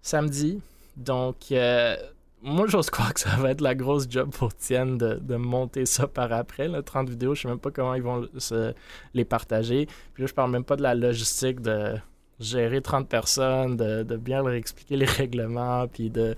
samedi. 0.02 0.60
Donc, 0.96 1.36
euh, 1.52 1.96
moi, 2.42 2.66
j'ose 2.66 2.90
croire 2.90 3.14
que 3.14 3.20
ça 3.20 3.36
va 3.36 3.50
être 3.50 3.60
la 3.60 3.74
grosse 3.74 4.06
job 4.08 4.30
pour 4.30 4.54
Tienne 4.54 4.98
de, 4.98 5.14
de 5.14 5.36
monter 5.36 5.86
ça 5.86 6.06
par 6.06 6.32
après. 6.32 6.68
Là, 6.68 6.82
30 6.82 7.08
vidéos, 7.08 7.34
je 7.34 7.42
sais 7.42 7.48
même 7.48 7.58
pas 7.58 7.70
comment 7.70 7.94
ils 7.94 8.02
vont 8.02 8.28
se, 8.36 8.74
les 9.14 9.24
partager. 9.24 9.86
Puis 10.14 10.22
là, 10.22 10.26
je 10.26 10.34
parle 10.34 10.50
même 10.50 10.64
pas 10.64 10.76
de 10.76 10.82
la 10.82 10.94
logistique 10.94 11.60
de 11.60 11.94
gérer 12.40 12.80
30 12.80 13.08
personnes, 13.08 13.76
de, 13.76 14.02
de 14.02 14.16
bien 14.16 14.42
leur 14.42 14.54
expliquer 14.54 14.96
les 14.96 15.06
règlements, 15.06 15.86
puis 15.86 16.10
de, 16.10 16.34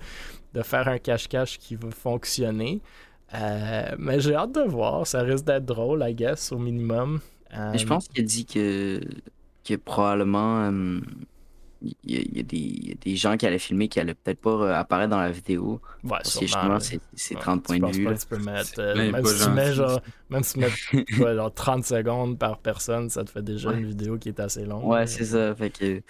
de 0.53 0.61
faire 0.61 0.87
un 0.87 0.99
cache-cache 0.99 1.57
qui 1.57 1.75
va 1.75 1.89
fonctionner. 1.91 2.81
Euh, 3.33 3.95
mais 3.97 4.19
j'ai 4.19 4.35
hâte 4.35 4.53
de 4.53 4.61
voir. 4.61 5.07
Ça 5.07 5.21
risque 5.21 5.45
d'être 5.45 5.65
drôle, 5.65 6.03
I 6.07 6.13
guess, 6.13 6.51
au 6.51 6.57
minimum. 6.57 7.19
Je 7.51 7.85
pense 7.85 8.07
qu'il 8.07 8.23
a 8.23 8.27
dit 8.27 8.45
que, 8.45 8.99
que 9.63 9.75
probablement 9.75 10.69
euh, 10.69 10.99
y, 11.81 12.17
a- 12.17 12.21
y 12.37 12.39
a 12.39 12.43
des, 12.43 12.57
il 12.57 12.89
y 12.89 12.91
a 12.91 12.95
des 12.95 13.15
gens 13.15 13.37
qui 13.37 13.45
allaient 13.45 13.59
filmer 13.59 13.89
qui 13.89 13.99
allaient 13.99 14.15
peut-être 14.15 14.41
pas 14.41 14.49
euh, 14.51 14.73
apparaître 14.75 15.09
dans 15.11 15.19
la 15.19 15.31
vidéo. 15.31 15.81
Ouais, 16.03 16.19
Parce 16.23 16.37
que 16.37 16.45
justement, 16.47 16.79
c'est 16.79 17.01
c'est 17.13 17.35
Ouais, 17.35 17.41
30 17.41 17.63
tu 17.63 17.63
points 17.63 17.79
de 17.79 17.89
vue. 17.91 18.03
pas 18.03 18.15
tu 18.15 18.27
peux 18.27 18.37
mettre, 18.39 18.79
euh, 18.79 18.95
même, 19.11 19.25
si 19.25 19.43
tu 19.43 19.49
mets, 19.51 19.73
genre, 19.73 20.01
même 20.29 20.43
si 20.43 20.53
tu 20.53 20.59
mets 20.59 20.69
quoi, 21.17 21.35
genre 21.35 21.53
30 21.53 21.85
secondes 21.85 22.37
par 22.39 22.59
personne, 22.61 23.09
ça 23.09 23.23
te 23.23 23.29
fait 23.31 23.41
déjà 23.43 23.69
Ouais. 23.69 23.77
une 23.79 23.85
vidéo 23.85 24.17
qui 24.17 24.29
est 24.29 24.39
assez 24.39 24.65
longue. 24.65 24.83
Ouais, 24.85 25.07
c'est 25.07 25.25
ça. 25.25 25.55
Fait 25.55 25.71
que... 25.71 26.01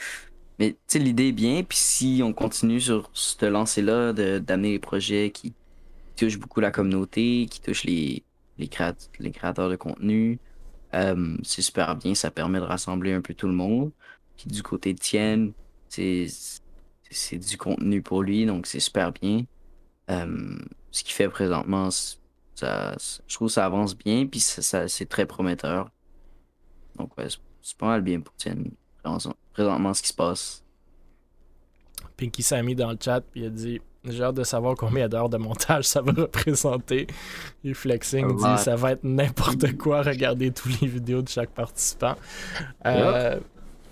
Mais 0.60 0.74
tu 0.74 0.80
sais, 0.88 1.00
l'idée 1.00 1.30
est 1.30 1.32
bien. 1.34 1.64
Puis 1.64 1.78
si 1.78 2.22
on 2.24 2.34
continue 2.34 2.82
sur 2.82 3.10
ce 3.14 3.46
lancer-là 3.46 4.14
de- 4.14 4.40
d'amener 4.40 4.72
les 4.74 4.80
projets 4.80 5.32
qui 5.32 5.56
touchent 6.18 6.40
beaucoup 6.40 6.62
la 6.62 6.72
communauté, 6.72 7.48
qui 7.50 7.62
touchent 7.62 7.86
les, 7.86 8.26
les, 8.58 8.68
créat- 8.70 9.10
les 9.20 9.32
créateurs 9.32 9.70
de 9.70 9.76
contenu, 9.78 10.42
euh, 10.96 11.38
c'est 11.44 11.62
super 11.62 11.96
bien. 11.98 12.16
Ça 12.16 12.32
permet 12.32 12.60
de 12.60 12.66
rassembler 12.66 13.14
un 13.14 13.22
peu 13.22 13.34
tout 13.36 13.48
le 13.48 13.54
monde. 13.54 13.92
Puis 14.38 14.48
du 14.48 14.62
côté 14.64 14.94
de 14.94 15.00
Tien, 15.00 15.52
c'est 15.90 17.38
du 17.38 17.58
contenu 17.58 18.02
pour 18.02 18.22
lui, 18.24 18.46
donc 18.46 18.68
c'est 18.68 18.80
super 18.80 19.12
bien. 19.12 19.44
Euh, 20.10 20.58
ce 20.92 21.04
qu'il 21.04 21.14
fait 21.14 21.30
présentement, 21.30 21.90
ça, 21.92 22.96
je 23.28 23.36
trouve 23.36 23.48
que 23.48 23.54
ça 23.54 23.66
avance 23.66 23.96
bien, 23.98 24.26
puis 24.28 24.40
ça, 24.40 24.62
ça- 24.62 24.88
c'est 24.88 25.06
très 25.06 25.26
prometteur. 25.26 25.90
Donc 26.98 27.18
ouais, 27.18 27.28
c'est- 27.30 27.78
pas 27.78 27.88
mal 27.88 28.02
bien 28.02 28.20
pour 28.22 28.34
Tien 28.36 28.56
présentement- 29.54 29.94
ce 29.94 30.02
qui 30.02 30.08
se 30.10 30.14
passe. 30.14 30.64
Pinky 32.18 32.44
s'est 32.44 32.62
mis 32.64 32.76
dans 32.76 32.92
le 32.92 32.98
chat 33.02 33.22
puis 33.22 33.42
il 33.42 33.46
a 33.48 33.50
dit 33.50 33.82
J'ai 34.08 34.22
hâte 34.24 34.36
de 34.36 34.44
savoir 34.44 34.76
combien 34.76 35.10
d'heures 35.10 35.30
de 35.30 35.38
montage 35.38 35.86
ça 35.86 36.00
va 36.02 36.12
représenter. 36.22 37.08
Et 37.64 37.74
Flexing 37.74 38.26
Ouais. 38.28 38.56
dit 38.56 38.64
Ça 38.64 38.76
va 38.76 38.92
être 38.92 39.04
n'importe 39.04 39.76
quoi, 39.78 40.02
regarder 40.04 40.52
toutes 40.52 40.80
les 40.80 40.88
vidéos 40.88 41.22
de 41.24 41.28
chaque 41.28 41.50
participant. 41.50 42.16
Euh, 42.86 43.40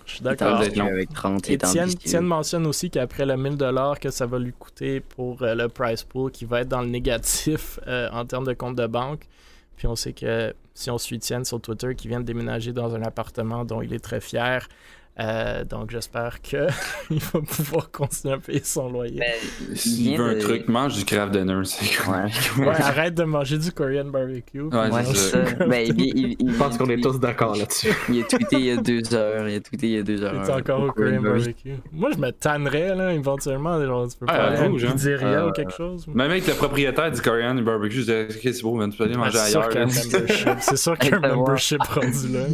Je 0.05 0.15
suis 0.15 0.23
d'accord. 0.23 0.61
Étant 0.61 0.75
donné 0.83 0.91
avec 0.91 1.13
30 1.13 1.49
et 1.49 1.53
Étienne, 1.53 1.71
tandis 1.85 1.95
que- 1.95 2.01
Étienne 2.03 2.25
mentionne 2.25 2.67
aussi 2.67 2.89
qu'après 2.89 3.25
le 3.25 3.35
1000$ 3.35 3.99
que 3.99 4.09
ça 4.09 4.25
va 4.25 4.39
lui 4.39 4.53
coûter 4.53 4.99
pour 4.99 5.41
euh, 5.41 5.55
le 5.55 5.67
price 5.69 6.03
pool, 6.03 6.31
qui 6.31 6.45
va 6.45 6.61
être 6.61 6.69
dans 6.69 6.81
le 6.81 6.87
négatif 6.89 7.79
euh, 7.87 8.09
en 8.11 8.25
termes 8.25 8.45
de 8.45 8.53
compte 8.53 8.75
de 8.75 8.87
banque. 8.87 9.27
Puis 9.77 9.87
on 9.87 9.95
sait 9.95 10.13
que 10.13 10.53
si 10.73 10.89
on 10.91 10.97
suit 10.97 11.15
Étienne 11.17 11.45
sur 11.45 11.59
Twitter, 11.61 11.95
qui 11.95 12.07
vient 12.07 12.19
de 12.19 12.25
déménager 12.25 12.73
dans 12.73 12.93
un 12.95 13.01
appartement 13.01 13.65
dont 13.65 13.81
il 13.81 13.93
est 13.93 14.03
très 14.03 14.21
fier, 14.21 14.67
euh, 15.19 15.63
donc 15.63 15.91
j'espère 15.91 16.41
qu'il 16.41 16.59
va 17.11 17.41
pouvoir 17.41 17.91
continuer 17.91 18.33
à 18.33 18.37
payer 18.37 18.61
son 18.63 18.89
loyer. 18.91 19.19
Ben, 19.19 19.75
S'il 19.75 20.17
veut 20.17 20.29
un 20.37 20.39
truc, 20.39 20.67
mange 20.67 20.95
du 20.95 21.05
craft 21.05 21.31
dinner. 21.33 21.53
Ouais. 21.55 21.63
Ouais, 22.63 22.67
arrête 22.81 23.13
de 23.15 23.23
manger 23.23 23.57
du 23.57 23.71
Korean 23.71 24.05
barbecue. 24.05 24.61
Ouais, 24.61 24.89
Ouais, 24.91 25.03
ça. 25.03 25.39
Ben, 25.67 25.85
il, 25.87 26.01
il- 26.01 26.35
il- 26.39 26.51
Je 26.53 26.57
pense 26.57 26.77
qu'on 26.77 26.89
est 26.89 27.01
tous 27.01 27.19
d'accord 27.19 27.55
là-dessus. 27.55 27.89
Il 28.09 28.21
a 28.21 28.23
tweeté 28.25 28.55
il 28.57 28.65
y 28.65 28.71
a 28.71 28.77
deux 28.77 29.13
heures. 29.13 29.47
Il 29.49 29.55
a 29.55 29.59
tweeté 29.59 29.87
il 29.87 29.93
y 29.93 29.97
a 29.99 30.03
deux 30.03 30.23
heures. 30.23 30.43
T'es 30.45 30.51
encore 30.51 30.81
au 30.83 30.91
Korean 30.91 31.21
barbecue. 31.21 31.73
Moi, 31.91 32.09
je 32.13 32.19
me 32.19 32.31
tannerais, 32.31 32.95
là, 32.95 33.13
éventuellement. 33.13 33.83
Genre, 33.83 34.07
tu 34.07 34.17
peux 34.17 34.25
Ah, 34.29 34.51
pas 34.51 34.67
rouge, 34.67 34.85
hein. 34.85 34.95
Euh, 35.23 35.49
ou 35.49 35.51
quelque 35.51 35.73
chose. 35.73 36.07
Même 36.07 36.31
avec 36.31 36.47
le 36.47 36.53
propriétaire 36.53 37.11
du 37.11 37.21
Korean 37.21 37.55
barbecue, 37.55 37.95
je 37.95 37.99
disais, 38.01 38.27
ok, 38.29 38.39
c'est 38.41 38.61
beau, 38.61 38.73
man, 38.75 38.89
tu 38.91 38.97
peux 38.97 39.03
aller 39.05 39.13
Ouais, 39.15 39.19
manger 39.19 39.39
ailleurs. 39.39 39.69
C'est 40.59 40.77
sûr 40.77 40.97
qu'il 40.97 41.11
y 41.11 41.13
a 41.13 41.17
un 41.17 41.35
membership 41.35 41.81
rendu 41.83 42.27
là. 42.31 42.45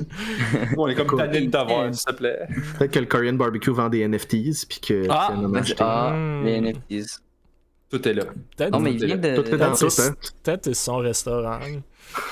On 0.78 0.88
est 0.88 0.96
comme 0.96 1.18
tanné 1.18 1.42
de 1.42 1.52
t'avoir, 1.52 1.94
s'il 1.94 2.06
te 2.14 2.18
plaît. 2.18 2.40
Peut-être 2.78 2.92
que 2.92 3.00
le 3.00 3.06
Korean 3.06 3.34
Barbecue 3.34 3.72
vend 3.72 3.90
des 3.90 4.00
NFTs, 4.08 4.66
puis 4.68 4.80
que 4.80 5.06
Ah. 5.10 5.32
Ah, 5.80 6.12
Hmm. 6.14 6.46
les 6.46 6.54
NFTs. 6.62 7.22
Tout 7.90 8.08
est 8.08 8.14
là. 8.14 8.26
Peut-être 8.56 8.72
Non, 8.72 8.80
mais 8.80 8.94
il 8.94 9.06
vient 9.06 9.18
de. 9.18 9.36
Tout 9.36 9.48
est 9.54 9.58
dans 9.58 9.74
c'est- 9.76 9.88
tout, 9.88 10.02
hein. 10.02 10.16
peut-être 10.44 10.74
son 10.74 10.98
restaurant. 10.98 11.60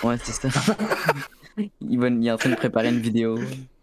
Ouais, 0.04 0.16
c'est 0.24 0.34
ça. 0.50 0.50
il, 1.82 2.00
va... 2.00 2.08
il 2.10 2.28
est 2.28 2.32
en 2.32 2.38
train 2.38 2.50
de 2.52 2.56
préparer 2.56 2.90
une 2.90 3.00
vidéo. 3.00 3.38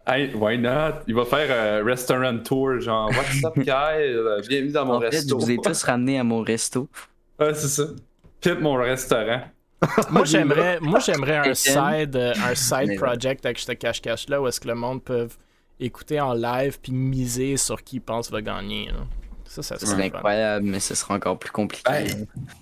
Hey, 0.07 0.33
why 0.35 0.57
not? 0.57 1.01
Il 1.07 1.15
va 1.15 1.25
faire 1.25 1.81
un 1.81 1.83
restaurant 1.83 2.37
tour, 2.37 2.79
genre, 2.79 3.09
what's 3.09 3.43
up, 3.43 3.53
Kyle? 3.55 4.41
Bienvenue 4.47 4.71
dans 4.71 4.85
mon 4.85 4.93
en 4.95 5.01
fait, 5.01 5.11
je 5.11 5.15
resto. 5.17 5.37
vous 5.39 5.51
ai 5.51 5.57
tous 5.57 5.83
ramenés 5.83 6.19
à 6.19 6.23
mon 6.23 6.41
resto. 6.43 6.87
Ouais, 7.39 7.53
c'est 7.55 7.67
ça. 7.67 7.83
Pip 8.39 8.61
mon 8.61 8.75
restaurant. 8.75 9.41
Moi, 10.11 10.23
j'aimerais, 10.23 10.79
moi, 10.79 10.99
j'aimerais 10.99 11.49
un 11.49 11.53
side, 11.53 12.15
euh, 12.15 12.33
un 12.47 12.55
side 12.55 12.97
project 12.97 13.45
avec 13.45 13.59
ce 13.59 13.73
cache-cache 13.73 14.29
là 14.29 14.41
où 14.41 14.47
est-ce 14.47 14.59
que 14.61 14.67
le 14.69 14.75
monde 14.75 15.03
peut 15.03 15.27
écouter 15.79 16.19
en 16.21 16.33
live 16.33 16.79
puis 16.81 16.91
miser 16.91 17.57
sur 17.57 17.83
qui 17.83 17.97
il 17.97 18.01
pense 18.01 18.31
va 18.31 18.41
gagner. 18.41 18.87
là. 18.87 19.05
Ça, 19.47 19.61
ça 19.63 19.77
Ce 19.79 19.85
serait 19.85 20.05
incroyable, 20.07 20.65
mais 20.65 20.79
ce 20.79 20.95
sera 20.95 21.15
encore 21.15 21.39
plus 21.39 21.51
compliqué. 21.51 21.89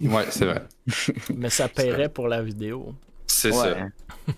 Ouais, 0.02 0.26
c'est 0.30 0.46
vrai. 0.46 0.64
Mais 1.36 1.50
ça 1.50 1.68
paierait 1.68 2.10
pour 2.10 2.28
la 2.28 2.42
vidéo. 2.44 2.94
C'est 3.26 3.50
Ouais. 3.50 3.74
ça. 3.74 3.76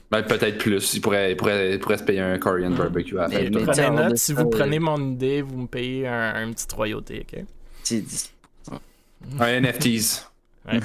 Ben, 0.09 0.23
peut-être 0.23 0.57
plus. 0.57 0.93
Il 0.93 1.01
pourrait, 1.01 1.31
il, 1.33 1.37
pourrait, 1.37 1.73
il 1.73 1.79
pourrait 1.79 1.97
se 1.97 2.03
payer 2.03 2.21
un 2.21 2.37
Korean 2.39 2.71
barbecue 2.71 3.17
à 3.19 3.23
la 3.23 3.27
Mais- 3.27 3.49
Prenez 3.51 3.89
note, 3.89 4.15
si 4.17 4.31
vous 4.33 4.43
euh, 4.43 4.49
prenez 4.49 4.79
mon 4.79 5.11
idée, 5.11 5.41
vous 5.41 5.57
me 5.63 5.67
payez 5.67 6.07
un, 6.07 6.35
un 6.47 6.51
petit 6.53 6.65
royauté, 6.73 7.25
ok? 7.27 7.43
Un 9.39 9.47
NFTs. 9.61 10.31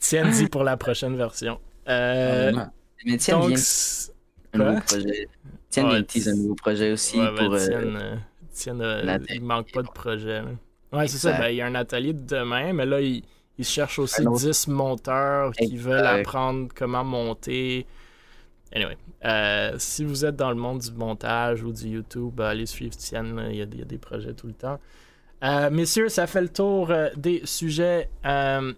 Tiens 0.00 0.30
dit 0.30 0.46
pour 0.48 0.64
la 0.64 0.76
prochaine 0.76 1.16
version. 1.16 1.58
Euh, 1.88 2.52
Ah, 2.56 2.70
Mais 3.04 3.16
tiens, 3.16 3.38
donc, 3.40 3.58
un 4.54 4.58
nouveau 4.58 4.80
projet. 4.80 5.28
Tiens, 5.70 5.88
Ouais, 5.88 5.96
de 5.98 6.02
teaser 6.02 6.30
un 6.30 6.34
nouveau 6.36 6.54
projet 6.54 6.92
aussi 6.92 7.18
ouais, 7.18 7.26
ben, 7.32 7.44
pour. 7.44 7.54
euh, 7.54 7.66
Tienne, 7.66 7.98
euh, 8.00 8.16
Tienne, 8.52 8.80
euh, 8.82 9.18
il 9.30 9.42
manque 9.42 9.72
pas 9.72 9.82
de 9.82 9.88
projet. 9.88 10.40
là. 10.42 10.48
Ouais, 10.92 11.08
c'est 11.08 11.18
ça. 11.18 11.32
Ben, 11.38 11.48
il 11.48 11.56
y 11.56 11.60
a 11.60 11.66
un 11.66 11.74
atelier 11.74 12.12
de 12.12 12.20
demain, 12.24 12.72
mais 12.72 12.86
là, 12.86 13.00
il, 13.00 13.22
il 13.58 13.64
cherche 13.64 13.98
aussi 13.98 14.22
Un 14.22 14.26
autre. 14.26 14.40
10 14.40 14.68
monteurs 14.68 15.52
qui 15.52 15.76
veulent 15.76 16.06
apprendre 16.20 16.68
comment 16.74 17.04
monter. 17.04 17.86
Anyway, 18.74 18.96
euh, 19.24 19.74
si 19.78 20.04
vous 20.04 20.24
êtes 20.24 20.36
dans 20.36 20.50
le 20.50 20.56
monde 20.56 20.80
du 20.80 20.92
montage 20.92 21.62
ou 21.62 21.72
du 21.72 21.88
YouTube, 21.88 22.40
allez 22.40 22.66
suivre 22.66 22.96
Tienne. 22.96 23.48
Il 23.50 23.56
y, 23.56 23.62
a 23.62 23.66
des- 23.66 23.76
il 23.76 23.80
y 23.80 23.82
a 23.82 23.86
des 23.86 23.98
projets 23.98 24.32
tout 24.34 24.46
le 24.46 24.54
temps. 24.54 24.78
Messieurs, 25.70 26.08
ça 26.08 26.26
fait 26.26 26.40
le 26.40 26.48
tour 26.48 26.92
des 27.16 27.42
sujets 27.44 28.08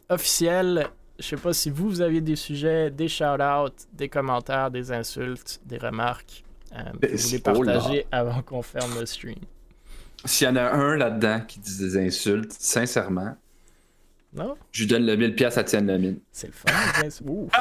officiels. 0.09 0.87
Je 1.19 1.25
sais 1.27 1.37
pas 1.37 1.53
si 1.53 1.71
vous, 1.71 1.89
vous 1.89 2.01
aviez 2.01 2.21
des 2.21 2.37
sujets, 2.37 2.91
des 2.91 3.09
shout-outs, 3.09 3.87
des 3.93 4.09
commentaires, 4.09 4.71
des 4.71 4.93
insultes, 4.93 5.61
des 5.65 5.79
remarques. 5.79 6.45
Euh, 6.73 6.83
Ben, 7.01 7.11
vous 7.17 7.35
oh 7.47 7.63
là. 7.63 7.73
partager 7.75 8.07
avant 8.13 8.43
qu'on 8.43 8.63
ferme 8.63 8.99
le 8.99 9.07
stream? 9.07 9.37
S'il 10.25 10.47
y 10.47 10.51
en 10.51 10.57
a 10.57 10.63
un 10.73 10.97
là-dedans 10.97 11.41
qui 11.47 11.61
dit 11.61 11.79
des 11.79 11.97
insultes, 11.97 12.53
sincèrement, 12.53 13.37
Non? 14.35 14.57
je 14.73 14.81
lui 14.83 14.89
donne 14.89 15.07
le 15.07 15.17
1000$ 15.17 15.35
piastres 15.35 15.61
à 15.61 15.65
Tienne 15.65 15.87
Lamine. 15.87 16.19
C'est 16.33 16.49
le 16.49 16.53
fun. 16.53 16.73
Ouh. 17.27 17.49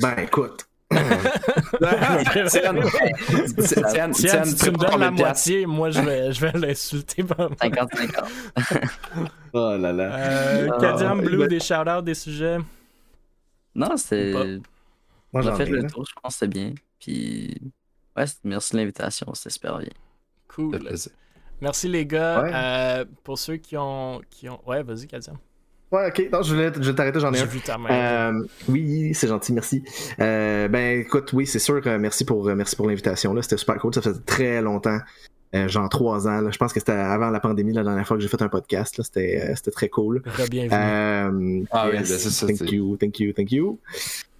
Ben 0.00 0.16
écoute, 0.20 0.66
Tienne, 0.90 2.48
Tienne, 2.48 2.80
Tiens, 3.82 4.10
Tienne, 4.10 4.44
si 4.44 4.54
tu 4.56 4.70
me 4.70 4.76
donnes 4.78 5.00
la 5.00 5.10
moitié, 5.10 5.66
moi 5.66 5.90
je 5.90 6.00
vais, 6.00 6.32
je 6.32 6.40
vais 6.46 6.52
l'insulter. 6.58 7.22
pas 7.24 7.48
mal. 7.48 7.58
50-50. 7.60 8.88
oh 9.52 9.76
là 9.76 9.92
là. 9.92 10.14
Euh, 10.16 10.68
Ah, 10.80 11.14
Blue, 11.14 11.38
ben- 11.38 11.48
des 11.48 11.60
shout-outs, 11.60 12.02
des 12.02 12.14
sujets? 12.14 12.58
Non, 13.74 13.88
pas? 13.88 13.94
Moi 14.14 14.60
On 15.32 15.38
a 15.38 15.42
j'en 15.42 15.56
fait 15.56 15.64
ai. 15.66 15.70
le 15.70 15.86
tour, 15.86 16.04
je 16.06 16.12
pense 16.22 16.34
que 16.34 16.38
c'était 16.40 16.58
bien. 16.58 16.74
Puis. 17.00 17.54
Ouais, 18.16 18.24
merci 18.44 18.72
de 18.72 18.78
l'invitation, 18.78 19.32
c'était 19.34 19.50
super 19.50 19.78
bien. 19.78 19.88
Cool. 20.48 20.78
Merci 21.60 21.88
les 21.88 22.04
gars. 22.06 22.42
Ouais. 22.42 22.50
Euh, 22.52 23.04
pour 23.22 23.38
ceux 23.38 23.56
qui 23.56 23.76
ont, 23.76 24.20
qui 24.28 24.48
ont. 24.48 24.60
Ouais, 24.66 24.82
vas-y, 24.82 25.06
Kadiam. 25.06 25.36
Ouais, 25.92 26.08
ok. 26.08 26.28
Non, 26.32 26.42
je 26.42 26.54
voulais, 26.54 26.72
je 26.74 26.80
vais 26.90 26.94
t'arrêter, 26.94 27.20
j'en 27.20 27.32
ai 27.32 27.36
J'ai 27.36 27.42
un. 27.42 27.46
vu 27.46 27.60
ta 27.60 27.78
main. 27.78 27.90
Euh, 27.90 28.46
oui, 28.68 29.12
c'est 29.14 29.28
gentil, 29.28 29.52
merci. 29.52 29.84
Euh, 30.20 30.66
ben 30.68 31.00
écoute, 31.00 31.32
oui, 31.34 31.46
c'est 31.46 31.58
sûr, 31.58 31.80
merci 32.00 32.24
pour 32.24 32.44
merci 32.46 32.74
pour 32.76 32.88
l'invitation. 32.88 33.32
là. 33.34 33.42
C'était 33.42 33.58
super 33.58 33.76
cool. 33.76 33.94
Ça 33.94 34.00
faisait 34.02 34.20
très 34.26 34.60
longtemps, 34.62 34.98
euh, 35.54 35.68
genre 35.68 35.88
trois 35.90 36.26
ans. 36.26 36.40
là. 36.40 36.50
Je 36.50 36.56
pense 36.58 36.72
que 36.72 36.80
c'était 36.80 36.92
avant 36.92 37.28
la 37.30 37.40
pandémie, 37.40 37.72
la 37.74 37.84
dernière 37.84 38.06
fois 38.06 38.16
que 38.16 38.22
j'ai 38.22 38.28
fait 38.28 38.40
un 38.42 38.48
podcast. 38.48 38.96
là. 38.98 39.04
C'était 39.04 39.42
euh, 39.50 39.54
c'était 39.54 39.70
très 39.70 39.88
cool. 39.90 40.22
Re-bienvenue. 40.24 40.72
Euh, 40.72 41.64
Ah 41.70 41.88
oui, 41.88 41.96
yes, 41.98 42.08
ben 42.10 42.18
c'est 42.18 42.30
ça, 42.30 42.46
Thank 42.46 42.70
you, 42.72 42.96
thank 42.96 43.20
you, 43.20 43.32
thank 43.34 43.52
you. 43.52 43.78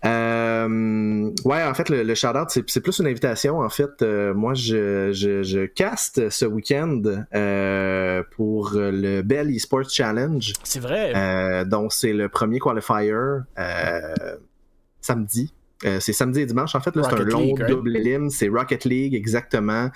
Euh, 0.05 1.31
ouais, 1.45 1.63
en 1.63 1.75
fait, 1.75 1.89
le, 1.89 2.03
le 2.03 2.15
shout-out, 2.15 2.49
c'est, 2.51 2.81
plus 2.81 2.99
une 2.99 3.07
invitation. 3.07 3.61
En 3.61 3.69
fait, 3.69 4.03
euh, 4.03 4.35
moi, 4.35 4.55
je, 4.55 5.13
je, 5.13 5.43
je 5.43 5.67
caste 5.67 6.29
ce 6.31 6.45
week-end 6.45 7.03
euh, 7.35 8.23
pour 8.33 8.73
le 8.75 9.23
Bell 9.23 9.51
Esports 9.55 9.91
Challenge. 9.91 10.53
C'est 10.65 10.81
vrai. 10.81 11.13
Euh, 11.15 11.65
donc, 11.65 11.93
c'est 11.93 12.13
le 12.13 12.29
premier 12.29 12.59
qualifier 12.59 13.13
samedi. 15.01 15.55
C'est 16.01 16.13
samedi 16.13 16.41
et 16.41 16.47
dimanche. 16.47 16.75
En 16.75 16.81
fait, 16.81 16.95
là, 16.95 17.03
c'est 17.05 17.15
un 17.15 17.25
long 17.25 17.41
League, 17.41 17.59
right? 17.59 17.71
double 17.71 17.97
élim. 17.97 18.31
C'est 18.31 18.49
Rocket 18.49 18.85
League, 18.85 19.15
exactement. 19.15 19.91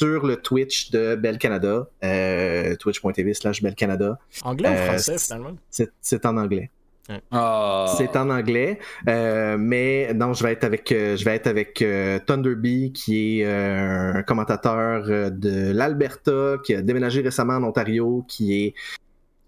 sur 0.00 0.24
le 0.26 0.36
Twitch 0.36 0.90
de 0.90 1.16
Bell 1.16 1.38
Canada, 1.38 1.88
euh, 2.04 2.76
twitch.tv 2.76 3.34
slash 3.34 3.62
Bell 3.62 3.74
Canada. 3.74 4.18
Anglais 4.42 4.68
ou 4.70 4.86
français, 4.86 5.18
c'est- 5.18 5.34
finalement? 5.34 5.56
C'est 6.00 6.24
en 6.26 6.36
anglais. 6.36 6.70
Ah. 7.30 7.94
C'est 7.96 8.16
en 8.16 8.28
anglais, 8.28 8.78
euh, 9.08 9.56
mais 9.58 10.12
non, 10.14 10.34
je 10.34 10.42
vais 10.44 10.52
être 10.52 10.64
avec, 10.64 10.92
euh, 10.92 11.16
je 11.16 11.24
vais 11.24 11.34
être 11.34 11.46
avec 11.46 11.80
euh, 11.80 12.18
Thunderbee, 12.18 12.92
qui 12.92 13.40
est 13.40 13.46
euh, 13.46 14.14
un 14.14 14.22
commentateur 14.22 15.04
euh, 15.08 15.30
de 15.30 15.72
l'Alberta, 15.72 16.56
qui 16.64 16.74
a 16.74 16.82
déménagé 16.82 17.22
récemment 17.22 17.54
en 17.54 17.64
Ontario, 17.64 18.24
qui 18.28 18.66
est 18.66 18.74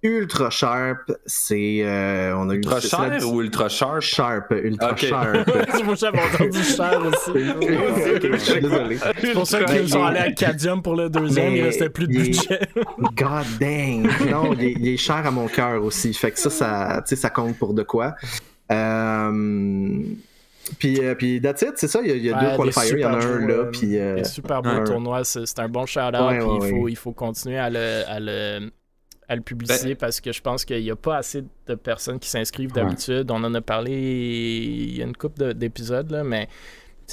ultra 0.02 0.51
sharp. 0.51 1.12
C'est, 1.27 1.81
euh, 1.82 2.35
on 2.36 2.48
a 2.51 2.55
Ultra 2.55 2.81
cher 2.81 3.18
ou 3.27 3.43
ultra 3.43 3.68
sharp? 3.68 4.01
Sharp, 4.01 4.51
ultra 4.51 4.97
sharp. 4.97 5.47
Moi, 5.85 5.94
j'avais 5.94 6.20
entendu 6.20 6.62
cher 6.62 7.01
aussi. 7.06 7.31
Ok, 7.31 8.32
je 8.32 8.36
suis 8.39 8.60
désolé. 8.60 8.98
C'est 9.20 9.32
pour 9.32 9.47
ça 9.47 9.62
qu'ils 9.64 9.89
sont 9.89 10.05
allés 10.05 10.20
à 10.20 10.32
Cadium 10.32 10.82
pour 10.82 10.97
le 10.97 11.09
deuxième, 11.10 11.52
Mais 11.52 11.59
il 11.59 11.62
restait 11.64 11.90
plus 11.90 12.06
de 12.06 12.12
budget. 12.12 12.60
God 13.14 13.47
dang! 13.60 14.09
Non, 14.31 14.52
il 14.55 14.64
est, 14.64 14.72
il 14.78 14.89
est 14.89 14.97
cher 14.97 15.27
à 15.27 15.31
mon 15.31 15.48
cœur 15.48 15.82
aussi. 15.85 16.12
Fait 16.14 16.31
que 16.31 16.39
ça, 16.39 16.51
ça, 16.51 17.02
tu 17.06 17.14
sais, 17.14 17.20
ça 17.20 17.31
compte 17.31 17.59
pour 17.59 17.74
de 17.74 17.82
quoi. 17.82 18.14
Euh, 18.72 20.02
Puis, 20.78 21.01
euh, 21.01 21.14
puis 21.14 21.40
that's 21.40 21.62
it, 21.62 21.72
c'est 21.77 21.89
ça. 21.89 22.01
Il 22.02 22.09
y 22.09 22.12
a, 22.12 22.14
il 22.14 22.24
y 22.24 22.31
a 22.31 22.36
Ouais, 22.39 22.51
deux 22.52 22.56
qualifiers. 22.56 22.93
Il 22.98 23.01
y 23.01 23.05
en 23.05 23.14
a 23.14 23.24
un 23.24 23.47
là. 23.47 23.64
Puis, 23.72 23.98
euh, 23.98 24.22
super 24.24 24.62
beau 24.62 24.68
un- 24.70 24.85
tournoi, 24.85 25.24
c'est 25.24 25.59
un 25.59 25.68
bon 25.68 25.85
shout-out. 25.86 26.14
Ouais, 26.28 26.39
puis 26.39 26.47
ouais, 26.47 26.59
il, 26.62 26.70
faut, 26.70 26.89
il 26.89 26.97
faut 26.97 27.12
continuer 27.12 27.59
à 27.59 27.68
le, 27.70 28.02
à 28.09 28.20
le, 28.20 28.70
à 29.31 29.36
le 29.36 29.43
publiciser 29.43 29.94
parce 29.94 30.20
que 30.20 30.32
je 30.32 30.40
pense 30.43 30.65
qu'il 30.65 30.82
n'y 30.82 30.90
a 30.90 30.97
pas 30.97 31.16
assez 31.19 31.44
de 31.66 31.74
personnes 31.77 32.19
qui 32.19 32.28
s'inscrivent 32.28 32.73
Ouais. 32.74 32.82
d'habitude. 32.82 33.31
On 33.31 33.43
en 33.44 33.55
a 33.55 33.61
parlé 33.61 33.93
il 33.93 34.97
y 34.97 35.02
a 35.02 35.07
une 35.07 35.16
couple 35.16 35.55
d'épisodes, 35.55 36.11
là, 36.11 36.24
mais 36.24 36.48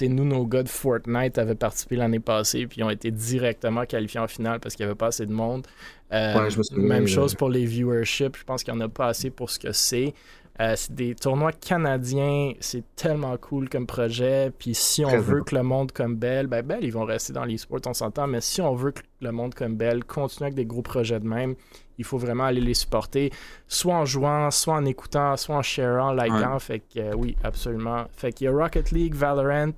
nous, 0.01 0.25
nos 0.25 0.45
gars 0.45 0.61
de 0.63 0.69
Fortnite 0.69 1.37
avaient 1.37 1.55
participé 1.55 1.95
l'année 1.95 2.19
passée 2.19 2.67
puis 2.67 2.83
ont 2.83 2.89
été 2.89 3.09
directement 3.11 3.85
qualifiés 3.85 4.19
en 4.19 4.27
finale 4.27 4.59
parce 4.59 4.75
qu'il 4.75 4.85
n'y 4.85 4.89
avait 4.91 4.97
pas 4.97 5.07
assez 5.07 5.25
de 5.25 5.31
monde. 5.31 5.65
Euh, 6.11 6.39
Ouais, 6.39 6.49
je 6.49 6.59
même 6.79 7.01
là. 7.05 7.07
chose 7.07 7.35
pour 7.35 7.49
les 7.49 7.65
viewerships. 7.65 8.35
Je 8.37 8.43
pense 8.43 8.63
qu'il 8.63 8.73
n'y 8.73 8.79
en 8.81 8.85
a 8.85 8.89
pas 8.89 9.07
assez 9.07 9.29
pour 9.29 9.49
ce 9.49 9.57
que 9.59 9.71
c'est. 9.71 10.13
Euh, 10.59 10.73
c'est 10.75 10.93
des 10.93 11.13
tournois 11.13 11.51
canadiens, 11.51 12.53
c'est 12.59 12.83
tellement 12.95 13.37
cool 13.37 13.69
comme 13.69 13.85
projet. 13.85 14.51
Puis 14.57 14.73
si 14.73 15.05
on 15.05 15.09
Très 15.09 15.17
veut 15.19 15.35
bien. 15.35 15.43
que 15.43 15.55
le 15.55 15.63
monde 15.63 15.91
comme 15.91 16.15
Bell, 16.15 16.47
ben 16.47 16.63
Bell, 16.65 16.83
ils 16.83 16.91
vont 16.93 17.05
rester 17.05 17.31
dans 17.33 17.45
l'e-sport, 17.45 17.79
on 17.85 17.93
s'entend. 17.93 18.25
Mais 18.27 18.41
si 18.41 18.61
on 18.61 18.73
veut 18.75 18.91
que 18.91 19.01
le 19.21 19.31
monde 19.31 19.53
comme 19.55 19.75
Bell 19.75 20.03
continue 20.03 20.45
avec 20.47 20.55
des 20.55 20.65
gros 20.65 20.81
projets 20.81 21.19
de 21.19 21.27
même, 21.27 21.55
il 21.97 22.05
faut 22.05 22.17
vraiment 22.17 22.43
aller 22.45 22.61
les 22.61 22.73
supporter, 22.73 23.31
soit 23.67 23.95
en 23.95 24.05
jouant, 24.05 24.51
soit 24.51 24.75
en 24.75 24.85
écoutant, 24.85 25.35
soit 25.37 25.55
en 25.55 25.61
sharant, 25.61 26.13
likant. 26.13 26.59
Fait 26.59 26.79
que 26.79 26.99
euh, 26.99 27.13
oui, 27.15 27.35
absolument. 27.43 28.05
Fait 28.15 28.31
qu'il 28.31 28.45
y 28.45 28.47
a 28.47 28.51
Rocket 28.51 28.91
League, 28.91 29.13
Valorant. 29.15 29.71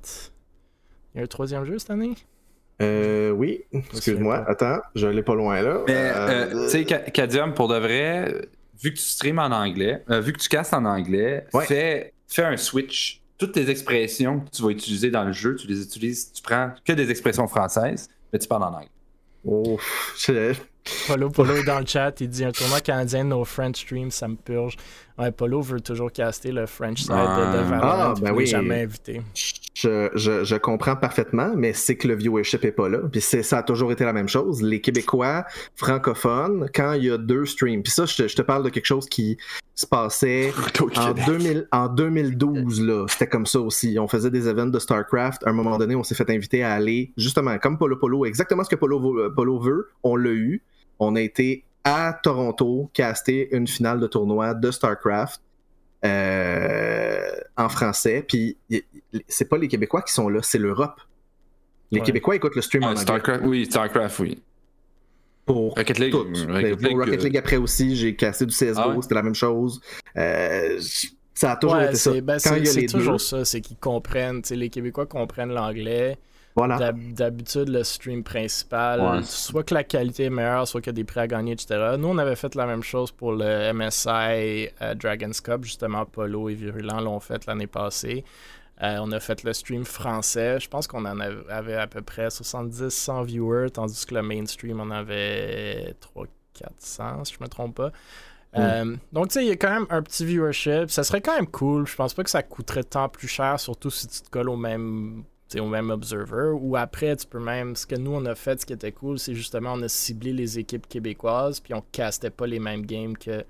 Il 1.13 1.17
y 1.17 1.21
a 1.21 1.23
un 1.23 1.27
troisième 1.27 1.65
jeu 1.65 1.79
cette 1.79 1.91
année? 1.91 2.15
euh, 2.81 3.31
oui, 3.31 3.63
excuse-moi. 3.73 4.43
Attends, 4.47 4.79
je 4.95 5.07
l'ai 5.07 5.23
pas 5.23 5.35
loin 5.35 5.61
là. 5.61 5.81
Mais, 5.87 5.93
Euh, 5.95 6.49
euh, 6.53 6.63
tu 6.65 6.69
sais, 6.69 6.85
Ca- 6.87 6.99
Cadium, 7.11 7.53
pour 7.53 7.67
de 7.67 7.75
vrai, 7.77 8.33
vu 8.81 8.91
que 8.93 8.97
tu 8.97 9.03
streames 9.03 9.39
en 9.39 9.51
anglais, 9.51 10.01
euh, 10.09 10.21
vu 10.21 10.31
que 10.31 10.39
tu 10.39 10.47
castes 10.47 10.73
en 10.73 10.85
anglais, 10.85 11.45
Ouais. 11.53 11.65
fais, 11.65 12.13
fais 12.27 12.43
un 12.45 12.55
switch. 12.57 13.21
Toutes 13.37 13.51
tes 13.53 13.69
expressions 13.69 14.41
que 14.41 14.49
tu 14.49 14.61
vas 14.63 14.69
utiliser 14.69 15.11
dans 15.11 15.23
le 15.25 15.31
jeu, 15.33 15.55
tu 15.55 15.67
les 15.67 15.81
utilises, 15.81 16.31
tu 16.31 16.41
prends 16.41 16.71
que 16.85 16.93
des 16.93 17.09
expressions 17.11 17.47
françaises, 17.47 18.09
mais 18.31 18.39
tu 18.39 18.47
parles 18.47 18.63
en 18.63 18.73
anglais. 18.73 18.89
oh, 19.45 19.77
je- 20.17 20.53
Polo, 21.07 21.29
Polo 21.29 21.55
est 21.55 21.63
dans 21.63 21.79
le 21.79 21.85
chat, 21.85 22.13
il 22.21 22.29
dit 22.29 22.43
un 22.45 22.51
tournoi 22.51 22.81
canadien 22.81 23.23
no 23.23 23.43
French 23.45 23.77
stream, 23.77 24.11
ça 24.11 24.27
me 24.27 24.35
purge. 24.35 24.75
Ouais, 25.17 25.31
Polo 25.31 25.61
veut 25.61 25.81
toujours 25.81 26.11
caster 26.11 26.51
le 26.51 26.65
French 26.65 26.99
side 27.01 27.09
de, 27.09 27.13
de 27.13 27.17
Ah. 27.17 27.63
Valorant, 27.63 27.89
Ah, 27.91 28.13
ben 28.21 28.33
oui. 28.33 28.45
jamais 28.45 28.83
invité. 28.83 29.21
Je, 29.73 30.09
je, 30.15 30.43
je 30.43 30.55
comprends 30.55 30.95
parfaitement, 30.95 31.51
mais 31.55 31.73
c'est 31.73 31.95
que 31.97 32.07
le 32.07 32.15
viewership 32.15 32.63
est 32.65 32.71
pas 32.71 32.87
là. 32.89 32.99
Puis 33.11 33.19
c'est- 33.21 33.43
ça 33.43 33.59
a 33.59 33.63
toujours 33.63 33.91
été 33.91 34.03
la 34.05 34.13
même 34.13 34.29
chose. 34.29 34.61
Les 34.61 34.79
Québécois 34.81 35.45
francophones, 35.75 36.69
quand 36.73 36.93
il 36.93 37.05
y 37.05 37.11
a 37.11 37.17
deux 37.17 37.45
streams, 37.45 37.81
puis 37.83 37.91
ça, 37.91 38.05
je 38.05 38.15
te, 38.15 38.27
je 38.27 38.35
te 38.35 38.41
parle 38.41 38.63
de 38.63 38.69
quelque 38.69 38.85
chose 38.85 39.07
qui 39.07 39.37
se 39.75 39.85
passait 39.85 40.53
en, 40.97 41.13
2000, 41.13 41.67
en 41.71 41.87
2012, 41.87 42.81
là. 42.81 43.05
C'était 43.09 43.27
comme 43.27 43.45
ça 43.45 43.59
aussi. 43.61 43.97
On 43.99 44.07
faisait 44.07 44.29
des 44.31 44.47
events 44.47 44.67
de 44.67 44.79
StarCraft. 44.79 45.45
À 45.45 45.49
un 45.49 45.53
moment 45.53 45.77
donné, 45.77 45.95
on 45.95 46.03
s'est 46.03 46.15
fait 46.15 46.29
inviter 46.29 46.63
à 46.63 46.73
aller, 46.73 47.11
justement, 47.17 47.57
comme 47.59 47.77
Polo 47.77 47.95
Polo, 47.97 48.25
exactement 48.25 48.63
ce 48.63 48.69
que 48.69 48.75
Polo, 48.75 49.31
Polo 49.35 49.59
veut, 49.59 49.89
on 50.03 50.15
l'a 50.15 50.31
eu. 50.31 50.61
On 50.99 51.15
a 51.15 51.21
été 51.21 51.63
à 51.83 52.19
Toronto 52.21 52.89
caster 52.93 53.49
une 53.55 53.67
finale 53.67 53.99
de 53.99 54.07
tournoi 54.07 54.53
de 54.53 54.69
StarCraft 54.69 55.41
euh, 56.05 57.29
en 57.57 57.69
français. 57.69 58.23
Puis 58.27 58.57
c'est 59.27 59.47
pas 59.49 59.57
les 59.57 59.67
Québécois 59.67 60.01
qui 60.01 60.13
sont 60.13 60.29
là, 60.29 60.39
c'est 60.43 60.57
l'Europe. 60.57 60.99
Les 61.91 61.99
Ouais. 61.99 62.05
Québécois 62.05 62.35
écoutent 62.35 62.55
le 62.55 62.61
stream 62.61 62.83
en 62.83 62.87
Ah, 62.87 62.89
anglais. 62.91 63.01
Starcraft, 63.01 63.43
oui, 63.45 63.65
Starcraft, 63.65 64.19
oui. 64.19 64.41
Pour 65.45 65.73
Rocket 65.75 65.97
League. 65.97 66.11
tout. 66.11 66.19
Rocket 66.19 66.47
Ben, 66.47 66.75
pour 66.75 66.87
League, 66.87 66.97
Rocket 66.99 67.19
euh, 67.19 67.23
League 67.23 67.37
après 67.37 67.55
aussi, 67.57 67.95
j'ai 67.95 68.15
cassé 68.15 68.45
du 68.45 68.53
CSGO, 68.53 68.73
Ah 68.77 68.89
ouais? 68.89 68.97
c'était 69.01 69.15
la 69.15 69.23
même 69.23 69.33
chose. 69.35 69.81
Euh, 70.15 70.79
ça 71.33 71.53
a 71.53 71.55
toujours 71.55 71.77
Ouais, 71.77 71.85
été 71.87 71.95
ça. 71.95 72.11
c'est 72.13 72.21
ben, 72.21 72.33
Quand 72.35 72.39
c'est- 72.51 72.59
il 72.59 72.65
y 72.65 72.69
a 72.69 72.71
c'est 72.71 72.81
les 72.81 72.85
toujours 72.87 73.13
deux, 73.13 73.17
ça, 73.19 73.45
c'est 73.45 73.61
qu'ils 73.61 73.77
comprennent, 73.77 74.41
les 74.51 74.69
Québécois 74.69 75.07
comprennent 75.07 75.51
l'anglais. 75.53 76.17
Voilà. 76.55 76.91
D'habitude, 76.93 77.69
le 77.69 77.83
stream 77.83 78.23
principal, 78.23 78.99
Ouais. 78.99 79.23
soit 79.23 79.63
que 79.63 79.73
la 79.73 79.83
qualité 79.83 80.25
est 80.25 80.29
meilleure, 80.29 80.67
soit 80.67 80.81
qu'il 80.81 80.89
y 80.89 80.89
a 80.89 80.93
des 80.93 81.03
prix 81.03 81.21
à 81.21 81.27
gagner, 81.27 81.53
etc. 81.53 81.95
Nous, 81.97 82.07
on 82.07 82.17
avait 82.17 82.35
fait 82.35 82.53
la 82.55 82.65
même 82.65 82.83
chose 82.83 83.11
pour 83.11 83.31
le 83.31 83.71
MSI 83.73 84.69
euh, 84.81 84.93
Dragon's 84.95 85.39
Cup, 85.41 85.63
justement, 85.63 86.05
Polo 86.05 86.49
et 86.49 86.53
Virulent 86.55 86.99
l'ont 87.01 87.19
fait 87.19 87.45
l'année 87.45 87.67
passée. 87.67 88.23
Euh, 88.81 88.97
on 89.01 89.11
a 89.11 89.19
fait 89.19 89.43
le 89.43 89.51
stream 89.53 89.83
français. 89.83 90.57
Je 90.59 90.69
pense 90.69 90.87
qu'on 90.87 91.03
en 91.05 91.19
av- 91.19 91.43
avait 91.49 91.75
à 91.75 91.87
peu 91.87 92.01
près 92.01 92.29
70-100 92.29 93.23
viewers, 93.23 93.69
tandis 93.71 94.05
que 94.05 94.15
le 94.15 94.21
mainstream, 94.21 94.79
on 94.79 94.89
avait 94.91 95.95
300-400, 95.99 97.25
si 97.25 97.33
je 97.37 97.43
me 97.43 97.47
trompe 97.49 97.75
pas. 97.75 97.91
Euh, 98.57 98.95
donc, 99.13 99.27
tu 99.27 99.33
sais, 99.33 99.45
il 99.45 99.49
y 99.49 99.51
a 99.51 99.55
quand 99.57 99.69
même 99.69 99.85
un 99.89 100.01
petit 100.01 100.25
viewership. 100.25 100.89
Ça 100.89 101.03
serait 101.03 101.21
quand 101.21 101.35
même 101.35 101.47
cool. 101.47 101.85
Je 101.85 101.95
pense 101.95 102.13
pas 102.13 102.23
que 102.23 102.29
ça 102.31 102.41
coûterait 102.41 102.83
tant 102.83 103.07
plus 103.07 103.27
cher, 103.27 103.59
surtout 103.59 103.91
si 103.91 104.07
tu 104.07 104.21
te 104.21 104.29
colles 104.29 104.49
au 104.49 104.55
même, 104.57 105.23
au 105.57 105.65
même 105.67 105.89
observer. 105.89 106.51
Ou 106.53 106.75
après, 106.75 107.15
tu 107.15 107.25
peux 107.25 107.39
même. 107.39 107.75
Ce 107.75 107.87
que 107.87 107.95
nous, 107.95 108.11
on 108.13 108.25
a 108.25 108.35
fait, 108.35 108.61
ce 108.61 108.65
qui 108.65 108.73
était 108.73 108.91
cool, 108.91 109.17
c'est 109.17 109.33
justement, 109.33 109.73
on 109.73 109.81
a 109.81 109.87
ciblé 109.87 110.31
les 110.33 110.59
équipes 110.59 110.87
québécoises, 110.87 111.59
puis 111.59 111.73
on 111.73 111.83
castait 111.91 112.29
pas 112.29 112.45
les 112.45 112.59
mêmes 112.59 112.85
games 112.85 113.17
que 113.17 113.43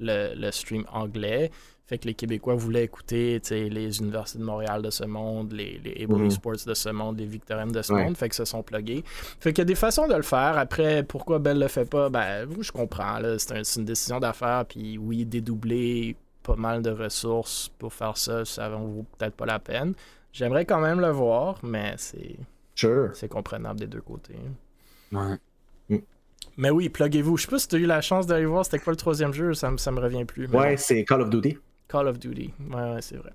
le, 0.00 0.34
le 0.34 0.50
stream 0.50 0.84
anglais. 0.92 1.50
Fait 1.86 1.98
que 1.98 2.06
les 2.06 2.14
Québécois 2.14 2.54
voulaient 2.54 2.84
écouter 2.84 3.42
les 3.50 3.98
universités 3.98 4.38
de 4.38 4.44
Montréal 4.44 4.80
de 4.80 4.88
ce 4.88 5.04
monde, 5.04 5.52
les, 5.52 5.78
les 5.84 6.06
Mhm. 6.06 6.30
Sports 6.30 6.64
de 6.66 6.72
ce 6.72 6.88
monde, 6.88 7.18
les 7.18 7.26
Victoriennes 7.26 7.72
de 7.72 7.82
ce 7.82 7.92
Ouais. 7.92 8.04
monde. 8.04 8.16
Fait 8.16 8.30
que 8.30 8.34
se 8.34 8.46
sont 8.46 8.62
plugués. 8.62 9.04
Fait 9.38 9.52
qu'il 9.52 9.58
y 9.60 9.62
a 9.62 9.64
des 9.66 9.74
façons 9.74 10.08
de 10.08 10.14
le 10.14 10.22
faire. 10.22 10.56
Après, 10.56 11.02
pourquoi 11.02 11.38
Bell 11.40 11.58
le 11.58 11.68
fait 11.68 11.84
pas? 11.84 12.08
Ben, 12.08 12.48
je 12.58 12.72
comprends. 12.72 13.18
C'est 13.36 13.52
un- 13.52 13.64
c'est 13.64 13.80
une 13.80 13.84
décision 13.86 14.18
d'affaires. 14.18 14.64
Puis 14.66 14.96
oui, 14.96 15.26
dédoubler 15.26 16.16
pas 16.42 16.56
mal 16.56 16.80
de 16.80 16.90
ressources 16.90 17.70
pour 17.78 17.92
faire 17.92 18.16
ça, 18.16 18.46
ça 18.46 18.70
vaut 18.70 19.04
peut-être 19.18 19.34
pas 19.34 19.46
la 19.46 19.58
peine. 19.58 19.92
J'aimerais 20.34 20.64
quand 20.66 20.80
même 20.80 21.00
le 21.00 21.10
voir, 21.10 21.60
mais 21.62 21.94
c'est 21.96 22.36
Sure. 22.74 23.10
c'est 23.14 23.28
comprenable 23.28 23.78
des 23.78 23.86
deux 23.86 24.00
côtés. 24.00 24.34
Ouais. 25.12 25.38
Mais 26.56 26.70
oui, 26.70 26.88
pluguez-vous. 26.88 27.36
Je 27.36 27.44
sais 27.44 27.50
pas 27.50 27.58
si 27.58 27.68
tu 27.68 27.76
as 27.76 27.78
eu 27.78 27.86
la 27.86 28.00
chance 28.00 28.26
d'aller 28.26 28.44
voir 28.44 28.64
c'était 28.64 28.78
quoi 28.80 28.92
le 28.92 28.96
troisième 28.96 29.32
jeu, 29.32 29.54
ça, 29.54 29.70
me- 29.70 29.76
ça 29.76 29.90
me 29.92 30.00
revient 30.00 30.24
plus. 30.24 30.46
mais 30.48 30.56
Ouais, 30.58 30.70
bon. 30.72 30.76
c'est 30.78 31.04
Call 31.04 31.22
of 31.22 31.30
Duty. 31.30 31.56
Call 31.88 32.08
of 32.08 32.18
Duty. 32.18 32.52
Ouais, 32.70 32.74
ouais, 32.94 33.00
c'est 33.02 33.16
vrai. 33.16 33.30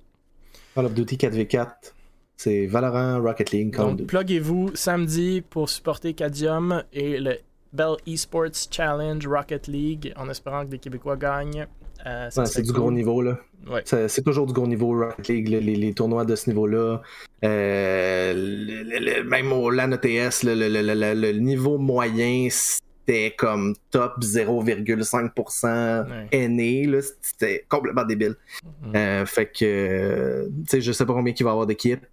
Call 0.75 0.85
of 0.85 0.93
Duty 0.93 1.17
4v4. 1.17 1.93
C'est 2.35 2.67
Valorant, 2.67 3.21
Rocket 3.21 3.51
League, 3.51 3.73
Call 3.73 3.81
of 3.81 3.87
Donc, 3.91 3.97
Duty. 3.99 4.07
pluguez-vous 4.07 4.71
samedi 4.75 5.41
pour 5.41 5.69
supporter 5.69 6.13
Cadium 6.13 6.83
et 6.93 7.17
le 7.19 7.37
Bell 7.73 7.95
Esports 8.07 8.67
Challenge 8.71 9.25
Rocket 9.27 9.67
League 9.67 10.13
en 10.17 10.29
espérant 10.29 10.63
que 10.65 10.69
des 10.71 10.79
Québécois 10.79 11.17
gagnent. 11.17 11.65
Euh, 12.05 12.29
Ouais, 12.35 12.45
c'est 12.45 12.61
du 12.61 12.71
cool. 12.71 12.79
gros 12.81 12.91
niveau, 12.91 13.21
là. 13.21 13.37
Ouais. 13.69 13.83
C'est 13.85 14.23
toujours 14.23 14.47
du 14.47 14.53
gros 14.53 14.67
niveau, 14.67 14.97
Rocket 14.97 15.27
League, 15.27 15.47
les, 15.49 15.59
les- 15.59 15.75
les 15.75 15.93
tournois 15.93 16.23
de 16.25 16.35
ce 16.35 16.49
niveau-là. 16.49 17.01
Euh, 17.43 18.33
le- 18.33 18.83
le- 18.83 18.99
le- 19.17 19.23
même 19.23 19.51
au 19.51 19.69
LAN 19.69 19.91
ETS, 19.91 20.43
le, 20.43 21.31
niveau 21.33 21.77
moyen, 21.77 22.47
c'était 22.49 23.35
comme 23.37 23.75
top 23.91 24.13
0,5% 24.21 26.05
Ouais. 26.09 26.27
aîné. 26.31 26.89
C'était 27.21 27.65
complètement 27.67 28.05
débile. 28.05 28.35
Mhm. 28.83 28.95
Euh, 28.95 29.25
fait 29.25 29.47
que, 29.51 30.47
tu 30.47 30.69
sais, 30.69 30.81
je 30.81 30.91
sais 30.91 31.05
pas 31.05 31.13
combien 31.13 31.33
il 31.37 31.43
va 31.43 31.49
y 31.49 31.51
avoir 31.51 31.65
d'équipes. 31.67 32.05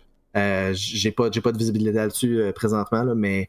J'ai 0.73 1.13
pas, 1.13 1.31
pas 1.31 1.53
de 1.53 1.59
visibilité 1.59 1.93
là-dessus 1.93 2.43
présentement, 2.55 3.03
là, 3.05 3.15
mais 3.15 3.49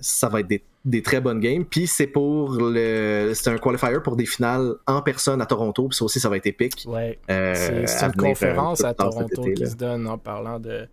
ça 0.00 0.28
va 0.28 0.40
être 0.40 0.48
des, 0.48 0.62
des 0.84 1.02
très 1.02 1.20
bonnes 1.20 1.40
games. 1.40 1.64
Puis 1.64 1.86
c'est 1.86 2.06
pour 2.06 2.52
le, 2.58 3.32
c'est 3.34 3.50
un 3.50 3.58
qualifier 3.58 4.00
pour 4.02 4.16
des 4.16 4.26
finales 4.26 4.74
en 4.86 5.00
personne 5.02 5.40
à 5.40 5.46
Toronto. 5.46 5.88
Puis 5.88 5.96
ça 5.96 6.04
aussi, 6.04 6.20
ça 6.20 6.28
va 6.28 6.36
être 6.36 6.46
épique. 6.46 6.84
Ouais. 6.86 7.18
Euh, 7.30 7.84
C'est 7.86 8.06
une 8.06 8.12
conférence 8.14 8.82
euh, 8.82 8.88
à 8.88 8.94
Toronto 8.94 9.42
été, 9.42 9.54
qui 9.54 9.66
se 9.66 9.76
donne 9.76 10.06
en 10.06 10.18
parlant 10.18 10.58
de. 10.60 10.88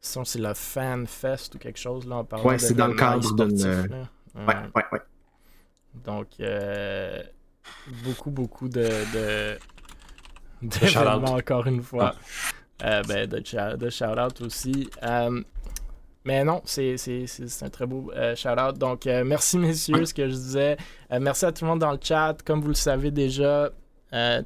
Sinon, 0.00 0.24
c'est 0.24 0.38
le 0.38 0.54
Fan 0.54 1.06
Fest 1.06 1.54
ou 1.54 1.58
quelque 1.58 1.78
chose, 1.78 2.06
là, 2.06 2.16
en 2.16 2.24
parlant 2.24 2.46
Ouais, 2.46 2.56
de 2.56 2.60
c'est 2.60 2.74
dans 2.74 2.86
le 2.86 2.94
cadre 2.94 3.34
d'une- 3.34 3.56
sportif, 3.58 3.90
là. 3.90 4.08
Ouais, 4.46 4.54
ouais, 4.74 4.84
ouais. 4.92 5.00
Donc, 6.04 6.26
euh, 6.40 7.22
beaucoup, 8.04 8.30
beaucoup 8.30 8.68
de, 8.68 8.82
de, 9.14 9.58
d'événements, 10.62 11.32
encore 11.34 11.66
une 11.66 11.82
fois. 11.82 12.14
Euh, 12.84 13.02
ben, 13.08 13.26
de, 13.26 13.38
de 13.76 13.90
shout-out 13.90 14.40
aussi. 14.42 14.88
Euh, 15.02 15.42
Mais 16.26 16.44
non, 16.44 16.60
c'est 16.64 16.96
un 17.62 17.70
très 17.70 17.86
beau 17.86 18.10
shout-out. 18.34 18.76
Donc, 18.76 19.06
merci, 19.06 19.56
messieurs, 19.58 20.04
ce 20.04 20.12
que 20.12 20.28
je 20.28 20.34
disais. 20.34 20.76
merci 21.20 21.46
à 21.46 21.52
tout 21.52 21.64
le 21.64 21.70
monde 21.70 21.78
dans 21.78 21.92
le 21.92 22.00
chat. 22.02 22.36
Comme 22.44 22.60
vous 22.60 22.68
le 22.68 22.74
savez 22.74 23.12
déjà, 23.12 23.70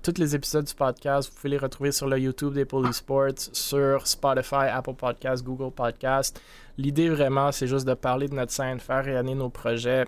tous 0.03 0.19
les 0.19 0.35
épisodes 0.37 0.67
du 0.67 0.75
podcast, 0.75 1.31
vous 1.31 1.37
pouvez 1.37 1.49
les 1.49 1.59
retrouver 1.59 1.91
sur 1.91 2.07
le 2.07 2.19
YouTube 2.19 2.53
des 2.53 2.67
Sports, 2.93 3.33
sur 3.53 4.07
Spotify, 4.07 4.67
Apple 4.71 4.95
Podcast, 4.95 5.43
Google 5.43 5.73
Podcast. 5.73 6.39
L'idée 6.77 7.09
vraiment, 7.09 7.51
c'est 7.51 7.67
juste 7.67 7.87
de 7.87 7.95
parler 7.95 8.29
de 8.29 8.35
notre 8.35 8.53
scène, 8.53 8.79
faire 8.79 9.03
rayonner 9.03 9.35
nos 9.35 9.49
projets. 9.49 10.05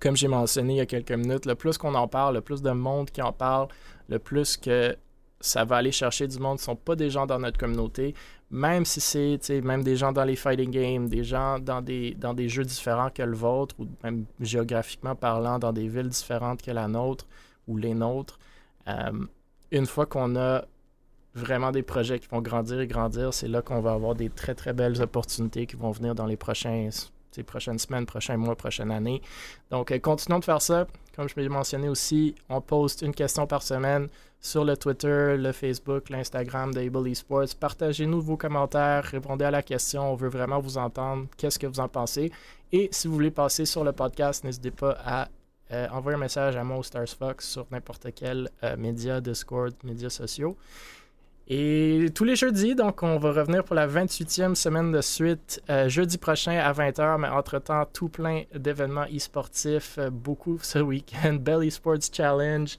Comme 0.00 0.16
j'ai 0.16 0.28
mentionné 0.28 0.72
il 0.72 0.76
y 0.78 0.80
a 0.80 0.86
quelques 0.86 1.12
minutes, 1.12 1.44
le 1.44 1.56
plus 1.56 1.76
qu'on 1.76 1.94
en 1.94 2.08
parle, 2.08 2.36
le 2.36 2.40
plus 2.40 2.62
de 2.62 2.70
monde 2.70 3.10
qui 3.10 3.20
en 3.20 3.32
parle, 3.32 3.68
le 4.08 4.18
plus 4.18 4.56
que 4.56 4.96
ça 5.40 5.64
va 5.64 5.76
aller 5.76 5.92
chercher 5.92 6.28
du 6.28 6.38
monde 6.38 6.58
qui 6.58 6.62
ne 6.62 6.66
sont 6.66 6.76
pas 6.76 6.96
des 6.96 7.10
gens 7.10 7.26
dans 7.26 7.38
notre 7.38 7.58
communauté, 7.58 8.14
même 8.50 8.84
si 8.84 9.00
c'est 9.00 9.60
même 9.62 9.82
des 9.82 9.96
gens 9.96 10.12
dans 10.12 10.24
les 10.24 10.36
fighting 10.36 10.70
games, 10.70 11.08
des 11.08 11.24
gens 11.24 11.58
dans 11.58 11.80
des, 11.80 12.14
dans 12.14 12.34
des 12.34 12.48
jeux 12.48 12.64
différents 12.64 13.10
que 13.10 13.22
le 13.22 13.36
vôtre, 13.36 13.74
ou 13.78 13.86
même 14.04 14.26
géographiquement 14.40 15.14
parlant, 15.14 15.58
dans 15.58 15.72
des 15.72 15.88
villes 15.88 16.08
différentes 16.08 16.60
que 16.62 16.70
la 16.70 16.88
nôtre 16.88 17.26
ou 17.66 17.76
les 17.76 17.94
nôtres. 17.94 18.38
Euh, 18.88 19.12
une 19.70 19.86
fois 19.86 20.06
qu'on 20.06 20.36
a 20.36 20.64
vraiment 21.34 21.70
des 21.70 21.82
projets 21.82 22.18
qui 22.18 22.26
vont 22.28 22.42
grandir 22.42 22.80
et 22.80 22.86
grandir, 22.86 23.32
c'est 23.32 23.48
là 23.48 23.62
qu'on 23.62 23.80
va 23.80 23.92
avoir 23.92 24.14
des 24.14 24.28
très 24.28 24.54
très 24.54 24.72
belles 24.72 25.00
opportunités 25.00 25.66
qui 25.66 25.76
vont 25.76 25.92
venir 25.92 26.14
dans 26.14 26.26
les 26.26 26.36
prochains, 26.36 26.90
prochaines 27.46 27.78
semaines, 27.78 28.04
prochains 28.04 28.36
mois, 28.36 28.56
prochaines 28.56 28.90
années. 28.90 29.22
Donc, 29.70 29.92
euh, 29.92 29.98
continuons 30.00 30.40
de 30.40 30.44
faire 30.44 30.60
ça. 30.60 30.86
Comme 31.14 31.28
je 31.28 31.34
l'ai 31.36 31.48
mentionné 31.48 31.88
aussi, 31.88 32.34
on 32.48 32.60
poste 32.60 33.02
une 33.02 33.14
question 33.14 33.46
par 33.46 33.62
semaine 33.62 34.08
sur 34.40 34.64
le 34.64 34.76
Twitter, 34.76 35.36
le 35.36 35.52
Facebook, 35.52 36.08
l'Instagram 36.08 36.72
d'Able 36.72 37.08
Esports. 37.08 37.54
Partagez-nous 37.58 38.20
vos 38.20 38.36
commentaires, 38.36 39.04
répondez 39.04 39.44
à 39.44 39.50
la 39.50 39.62
question. 39.62 40.12
On 40.12 40.14
veut 40.16 40.28
vraiment 40.28 40.60
vous 40.60 40.78
entendre. 40.78 41.26
Qu'est-ce 41.36 41.58
que 41.58 41.66
vous 41.66 41.80
en 41.80 41.88
pensez? 41.88 42.32
Et 42.72 42.88
si 42.90 43.06
vous 43.06 43.14
voulez 43.14 43.30
passer 43.30 43.66
sur 43.66 43.84
le 43.84 43.92
podcast, 43.92 44.44
n'hésitez 44.44 44.70
pas 44.70 44.96
à 45.04 45.28
euh, 45.72 45.86
envoyer 45.90 46.16
un 46.16 46.20
message 46.20 46.56
à 46.56 46.64
moi 46.64 46.82
Stars 46.82 47.08
Fox 47.08 47.48
sur 47.48 47.66
n'importe 47.70 48.08
quel 48.14 48.48
euh, 48.64 48.76
média, 48.76 49.20
Discord, 49.20 49.74
médias 49.84 50.10
sociaux. 50.10 50.56
Et 51.46 52.06
tous 52.14 52.24
les 52.24 52.36
jeudis, 52.36 52.74
donc 52.76 53.02
on 53.02 53.18
va 53.18 53.32
revenir 53.32 53.64
pour 53.64 53.74
la 53.74 53.86
28e 53.86 54.54
semaine 54.54 54.92
de 54.92 55.00
suite, 55.00 55.60
euh, 55.68 55.88
jeudi 55.88 56.16
prochain 56.16 56.58
à 56.58 56.72
20h, 56.72 57.18
mais 57.18 57.28
entre-temps, 57.28 57.84
tout 57.92 58.08
plein 58.08 58.44
d'événements 58.54 59.06
e-sportifs, 59.14 59.98
beaucoup 60.10 60.58
ce 60.62 60.78
week-end, 60.78 61.34
Belly 61.34 61.70
Sports 61.70 62.08
Challenge, 62.12 62.76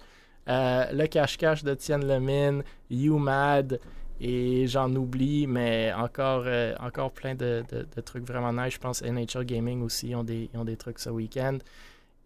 euh, 0.47 0.91
le 0.91 1.07
cache-cache 1.07 1.63
de 1.63 1.73
Tienne 1.73 2.07
Lemine, 2.07 2.63
You 2.89 3.17
Mad, 3.17 3.79
et 4.19 4.67
j'en 4.67 4.93
oublie, 4.95 5.47
mais 5.47 5.91
encore, 5.93 6.43
euh, 6.45 6.75
encore 6.79 7.11
plein 7.11 7.35
de, 7.35 7.63
trucs 8.05 8.25
vraiment 8.25 8.53
nice. 8.53 8.75
Je 8.75 8.79
pense 8.79 9.01
Nature 9.01 9.43
Gaming 9.43 9.81
aussi 9.81 10.13
ont 10.13 10.23
des, 10.23 10.49
ont 10.53 10.65
des 10.65 10.77
trucs 10.77 10.99
ce 10.99 11.09
week-end. 11.09 11.57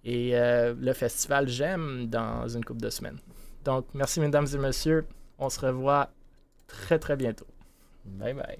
Et 0.03 0.31
euh, 0.33 0.75
le 0.79 0.93
festival 0.93 1.47
J'aime 1.47 2.07
dans 2.07 2.47
une 2.47 2.63
couple 2.63 2.81
de 2.81 2.89
semaines. 2.89 3.17
Donc, 3.63 3.85
merci 3.93 4.19
mesdames 4.19 4.47
et 4.53 4.57
messieurs. 4.57 5.05
On 5.39 5.49
se 5.49 5.59
revoit 5.59 6.09
très 6.67 6.99
très 6.99 7.15
bientôt. 7.15 7.47
Bye 8.05 8.33
bye. 8.33 8.59